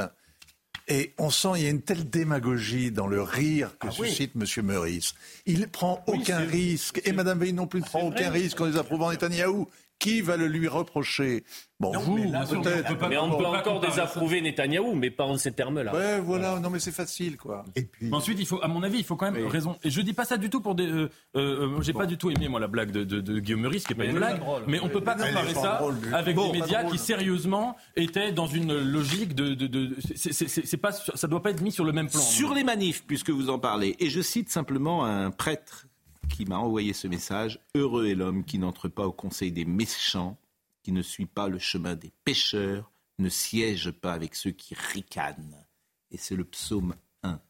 Et 0.86 1.14
on 1.18 1.30
sent, 1.30 1.48
il 1.56 1.62
y 1.62 1.66
a 1.66 1.70
une 1.70 1.80
telle 1.80 2.10
démagogie 2.10 2.90
dans 2.90 3.06
le 3.06 3.22
rire 3.22 3.78
que 3.78 3.88
ah 3.88 3.90
suscite 3.90 4.32
M. 4.36 4.44
Meurice. 4.66 5.14
Il 5.46 5.60
ne 5.60 5.66
prend 5.66 6.04
aucun 6.06 6.38
risque, 6.38 7.00
et 7.04 7.12
Mme 7.12 7.38
Veil 7.38 7.52
non 7.54 7.66
plus 7.66 7.80
ne 7.80 7.86
prend 7.86 8.02
aucun 8.02 8.30
risque 8.30 8.60
en 8.60 8.66
désapprouvant 8.66 9.10
Netanyahou. 9.10 9.68
Qui 9.98 10.20
va 10.20 10.36
le 10.36 10.48
lui 10.48 10.68
reprocher? 10.68 11.44
Bon, 11.80 11.92
vous, 11.98 12.16
peut-être. 12.16 13.08
Mais 13.08 13.16
on 13.16 13.36
peut 13.36 13.46
encore 13.46 13.80
désapprouver 13.80 14.40
Netanyahou, 14.40 14.94
mais 14.94 15.10
pas 15.10 15.24
en 15.24 15.36
ces 15.36 15.52
termes-là. 15.52 15.94
Ouais, 15.94 16.20
voilà. 16.20 16.58
Non, 16.60 16.70
mais 16.70 16.78
c'est 16.78 16.92
facile, 16.92 17.36
quoi. 17.36 17.64
Et 17.74 17.82
puis... 17.84 18.10
Ensuite, 18.12 18.38
il 18.38 18.46
faut, 18.46 18.62
à 18.62 18.68
mon 18.68 18.82
avis, 18.82 18.98
il 18.98 19.04
faut 19.04 19.16
quand 19.16 19.30
même 19.30 19.46
raison. 19.46 19.76
Et 19.82 19.90
je 19.90 20.00
dis 20.00 20.12
pas 20.12 20.24
ça 20.24 20.36
du 20.36 20.50
tout 20.50 20.60
pour 20.60 20.74
des. 20.74 20.86
Euh, 20.86 21.10
euh, 21.36 21.80
J'ai 21.82 21.92
pas 21.92 22.06
du 22.06 22.16
tout 22.16 22.30
aimé 22.30 22.48
moi 22.48 22.60
la 22.60 22.68
blague 22.68 22.90
de, 22.90 23.04
de, 23.04 23.38
Guillaume 23.38 23.62
Meurice, 23.62 23.84
qui 23.84 23.92
est 23.92 23.96
pas 23.96 24.04
une 24.04 24.16
blague. 24.16 24.40
Mais 24.66 24.80
on 24.80 24.88
peut 24.88 25.02
pas 25.02 25.14
comparer 25.14 25.54
ça 25.54 25.80
avec 26.12 26.36
des 26.36 26.52
médias 26.52 26.84
qui 26.84 26.98
sérieusement 26.98 27.76
étaient 27.96 28.32
dans 28.32 28.46
une 28.46 28.78
logique 28.78 29.34
de. 29.34 29.54
de, 29.54 29.66
de 29.66 29.96
c'est 30.14 30.76
pas, 30.76 30.92
ça 30.92 31.26
doit 31.28 31.42
pas 31.42 31.50
être 31.50 31.62
mis 31.62 31.72
sur 31.72 31.84
le 31.84 31.92
même 31.92 32.08
plan. 32.08 32.20
Sur 32.20 32.54
les 32.54 32.64
manifs, 32.64 33.04
puisque 33.06 33.30
vous 33.30 33.50
en 33.50 33.58
parlez, 33.58 33.96
et 33.98 34.10
je 34.10 34.20
cite 34.20 34.50
simplement 34.50 35.04
un 35.04 35.30
prêtre 35.30 35.86
qui 36.28 36.44
m'a 36.44 36.58
envoyé 36.58 36.92
ce 36.92 37.06
message. 37.08 37.60
Heureux 37.74 38.06
est 38.06 38.14
l'homme 38.14 38.44
qui 38.44 38.58
n'entre 38.58 38.88
pas 38.88 39.06
au 39.06 39.12
conseil 39.12 39.52
des 39.52 39.64
méchants 39.64 40.36
qui 40.84 40.92
ne 40.92 41.02
suit 41.02 41.26
pas 41.26 41.48
le 41.48 41.58
chemin 41.58 41.96
des 41.96 42.12
pécheurs, 42.24 42.92
ne 43.18 43.28
siège 43.28 43.90
pas 43.90 44.12
avec 44.12 44.34
ceux 44.34 44.50
qui 44.50 44.74
ricanent. 44.74 45.64
Et 46.10 46.18
c'est 46.18 46.36
le 46.36 46.44
psaume 46.44 46.94
1. 47.22 47.40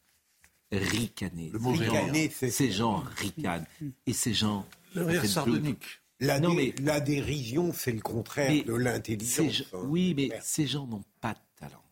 Ricaner. 0.71 1.49
Le 1.51 1.59
mot 1.59 1.75
ces 2.31 2.71
gens 2.71 3.03
ricanent. 3.17 3.67
Et 4.07 4.13
ces 4.13 4.33
gens. 4.33 4.65
Le 4.95 5.03
rire 5.03 5.25
sardonique. 5.25 6.01
La, 6.21 6.39
la 6.39 7.01
dérision, 7.01 7.73
c'est 7.73 7.91
le 7.91 7.99
contraire 7.99 8.63
de 8.63 8.73
l'intelligence. 8.73 9.63
Hein. 9.73 9.79
Oui, 9.83 10.13
mais 10.15 10.29
ces 10.41 10.65
gens 10.65 10.87
n'ont 10.87 11.03
pas 11.19 11.33
de 11.33 11.39
talent. 11.59 11.83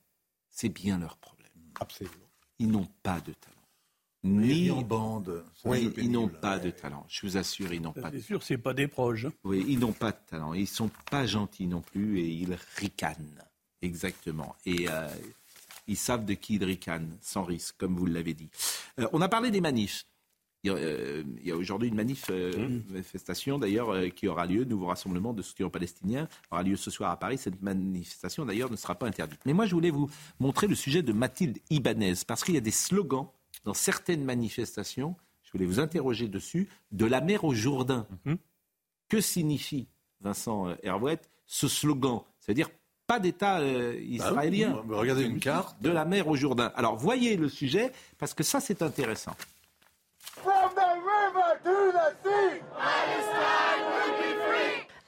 C'est 0.49 0.69
bien 0.69 0.97
leur 0.97 1.17
problème. 1.17 1.51
Absolument. 1.79 2.15
Ils 2.59 2.69
n'ont 2.69 2.87
pas 3.03 3.19
de 3.19 3.33
talent 3.33 3.52
ni 4.23 4.71
en 4.71 4.81
bande. 4.81 5.43
Oui, 5.65 5.91
ils 5.97 6.11
n'ont 6.11 6.29
pas 6.29 6.59
de 6.59 6.69
talent. 6.69 7.05
Je 7.09 7.25
vous 7.25 7.37
assure, 7.37 7.73
ils 7.73 7.81
n'ont 7.81 7.93
pas. 7.93 8.09
C'est 8.11 8.21
sûr, 8.21 8.43
c'est 8.43 8.57
pas 8.57 8.73
des 8.73 8.87
proches. 8.87 9.27
Oui, 9.43 9.65
ils 9.67 9.79
n'ont 9.79 9.91
pas 9.91 10.11
de 10.11 10.17
talent. 10.29 10.53
Ils 10.53 10.67
sont 10.67 10.89
pas 11.11 11.25
gentils 11.25 11.67
non 11.67 11.81
plus 11.81 12.19
et 12.19 12.27
ils 12.27 12.57
ricanent. 12.77 13.43
Exactement. 13.81 14.55
Et 14.65 14.87
euh, 14.89 15.07
ils 15.87 15.97
savent 15.97 16.25
de 16.25 16.33
qui 16.33 16.55
ils 16.55 16.63
ricanent, 16.63 17.17
sans 17.21 17.43
risque, 17.43 17.75
comme 17.77 17.95
vous 17.95 18.05
l'avez 18.05 18.33
dit. 18.33 18.49
Euh, 18.99 19.07
on 19.11 19.21
a 19.21 19.27
parlé 19.27 19.51
des 19.51 19.61
manifs. 19.61 20.05
Il 20.65 20.71
y 20.71 20.73
a, 20.73 20.77
euh, 20.77 21.23
aujourd'hui 21.53 21.89
une 21.89 21.95
manif, 21.95 22.29
mmh. 22.29 22.83
manifestation 22.89 23.59
d'ailleurs 23.59 23.93
qui 24.15 24.29
aura 24.29 24.45
lieu, 24.45 24.63
nouveau 24.63 24.85
rassemblement 24.85 25.33
de 25.33 25.41
soutien 25.41 25.67
palestiniens, 25.67 26.29
aura 26.49 26.63
lieu 26.63 26.77
ce 26.77 26.89
soir 26.89 27.11
à 27.11 27.19
Paris. 27.19 27.37
Cette 27.37 27.61
manifestation 27.61 28.45
d'ailleurs 28.45 28.71
ne 28.71 28.77
sera 28.77 28.95
pas 28.95 29.05
interdite. 29.05 29.41
Mais 29.45 29.51
moi 29.51 29.65
je 29.65 29.75
voulais 29.75 29.89
vous 29.89 30.09
montrer 30.39 30.67
le 30.67 30.75
sujet 30.75 31.03
de 31.03 31.11
Mathilde 31.11 31.57
Ibanez 31.69 32.13
parce 32.25 32.45
qu'il 32.45 32.53
y 32.53 32.57
a 32.57 32.61
des 32.61 32.71
slogans 32.71 33.27
dans 33.63 33.73
certaines 33.73 34.23
manifestations, 34.23 35.15
je 35.43 35.51
voulais 35.51 35.65
vous 35.65 35.79
interroger 35.79 36.27
dessus, 36.27 36.69
de 36.91 37.05
la 37.05 37.21
mer 37.21 37.43
au 37.43 37.53
Jourdain. 37.53 38.07
Mhm. 38.25 38.37
Que 39.09 39.21
signifie, 39.21 39.87
Vincent 40.21 40.69
euh, 40.69 40.75
Hervouette, 40.83 41.29
ce 41.45 41.67
slogan? 41.67 42.21
C'est-à-dire 42.39 42.69
pas 43.07 43.19
d'État 43.19 43.59
euh, 43.59 43.93
bah 43.93 43.99
israélien. 43.99 44.81
regardez 44.89 45.23
une 45.23 45.39
carte. 45.39 45.81
De 45.81 45.89
la 45.89 46.05
mer 46.05 46.27
au 46.27 46.35
Jourdain. 46.35 46.71
Alors 46.75 46.95
voyez 46.95 47.37
le 47.37 47.49
sujet, 47.49 47.91
parce 48.17 48.33
que 48.33 48.43
ça 48.43 48.59
c'est 48.59 48.81
intéressant. 48.81 49.35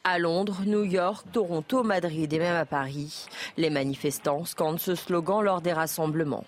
À 0.04 0.20
Londres, 0.20 0.62
New 0.66 0.84
York, 0.84 1.26
Toronto, 1.32 1.82
Madrid 1.84 2.32
et 2.32 2.38
même 2.38 2.56
à 2.56 2.66
Paris, 2.66 3.26
les 3.58 3.72
manifestants 3.72 4.46
scandent 4.46 4.80
ce 4.80 4.94
slogan 4.94 5.42
lors 5.42 5.62
des 5.62 5.74
rassemblements. 5.74 6.46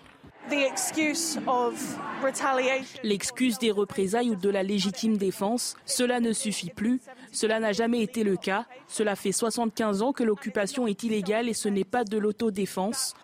L'excuse 3.02 3.58
des 3.58 3.70
représailles 3.70 4.30
ou 4.30 4.34
de 4.34 4.48
la 4.48 4.62
légitime 4.62 5.16
défense, 5.16 5.76
cela 5.86 6.20
ne 6.20 6.32
suffit 6.32 6.70
plus. 6.70 7.00
Cela 7.32 7.60
n'a 7.60 7.72
jamais 7.72 8.02
été 8.02 8.24
le 8.24 8.36
cas. 8.36 8.66
Cela 8.88 9.16
fait 9.16 9.32
75 9.32 10.02
ans 10.02 10.12
que 10.12 10.24
l'occupation 10.24 10.86
est 10.86 11.02
illégale 11.02 11.48
et 11.48 11.54
ce 11.54 11.68
n'est 11.68 11.84
pas 11.84 12.04
de 12.04 12.18
l'autodéfense. 12.18 13.14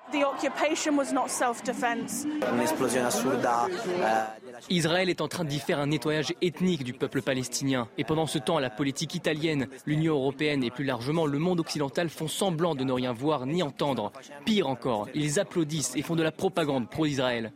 Israël 4.70 5.09
est 5.09 5.20
en 5.20 5.28
train 5.28 5.44
d'y 5.44 5.59
faire 5.59 5.78
un 5.78 5.86
nettoyage 5.86 6.35
ethnique 6.43 6.85
du 6.85 6.93
peuple 6.93 7.22
palestinien. 7.22 7.89
Et 7.98 8.05
pendant 8.05 8.26
ce 8.26 8.39
temps, 8.39 8.59
la 8.59 8.70
politique 8.70 9.14
italienne, 9.14 9.66
l'Union 9.86 10.14
européenne 10.14 10.62
et 10.62 10.70
plus 10.70 10.85
largement 10.85 11.26
le 11.26 11.39
monde 11.39 11.60
occidental 11.60 12.09
font 12.09 12.28
semblant 12.28 12.74
de 12.74 12.85
ne 12.85 12.93
rien 12.93 13.12
voir 13.12 13.47
ni 13.47 13.62
entendre. 13.62 14.12
Pire 14.44 14.68
encore, 14.68 15.09
ils 15.14 15.40
applaudissent 15.40 15.97
et 15.97 16.02
font 16.02 16.16
de 16.16 16.22
la 16.22 16.32
propagande 16.32 16.89
pro-Israël. 16.89 17.52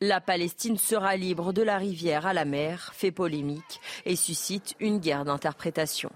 La 0.00 0.20
Palestine 0.20 0.76
sera 0.76 1.16
libre 1.16 1.52
de 1.52 1.62
la 1.62 1.78
rivière 1.78 2.26
à 2.26 2.32
la 2.32 2.44
mer, 2.44 2.92
fait 2.94 3.12
polémique 3.12 3.80
et 4.04 4.16
suscite 4.16 4.74
une 4.80 4.98
guerre 4.98 5.24
d'interprétation. 5.24 6.10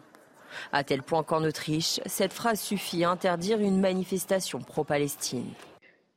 À 0.73 0.85
tel 0.85 1.03
point 1.03 1.23
qu'en 1.23 1.45
Autriche, 1.45 2.01
cette 2.07 2.33
phrase 2.33 2.61
suffit 2.61 3.05
à 3.05 3.11
interdire 3.11 3.61
une 3.61 3.81
manifestation 3.81 4.61
pro-Palestine. 4.61 5.51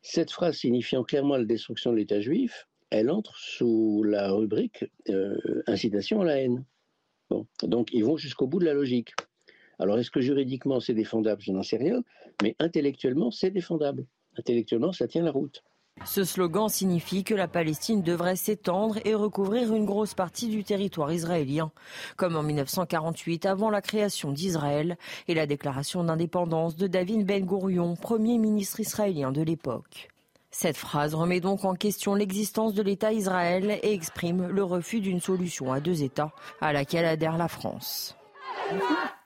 Cette 0.01 0.31
phrase 0.31 0.57
signifiant 0.57 1.03
clairement 1.03 1.37
la 1.37 1.45
destruction 1.45 1.91
de 1.91 1.97
l'État 1.97 2.21
juif, 2.21 2.67
elle 2.89 3.11
entre 3.11 3.37
sous 3.37 4.03
la 4.03 4.31
rubrique 4.31 4.85
euh, 5.09 5.37
incitation 5.67 6.21
à 6.21 6.25
la 6.25 6.37
haine. 6.37 6.65
Donc 7.61 7.89
ils 7.93 8.03
vont 8.03 8.17
jusqu'au 8.17 8.47
bout 8.47 8.59
de 8.59 8.65
la 8.65 8.73
logique. 8.73 9.13
Alors 9.77 9.99
est-ce 9.99 10.09
que 10.09 10.21
juridiquement 10.21 10.79
c'est 10.79 10.95
défendable? 10.95 11.41
Je 11.41 11.51
n'en 11.51 11.63
sais 11.63 11.77
rien, 11.77 12.03
mais 12.41 12.55
intellectuellement 12.59 13.29
c'est 13.29 13.51
défendable. 13.51 14.07
Intellectuellement 14.39 14.93
ça 14.93 15.07
tient 15.07 15.23
la 15.23 15.31
route. 15.31 15.63
Ce 16.05 16.23
slogan 16.23 16.69
signifie 16.69 17.25
que 17.25 17.35
la 17.35 17.49
Palestine 17.49 18.01
devrait 18.01 18.37
s'étendre 18.37 18.99
et 19.03 19.13
recouvrir 19.13 19.75
une 19.75 19.85
grosse 19.85 20.13
partie 20.13 20.47
du 20.47 20.63
territoire 20.63 21.11
israélien, 21.11 21.71
comme 22.15 22.37
en 22.37 22.43
1948 22.43 23.45
avant 23.45 23.69
la 23.69 23.81
création 23.81 24.31
d'Israël 24.31 24.97
et 25.27 25.33
la 25.33 25.45
déclaration 25.45 26.03
d'indépendance 26.05 26.77
de 26.77 26.87
David 26.87 27.25
Ben 27.25 27.43
Gourion, 27.43 27.97
premier 27.97 28.37
ministre 28.37 28.79
israélien 28.79 29.33
de 29.33 29.41
l'époque. 29.41 30.07
Cette 30.51 30.77
phrase 30.77 31.13
remet 31.13 31.41
donc 31.41 31.65
en 31.65 31.75
question 31.75 32.15
l'existence 32.15 32.73
de 32.73 32.81
l'État 32.81 33.11
Israël 33.11 33.77
et 33.83 33.93
exprime 33.93 34.47
le 34.47 34.63
refus 34.63 35.01
d'une 35.01 35.19
solution 35.19 35.71
à 35.73 35.81
deux 35.81 36.01
États 36.01 36.31
à 36.61 36.71
laquelle 36.71 37.05
adhère 37.05 37.37
la 37.37 37.49
France. 37.49 38.15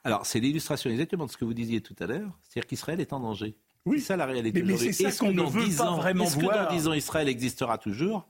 Alors, 0.02 0.26
c'est 0.26 0.40
l'illustration 0.40 0.90
exactement 0.90 1.26
de 1.26 1.30
ce 1.30 1.36
que 1.36 1.44
vous 1.44 1.54
disiez 1.54 1.80
tout 1.80 1.96
à 2.00 2.06
l'heure, 2.06 2.30
c'est-à-dire 2.42 2.66
qu'Israël 2.66 3.00
est 3.00 3.12
en 3.12 3.20
danger. 3.20 3.56
Oui. 3.86 4.00
C'est 4.00 4.06
ça 4.06 4.16
la 4.16 4.26
réalité. 4.26 4.62
Mais, 4.62 4.72
mais 4.72 4.78
c'est 4.78 4.92
ça 4.92 5.12
qu'on 5.12 5.32
ne 5.32 5.42
veut 5.42 5.76
pas 5.76 5.84
ans, 5.88 5.96
vraiment 5.96 6.24
est-ce 6.24 6.38
voir. 6.40 6.68
que 6.68 6.72
dans 6.72 6.76
10 6.78 6.88
ans, 6.88 6.92
Israël 6.94 7.28
existera 7.28 7.78
toujours? 7.78 8.26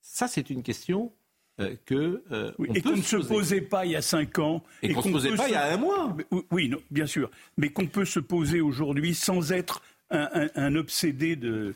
Ça, 0.00 0.26
c'est 0.28 0.50
une 0.50 0.62
question 0.62 1.12
euh, 1.60 1.76
que 1.86 2.22
euh, 2.32 2.52
Oui, 2.58 2.68
on 2.70 2.74
et 2.74 2.82
qu'on 2.82 2.96
ne 2.96 3.02
se 3.02 3.16
poser. 3.16 3.28
posait 3.28 3.60
pas 3.60 3.86
il 3.86 3.92
y 3.92 3.96
a 3.96 4.02
cinq 4.02 4.38
ans. 4.38 4.62
Et 4.82 4.92
qu'on 4.92 5.02
se 5.02 5.08
posait 5.10 5.34
pas 5.36 5.48
il 5.48 5.52
y 5.52 5.54
a 5.54 5.72
un 5.72 5.76
mois. 5.76 6.16
Oui, 6.30 6.42
Oui, 6.50 6.68
non, 6.68 6.78
bien 6.90 7.06
sûr. 7.06 7.30
Mais 7.56 7.68
qu'on 7.70 7.86
peut 7.86 8.04
se 8.04 8.18
poser 8.20 8.60
aujourd'hui 8.60 9.14
sans 9.14 9.52
être 9.52 9.82
un, 10.10 10.28
un- 10.34 10.50
un 10.56 10.74
obsédé 10.76 11.36
de. 11.36 11.74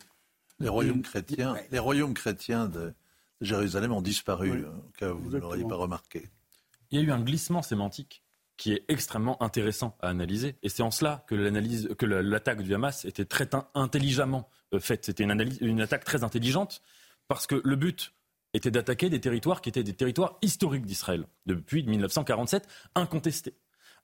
Les 0.58 0.68
royaumes 0.68 1.02
chrétiens, 1.02 1.54
les 1.70 1.78
royaumes 1.78 2.14
chrétiens 2.14 2.66
de 2.66 2.92
Jérusalem 3.42 3.92
ont 3.92 4.00
disparu, 4.02 4.50
euh, 4.64 4.68
au 4.70 4.90
cas 4.98 5.12
où 5.12 5.18
vous 5.18 5.30
ne 5.30 5.38
l'auriez 5.38 5.64
pas 5.64 5.76
remarqué. 5.76 6.28
Il 6.90 6.98
y 6.98 7.02
a 7.02 7.04
eu 7.04 7.10
un 7.12 7.20
glissement 7.20 7.60
sémantique 7.62 8.22
qui 8.56 8.72
est 8.72 8.84
extrêmement 8.88 9.42
intéressant 9.42 9.96
à 10.00 10.08
analyser. 10.08 10.56
Et 10.62 10.68
c'est 10.68 10.82
en 10.82 10.90
cela 10.90 11.24
que 11.28 11.34
l'analyse, 11.34 11.88
que 11.98 12.06
la- 12.06 12.22
l'attaque 12.22 12.62
du 12.62 12.74
Hamas 12.74 13.04
était 13.04 13.24
très 13.24 13.54
in- 13.54 13.66
intelligemment 13.74 14.48
euh, 14.74 14.80
faite. 14.80 15.04
C'était 15.04 15.24
une, 15.24 15.80
attaque 15.80 16.04
très 16.04 16.24
intelligente 16.24 16.80
parce 17.28 17.46
que 17.46 17.60
le 17.64 17.76
but 17.76 18.12
était 18.54 18.70
d'attaquer 18.70 19.10
des 19.10 19.20
territoires 19.20 19.60
qui 19.60 19.68
étaient 19.68 19.82
des 19.82 19.92
territoires 19.94 20.38
historiques 20.42 20.86
d'Israël 20.86 21.26
depuis 21.44 21.82
1947, 21.84 22.66
incontestés. 22.94 23.54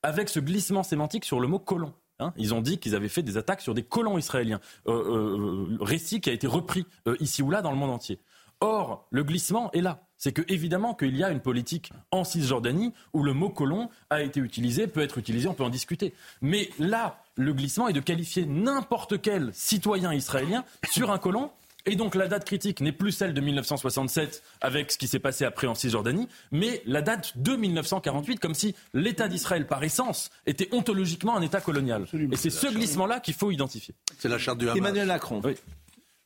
Avec 0.03 0.29
ce 0.29 0.41
glissement 0.41 0.83
sémantique 0.83 1.25
sur 1.25 1.41
le 1.41 1.49
mot 1.49 1.59
colon. 1.59 1.95
hein. 2.19 2.35
ils 2.37 2.53
ont 2.53 2.61
dit 2.61 2.79
qu'ils 2.79 2.95
avaient 2.95 3.09
fait 3.09 3.23
des 3.23 3.37
attaques 3.37 3.61
sur 3.63 3.73
des 3.73 3.85
colons 3.85 4.19
israéliens. 4.19 4.61
Euh, 4.89 4.93
euh, 4.93 5.79
récit 5.81 6.21
qui 6.21 6.29
a 6.29 6.33
été 6.33 6.47
repris 6.47 6.85
ici 7.21 7.43
ou 7.43 7.51
là 7.51 7.63
dans 7.63 7.71
le 7.71 7.77
monde 7.79 7.91
entier. 7.91 8.21
Or, 8.61 9.07
le 9.11 9.25
glissement 9.25 9.71
est 9.73 9.81
là. 9.81 10.07
C'est 10.23 10.31
que 10.31 10.43
évidemment 10.47 10.95
qu'il 10.95 11.17
y 11.17 11.25
a 11.25 11.31
une 11.31 11.41
politique 11.41 11.93
en 12.13 12.23
Cisjordanie 12.23 12.93
où 13.13 13.25
le 13.25 13.35
mot 13.35 13.51
colon 13.51 13.91
a 14.09 14.23
été 14.23 14.39
utilisé, 14.39 14.87
peut 14.87 15.01
être 15.01 15.19
utilisé, 15.19 15.49
on 15.49 15.55
peut 15.55 15.65
en 15.65 15.69
discuter. 15.69 16.15
Mais 16.41 16.71
là, 16.79 17.25
le 17.35 17.53
glissement 17.53 17.89
est 17.89 17.93
de 17.93 17.99
qualifier 17.99 18.47
n'importe 18.47 19.21
quel 19.21 19.51
citoyen 19.53 20.15
israélien 20.15 20.65
sur 20.89 21.11
un 21.11 21.19
colon. 21.19 21.51
Et 21.87 21.97
donc 21.97 22.15
la 22.15 22.29
date 22.29 22.45
critique 22.45 22.81
n'est 22.81 22.93
plus 22.93 23.11
celle 23.11 23.35
de 23.35 23.41
1967 23.41 24.45
avec 24.61 24.93
ce 24.93 24.99
qui 24.99 25.09
s'est 25.09 25.19
passé 25.19 25.45
après 25.45 25.67
en 25.67 25.75
Cisjordanie, 25.75 26.29
mais 26.53 26.83
la 26.87 27.03
date 27.03 27.37
de 27.39 27.57
1948 27.57 28.39
comme 28.39 28.55
si 28.55 28.77
l'État 28.95 29.27
d'Israël 29.27 29.67
par 29.67 29.83
essence 29.83 30.31
était 30.47 30.69
ontologiquement 30.71 31.37
un 31.37 31.43
État 31.43 31.61
colonial. 31.61 32.07
Et 32.31 32.37
c'est 32.37 32.51
ce 32.51 32.69
glissement-là 32.69 33.19
qu'il 33.19 33.35
faut 33.35 33.51
identifier. 33.51 33.93
C'est 34.21 34.29
la 34.29 34.39
charte 34.39 34.59
du 34.59 34.69
Hamas. 34.69 34.79
Emmanuel 34.79 35.09
Macron. 35.09 35.43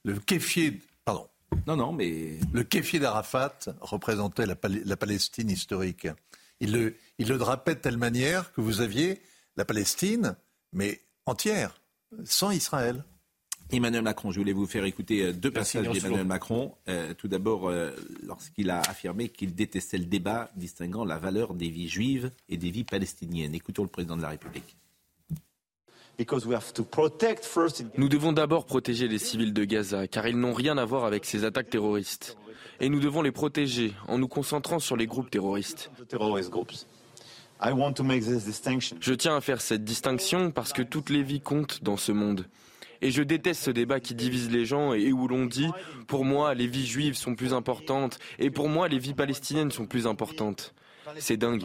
Le 0.04 0.18
kéfier. 0.18 0.82
Non, 1.66 1.76
non, 1.76 1.92
mais 1.92 2.38
le 2.52 2.62
kéfier 2.62 2.98
d'Arafat 2.98 3.58
représentait 3.80 4.46
la, 4.46 4.54
Pal- 4.56 4.82
la 4.84 4.96
Palestine 4.96 5.50
historique. 5.50 6.06
Il 6.60 6.72
le, 6.72 6.94
il 7.18 7.28
le 7.28 7.38
drapait 7.38 7.74
de 7.74 7.80
telle 7.80 7.96
manière 7.98 8.52
que 8.52 8.60
vous 8.60 8.80
aviez 8.80 9.20
la 9.56 9.64
Palestine, 9.64 10.36
mais 10.72 11.00
entière, 11.26 11.80
sans 12.24 12.50
Israël. 12.50 13.04
Emmanuel 13.72 14.02
Macron, 14.02 14.30
je 14.30 14.38
voulais 14.38 14.52
vous 14.52 14.66
faire 14.66 14.84
écouter 14.84 15.24
euh, 15.24 15.32
deux 15.32 15.50
Merci, 15.50 15.78
passages 15.78 15.92
d'Emmanuel. 16.00 16.24
Macron. 16.24 16.74
Euh, 16.88 17.14
tout 17.14 17.26
d'abord, 17.26 17.68
euh, 17.68 17.90
lorsqu'il 18.22 18.70
a 18.70 18.78
affirmé 18.80 19.28
qu'il 19.28 19.56
détestait 19.56 19.98
le 19.98 20.04
débat 20.04 20.50
distinguant 20.54 21.04
la 21.04 21.18
valeur 21.18 21.52
des 21.52 21.68
vies 21.68 21.88
juives 21.88 22.30
et 22.48 22.58
des 22.58 22.70
vies 22.70 22.84
palestiniennes. 22.84 23.56
Écoutons 23.56 23.82
le 23.82 23.88
président 23.88 24.16
de 24.16 24.22
la 24.22 24.28
République. 24.28 24.76
Nous 27.96 28.08
devons 28.08 28.32
d'abord 28.32 28.64
protéger 28.64 29.08
les 29.08 29.18
civils 29.18 29.52
de 29.52 29.64
Gaza, 29.64 30.08
car 30.08 30.26
ils 30.26 30.38
n'ont 30.38 30.54
rien 30.54 30.78
à 30.78 30.84
voir 30.84 31.04
avec 31.04 31.24
ces 31.24 31.44
attaques 31.44 31.70
terroristes. 31.70 32.36
Et 32.80 32.88
nous 32.88 33.00
devons 33.00 33.22
les 33.22 33.32
protéger 33.32 33.92
en 34.08 34.18
nous 34.18 34.28
concentrant 34.28 34.78
sur 34.78 34.96
les 34.96 35.06
groupes 35.06 35.30
terroristes. 35.30 35.90
Je 39.00 39.14
tiens 39.14 39.36
à 39.36 39.40
faire 39.40 39.60
cette 39.60 39.84
distinction 39.84 40.50
parce 40.50 40.72
que 40.72 40.82
toutes 40.82 41.10
les 41.10 41.22
vies 41.22 41.40
comptent 41.40 41.82
dans 41.82 41.96
ce 41.96 42.12
monde. 42.12 42.46
Et 43.02 43.10
je 43.10 43.22
déteste 43.22 43.62
ce 43.62 43.70
débat 43.70 44.00
qui 44.00 44.14
divise 44.14 44.50
les 44.50 44.64
gens 44.64 44.94
et 44.94 45.12
où 45.12 45.28
l'on 45.28 45.46
dit 45.46 45.68
pour 46.06 46.24
moi 46.24 46.54
les 46.54 46.66
vies 46.66 46.86
juives 46.86 47.14
sont 47.14 47.34
plus 47.34 47.52
importantes 47.52 48.18
et 48.38 48.50
pour 48.50 48.68
moi 48.68 48.88
les 48.88 48.98
vies 48.98 49.14
palestiniennes 49.14 49.70
sont 49.70 49.86
plus 49.86 50.06
importantes. 50.06 50.74
C'est 51.18 51.36
dingue. 51.36 51.64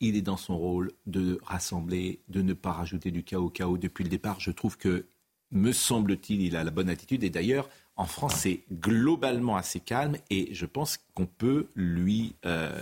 Il 0.00 0.16
est 0.16 0.22
dans 0.22 0.36
son 0.36 0.56
rôle 0.56 0.92
de 1.06 1.38
rassembler, 1.42 2.20
de 2.28 2.42
ne 2.42 2.52
pas 2.52 2.72
rajouter 2.72 3.10
du 3.10 3.22
chaos 3.22 3.46
au 3.46 3.50
chaos 3.50 3.78
depuis 3.78 4.04
le 4.04 4.10
départ. 4.10 4.40
Je 4.40 4.50
trouve 4.50 4.76
que, 4.76 5.06
me 5.50 5.72
semble-t-il, 5.72 6.42
il 6.42 6.56
a 6.56 6.64
la 6.64 6.70
bonne 6.70 6.88
attitude. 6.88 7.22
Et 7.22 7.30
d'ailleurs, 7.30 7.68
en 7.96 8.06
France, 8.06 8.34
c'est 8.34 8.64
globalement 8.72 9.56
assez 9.56 9.78
calme 9.80 10.16
et 10.30 10.52
je 10.52 10.66
pense 10.66 10.98
qu'on 11.14 11.26
peut 11.26 11.68
lui, 11.76 12.34
euh, 12.44 12.72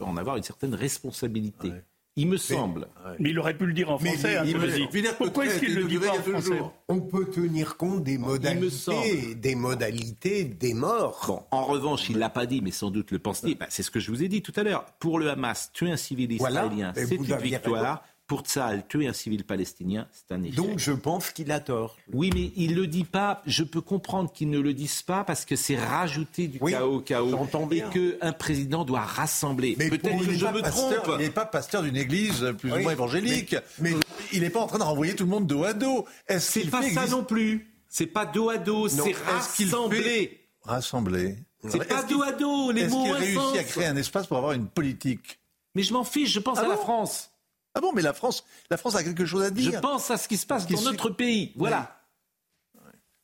en 0.00 0.16
avoir 0.16 0.36
une 0.36 0.42
certaine 0.42 0.74
responsabilité. 0.74 1.72
Il 2.16 2.26
me 2.28 2.36
semble. 2.36 2.88
Mais 3.18 3.30
il 3.30 3.38
aurait 3.38 3.56
pu 3.56 3.66
le 3.66 3.72
dire 3.72 3.90
en 3.90 3.98
Mais 4.00 4.10
français. 4.12 4.36
hein, 4.36 4.42
il- 4.44 4.52
Sébastien. 4.52 4.88
il- 4.92 5.14
Pourquoi 5.16 5.46
est-ce 5.46 5.60
qu'il 5.60 5.74
ne 5.74 5.80
le 5.80 5.84
dit 5.88 5.98
pas 5.98 6.10
en 6.10 6.14
français 6.22 6.60
On 6.88 7.00
peut 7.00 7.24
tenir 7.26 7.76
compte 7.76 8.02
des 8.02 8.18
modalités, 8.18 9.34
des 9.36 9.54
modalités 9.54 10.44
des 10.44 10.74
morts. 10.74 11.24
Bon, 11.26 11.42
en 11.50 11.64
revanche, 11.64 12.10
il 12.10 12.18
l'a 12.18 12.28
pas 12.28 12.46
dit, 12.46 12.60
mais 12.62 12.72
sans 12.72 12.90
doute 12.90 13.10
le 13.12 13.18
pense-t-il. 13.20 13.56
Bah, 13.56 13.66
c'est 13.68 13.82
ce 13.82 13.90
que 13.90 14.00
je 14.00 14.10
vous 14.10 14.22
ai 14.22 14.28
dit 14.28 14.42
tout 14.42 14.52
à 14.56 14.62
l'heure. 14.64 14.84
Pour 14.98 15.18
le 15.18 15.30
Hamas, 15.30 15.70
tuer 15.72 15.90
un 15.90 15.96
civil 15.96 16.30
israélien, 16.32 16.92
c'est 16.94 17.14
une 17.14 17.22
victoire. 17.36 18.02
Pour 18.30 18.42
Tsahal, 18.42 18.86
tuer 18.86 19.08
un 19.08 19.12
civil 19.12 19.42
palestinien, 19.42 20.06
c'est 20.12 20.32
un 20.32 20.40
échec. 20.44 20.54
Donc 20.54 20.78
je 20.78 20.92
pense 20.92 21.30
qu'il 21.32 21.50
a 21.50 21.58
tort. 21.58 21.96
Oui, 22.12 22.30
mais 22.32 22.52
il 22.54 22.76
le 22.76 22.86
dit 22.86 23.02
pas. 23.02 23.42
Je 23.44 23.64
peux 23.64 23.80
comprendre 23.80 24.32
qu'il 24.32 24.50
ne 24.50 24.60
le 24.60 24.72
dise 24.72 25.02
pas 25.02 25.24
parce 25.24 25.44
que 25.44 25.56
c'est 25.56 25.74
rajouter 25.76 26.46
du 26.46 26.60
chaos 26.60 26.98
au 26.98 27.00
chaos 27.00 27.36
et 27.72 27.82
qu'un 27.90 28.32
président 28.32 28.84
doit 28.84 29.00
rassembler. 29.00 29.74
Peut-être 29.74 30.14
il 30.20 30.26
que 30.26 30.30
n'est 30.30 30.38
je 30.38 30.44
pas 30.44 30.52
me 30.52 30.60
pasteur- 30.60 31.02
trompe. 31.02 31.16
Il 31.18 31.24
n'est 31.24 31.30
pas 31.32 31.44
pasteur 31.44 31.82
d'une 31.82 31.96
église 31.96 32.54
plus 32.56 32.70
ou 32.70 32.76
Oui, 32.76 32.82
moins 32.84 32.92
évangélique. 32.92 33.56
Mais, 33.80 33.94
il 34.32 34.42
n'est 34.42 34.50
pas 34.50 34.60
en 34.60 34.68
train 34.68 34.78
de 34.78 34.84
renvoyer 34.84 35.16
tout 35.16 35.24
le 35.24 35.30
monde 35.30 35.48
dos 35.48 35.64
à 35.64 35.72
dos. 35.72 36.04
Est-ce 36.28 36.52
C'est 36.52 36.60
qu'il 36.60 36.70
pas 36.70 36.82
ça 36.88 37.08
non 37.08 37.24
plus. 37.24 37.68
C'est 37.88 38.06
pas 38.06 38.26
dos 38.26 38.48
à 38.48 38.58
dos, 38.58 38.86
c'est 38.86 39.10
est-ce 39.10 39.56
qu'il 39.56 39.66
rassembler. 39.66 40.46
Rassembler. 40.62 41.34
C'est 41.62 41.78
Est-ce 41.78 41.88
pas 41.88 42.02
qu'il- 42.04 42.16
dos 42.16 42.22
à 42.22 42.30
dos, 42.30 42.70
les 42.70 42.82
Est-ce 42.82 42.90
mots 42.92 43.02
qu'il 43.02 43.10
ont 43.10 43.14
un 43.16 43.18
réussit 43.18 43.56
à 43.58 43.64
créer 43.64 43.86
un 43.86 43.96
espace 43.96 44.28
pour 44.28 44.36
avoir 44.36 44.52
une 44.52 44.68
politique? 44.68 45.40
Mais 45.74 45.82
je 45.82 45.92
m'en 45.92 46.04
fiche, 46.04 46.30
je 46.32 46.38
pense 46.38 46.58
Ah 46.60 46.66
à 46.66 46.68
la 46.68 46.76
France. 46.76 47.29
Ah 47.74 47.80
bon, 47.80 47.92
mais 47.92 48.02
la 48.02 48.12
France, 48.12 48.44
la 48.70 48.76
France 48.76 48.96
a 48.96 49.04
quelque 49.04 49.24
chose 49.24 49.42
à 49.42 49.50
dire. 49.50 49.72
Je 49.74 49.78
pense 49.78 50.10
à 50.10 50.16
ce 50.16 50.26
qui 50.28 50.36
se 50.36 50.46
passe 50.46 50.66
Qui 50.66 50.74
dans 50.74 50.82
notre 50.82 51.10
pays. 51.10 51.52
Voilà. 51.56 51.96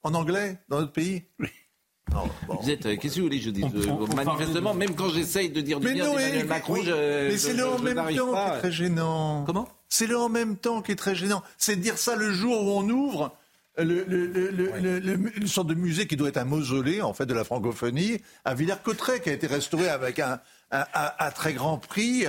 En 0.02 0.14
anglais, 0.14 0.58
dans 0.68 0.78
notre 0.80 0.92
pays 0.92 1.24
Non, 2.12 2.28
bon. 2.46 2.58
Vous 2.62 2.70
êtes, 2.70 2.86
euh, 2.86 2.96
qu'est-ce 2.96 3.16
que 3.16 3.20
vous 3.20 3.26
voulez 3.26 3.38
que 3.40 3.44
je 3.46 3.50
dise 3.50 3.64
Euh, 3.64 4.06
Manifestement, 4.14 4.72
même 4.74 4.94
quand 4.94 5.08
j'essaye 5.08 5.50
de 5.50 5.60
dire 5.60 5.80
du 5.80 5.86
Mais 5.88 5.94
bien 5.94 6.04
non, 6.06 6.12
d'Emmanuel 6.14 6.38
mais- 6.38 6.44
Macron, 6.44 6.74
oui, 6.74 6.82
je, 6.84 6.92
mais 7.28 7.36
c'est 7.38 7.54
le 7.54 7.66
en 7.68 7.78
même 7.80 7.96
temps 7.96 8.06
qui 8.06 8.38
est 8.54 8.58
très 8.60 8.70
gênant. 8.72 9.42
Comment? 9.44 9.68
C'est 9.88 10.06
le 10.06 10.16
en 10.16 10.28
même 10.28 10.56
temps 10.56 10.82
qui 10.82 10.92
est 10.92 10.96
très 10.96 11.16
gênant. 11.16 11.42
C'est 11.58 11.74
de 11.74 11.80
dire 11.80 11.98
ça 11.98 12.14
le 12.14 12.30
jour 12.32 12.62
où 12.62 12.70
on 12.78 12.88
ouvre 12.88 13.36
le- 13.78 14.04
le- 14.04 14.26
le- 14.26 14.50
le- 14.50 14.98
le- 15.00 15.36
une 15.38 15.48
sorte 15.48 15.66
de 15.66 15.74
musée 15.74 16.06
qui 16.06 16.16
doit 16.16 16.28
être 16.28 16.36
un 16.38 16.44
mausolée 16.44 17.02
en 17.02 17.12
fait 17.12 17.26
de 17.26 17.34
la 17.34 17.42
francophonie 17.44 18.20
à 18.44 18.54
Villers-Cotterêts 18.54 19.20
qui 19.20 19.28
a 19.28 19.32
été 19.32 19.48
restauré 19.48 19.88
avec 19.88 20.20
un, 20.20 20.40
un- 20.70 20.86
un- 20.94 21.12
un 21.18 21.30
très 21.32 21.52
grand 21.54 21.78
prix. 21.78 22.24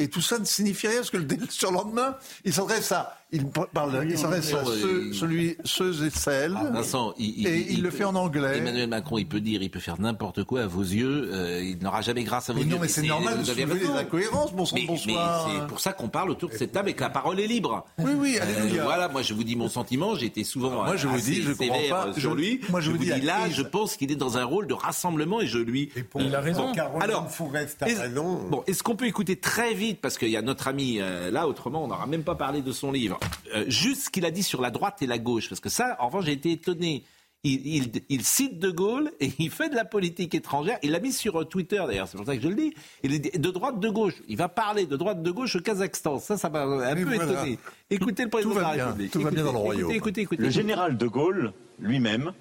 Et 0.00 0.08
tout 0.08 0.22
ça 0.22 0.38
ne 0.38 0.46
signifie 0.46 0.88
rien 0.88 0.96
parce 0.96 1.10
que 1.10 1.18
le 1.18 1.28
surlendemain, 1.50 2.16
il 2.44 2.54
s'adresse 2.54 2.90
à, 2.90 3.19
il 3.32 3.46
parle, 3.46 4.06
il 4.08 4.18
s'adresse 4.18 4.52
à 4.54 4.64
ceux, 4.64 5.06
il- 5.08 5.14
celui, 5.14 5.56
ceux 5.64 6.04
et 6.06 6.10
celles. 6.10 6.54
Ah, 6.56 6.70
Vincent, 6.72 7.14
il, 7.18 7.46
et 7.46 7.66
il, 7.70 7.82
le 7.82 7.90
peut- 7.90 7.96
fait 7.98 8.04
en 8.04 8.14
anglais. 8.16 8.58
Emmanuel 8.58 8.88
Macron, 8.88 9.18
il 9.18 9.26
peut 9.26 9.40
dire, 9.40 9.62
il 9.62 9.70
peut 9.70 9.78
faire 9.80 10.00
n'importe 10.00 10.44
quoi 10.44 10.62
à 10.62 10.66
vos 10.66 10.82
yeux. 10.82 11.30
euh, 11.32 11.62
il 11.62 11.78
n'aura 11.82 12.00
jamais 12.02 12.24
grâce 12.24 12.50
à 12.50 12.52
vos 12.52 12.58
Mais 12.60 12.64
yeux. 12.64 12.70
non, 12.72 12.78
mais 12.80 12.88
c'est 12.88 13.02
normal 13.02 13.38
de 13.38 13.42
vous 13.44 13.50
avez 13.50 13.62
soulever 13.62 13.80
raison. 13.80 13.96
incohérences, 13.96 14.52
bon 14.52 14.64
sang, 14.66 14.76
Mais- 14.76 14.86
bonsoir. 14.86 15.48
Mais 15.48 15.54
c'est 15.60 15.66
pour 15.68 15.80
ça 15.80 15.92
qu'on 15.92 16.08
parle 16.08 16.30
autour 16.30 16.48
de 16.50 16.54
cette 16.54 16.72
table 16.72 16.90
et 16.90 16.94
que 16.94 17.00
la 17.02 17.10
parole 17.10 17.38
est 17.40 17.46
libre. 17.46 17.84
Oui, 17.98 18.12
oui, 18.16 18.38
Euh, 18.38 18.42
alléluia. 18.42 18.82
voilà, 18.84 19.08
moi 19.08 19.22
je 19.22 19.34
vous 19.34 19.44
dis 19.44 19.56
mon 19.56 19.68
sentiment. 19.68 20.14
J'ai 20.16 20.26
été 20.26 20.42
souvent 20.44 20.70
Moi, 20.70 20.96
je 20.96 21.06
vous 21.06 21.16
assez 21.16 21.30
dis, 21.30 21.42
je 21.42 21.52
comprends 21.52 21.78
pas. 21.88 22.12
sur 22.14 22.32
Je- 22.32 22.36
lui. 22.36 22.60
moi, 22.68 22.80
je 22.80 22.90
vous 22.90 22.98
dis, 22.98 23.08
là, 23.20 23.48
je 23.50 23.62
pense 23.62 23.96
qu'il 23.96 24.10
est 24.10 24.16
dans 24.16 24.38
un 24.38 24.44
rôle 24.44 24.66
de 24.66 24.74
rassemblement 24.74 25.40
et 25.40 25.46
je 25.46 25.58
lui. 25.58 25.90
Il 26.18 26.34
a 26.34 26.40
raison. 26.40 26.72
Caroline 26.72 27.02
Alors, 27.02 27.30
Fourest 27.30 27.82
a 27.82 27.88
est-ce- 27.88 28.00
raison. 28.00 28.40
Bon, 28.50 28.62
est-ce 28.66 28.82
qu'on 28.82 28.96
peut 28.96 29.06
écouter 29.06 29.36
très 29.36 29.74
vite 29.74 30.00
parce 30.00 30.18
qu'il 30.18 30.28
y 30.30 30.36
a 30.36 30.42
notre 30.42 30.66
ami 30.68 30.98
euh, 31.00 31.30
là, 31.30 31.46
autrement 31.46 31.84
on 31.84 31.88
n'aura 31.88 32.06
même 32.06 32.22
pas 32.24 32.34
parlé 32.34 32.62
de 32.62 32.72
son 32.72 32.90
livre. 32.92 33.18
Euh, 33.54 33.64
juste 33.68 34.02
ce 34.04 34.10
qu'il 34.10 34.24
a 34.24 34.30
dit 34.30 34.42
sur 34.42 34.60
la 34.60 34.70
droite 34.70 35.02
et 35.02 35.06
la 35.06 35.18
gauche, 35.18 35.48
parce 35.48 35.60
que 35.60 35.68
ça, 35.68 35.96
en 36.00 36.06
revanche, 36.06 36.26
j'ai 36.26 36.32
été 36.32 36.52
étonné. 36.52 37.04
Il, 37.42 37.66
il- 37.66 38.02
il 38.10 38.22
cite 38.22 38.58
De 38.58 38.70
Gaulle 38.70 39.10
et 39.18 39.32
il 39.38 39.50
fait 39.50 39.70
de 39.70 39.74
la 39.74 39.84
politique 39.86 40.34
étrangère. 40.34 40.78
Il 40.82 40.90
l'a 40.92 41.00
mis 41.00 41.12
sur 41.12 41.40
euh, 41.40 41.44
Twitter 41.44 41.82
d'ailleurs, 41.86 42.06
c'est 42.06 42.16
pour 42.18 42.26
ça 42.26 42.36
que 42.36 42.42
je 42.42 42.48
le 42.48 42.54
dis. 42.54 42.74
Il 43.02 43.20
de 43.20 43.50
droite, 43.50 43.80
de 43.80 43.88
gauche. 43.88 44.14
Il 44.28 44.36
va 44.36 44.48
parler 44.48 44.84
de 44.86 44.94
droite, 44.96 45.22
de 45.22 45.30
gauche 45.30 45.56
au 45.56 45.60
Kazakhstan. 45.60 46.18
Ça, 46.18 46.36
ça 46.36 46.50
m'a 46.50 46.62
un 46.64 46.94
peu 46.94 47.02
voilà. 47.04 47.24
étonné. 47.32 47.58
Écoutez 47.88 48.24
le 48.24 48.28
président 48.30 48.54
de 48.54 48.60
la 48.60 48.68
République. 48.86 49.10
tout 49.12 49.20
va 49.22 49.30
bien 49.30 49.42
dans 49.44 49.52
le 49.52 49.56
Écoutez, 49.58 49.66
royaume. 49.74 49.90
Écoutez, 49.92 50.20
écoutez. 50.20 50.42
Le 50.42 50.50
général 50.50 50.96
de 50.98 51.06
Gaulle 51.06 51.52
lui-même, 51.78 52.32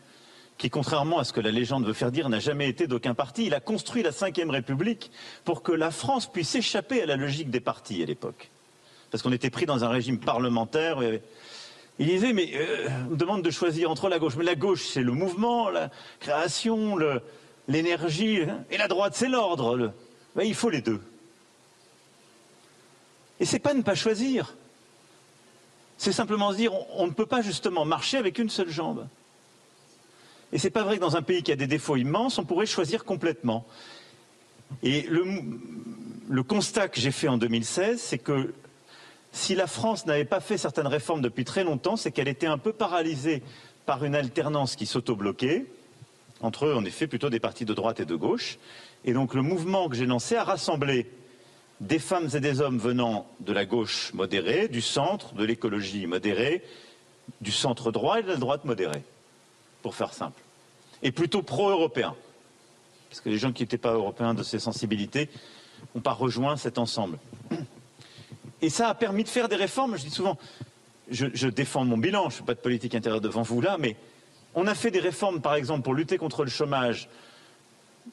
qui 0.58 0.70
contrairement 0.70 1.20
à 1.20 1.24
ce 1.24 1.32
que 1.32 1.40
la 1.40 1.52
légende 1.52 1.86
veut 1.88 1.94
faire 1.94 2.12
dire, 2.12 2.28
n'a 2.28 2.40
jamais 2.40 2.68
été 2.68 2.86
d'aucun 2.86 3.14
parti, 3.14 3.46
il 3.46 3.54
a 3.54 3.62
construit 3.62 4.04
la 4.04 4.12
Ve 4.12 4.50
République 4.50 5.12
pour 5.46 5.64
que 5.64 5.72
la 5.72 5.92
France 5.92 6.30
puisse 6.30 6.54
échapper 6.56 7.02
à 7.02 7.06
la 7.06 7.16
logique 7.16 7.50
des 7.50 7.62
partis 7.62 8.04
à 8.04 8.06
l'époque. 8.06 8.52
Parce 9.12 9.24
qu'on 9.24 9.32
était 9.32 9.50
pris 9.50 9.66
dans 9.66 9.84
un 9.84 9.90
régime 9.90 10.20
parlementaire. 10.20 11.02
il 11.98 12.06
disait, 12.06 12.34
mais 12.34 12.52
euh, 12.56 12.88
on 13.08 13.12
me 13.12 13.16
demande 13.16 13.42
de 13.42 13.50
choisir 13.50 13.90
entre 13.90 14.10
la 14.10 14.20
gauche. 14.20 14.36
Mais 14.36 14.44
la 14.44 14.56
gauche, 14.56 14.86
c'est 14.88 15.02
le 15.02 15.14
mouvement, 15.14 15.70
la 15.70 15.90
création, 16.20 16.98
l'énergie. 17.68 18.42
hein. 18.44 18.64
Et 18.70 18.78
la 18.78 18.88
droite, 18.88 19.14
c'est 19.16 19.30
l'ordre. 19.30 19.94
Ben, 20.36 20.44
il 20.44 20.56
faut 20.56 20.70
les 20.70 20.82
deux. 20.82 21.02
Et 23.40 23.46
c'est 23.46 23.60
pas 23.60 23.74
ne 23.74 23.82
pas 23.82 23.96
choisir. 23.96 24.56
C'est 25.98 26.12
simplement 26.12 26.52
se 26.52 26.58
dire, 26.58 26.72
on, 26.96 27.08
ne 27.08 27.12
peut 27.12 27.26
pas 27.26 27.42
justement 27.42 27.86
marcher 27.86 28.18
avec 28.18 28.38
une 28.38 28.50
seule 28.50 28.70
jambe. 28.70 29.08
Et 30.52 30.58
c'est 30.58 30.70
pas 30.70 30.84
vrai 30.84 30.96
que 30.96 31.02
dans 31.02 31.16
un 31.16 31.22
pays 31.22 31.44
qui 31.44 31.52
a 31.52 31.56
des 31.56 31.68
défauts 31.68 31.96
immenses, 31.96 32.38
on 32.38 32.46
pourrait 32.46 32.66
choisir 32.66 33.06
complètement. 33.06 33.66
Et 34.84 35.08
le 35.10 36.44
constat 36.44 36.88
que 36.88 37.00
j'ai 37.00 37.12
fait 37.12 37.28
en 37.28 37.38
2016, 37.38 38.00
c'est 38.00 38.18
que 38.18 38.54
si 39.32 39.56
la 39.56 39.68
France 39.68 40.06
n'avait 40.06 40.26
pas 40.26 40.40
fait 40.40 40.58
certaines 40.58 40.88
réformes 40.88 41.22
depuis 41.22 41.46
très 41.46 41.64
longtemps, 41.64 41.96
c'est 41.96 42.12
qu'elle 42.12 42.28
était 42.28 42.48
un 42.48 42.58
peu 42.58 42.74
paralysée 42.74 43.44
par 43.86 44.04
une 44.04 44.16
alternance 44.16 44.76
qui 44.76 44.86
s'auto-bloquait, 44.86 45.66
entre 46.42 46.68
eux, 46.68 46.76
en 46.76 46.86
effet, 46.86 47.08
plutôt 47.08 47.30
des 47.30 47.40
partis 47.40 47.66
de 47.66 47.74
droite 47.74 48.00
et 48.00 48.06
de 48.06 48.16
gauche. 48.16 48.58
Et 49.06 49.14
donc 49.14 49.34
le 49.34 49.42
mouvement 49.42 49.90
que 49.90 49.96
j'ai 49.96 50.06
lancé 50.06 50.36
a 50.36 50.44
rassemblé 50.44 51.10
des 51.82 52.00
femmes 52.00 52.30
et 52.34 52.40
des 52.40 52.62
hommes 52.62 52.78
venant 52.78 53.28
de 53.40 53.54
la 53.54 53.66
gauche 53.66 54.14
modérée, 54.14 54.68
du 54.68 54.82
centre, 54.82 55.34
de 55.34 55.44
l'écologie 55.44 56.08
modérée, 56.08 56.64
du 57.42 57.52
centre 57.52 57.92
droit 57.92 58.20
et 58.20 58.24
de 58.24 58.28
la 58.28 58.36
droite 58.36 58.66
modérée, 58.66 59.04
pour 59.82 59.96
faire 59.96 60.14
simple. 60.14 60.42
Et 61.04 61.12
plutôt 61.12 61.42
pro-européens. 61.42 62.16
Parce 63.10 63.22
que 63.22 63.30
les 63.30 63.38
gens 63.38 63.52
qui 63.52 63.64
n'étaient 63.64 63.78
pas 63.78 63.94
européens 63.94 64.34
de 64.34 64.44
ces 64.44 64.60
sensibilités 64.60 65.30
n'ont 65.96 66.02
pas 66.02 66.12
rejoint 66.12 66.58
cet 66.58 66.78
ensemble. 66.78 67.18
Et 68.62 68.70
ça 68.70 68.90
a 68.90 68.94
permis 68.94 69.24
de 69.24 69.30
faire 69.30 69.48
des 69.48 69.56
réformes. 69.56 69.98
Je 69.98 70.04
dis 70.04 70.10
souvent, 70.10 70.38
je, 71.10 71.48
défends 71.48 71.86
mon 71.86 71.98
bilan, 71.98 72.30
je 72.30 72.36
ne 72.36 72.40
fais 72.40 72.44
pas 72.44 72.54
de 72.54 72.60
politique 72.60 72.96
intérieure 72.96 73.22
devant 73.22 73.42
vous 73.42 73.62
là, 73.62 73.78
mais 73.80 73.96
on 74.56 74.68
a 74.68 74.76
fait 74.76 74.92
des 74.92 75.00
réformes, 75.00 75.42
par 75.42 75.56
exemple, 75.56 75.84
pour 75.84 75.94
lutter 75.94 76.18
contre 76.18 76.44
le 76.44 76.50
chômage, 76.50 77.10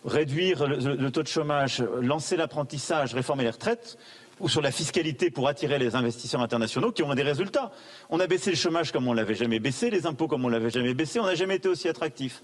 réduire 0.04 0.66
le, 0.66 1.10
taux 1.10 1.22
de 1.22 1.28
chômage, 1.28 1.82
lancer 2.00 2.36
l'apprentissage, 2.36 3.14
réformer 3.14 3.44
les 3.44 3.50
retraites, 3.50 3.98
ou 4.38 4.48
sur 4.48 4.60
la 4.60 4.70
fiscalité 4.70 5.30
pour 5.30 5.48
attirer 5.48 5.78
les 5.78 5.94
investisseurs 5.94 6.42
internationaux 6.42 6.92
qui 6.92 7.02
ont 7.02 7.14
des 7.14 7.22
résultats. 7.22 7.72
On 8.10 8.20
a 8.20 8.26
baissé 8.26 8.50
le 8.50 8.56
chômage 8.56 8.92
comme 8.92 9.08
on 9.08 9.14
l'avait 9.14 9.34
jamais 9.34 9.60
baissé, 9.60 9.88
les 9.88 10.06
impôts 10.06 10.28
comme 10.28 10.44
on 10.44 10.48
l'avait 10.48 10.70
jamais 10.70 10.92
baissé, 10.92 11.18
on 11.20 11.24
n'a 11.24 11.34
jamais 11.34 11.56
été 11.56 11.68
aussi 11.68 11.88
attractif. 11.88 12.42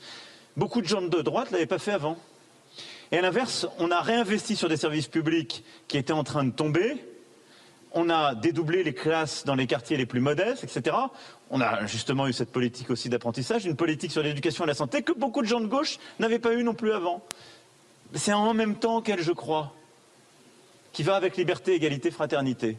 Beaucoup 0.57 0.81
de 0.81 0.87
gens 0.87 1.03
de 1.03 1.20
droite 1.20 1.49
ne 1.49 1.55
l'avaient 1.55 1.66
pas 1.66 1.79
fait 1.79 1.93
avant. 1.93 2.16
Et 3.11 3.19
à 3.19 3.20
l'inverse, 3.20 3.66
on 3.79 3.91
a 3.91 4.01
réinvesti 4.01 4.57
sur 4.57 4.70
des 4.70 4.79
services 4.79 5.07
publics 5.07 5.65
qui 5.87 5.99
étaient 5.99 6.15
en 6.15 6.24
train 6.24 6.45
de 6.45 6.51
tomber. 6.51 6.97
On 7.94 8.09
a 8.09 8.35
dédoublé 8.35 8.82
les 8.82 8.94
classes 8.94 9.44
dans 9.44 9.55
les 9.55 9.66
quartiers 9.66 9.97
les 9.97 10.06
plus 10.06 10.20
modestes, 10.20 10.64
etc. 10.64 10.97
On 11.51 11.60
a 11.60 11.85
justement 11.86 12.27
eu 12.27 12.32
cette 12.32 12.51
politique 12.51 12.89
aussi 12.90 13.09
d'apprentissage, 13.09 13.66
une 13.66 13.77
politique 13.77 14.10
sur 14.12 14.23
l'éducation 14.23 14.64
et 14.64 14.66
la 14.66 14.74
santé 14.74 15.02
que 15.02 15.12
beaucoup 15.12 15.43
de 15.43 15.47
gens 15.47 15.60
de 15.60 15.66
gauche 15.66 15.98
n'avaient 16.19 16.39
pas 16.39 16.55
eu 16.55 16.64
non 16.64 16.74
plus 16.74 16.93
avant. 16.93 17.23
C'est 18.14 18.32
en 18.32 18.55
même 18.55 18.77
temps 18.77 19.02
qu'elle, 19.02 19.23
je 19.23 19.32
crois, 19.32 19.74
qui 20.93 21.02
va 21.02 21.16
avec 21.16 21.36
liberté, 21.36 21.74
égalité, 21.74 22.10
fraternité. 22.10 22.78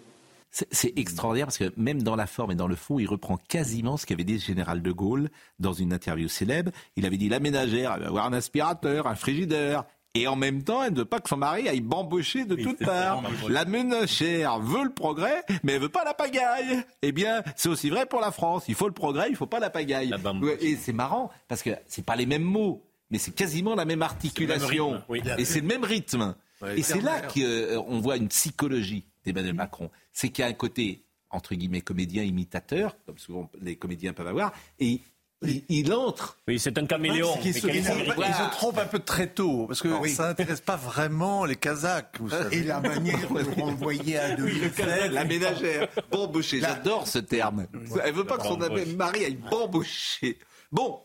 C'est- 0.52 0.94
extraordinaire 0.98 1.48
parce 1.48 1.58
que 1.58 1.72
même 1.78 2.04
dans 2.04 2.16
la 2.16 2.28
forme 2.28 2.52
et 2.52 2.56
dans 2.56 2.68
le 2.68 2.76
fond, 2.76 3.00
il 3.00 3.08
reprend 3.08 3.38
quasiment 3.38 3.98
ce 3.98 4.06
qu'avait 4.06 4.24
dit 4.24 4.34
le 4.34 4.40
général 4.40 4.84
de 4.84 4.92
Gaulle 4.92 5.30
dans 5.60 5.74
une 5.74 5.92
interview 5.94 6.28
célèbre. 6.28 6.72
Il 6.96 7.08
avait 7.08 7.18
dit 7.18 7.28
la 7.30 7.40
ménagère, 7.40 7.92
avoir 7.94 8.28
un 8.28 8.34
aspirateur, 8.34 9.08
un 9.08 9.16
frigidaire. 9.16 9.84
Et 10.16 10.28
en 10.28 10.36
même 10.36 10.64
temps, 10.64 10.84
elle 10.84 10.94
ne 10.94 11.00
veut 11.00 11.06
pas 11.06 11.20
que 11.20 11.28
son 11.28 11.38
mari 11.38 11.68
aille 11.68 11.82
bambocher 11.82 12.46
de 12.46 12.56
toutes 12.56 12.86
parts. 12.86 13.24
La 13.50 13.66
ménagère 13.66 14.60
veut 14.60 14.84
le 14.84 14.94
progrès, 14.94 15.44
mais 15.64 15.74
elle 15.74 15.82
veut 15.82 15.90
pas 15.90 16.04
la 16.04 16.14
pagaille. 16.14 16.84
Eh 17.02 17.12
bien, 17.12 17.42
c'est 17.56 17.70
aussi 17.70 17.90
vrai 17.90 18.06
pour 18.06 18.20
la 18.22 18.32
France. 18.32 18.66
Il 18.68 18.76
faut 18.76 18.88
le 18.88 18.94
progrès, 18.94 19.30
il 19.30 19.36
faut 19.36 19.48
pas 19.48 19.60
la 19.60 19.72
pagaille. 19.72 20.14
Et 20.62 20.76
c'est 20.76 20.94
marrant 20.94 21.32
parce 21.48 21.64
que 21.64 21.72
c'est 21.88 22.06
pas 22.06 22.16
les 22.16 22.28
mêmes 22.28 22.44
mots, 22.44 22.84
mais 23.10 23.18
c'est 23.18 23.32
quasiment 23.34 23.74
la 23.74 23.86
même 23.86 24.04
articulation. 24.04 24.92
rythme, 24.92 25.04
oui. 25.10 25.22
Et 25.40 25.46
c'est 25.46 25.62
le 25.62 25.68
même 25.68 25.84
rythme. 25.84 26.36
Ouais, 26.62 26.80
Et 26.80 26.84
c'est 26.84 27.02
là 27.02 27.22
qu'on 27.22 28.00
voit 28.00 28.18
une 28.18 28.28
psychologie 28.28 29.06
d'Emmanuel 29.26 29.56
Macron. 29.56 29.90
C'est 30.12 30.30
qu'il 30.30 30.44
y 30.44 30.46
a 30.46 30.50
un 30.50 30.54
côté, 30.54 31.04
entre 31.32 31.56
guillemets, 31.56 31.82
comédien 31.82 32.22
imitateur, 32.22 32.96
comme 33.08 33.18
souvent 33.18 33.50
les 33.62 33.78
comédiens 33.78 34.14
peuvent 34.14 34.28
avoir, 34.28 34.54
et 34.80 35.02
il, 35.44 35.64
il 35.70 35.94
entre. 35.94 36.38
Oui, 36.48 36.60
c'est 36.60 36.78
un 36.78 36.86
caméléon. 36.86 37.38
Ils 37.44 37.54
se, 37.54 37.68
ils 37.68 37.84
se- 37.84 38.52
trompent 38.52 38.78
un 38.80 38.86
peu 38.86 39.00
très 39.00 39.28
tôt, 39.28 39.66
parce 39.68 39.82
que 39.82 39.88
Ah 39.90 40.00
oui. 40.02 40.10
ça 40.12 40.28
n'intéresse 40.28 40.62
pas 40.62 40.76
vraiment 40.76 41.46
les 41.46 41.56
Kazakhs. 41.56 42.18
vous 42.20 42.30
savez. 42.30 42.58
Et 42.58 42.64
la 42.64 42.80
manière 42.80 43.30
de 43.30 43.44
renvoyer 43.62 44.18
à 44.18 44.36
2007. 44.36 45.12
La 45.12 45.26
ménagère, 45.26 45.88
bambocher, 46.12 46.60
La- 46.60 46.70
j'adore 46.70 47.08
ce 47.08 47.20
terme. 47.20 47.68
Elle 48.04 48.14
veut 48.14 48.26
pas 48.26 48.38
que 48.38 48.44
son 48.48 48.58
mari 48.98 49.26
aille 49.26 49.38
bambocher. 49.50 50.38
Bon, 50.72 51.00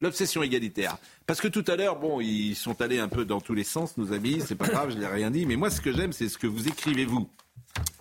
l'obsession 0.00 0.42
égalitaire. 0.42 0.96
Parce 1.26 1.40
que 1.40 1.48
tout 1.48 1.64
à 1.68 1.76
l'heure, 1.76 1.98
bon, 1.98 2.20
ils 2.20 2.54
sont 2.54 2.80
allés 2.82 2.98
un 2.98 3.08
peu 3.08 3.24
dans 3.24 3.40
tous 3.40 3.54
les 3.54 3.64
sens, 3.64 3.96
nos 3.96 4.12
amis, 4.12 4.42
c'est 4.46 4.54
pas 4.54 4.66
grave, 4.68 4.90
je 4.90 4.98
n'ai 4.98 5.06
rien 5.06 5.30
dit, 5.30 5.46
mais 5.46 5.56
moi 5.56 5.70
ce 5.70 5.80
que 5.80 5.92
j'aime, 5.92 6.12
c'est 6.12 6.28
ce 6.28 6.36
que 6.36 6.46
vous 6.46 6.68
écrivez, 6.68 7.06
vous. 7.06 7.28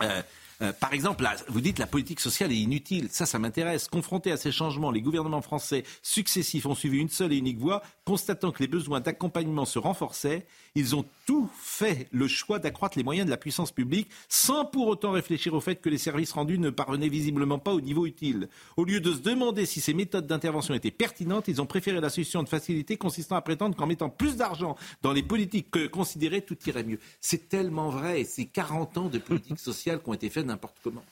Euh, 0.02 0.22
euh, 0.64 0.73
par 0.73 0.94
exemple, 0.94 1.27
vous 1.49 1.61
dites 1.61 1.80
la 1.80 1.88
politique 1.88 2.19
sociale 2.19 2.52
est 2.52 2.57
inutile. 2.57 3.10
Ça, 3.11 3.26
ça 3.26 3.40
m'intéresse. 3.40 3.88
Confrontés 3.88 4.31
à 4.31 4.38
ces 4.38 4.52
changements, 4.52 4.91
les 4.91 5.02
gouvernements 5.02 5.41
français 5.41 5.84
successifs 6.02 6.65
ont 6.65 6.76
suivi 6.76 6.99
une 6.99 7.10
seule 7.10 7.34
et 7.34 7.38
unique 7.38 7.60
voie, 7.60 7.81
constatant 8.06 8.52
que 8.52 8.64
les 8.64 8.68
besoins 8.68 9.02
d'accompagnement 9.02 9.65
se 9.65 9.80
renforçaient. 9.80 10.45
Ils 10.76 10.95
ont 10.95 11.06
tout 11.28 11.48
fait 11.62 12.08
le 12.12 12.28
choix 12.28 12.58
d'accroître 12.58 12.98
les 12.98 13.04
moyens 13.04 13.28
de 13.28 13.30
la 13.30 13.38
puissance 13.38 13.72
publique, 13.72 14.10
sans 14.28 14.66
pour 14.66 14.88
autant 14.88 15.12
réfléchir 15.12 15.54
au 15.54 15.62
fait 15.62 15.76
que 15.76 15.90
les 15.90 16.00
services 16.00 16.32
rendus 16.32 16.58
ne 16.58 16.72
parvenaient 16.72 17.10
visiblement 17.10 17.60
pas 17.60 17.74
au 17.74 17.82
niveau 17.82 18.08
utile. 18.08 18.50
Au 18.76 18.84
lieu 18.84 19.00
de 19.00 19.14
se 19.14 19.20
demander 19.20 19.68
si 19.68 19.82
ces 19.82 19.94
méthodes 19.94 20.26
d'intervention 20.26 20.74
étaient 20.74 20.90
pertinentes, 20.90 21.48
ils 21.48 21.62
ont 21.62 21.68
préféré 21.68 22.02
la 22.02 22.10
solution 22.10 22.41
de 22.41 22.50
facilité 22.50 22.98
consistant 22.98 23.36
à 23.36 23.41
prétendre 23.41 23.76
qu'en 23.76 23.86
mettant 23.86 24.10
plus 24.10 24.36
d'argent 24.36 24.76
dans 25.04 25.14
les 25.14 25.22
politiques 25.22 25.70
que 25.70 25.86
considérées, 25.86 26.41
tout 26.41 26.58
irait 26.66 26.84
mieux. 26.84 27.00
C'est 27.22 27.50
tellement 27.50 27.90
vrai. 27.90 28.24
C'est 28.24 28.45
40 28.45 28.98
ans 28.98 29.10
de 29.10 29.20
politique 29.20 29.60
sociale 29.60 30.02
qui 30.02 30.10
ont 30.10 30.14
été 30.14 30.32
faites 30.32 30.48
n'importe 30.48 30.78
comment. 30.84 31.04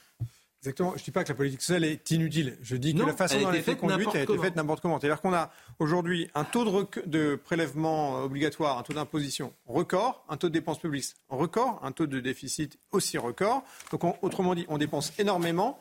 Exactement. 0.61 0.91
Je 0.95 1.01
ne 1.01 1.05
dis 1.05 1.11
pas 1.11 1.23
que 1.23 1.29
la 1.29 1.35
politique 1.35 1.61
sociale 1.61 1.83
est 1.85 2.11
inutile. 2.11 2.55
Je 2.61 2.75
dis 2.75 2.93
Non, 2.93 3.05
que 3.05 3.09
la 3.09 3.15
façon 3.15 3.39
dont 3.41 3.49
elle 3.49 3.55
a 3.55 3.59
été 3.59 3.75
conduite 3.75 4.09
a 4.15 4.21
été 4.21 4.37
faite 4.37 4.55
n'importe 4.55 4.81
comment. 4.81 4.99
C'est-à-dire 4.99 5.19
qu'on 5.19 5.33
a 5.33 5.49
aujourd'hui 5.79 6.29
un 6.35 6.43
taux 6.43 6.63
de, 7.07 7.35
prélèvement 7.35 8.19
obligatoire, 8.23 8.77
un 8.77 8.83
taux 8.83 8.93
d'imposition 8.93 9.53
record, 9.65 10.23
un 10.29 10.37
taux 10.37 10.49
de 10.49 10.53
dépenses 10.53 10.77
publiques 10.77 11.15
record, 11.29 11.79
un 11.83 11.91
taux 11.91 12.05
de 12.05 12.19
déficit 12.19 12.77
aussi 12.91 13.17
record. 13.17 13.63
Donc 13.91 14.03
on- 14.03 14.15
autrement 14.21 14.53
dit, 14.53 14.65
on 14.69 14.77
dépense 14.77 15.11
énormément. 15.17 15.79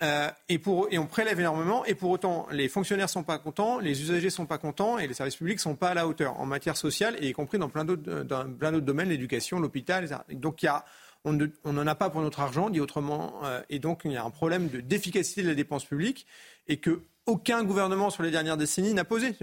euh, 0.00 0.30
et, 0.48 0.60
pour, 0.60 0.86
et 0.92 0.98
on 0.98 1.06
prélève 1.06 1.40
énormément, 1.40 1.84
et 1.84 1.94
pour 1.96 2.10
autant, 2.10 2.46
les 2.52 2.68
fonctionnaires 2.68 3.08
sont 3.10 3.24
pas 3.24 3.38
contents, 3.38 3.80
les 3.80 4.00
usagers 4.00 4.30
sont 4.30 4.46
pas 4.46 4.56
contents, 4.58 4.96
et 4.98 5.08
les 5.08 5.14
services 5.14 5.34
publics 5.34 5.58
sont 5.58 5.74
pas 5.74 5.88
à 5.88 5.94
la 5.94 6.06
hauteur 6.06 6.38
en 6.38 6.46
matière 6.46 6.76
sociale, 6.76 7.16
et 7.18 7.30
y 7.30 7.32
compris 7.32 7.58
dans 7.58 7.68
plein 7.68 7.84
d'autres, 7.84 8.22
dans 8.22 8.48
plein 8.48 8.70
d'autres 8.70 8.86
domaines, 8.86 9.08
l'éducation, 9.08 9.58
l'hôpital, 9.58 10.04
etc. 10.04 10.20
Donc 10.34 10.62
il 10.62 10.66
y 10.66 10.68
a, 10.68 10.84
on 11.24 11.72
n'en 11.72 11.86
a 11.86 11.94
pas 11.94 12.10
pour 12.10 12.20
notre 12.20 12.40
argent, 12.40 12.70
dit 12.70 12.80
autrement, 12.80 13.34
euh, 13.44 13.60
et 13.68 13.78
donc 13.78 14.02
il 14.04 14.12
y 14.12 14.16
a 14.16 14.24
un 14.24 14.30
problème 14.30 14.68
d'efficacité 14.68 15.42
de, 15.42 15.48
la 15.48 15.54
dépense 15.54 15.84
publique 15.84 16.26
et 16.66 16.78
que 16.78 17.02
aucun 17.26 17.62
gouvernement 17.62 18.08
sur 18.08 18.22
les 18.22 18.30
dernières 18.30 18.56
décennies 18.56 18.94
n'a 18.94 19.04
posé. 19.04 19.34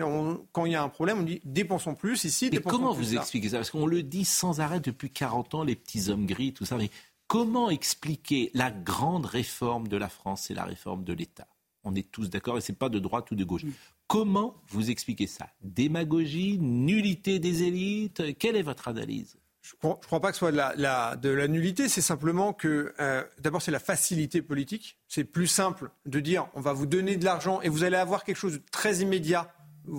quand 0.52 0.66
il 0.66 0.72
y 0.72 0.76
a 0.76 0.82
un 0.82 0.90
problème, 0.90 1.20
on 1.20 1.24
dit 1.24 1.42
dépensons 1.46 1.94
plus 1.94 2.24
ici. 2.24 2.50
Mais 2.52 2.60
comment 2.60 2.94
vous 2.94 3.16
expliquez 3.16 3.50
ça? 3.50 3.58
Parce 3.58 3.70
qu'on 3.70 3.86
le 3.86 4.02
dit 4.02 4.26
sans 4.26 4.60
arrêt 4.60 4.80
depuis 4.80 5.12
40 5.12 5.56
ans, 5.56 5.64
les 5.64 5.76
petits 5.76 6.10
hommes 6.10 6.26
gris, 6.26 6.52
tout 6.54 6.66
ça. 6.66 6.78
Mais 6.78 6.90
comment 7.28 7.70
expliquer 7.70 8.50
la 8.56 8.72
grande 8.72 9.28
réforme 9.28 9.88
de 9.88 9.98
la 9.98 10.10
France 10.10 10.46
C'est 10.48 10.56
la 10.56 10.64
réforme 10.64 11.04
de 11.04 11.14
l'État? 11.14 11.48
On 11.84 11.94
est 11.94 12.12
tous 12.12 12.32
d'accord 12.32 12.58
et 12.58 12.62
c'est 12.62 12.74
pas 12.74 12.90
de 12.90 12.98
droite 12.98 13.30
ou 13.30 13.36
de 13.36 13.44
gauche. 13.44 13.64
Mm. 13.64 13.72
Comment 14.08 14.56
vous 14.70 14.90
expliquez 14.90 15.28
ça? 15.28 15.48
Démagogie, 15.62 16.58
nullité 16.60 17.38
des 17.38 17.64
élites? 17.64 18.38
Quelle 18.40 18.56
est 18.56 18.64
votre 18.64 18.88
analyse? 18.88 19.38
Je 19.66 19.88
ne 19.88 19.94
crois, 19.96 20.20
pas 20.20 20.28
que 20.28 20.36
ce 20.36 20.40
soit 20.40 20.52
de 20.52 21.30
la, 21.30 21.48
nullité, 21.48 21.90
c'est 21.90 22.02
simplement 22.02 22.54
que, 22.54 22.94
euh, 23.00 23.24
d'abord, 23.40 23.64
c'est 23.64 23.72
la 23.72 23.80
facilité 23.80 24.44
politique. 24.44 24.98
C'est 25.08 25.24
plus 25.24 25.48
simple 25.48 25.90
de 26.06 26.20
dire 26.20 26.48
on 26.54 26.62
va 26.62 26.72
vous 26.74 26.86
donner 26.86 27.18
de 27.18 27.26
l'argent 27.26 27.62
et 27.62 27.70
vous 27.70 27.84
allez 27.84 27.98
avoir 27.98 28.24
quelque 28.24 28.38
chose 28.38 28.54
de 28.54 28.62
très 28.72 28.98
immédiat, 28.98 29.52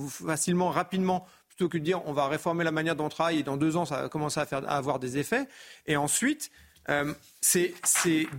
facilement, 0.08 0.70
rapidement, 0.70 1.26
plutôt 1.48 1.68
que 1.68 1.78
de 1.78 1.82
dire 1.82 2.00
on 2.06 2.12
va 2.12 2.28
réformer 2.28 2.62
la 2.62 2.70
manière 2.70 2.94
dont 2.94 3.06
on 3.06 3.08
travaille 3.08 3.40
et 3.40 3.42
dans 3.42 3.56
deux 3.56 3.76
ans, 3.76 3.84
ça 3.84 4.02
va 4.02 4.08
commencer 4.08 4.38
à 4.38 4.44
avoir 4.44 5.00
des 5.00 5.18
effets. 5.18 5.48
Et 5.86 5.96
ensuite, 5.96 6.50
euh, 6.88 7.12
c'est 7.40 7.74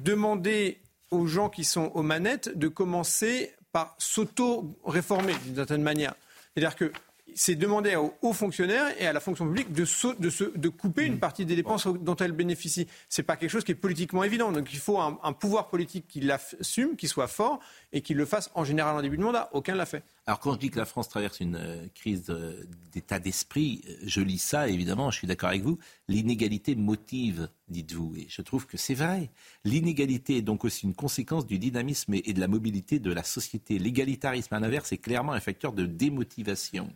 demander 0.04 0.80
aux 1.12 1.28
gens 1.28 1.50
qui 1.50 1.66
sont 1.66 1.92
aux 1.94 2.04
manettes 2.04 2.58
de 2.58 2.70
commencer 2.70 3.54
par 3.74 3.96
s'auto-réformer 3.98 5.34
d'une 5.46 5.56
certaine 5.56 5.84
manière. 5.84 6.16
C'est-à-dire 6.54 6.76
que 6.76 6.92
c'est 7.38 7.54
demander 7.54 7.96
aux 7.96 8.16
hauts 8.24 8.34
fonctionnaires 8.34 8.88
et 9.00 9.06
à 9.06 9.14
la 9.14 9.20
fonction 9.20 9.46
publique 9.46 9.72
de, 9.72 9.84
de, 9.84 10.58
de 10.58 10.70
couper 10.70 11.06
une 11.06 11.20
partie 11.20 11.46
des 11.46 11.56
dépenses 11.56 11.86
dont 11.86 12.16
elles 12.16 12.32
bénéficient. 12.32 12.88
Ce 13.10 13.22
n'est 13.22 13.26
pas 13.26 13.38
quelque 13.38 13.52
chose 13.52 13.64
qui 13.64 13.74
est 13.74 13.76
politiquement 13.76 14.24
évident. 14.24 14.52
Donc 14.52 14.74
il 14.74 14.80
faut 14.80 15.00
un, 15.00 15.34
pouvoir 15.34 15.70
politique 15.70 16.08
qui 16.08 16.20
l'assume, 16.20 16.96
qui 16.96 17.08
soit 17.08 17.28
fort 17.28 17.60
et 17.94 18.02
qui 18.02 18.16
le 18.16 18.26
fasse 18.26 18.50
en 18.56 18.64
général 18.64 18.96
en 18.96 19.04
début 19.04 19.18
de 19.18 19.22
mandat. 19.22 19.52
Aucun 19.54 19.74
ne 19.74 19.78
l'a 19.78 19.86
fait. 19.86 20.04
Alors 20.26 20.40
quand 20.40 20.54
je 20.54 20.58
dis 20.58 20.72
que 20.72 20.80
la 20.80 20.86
France 20.86 21.10
traverse 21.10 21.40
une 21.40 21.58
euh, 21.58 21.86
crise 21.94 22.26
euh, 22.30 22.66
d'état 22.92 23.20
d'esprit, 23.20 23.84
euh, 23.88 23.94
je 24.04 24.20
lis 24.20 24.40
ça 24.40 24.68
évidemment, 24.68 25.12
je 25.12 25.20
suis 25.20 25.28
d'accord 25.28 25.50
avec 25.50 25.62
vous. 25.62 25.78
L'inégalité 26.08 26.76
motive, 26.76 27.50
dites-vous, 27.70 28.16
et 28.18 28.26
je 28.30 28.42
trouve 28.42 28.66
que 28.66 28.78
c'est 28.78 28.96
vrai. 28.96 29.30
L'inégalité 29.64 30.38
est 30.38 30.42
donc 30.42 30.66
aussi 30.66 30.88
une 30.88 30.96
conséquence 30.96 31.46
du 31.46 31.60
dynamisme 31.60 32.16
et 32.16 32.34
de 32.34 32.40
la 32.40 32.48
mobilité 32.48 32.98
de 32.98 33.14
la 33.14 33.24
société. 33.24 33.78
L'égalitarisme, 33.78 34.56
à 34.56 34.60
l'inverse, 34.60 34.92
est 34.92 34.98
clairement 34.98 35.34
un 35.34 35.40
facteur 35.40 35.72
de 35.72 35.86
démotivation 35.86 36.92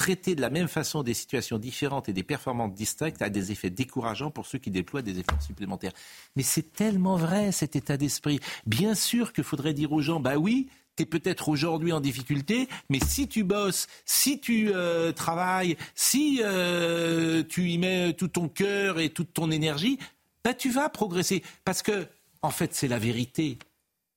traiter 0.00 0.34
de 0.34 0.40
la 0.40 0.48
même 0.48 0.66
façon 0.66 1.02
des 1.02 1.12
situations 1.12 1.58
différentes 1.58 2.08
et 2.08 2.14
des 2.14 2.22
performances 2.22 2.72
distinctes 2.72 3.20
a 3.20 3.28
des 3.28 3.52
effets 3.52 3.68
décourageants 3.68 4.30
pour 4.30 4.46
ceux 4.46 4.56
qui 4.56 4.70
déploient 4.70 5.02
des 5.02 5.18
efforts 5.18 5.42
supplémentaires. 5.42 5.92
Mais 6.36 6.42
c'est 6.42 6.72
tellement 6.72 7.16
vrai 7.16 7.52
cet 7.52 7.76
état 7.76 7.98
d'esprit. 7.98 8.40
Bien 8.64 8.94
sûr 8.94 9.34
qu'il 9.34 9.44
faudrait 9.44 9.74
dire 9.74 9.92
aux 9.92 10.00
gens, 10.00 10.18
bah 10.18 10.38
oui, 10.38 10.70
tu 10.96 11.02
es 11.02 11.06
peut-être 11.06 11.50
aujourd'hui 11.50 11.92
en 11.92 12.00
difficulté, 12.00 12.66
mais 12.88 12.98
si 12.98 13.28
tu 13.28 13.44
bosses, 13.44 13.88
si 14.06 14.40
tu 14.40 14.70
euh, 14.72 15.12
travailles, 15.12 15.76
si 15.94 16.40
euh, 16.42 17.42
tu 17.46 17.68
y 17.68 17.76
mets 17.76 18.14
tout 18.14 18.28
ton 18.28 18.48
cœur 18.48 19.00
et 19.00 19.10
toute 19.10 19.34
ton 19.34 19.50
énergie, 19.50 19.98
bah 20.42 20.54
tu 20.54 20.70
vas 20.70 20.88
progresser. 20.88 21.42
Parce 21.66 21.82
que, 21.82 22.08
en 22.40 22.50
fait, 22.50 22.72
c'est 22.72 22.88
la 22.88 22.98
vérité. 22.98 23.58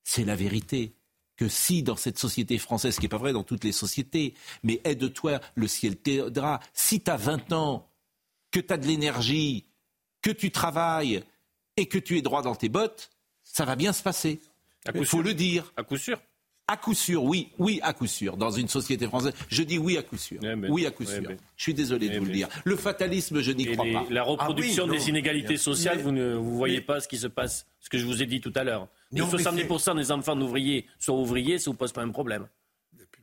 C'est 0.05 0.23
la 0.23 0.37
vérité 0.37 0.93
que 1.35 1.47
si 1.47 1.83
dans 1.83 1.95
cette 1.95 2.19
société 2.19 2.57
française, 2.57 2.95
ce 2.95 2.99
qui 2.99 3.05
n'est 3.05 3.09
pas 3.09 3.17
vrai 3.17 3.33
dans 3.33 3.43
toutes 3.43 3.63
les 3.63 3.71
sociétés, 3.71 4.33
mais 4.61 4.81
aide-toi, 4.83 5.39
le 5.55 5.67
ciel 5.67 5.97
t'aidera. 5.97 6.59
Si 6.73 7.01
tu 7.01 7.09
as 7.09 7.17
20 7.17 7.53
ans, 7.53 7.89
que 8.51 8.59
tu 8.59 8.71
as 8.71 8.77
de 8.77 8.85
l'énergie, 8.85 9.65
que 10.21 10.31
tu 10.31 10.51
travailles 10.51 11.23
et 11.75 11.87
que 11.87 11.97
tu 11.97 12.17
es 12.17 12.21
droit 12.21 12.41
dans 12.41 12.55
tes 12.55 12.69
bottes, 12.69 13.09
ça 13.43 13.65
va 13.65 13.75
bien 13.75 13.93
se 13.93 14.03
passer. 14.03 14.41
Il 14.93 15.05
faut 15.05 15.21
le 15.21 15.33
dire. 15.33 15.73
À 15.75 15.83
coup 15.83 15.97
sûr. 15.97 16.21
À 16.67 16.77
coup 16.77 16.93
sûr, 16.93 17.23
oui, 17.25 17.49
oui, 17.59 17.81
à 17.83 17.91
coup 17.91 18.07
sûr. 18.07 18.37
Dans 18.37 18.51
une 18.51 18.69
société 18.69 19.05
française, 19.05 19.33
je 19.49 19.63
dis 19.63 19.77
oui 19.77 19.97
à 19.97 20.01
coup 20.01 20.17
sûr. 20.17 20.39
oui 20.69 20.85
à 20.85 20.91
coup 20.91 21.03
sûr. 21.03 21.21
Je 21.57 21.63
suis 21.63 21.73
désolé 21.73 22.09
de 22.09 22.19
vous 22.19 22.25
le 22.25 22.31
dire. 22.31 22.47
Le 22.63 22.77
fatalisme, 22.77 23.41
je 23.41 23.51
n'y 23.51 23.65
crois 23.65 23.85
pas. 23.85 24.05
La 24.09 24.23
reproduction 24.23 24.85
ah 24.87 24.91
des 24.91 25.09
inégalités 25.09 25.57
sociales, 25.57 25.99
vous 25.99 26.11
ne 26.11 26.35
vous 26.35 26.55
voyez 26.55 26.81
pas 26.81 27.01
ce 27.01 27.07
qui 27.07 27.17
se 27.17 27.27
passe, 27.27 27.67
ce 27.79 27.89
que 27.89 27.97
je 27.97 28.05
vous 28.05 28.23
ai 28.23 28.25
dit 28.25 28.39
tout 28.39 28.53
à 28.55 28.63
l'heure. 28.63 28.87
70% 29.13 29.97
des 29.97 30.11
enfants 30.11 30.35
d'ouvriers 30.35 30.87
sont 30.99 31.13
ouvriers, 31.13 31.59
ça 31.59 31.69
ne 31.69 31.73
vous 31.73 31.77
pose 31.77 31.91
pas 31.91 32.01
un 32.01 32.09
problème 32.09 32.47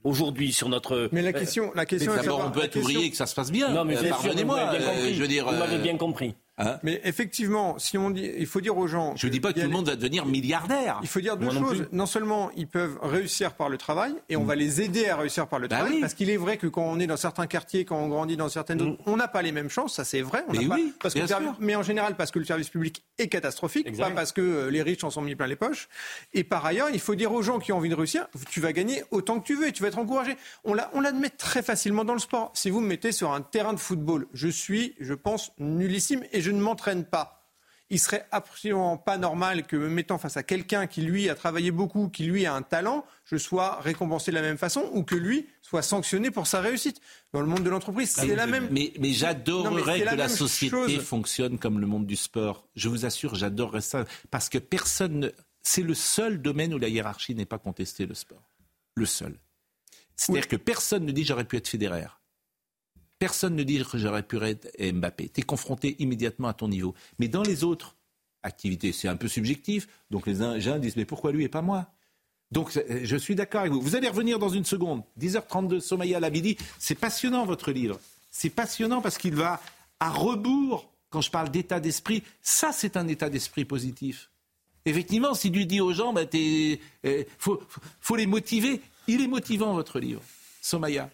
aujourd'hui 0.05 0.53
sur 0.53 0.69
notre. 0.69 1.09
Mais 1.13 1.23
la 1.23 1.33
question, 1.33 1.73
la 1.75 1.87
question. 1.87 2.15
D'abord, 2.15 2.45
on 2.47 2.51
peut 2.51 2.65
être 2.65 2.77
ouvrier 2.77 3.07
et 3.07 3.11
que 3.11 3.17
ça 3.17 3.27
se 3.27 3.35
passe 3.35 3.51
bien. 3.51 3.71
Non, 3.71 3.85
mais 3.85 3.97
pardonnez-moi. 3.97 4.59
Euh, 4.59 5.13
je 5.13 5.21
veux 5.21 5.29
dire. 5.29 5.47
Vous 5.47 5.59
m'avez 5.59 5.77
euh, 5.77 5.83
bien 5.83 5.97
compris. 5.97 6.35
Hein 6.61 6.79
Mais 6.83 7.01
effectivement, 7.05 7.79
si 7.79 7.97
on 7.97 8.11
dit, 8.11 8.31
il 8.39 8.47
faut 8.47 8.61
dire 8.61 8.77
aux 8.77 8.87
gens. 8.87 9.15
Je 9.17 9.27
ne 9.27 9.33
dis 9.33 9.41
pas 9.41 9.53
que 9.53 9.61
tout 9.61 9.67
le 9.67 9.73
monde 9.73 9.87
va 9.87 9.97
devenir 9.97 10.27
milliardaire. 10.27 10.99
Il 11.03 11.09
faut 11.09 11.21
dire 11.21 11.37
deux 11.37 11.51
choses. 11.51 11.87
Non, 11.93 12.07
seulement 12.07 12.51
ils 12.57 12.67
peuvent 12.67 12.99
réussir 13.03 13.53
par 13.53 13.69
le 13.69 13.79
travail, 13.79 14.15
et 14.29 14.37
on 14.37 14.45
mm. 14.45 14.47
va 14.47 14.55
les 14.55 14.83
aider 14.83 15.09
à 15.09 15.17
réussir 15.17 15.47
par 15.47 15.59
le 15.59 15.69
bah 15.69 15.79
travail, 15.79 16.01
parce 16.01 16.15
qu'il 16.15 16.31
est 16.31 16.37
vrai 16.37 16.57
que 16.57 16.67
quand 16.67 16.83
on 16.83 16.99
est 16.99 17.07
dans 17.07 17.17
certains 17.17 17.47
quartiers, 17.47 17.85
quand 17.85 17.99
on 17.99 18.09
grandit 18.09 18.37
dans 18.37 18.49
certaines 18.49 18.79
mm. 18.79 18.85
zones, 18.85 18.97
on 19.07 19.17
n'a 19.17 19.29
pas 19.29 19.43
les 19.43 19.53
mêmes 19.53 19.71
chances. 19.71 19.95
Ça, 19.95 20.05
c'est 20.05 20.23
vrai. 20.23 20.45
On 20.49 20.53
mais, 20.53 20.67
pas, 20.67 20.77
parce 21.01 21.15
que 21.15 21.21
mais 21.61 21.77
en 21.77 21.83
général, 21.83 22.17
parce 22.17 22.31
que 22.31 22.39
le 22.39 22.45
service 22.45 22.69
public 22.69 23.03
est 23.21 23.29
catastrophique, 23.29 23.97
pas 23.97 24.11
parce 24.11 24.33
que 24.33 24.41
euh, 24.41 24.71
les 24.71 24.83
riches 24.83 25.05
en 25.05 25.11
sont 25.11 25.23
mis 25.23 25.35
plein 25.35 25.47
les 25.47 25.57
poches. 25.57 25.89
Et 26.33 26.45
par 26.45 26.65
ailleurs, 26.65 26.91
il 26.91 27.01
faut 27.01 27.15
dire 27.15 27.33
aux 27.33 27.43
gens 27.43 27.59
qui 27.59 27.73
ont 27.73 27.77
envie 27.77 27.89
de 27.89 27.95
réussir, 27.95 28.27
tu 28.51 28.61
vas 28.61 28.73
gagner 28.73 29.05
autant 29.11 29.41
que 29.41 29.47
tu 29.47 29.55
veux 29.55 29.69
et 29.69 29.73
tu 29.73 29.83
vas 29.83 29.89
être 29.89 29.99
encouragé. 29.99 30.37
On 30.65 30.75
l'admet 30.75 31.31
très 31.31 31.63
facilement 31.63 32.05
dans 32.05 32.15
le 32.15 32.21
sport. 32.21 32.51
Si 32.55 32.71
vous 32.71 32.81
me 32.81 32.87
mettez 32.87 33.13
sur 33.13 33.33
un 33.33 33.41
terrain 33.41 33.73
de 33.73 33.81
football, 33.81 34.27
je 34.33 34.49
suis, 34.49 34.95
je 35.01 35.15
pense, 35.15 35.53
nullissime 35.59 36.25
et 36.33 36.41
je 36.41 36.51
ne 36.51 36.61
m'entraîne 36.61 37.05
pas 37.05 37.40
il 37.91 37.99
serait 37.99 38.27
absolument 38.31 38.97
pas 38.97 39.19
normal 39.19 39.67
que 39.67 39.77
me 39.77 39.89
mettant 39.89 40.17
face 40.17 40.37
à 40.37 40.45
quelqu'un 40.45 40.87
qui, 40.87 41.03
lui, 41.03 41.29
a 41.29 41.35
travaillé 41.35 41.73
beaucoup, 41.73 42.09
qui, 42.09 42.25
lui, 42.25 42.47
a 42.47 42.55
un 42.55 42.63
talent, 42.63 43.05
je 43.25 43.37
sois 43.37 43.81
récompensé 43.81 44.31
de 44.31 44.37
la 44.37 44.43
même 44.43 44.59
façon 44.59 44.89
ou 44.93 45.03
que 45.03 45.17
lui 45.17 45.49
soit 45.61 45.83
sanctionné 45.83 46.31
pour 46.31 46.47
sa 46.47 46.61
réussite. 46.61 47.01
Dans 47.33 47.41
le 47.41 47.47
monde 47.47 47.65
de 47.65 47.71
l'entreprise, 47.71 48.11
c'est 48.11 48.35
la 48.35 48.47
même. 48.47 48.69
Mais, 48.71 48.93
mais 49.01 49.13
j'adorerais 49.13 50.01
que 50.01 50.17
la, 50.17 50.29
société 50.29 50.99
fonctionne 51.01 51.59
comme 51.59 51.81
le 51.81 51.87
monde 51.87 52.07
du 52.07 52.17
sport. 52.17 52.69
Je 52.77 52.89
vous 52.89 53.05
assure, 53.05 53.35
j'adorerais 53.35 53.81
ça. 53.81 54.05
Parce 54.31 54.49
que 54.49 54.59
personne. 54.59 55.33
C'est 55.63 55.83
le 55.83 55.93
seul 55.93 56.41
domaine 56.41 56.73
où 56.73 56.79
la 56.79 56.89
hiérarchie 56.89 57.35
n'est 57.35 57.45
pas 57.45 57.59
contestée, 57.59 58.07
le 58.07 58.15
sport. 58.15 58.43
Le 58.95 59.05
seul. 59.05 59.35
C'est-à-dire 60.17 60.49
que 60.49 60.57
personne 60.57 61.05
ne 61.05 61.13
dit 61.13 61.23
j'aurais 61.23 61.45
pu 61.45 61.59
être 61.59 61.69
fédéraire. 61.69 62.20
Personne 63.21 63.55
ne 63.55 63.63
dit 63.63 63.85
que 63.85 63.99
j'aurais 63.99 64.23
pu 64.23 64.43
être 64.43 64.67
Mbappé. 64.81 65.29
Tu 65.29 65.41
es 65.41 65.45
confronté 65.45 65.95
immédiatement 65.99 66.49
à 66.49 66.55
ton 66.55 66.69
niveau. 66.69 66.95
Mais 67.19 67.29
dans 67.29 67.43
les 67.43 67.65
autres 67.65 67.95
activités, 68.43 68.93
c'est 68.93 69.09
un 69.09 69.17
peu 69.17 69.29
subjectif. 69.29 69.89
Donc 70.11 70.27
les 70.27 70.37
gens 70.61 70.79
disent 70.79 70.97
mais 70.97 71.05
pourquoi 71.05 71.31
lui 71.31 71.45
et 71.45 71.51
pas 71.51 71.61
moi? 71.61 71.87
Donc 72.51 72.73
je 72.89 73.17
suis 73.17 73.35
d'accord 73.35 73.61
avec 73.61 73.75
vous. 73.75 73.83
Vous 73.83 73.95
allez 73.95 74.09
revenir 74.09 74.39
dans 74.39 74.49
une 74.49 74.65
seconde. 74.65 75.03
10h32, 75.21 75.81
Somaya 75.81 76.19
Labidi. 76.19 76.57
C'est 76.79 76.95
passionnant 76.95 77.45
votre 77.45 77.73
livre. 77.73 78.01
C'est 78.31 78.49
passionnant 78.49 79.03
parce 79.03 79.19
qu'il 79.19 79.35
va 79.35 79.61
à 80.01 80.09
rebours 80.09 80.91
quand 81.11 81.21
je 81.21 81.31
parle 81.31 81.51
d'état 81.51 81.79
d'esprit. 81.79 82.23
Ça, 82.41 82.73
c'est 82.73 82.97
un 82.97 83.07
état 83.07 83.29
d'esprit 83.29 83.67
positif. 83.67 84.31
Effectivement, 84.87 85.35
si 85.35 85.53
tu 85.53 85.67
dis 85.67 85.83
aux 85.83 85.93
gens, 85.93 86.11
il 86.13 86.15
bah, 86.15 86.39
euh, 87.05 87.25
faut, 87.37 87.63
faut 88.01 88.17
les 88.17 88.27
motiver. 88.27 88.81
Il 89.09 89.21
est 89.21 89.29
motivant 89.29 89.75
votre 89.75 90.01
livre. 90.01 90.23
Somaya. 90.63 91.11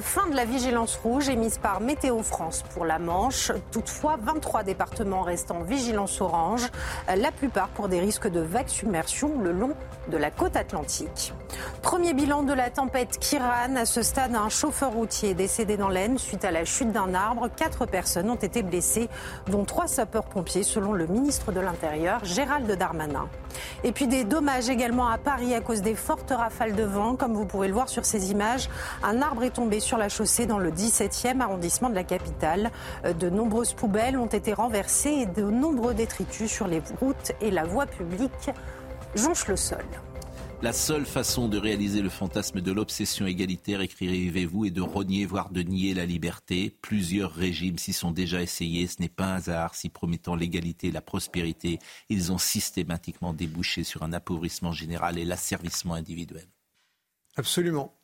Fin 0.00 0.26
de 0.28 0.34
la 0.34 0.44
vigilance 0.44 0.96
rouge 0.96 1.28
émise 1.28 1.58
par 1.58 1.80
Météo 1.80 2.22
France 2.22 2.62
pour 2.72 2.86
la 2.86 2.98
Manche. 2.98 3.52
Toutefois, 3.70 4.16
23 4.20 4.62
départements 4.62 5.22
restent 5.22 5.50
en 5.50 5.62
vigilance 5.62 6.20
orange, 6.20 6.68
euh, 7.10 7.16
la 7.16 7.30
plupart 7.30 7.68
pour 7.68 7.88
des 7.88 8.00
risques 8.00 8.28
de 8.28 8.40
vagues 8.40 8.68
submersion 8.68 9.38
le 9.40 9.52
long 9.52 9.72
de 10.08 10.16
la 10.16 10.30
côte 10.30 10.56
atlantique. 10.56 11.34
Premier 11.82 12.14
bilan 12.14 12.42
de 12.42 12.52
la 12.52 12.70
tempête 12.70 13.18
Kiran. 13.18 13.76
À 13.76 13.84
ce 13.84 14.02
stade, 14.02 14.34
un 14.34 14.48
chauffeur 14.48 14.92
routier 14.92 15.34
décédé 15.34 15.76
dans 15.76 15.90
l'Aisne 15.90 16.18
suite 16.18 16.44
à 16.44 16.50
la 16.50 16.64
chute 16.64 16.92
d'un 16.92 17.14
arbre. 17.14 17.48
Quatre 17.54 17.84
personnes 17.86 18.30
ont 18.30 18.34
été 18.36 18.62
blessées, 18.62 19.08
dont 19.48 19.64
trois 19.64 19.86
sapeurs-pompiers, 19.86 20.62
selon 20.62 20.92
le 20.92 21.06
ministre 21.06 21.52
de 21.52 21.60
l'Intérieur, 21.60 22.24
Gérald 22.24 22.70
Darmanin. 22.70 23.28
Et 23.82 23.92
puis 23.92 24.06
des 24.06 24.24
dommages 24.24 24.68
également 24.68 25.08
à 25.08 25.18
Paris 25.18 25.54
à 25.54 25.60
cause 25.60 25.82
des 25.82 25.94
fortes 25.94 26.30
rafales 26.30 26.74
de 26.74 26.82
vent. 26.82 27.16
Comme 27.16 27.34
vous 27.34 27.46
pourrez 27.46 27.68
le 27.68 27.74
voir 27.74 27.88
sur 27.88 28.04
ces 28.04 28.30
images, 28.30 28.68
un 29.02 29.22
arbre 29.22 29.44
est 29.44 29.50
tombé 29.50 29.80
sur 29.80 29.98
la 29.98 30.08
chaussée 30.08 30.46
dans 30.46 30.58
le 30.58 30.70
17e 30.70 31.40
arrondissement 31.40 31.90
de 31.90 31.94
la 31.94 32.04
capitale. 32.04 32.70
Euh, 33.04 33.12
de 33.12 33.30
nombreuses 33.30 33.74
poubelles 33.74 34.16
ont 34.16 34.26
été 34.26 34.52
renversées 34.52 35.10
et 35.10 35.26
de 35.26 35.42
nombreux 35.42 35.94
détritus 35.94 36.50
sur 36.50 36.66
les 36.66 36.82
routes 37.00 37.32
et 37.40 37.50
la 37.50 37.64
voie 37.64 37.86
publique 37.86 38.50
jonchent 39.14 39.48
le 39.48 39.56
sol. 39.56 39.84
La 40.64 40.72
seule 40.72 41.04
façon 41.04 41.46
de 41.48 41.58
réaliser 41.58 42.00
le 42.00 42.08
fantasme 42.08 42.62
de 42.62 42.72
l'obsession 42.72 43.26
égalitaire, 43.26 43.82
écrivez-vous, 43.82 44.64
est 44.64 44.70
de 44.70 44.80
renier, 44.80 45.26
voire 45.26 45.50
de 45.50 45.60
nier 45.60 45.92
la 45.92 46.06
liberté. 46.06 46.74
Plusieurs 46.80 47.34
régimes 47.34 47.76
s'y 47.76 47.92
sont 47.92 48.12
déjà 48.12 48.40
essayés. 48.40 48.86
Ce 48.86 48.98
n'est 48.98 49.10
pas 49.10 49.26
un 49.26 49.34
hasard 49.34 49.74
si 49.74 49.90
promettant 49.90 50.36
l'égalité 50.36 50.86
et 50.86 50.90
la 50.90 51.02
prospérité, 51.02 51.80
ils 52.08 52.32
ont 52.32 52.38
systématiquement 52.38 53.34
débouché 53.34 53.84
sur 53.84 54.04
un 54.04 54.14
appauvrissement 54.14 54.72
général 54.72 55.18
et 55.18 55.26
l'asservissement 55.26 55.92
individuel. 55.92 56.46
Absolument. 57.36 57.94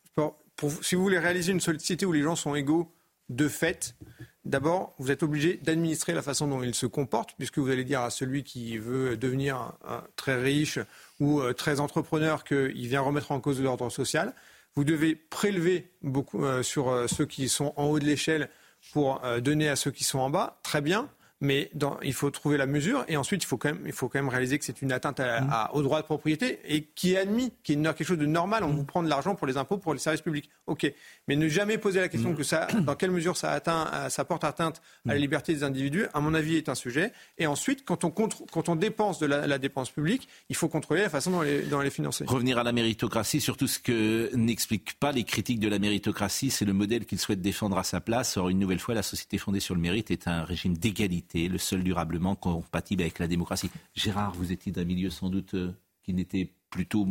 si 0.83 0.93
vous 0.93 1.01
voulez 1.01 1.17
réaliser 1.17 1.53
une 1.53 1.61
société 1.61 2.05
où 2.05 2.11
les 2.11 2.21
gens 2.21 2.35
sont 2.35 2.53
égaux, 2.53 2.93
de 3.29 3.47
fait, 3.47 3.95
D'abord, 4.43 4.95
vous 4.97 5.11
êtes 5.11 5.21
obligé 5.21 5.57
d'administrer 5.57 6.13
la 6.13 6.23
façon 6.23 6.47
dont 6.47 6.63
il 6.63 6.73
se 6.73 6.87
comporte, 6.87 7.35
puisque 7.37 7.59
vous 7.59 7.69
allez 7.69 7.83
dire 7.83 8.01
à 8.01 8.09
celui 8.09 8.43
qui 8.43 8.79
veut 8.79 9.15
devenir 9.15 9.73
très 10.15 10.41
riche 10.41 10.79
ou 11.21 11.39
euh, 11.39 11.53
très 11.53 11.79
entrepreneur 11.79 12.43
qu'il 12.43 12.87
vient 12.87 12.99
remettre 12.99 13.31
en 13.31 13.39
cause 13.39 13.61
l'ordre 13.61 13.89
social. 13.89 14.33
Vous 14.75 14.83
devez 14.83 15.15
prélever 15.15 15.91
beaucoup 16.01 16.43
euh, 16.43 16.63
sur 16.63 16.89
euh, 16.89 17.07
ceux 17.07 17.25
qui 17.25 17.47
sont 17.47 17.73
en 17.77 17.85
haut 17.85 17.99
de 17.99 18.05
l'échelle 18.05 18.49
pour 18.91 19.21
donner 19.43 19.69
à 19.69 19.75
ceux 19.75 19.91
qui 19.91 20.03
sont 20.03 20.17
en 20.17 20.31
bas. 20.31 20.59
Très 20.63 20.81
bien 20.81 21.07
mais 21.41 21.71
il 22.03 22.13
faut 22.13 22.29
trouver 22.29 22.57
la 22.57 22.67
mesure 22.67 23.03
et 23.07 23.17
ensuite 23.17 23.43
il 23.43 23.47
faut 23.47 23.57
quand 23.57 23.69
même, 23.69 23.81
il 23.85 23.91
faut 23.91 24.07
quand 24.07 24.19
même 24.19 24.29
réaliser 24.29 24.59
que 24.59 24.65
c'est 24.65 24.81
une 24.81 24.91
atteinte 24.91 25.19
à, 25.19 25.41
mmh. 25.41 25.67
au 25.73 25.81
droit 25.81 25.99
de 25.99 26.05
propriété 26.05 26.59
et 26.65 26.83
qui 26.83 27.13
est 27.13 27.17
admis, 27.17 27.51
qui 27.63 27.73
est 27.73 27.75
quelque 27.75 28.03
chose 28.03 28.19
de 28.19 28.25
normal. 28.25 28.63
On 28.63 28.69
mmh. 28.69 28.75
vous 28.75 28.83
prend 28.83 29.03
de 29.03 29.09
l'argent 29.09 29.35
pour 29.35 29.47
les 29.47 29.57
impôts, 29.57 29.77
pour 29.77 29.93
les 29.93 29.99
services 29.99 30.21
publics. 30.21 30.49
Ok, 30.67 30.91
mais 31.27 31.35
ne 31.35 31.47
jamais 31.47 31.77
poser 31.77 31.99
la 31.99 32.09
question 32.09 32.31
mmh. 32.31 32.35
que 32.35 32.43
ça, 32.43 32.67
dans 32.85 32.95
quelle 32.95 33.11
mesure 33.11 33.35
ça 33.37 33.51
atteint, 33.51 33.89
euh, 33.93 34.09
ça 34.09 34.23
porte 34.23 34.43
atteinte 34.43 34.81
à 35.07 35.13
la 35.13 35.19
liberté 35.19 35.53
des 35.53 35.63
individus, 35.63 36.05
à 36.13 36.19
mon 36.19 36.33
avis, 36.33 36.57
est 36.57 36.69
un 36.69 36.75
sujet. 36.75 37.11
Et 37.39 37.47
ensuite, 37.47 37.83
quand 37.85 38.03
on, 38.03 38.11
quand 38.11 38.69
on 38.69 38.75
dépense 38.75 39.19
de 39.19 39.25
la, 39.25 39.57
dépense 39.57 39.89
publique, 39.89 40.27
il 40.49 40.55
faut 40.55 40.69
contrôler 40.69 41.01
la 41.01 41.09
façon 41.09 41.31
dont 41.31 41.41
les, 41.41 41.63
dont 41.63 41.79
les 41.81 41.89
financer. 41.89 42.23
Revenir 42.27 42.59
à 42.59 42.63
la 42.63 42.71
méritocratie, 42.71 43.41
surtout 43.41 43.67
ce 43.67 43.79
que 43.79 44.29
n'expliquent 44.35 44.93
pas 44.93 45.11
les 45.11 45.23
critiques 45.23 45.59
de 45.59 45.67
la 45.67 45.79
méritocratie, 45.79 46.51
c'est 46.51 46.65
le 46.65 46.73
modèle 46.73 47.05
qu'il 47.05 47.19
souhaite 47.19 47.41
défendre 47.41 47.77
à 47.77 47.83
sa 47.83 47.99
place. 47.99 48.37
Or, 48.37 48.49
une 48.49 48.59
nouvelle 48.59 48.79
fois, 48.79 48.93
la 48.93 49.03
société 49.03 49.37
fondée 49.37 49.59
sur 49.59 49.75
le 49.75 49.81
mérite 49.81 50.11
est 50.11 50.27
un 50.27 50.43
régime 50.43 50.77
d'égalité, 50.77 51.30
le 51.33 51.57
seul 51.57 51.83
durablement 51.83 52.35
compatible 52.35 53.03
avec 53.03 53.19
la 53.19 53.27
démocratie. 53.27 53.69
Gérard, 53.95 54.33
vous 54.33 54.51
étiez 54.51 54.71
d'un 54.71 54.85
milieu 54.85 55.09
sans 55.09 55.29
doute 55.29 55.53
euh, 55.53 55.71
qui 56.03 56.13
n'était 56.13 56.49
plutôt 56.69 57.05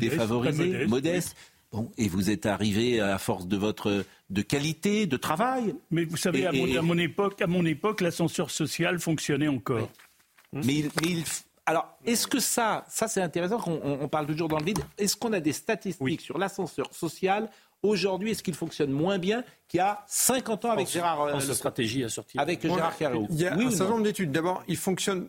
défavorisé, 0.00 0.86
modeste. 0.86 1.36
Bon, 1.72 1.90
et 1.98 2.08
vous 2.08 2.30
êtes 2.30 2.46
arrivé 2.46 3.00
à 3.00 3.18
force 3.18 3.48
de 3.48 3.56
votre 3.56 4.04
de 4.30 4.42
qualité 4.42 5.06
de 5.06 5.16
travail. 5.16 5.74
Mais 5.90 6.04
vous 6.04 6.16
savez, 6.16 6.46
à, 6.46 6.52
mon, 6.52 6.98
époque, 6.98 7.42
à 7.42 7.46
mon 7.46 7.64
époque, 7.64 8.00
l'ascenseur 8.00 8.50
social 8.50 8.98
fonctionnait 8.98 9.48
encore. 9.48 9.90
Mais, 10.52 10.84
il, 11.02 11.24
alors, 11.66 11.98
est-ce 12.04 12.28
que 12.28 12.38
ça, 12.38 12.84
ça 12.88 13.08
c'est 13.08 13.20
intéressant, 13.20 13.58
qu'on 13.58 13.80
on 13.82 14.08
parle 14.08 14.26
toujours 14.26 14.48
dans 14.48 14.58
le 14.58 14.64
vide. 14.64 14.78
Est-ce 14.96 15.16
qu'on 15.16 15.32
a 15.32 15.40
des 15.40 15.52
statistiques 15.52 16.20
sur 16.20 16.38
l'ascenseur 16.38 16.94
social 16.94 17.50
aujourd'hui, 17.82 18.30
est-ce 18.30 18.42
qu'il 18.42 18.54
fonctionne 18.54 18.90
moins 18.90 19.18
bien 19.18 19.44
qu'il 19.68 19.78
y 19.78 19.80
a 19.80 20.04
50 20.06 20.64
ans 20.64 20.70
avec 20.70 20.88
Gérard 20.88 21.22
euh, 21.22 21.40
stratégie 21.40 22.04
à 22.04 22.08
sortir. 22.08 22.40
Avec 22.40 22.62
Gérard 22.62 22.94
Il 23.30 23.36
y 23.36 23.46
a 23.46 23.54
un 23.54 23.70
certain 23.70 23.92
nombre 23.92 24.04
d'études. 24.04 24.32
D'abord, 24.32 24.62
il 24.68 24.76
fonctionne 24.76 25.28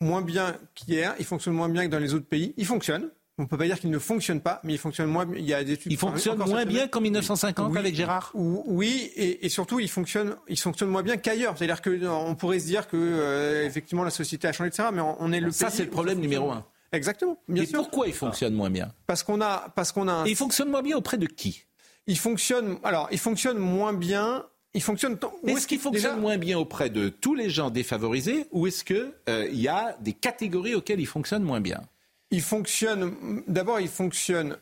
moins 0.00 0.22
bien 0.22 0.56
qu'hier, 0.74 1.14
il 1.18 1.24
fonctionne 1.24 1.54
moins 1.54 1.68
bien 1.68 1.86
que 1.86 1.90
dans 1.90 1.98
les 1.98 2.14
autres 2.14 2.26
pays. 2.26 2.54
Il 2.56 2.66
fonctionne. 2.66 3.10
On 3.40 3.44
ne 3.44 3.46
peut 3.46 3.56
pas 3.56 3.66
dire 3.66 3.78
qu'il 3.78 3.90
ne 3.90 4.00
fonctionne 4.00 4.40
pas, 4.40 4.60
mais 4.64 4.72
il 4.72 4.78
fonctionne 4.78 5.06
moins. 5.06 5.24
Il 5.36 5.44
y 5.44 5.54
a 5.54 5.62
des 5.62 5.74
études. 5.74 5.92
Il 5.92 5.98
fonctionne 5.98 6.38
moins 6.38 6.64
bien 6.64 6.88
qu'en 6.88 7.00
1950 7.00 7.76
avec 7.76 7.94
Gérard. 7.94 8.32
Oui, 8.34 9.12
et, 9.14 9.48
surtout, 9.48 9.78
il 9.78 9.88
fonctionne, 9.88 10.34
il 10.48 10.58
fonctionne 10.58 10.88
moins 10.88 11.04
bien 11.04 11.16
qu'ailleurs. 11.16 11.56
C'est-à-dire 11.56 11.80
qu'on 11.80 12.34
pourrait 12.34 12.58
se 12.58 12.66
dire 12.66 12.88
que 12.88 12.96
euh, 12.96 13.64
effectivement 13.64 14.02
la 14.02 14.10
société 14.10 14.48
a 14.48 14.52
changé, 14.52 14.68
etc. 14.68 14.88
Mais 14.92 15.00
on, 15.00 15.32
est 15.32 15.40
le. 15.40 15.52
Ça, 15.52 15.70
c'est 15.70 15.84
le 15.84 15.90
problème 15.90 16.18
numéro 16.18 16.50
un. 16.50 16.64
Exactement. 16.90 17.36
Bien 17.48 17.62
Et 17.62 17.66
pourquoi 17.66 18.08
il 18.08 18.14
fonctionne 18.14 18.54
moins 18.54 18.70
bien? 18.70 18.92
Parce 19.06 19.22
qu'on 19.22 19.40
a, 19.40 19.72
parce 19.76 19.92
qu'on 19.92 20.08
a. 20.08 20.26
il 20.26 20.36
fonctionne 20.36 20.70
moins 20.70 20.82
bien 20.82 20.96
auprès 20.96 21.18
de 21.18 21.26
qui? 21.26 21.64
Il 22.08 22.18
fonctionne. 22.18 22.78
Alors, 22.82 23.08
il 23.12 23.18
fonctionne 23.18 23.58
moins 23.58 23.92
bien. 23.92 24.44
Il 24.74 24.82
fonctionne. 24.82 25.16
Est-ce 25.46 25.66
qu'il 25.68 25.78
fonctionne 25.78 26.20
moins 26.20 26.38
bien 26.38 26.58
auprès 26.58 26.90
de 26.90 27.08
tous 27.08 27.34
les 27.34 27.50
gens 27.50 27.70
défavorisés 27.70 28.46
ou 28.50 28.66
est-ce 28.66 28.82
qu'il 28.82 29.12
euh, 29.28 29.48
y 29.52 29.68
a 29.68 29.96
des 30.00 30.12
catégories 30.12 30.74
auxquelles 30.74 31.00
il 31.00 31.06
fonctionne 31.06 31.44
moins 31.44 31.60
bien? 31.60 31.82
Il 32.30 32.42
fonctionne. 32.42 33.42
D'abord, 33.46 33.80
il 33.80 33.88
fonctionne 33.88 34.56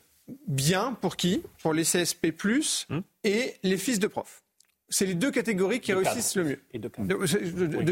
bien 0.47 0.97
pour 1.01 1.17
qui? 1.17 1.43
Pour 1.63 1.73
les 1.73 1.85
CSP, 1.85 2.27
hum. 2.91 3.03
et 3.25 3.55
les 3.63 3.79
fils 3.79 3.99
de 3.99 4.07
profs 4.07 4.43
c'est 4.89 5.07
les 5.07 5.15
deux 5.15 5.31
catégories 5.31 5.81
qui 5.81 5.93
réussissent 5.93 6.37
le 6.37 6.45
mieux. 6.45 6.61
Et 6.73 6.79
de 6.79 6.89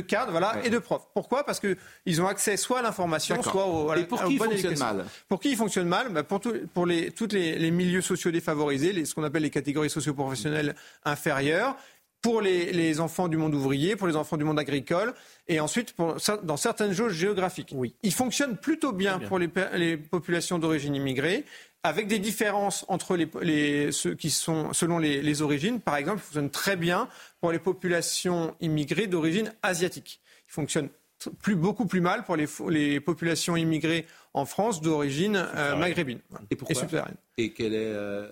cadres. 0.01 0.27
De, 0.27 0.31
voilà, 0.31 0.65
et 0.65 0.71
de 0.71 0.79
profs. 0.79 1.07
Pourquoi? 1.13 1.45
Parce 1.45 1.61
qu'ils 1.61 2.23
ont 2.23 2.27
accès 2.27 2.57
soit 2.57 2.79
à 2.79 2.83
l'information, 2.83 3.43
soit 3.43 3.67
au, 3.67 3.91
à, 3.91 3.99
et 3.99 4.05
pour 4.05 4.23
qui 4.25 4.39
fonctionne 4.39 4.79
mal? 4.79 5.05
Pour 5.29 5.41
qui 5.41 5.51
il 5.51 5.57
fonctionne 5.57 5.89
mal? 5.89 6.09
Bah, 6.11 6.23
Pour, 6.23 6.41
tout, 6.41 6.55
pour 6.73 6.87
les, 6.87 7.11
tous 7.11 7.29
les, 7.33 7.71
milieux 7.71 8.01
sociaux 8.03 8.31
défavorisés, 8.31 8.93
les, 8.93 9.05
ce 9.05 9.15
qu'on 9.15 9.25
appelle 9.25 9.43
les 9.43 9.51
catégories 9.51 9.91
socio-professionnelles 9.91 10.75
inférieures, 11.05 11.77
pour 12.23 12.41
les, 12.41 12.73
les, 12.73 13.01
enfants 13.01 13.29
du 13.29 13.37
monde 13.37 13.55
ouvrier, 13.55 13.97
pour 13.97 14.07
les 14.07 14.17
enfants 14.17 14.39
du 14.39 14.45
monde 14.45 14.59
agricole, 14.59 15.13
et 15.47 15.61
ensuite 15.61 15.93
pour, 15.93 16.17
dans 16.43 16.57
certaines 16.57 16.93
jauges 16.93 17.13
géographiques. 17.13 17.73
Oui. 17.75 17.97
Il 18.03 18.15
fonctionne 18.15 18.57
plutôt 18.57 18.93
bien, 18.93 19.19
bien. 19.19 19.29
pour 19.29 19.39
les, 19.39 19.51
les 19.75 19.99
populations 19.99 20.59
d'origine 20.59 20.95
immigrée 20.95 21.45
avec 21.85 22.07
des 22.09 22.19
différences 22.19 22.85
entre 22.89 23.17
ceux 23.93 24.15
qui 24.15 24.31
sont 24.31 24.73
selon 24.73 24.99
les, 24.99 25.43
origines. 25.43 25.81
Par 25.81 25.97
exemple, 25.97 26.19
il 26.19 26.25
fonctionne 26.25 26.51
très 26.51 26.77
bien 26.77 27.09
pour 27.41 27.53
les 27.53 27.59
populations 27.59 28.57
immigrées 28.61 29.07
d'origine 29.07 29.53
asiatique. 29.63 30.21
Il 30.49 30.53
fonctionne 30.53 30.89
beaucoup 31.47 31.87
plus 31.87 32.01
mal 32.01 32.25
pour 32.25 32.37
les 32.37 33.01
populations 33.01 33.55
immigrées 33.55 34.07
en 34.35 34.47
France 34.47 34.81
d'origine 34.81 35.37
euh, 35.37 35.77
maghrébine 35.77 36.19
et, 36.51 36.57
pourquoi? 36.57 36.77
et 36.77 36.79
subsaharienne. 36.79 37.17
Et 37.39 37.53
quelle 37.53 37.75
est 37.75 37.87
euh, 37.87 38.29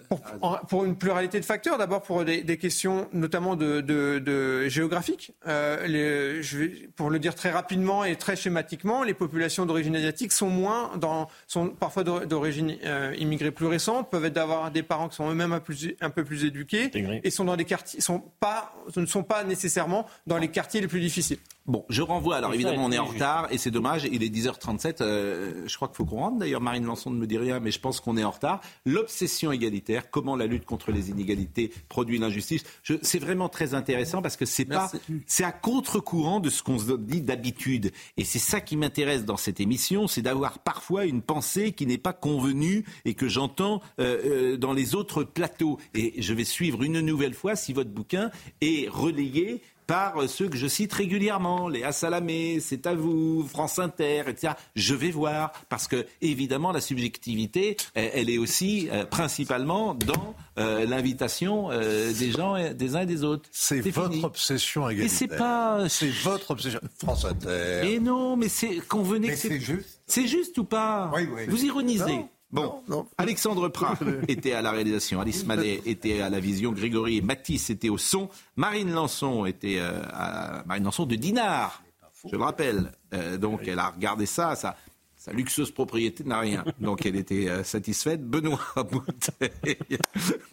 pour, 0.68 0.84
une 0.84 0.96
pluralité 0.96 1.40
de 1.40 1.44
facteurs. 1.44 1.78
D'abord 1.78 2.02
pour 2.02 2.24
des, 2.24 2.56
questions 2.56 3.08
notamment 3.12 3.56
de, 3.56 3.80
de, 3.80 4.68
géographique. 4.68 5.32
Euh, 5.46 5.86
les, 5.86 6.42
je 6.42 6.58
vais, 6.58 6.68
pour 6.94 7.10
le 7.10 7.18
dire 7.18 7.34
très 7.34 7.50
rapidement 7.50 8.04
et 8.04 8.16
très 8.16 8.36
schématiquement, 8.36 9.02
les 9.02 9.14
populations 9.14 9.64
d'origine 9.66 9.96
asiatique 9.96 10.32
sont 10.32 10.48
moins 10.48 10.96
dans, 10.96 11.28
sont 11.46 11.68
parfois 11.68 12.04
d'origine 12.04 12.76
immigrée 13.16 13.50
plus 13.50 13.66
récente, 13.66 14.10
peuvent 14.10 14.24
être 14.24 14.34
d'avoir 14.34 14.70
des 14.70 14.82
parents 14.82 15.08
qui 15.08 15.16
sont 15.16 15.30
eux-mêmes 15.30 15.52
un, 15.52 15.62
un, 16.00 16.10
peu 16.10 16.24
plus 16.24 16.44
éduqués 16.44 16.90
et 17.24 17.30
sont 17.30 17.44
dans 17.44 17.56
des 17.56 17.64
quartiers, 17.64 18.00
sont 18.00 18.22
pas, 18.40 18.72
ne 18.96 19.06
sont 19.06 19.24
pas 19.24 19.42
nécessairement 19.44 20.06
dans 20.26 20.38
les 20.38 20.48
quartiers 20.48 20.80
les 20.80 20.88
plus 20.88 21.00
difficiles. 21.00 21.38
Bon, 21.66 21.84
je 21.88 22.02
renvoie. 22.02 22.36
Alors 22.36 22.54
évidemment, 22.54 22.84
on 22.84 22.92
est 22.92 22.98
en 22.98 23.04
retard 23.04 23.46
et 23.52 23.58
c'est 23.58 23.70
dommage. 23.70 24.08
Il 24.10 24.22
est 24.22 24.34
10h37. 24.34 24.96
je 24.98 25.76
crois 25.76 25.90
faut 25.92 26.04
qu'on 26.04 26.16
rentre. 26.16 26.38
D'ailleurs, 26.38 26.60
Marine 26.60 26.84
Lançon 26.84 27.10
ne 27.10 27.18
me 27.18 27.26
dit 27.26 27.38
rien, 27.38 27.60
mais 27.60 27.70
je 27.70 27.78
pense 27.78 28.00
qu'on 28.00 28.16
est 28.16 28.24
en 28.24 28.30
retard. 28.30 28.60
L'obsession 28.84 29.52
égalitaire, 29.52 30.10
comment 30.10 30.36
la 30.36 30.46
lutte 30.46 30.64
contre 30.64 30.90
les 30.90 31.10
inégalités 31.10 31.72
produit 31.88 32.18
l'injustice. 32.18 32.64
C'est 33.02 33.18
vraiment 33.18 33.48
très 33.48 33.74
intéressant 33.74 34.22
parce 34.22 34.36
que 34.36 34.44
c'est 34.44 34.64
pas, 34.64 34.90
c'est 35.26 35.44
à 35.44 35.52
contre-courant 35.52 36.40
de 36.40 36.50
ce 36.50 36.62
qu'on 36.62 36.78
se 36.78 36.92
dit 36.96 37.20
d'habitude. 37.20 37.92
Et 38.16 38.24
c'est 38.24 38.38
ça 38.38 38.60
qui 38.60 38.76
m'intéresse 38.76 39.24
dans 39.24 39.36
cette 39.36 39.60
émission, 39.60 40.06
c'est 40.06 40.22
d'avoir 40.22 40.58
parfois 40.58 41.04
une 41.04 41.22
pensée 41.22 41.72
qui 41.72 41.86
n'est 41.86 41.98
pas 41.98 42.12
convenue 42.12 42.84
et 43.04 43.14
que 43.14 43.28
j'entends 43.28 43.80
euh, 44.00 44.52
euh, 44.52 44.56
dans 44.56 44.72
les 44.72 44.94
autres 44.94 45.24
plateaux. 45.24 45.78
Et 45.94 46.20
je 46.20 46.34
vais 46.34 46.44
suivre 46.44 46.82
une 46.82 47.00
nouvelle 47.00 47.34
fois 47.34 47.56
si 47.56 47.72
votre 47.72 47.90
bouquin 47.90 48.30
est 48.60 48.88
relayé 48.88 49.62
par 49.86 50.28
ceux 50.28 50.48
que 50.48 50.56
je 50.56 50.66
cite 50.66 50.92
régulièrement, 50.92 51.68
Léa 51.68 51.92
Salamé, 51.92 52.60
C'est 52.60 52.86
à 52.86 52.94
vous, 52.94 53.46
France 53.46 53.78
Inter, 53.78 54.24
etc. 54.28 54.54
Je 54.74 54.94
vais 54.94 55.10
voir, 55.10 55.52
parce 55.68 55.88
que 55.88 56.06
évidemment 56.20 56.72
la 56.72 56.80
subjectivité, 56.80 57.76
elle, 57.94 58.30
est 58.30 58.38
aussi 58.38 58.88
euh, 58.90 59.04
principalement 59.04 59.94
dans 59.94 60.34
euh, 60.58 60.86
l'invitation 60.86 61.70
euh, 61.70 62.12
des 62.12 62.30
gens, 62.30 62.56
des 62.72 62.96
uns 62.96 63.02
et 63.02 63.06
des 63.06 63.24
autres. 63.24 63.48
C'est 63.52 63.80
votre 63.90 64.24
obsession 64.24 64.88
également. 64.88 65.06
Et 65.06 65.08
c'est 65.08 65.28
pas, 65.28 65.88
c'est 65.88 66.10
votre 66.10 66.52
obsession. 66.52 66.80
France 66.98 67.24
Inter. 67.24 67.80
Et 67.84 68.00
non, 68.00 68.36
mais 68.36 68.48
c'est 68.48 68.76
convenez 68.86 69.28
que 69.28 69.36
c'est 69.36 69.60
juste. 69.60 70.00
C'est 70.06 70.26
juste 70.26 70.58
ou 70.58 70.64
pas 70.64 71.10
oui, 71.14 71.28
oui. 71.34 71.46
Vous 71.48 71.64
ironisez. 71.64 72.26
Bon, 72.52 72.82
Alexandre 73.16 73.68
Prat 73.68 73.98
était 74.28 74.52
à 74.52 74.60
la 74.60 74.72
réalisation, 74.72 75.20
Alice 75.20 75.46
Manet 75.46 75.80
était 75.86 76.20
à 76.20 76.28
la 76.28 76.38
vision, 76.38 76.72
Grégory 76.72 77.16
et 77.16 77.22
Mathis 77.22 77.70
étaient 77.70 77.88
au 77.88 77.96
son, 77.96 78.28
Marine 78.56 78.92
Lançon 78.92 79.46
était 79.46 79.78
euh, 79.78 80.02
à 80.12 80.62
Marine 80.66 80.84
Lançon 80.84 81.06
de 81.06 81.14
Dinard, 81.14 81.82
je 82.30 82.36
le 82.36 82.42
rappelle. 82.42 82.92
Euh, 83.14 83.36
donc 83.36 83.66
elle 83.66 83.78
a 83.78 83.90
regardé 83.90 84.26
ça, 84.26 84.54
sa, 84.54 84.76
sa 85.16 85.32
luxueuse 85.32 85.70
propriété 85.70 86.24
n'a 86.24 86.40
rien. 86.40 86.64
Donc 86.80 87.06
elle 87.06 87.16
était 87.16 87.48
euh, 87.48 87.64
satisfaite. 87.64 88.24
Benoît 88.24 88.58
Bouteille, 88.90 89.98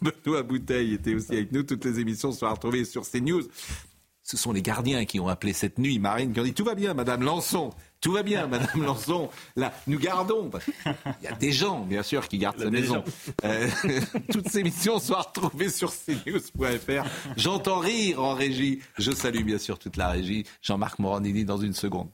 Benoît 0.00 0.42
Bouteille 0.42 0.94
était 0.94 1.14
aussi 1.14 1.32
avec 1.32 1.52
nous. 1.52 1.62
Toutes 1.62 1.84
les 1.84 2.00
émissions 2.00 2.32
sont 2.32 2.50
retrouvées 2.50 2.84
sur 2.84 3.08
CNews. 3.08 3.42
Ce 4.30 4.36
sont 4.36 4.52
les 4.52 4.62
gardiens 4.62 5.06
qui 5.06 5.18
ont 5.18 5.26
appelé 5.26 5.52
cette 5.52 5.80
nuit 5.80 5.98
Marine, 5.98 6.32
qui 6.32 6.38
ont 6.38 6.44
dit 6.44 6.54
tout 6.54 6.62
va 6.62 6.76
bien, 6.76 6.94
Madame 6.94 7.24
Lançon. 7.24 7.70
Tout 8.00 8.12
va 8.12 8.22
bien, 8.22 8.46
Madame 8.46 8.84
Lançon. 8.84 9.28
Là, 9.56 9.72
nous 9.88 9.98
gardons. 9.98 10.48
Il 10.86 11.24
y 11.24 11.26
a 11.26 11.32
des 11.32 11.50
gens, 11.50 11.80
bien 11.80 12.04
sûr, 12.04 12.28
qui 12.28 12.38
gardent 12.38 12.60
sa 12.60 12.70
maison. 12.70 13.02
Euh, 13.44 13.68
toutes 14.32 14.48
ces 14.48 14.62
missions 14.62 15.00
sont 15.00 15.14
retrouvées 15.14 15.68
sur 15.68 15.92
cnews.fr. 15.92 17.08
J'entends 17.36 17.80
rire 17.80 18.22
en 18.22 18.34
régie. 18.34 18.78
Je 18.98 19.10
salue 19.10 19.42
bien 19.42 19.58
sûr 19.58 19.80
toute 19.80 19.96
la 19.96 20.10
régie. 20.10 20.46
Jean-Marc 20.62 21.00
Morandini 21.00 21.44
dans 21.44 21.58
une 21.58 21.74
seconde. 21.74 22.08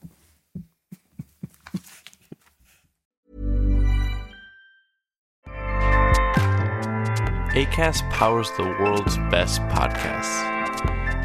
ACAST 7.53 8.03
powers 8.09 8.49
the 8.57 8.63
world's 8.79 9.17
best 9.29 9.61
podcasts. 9.69 10.56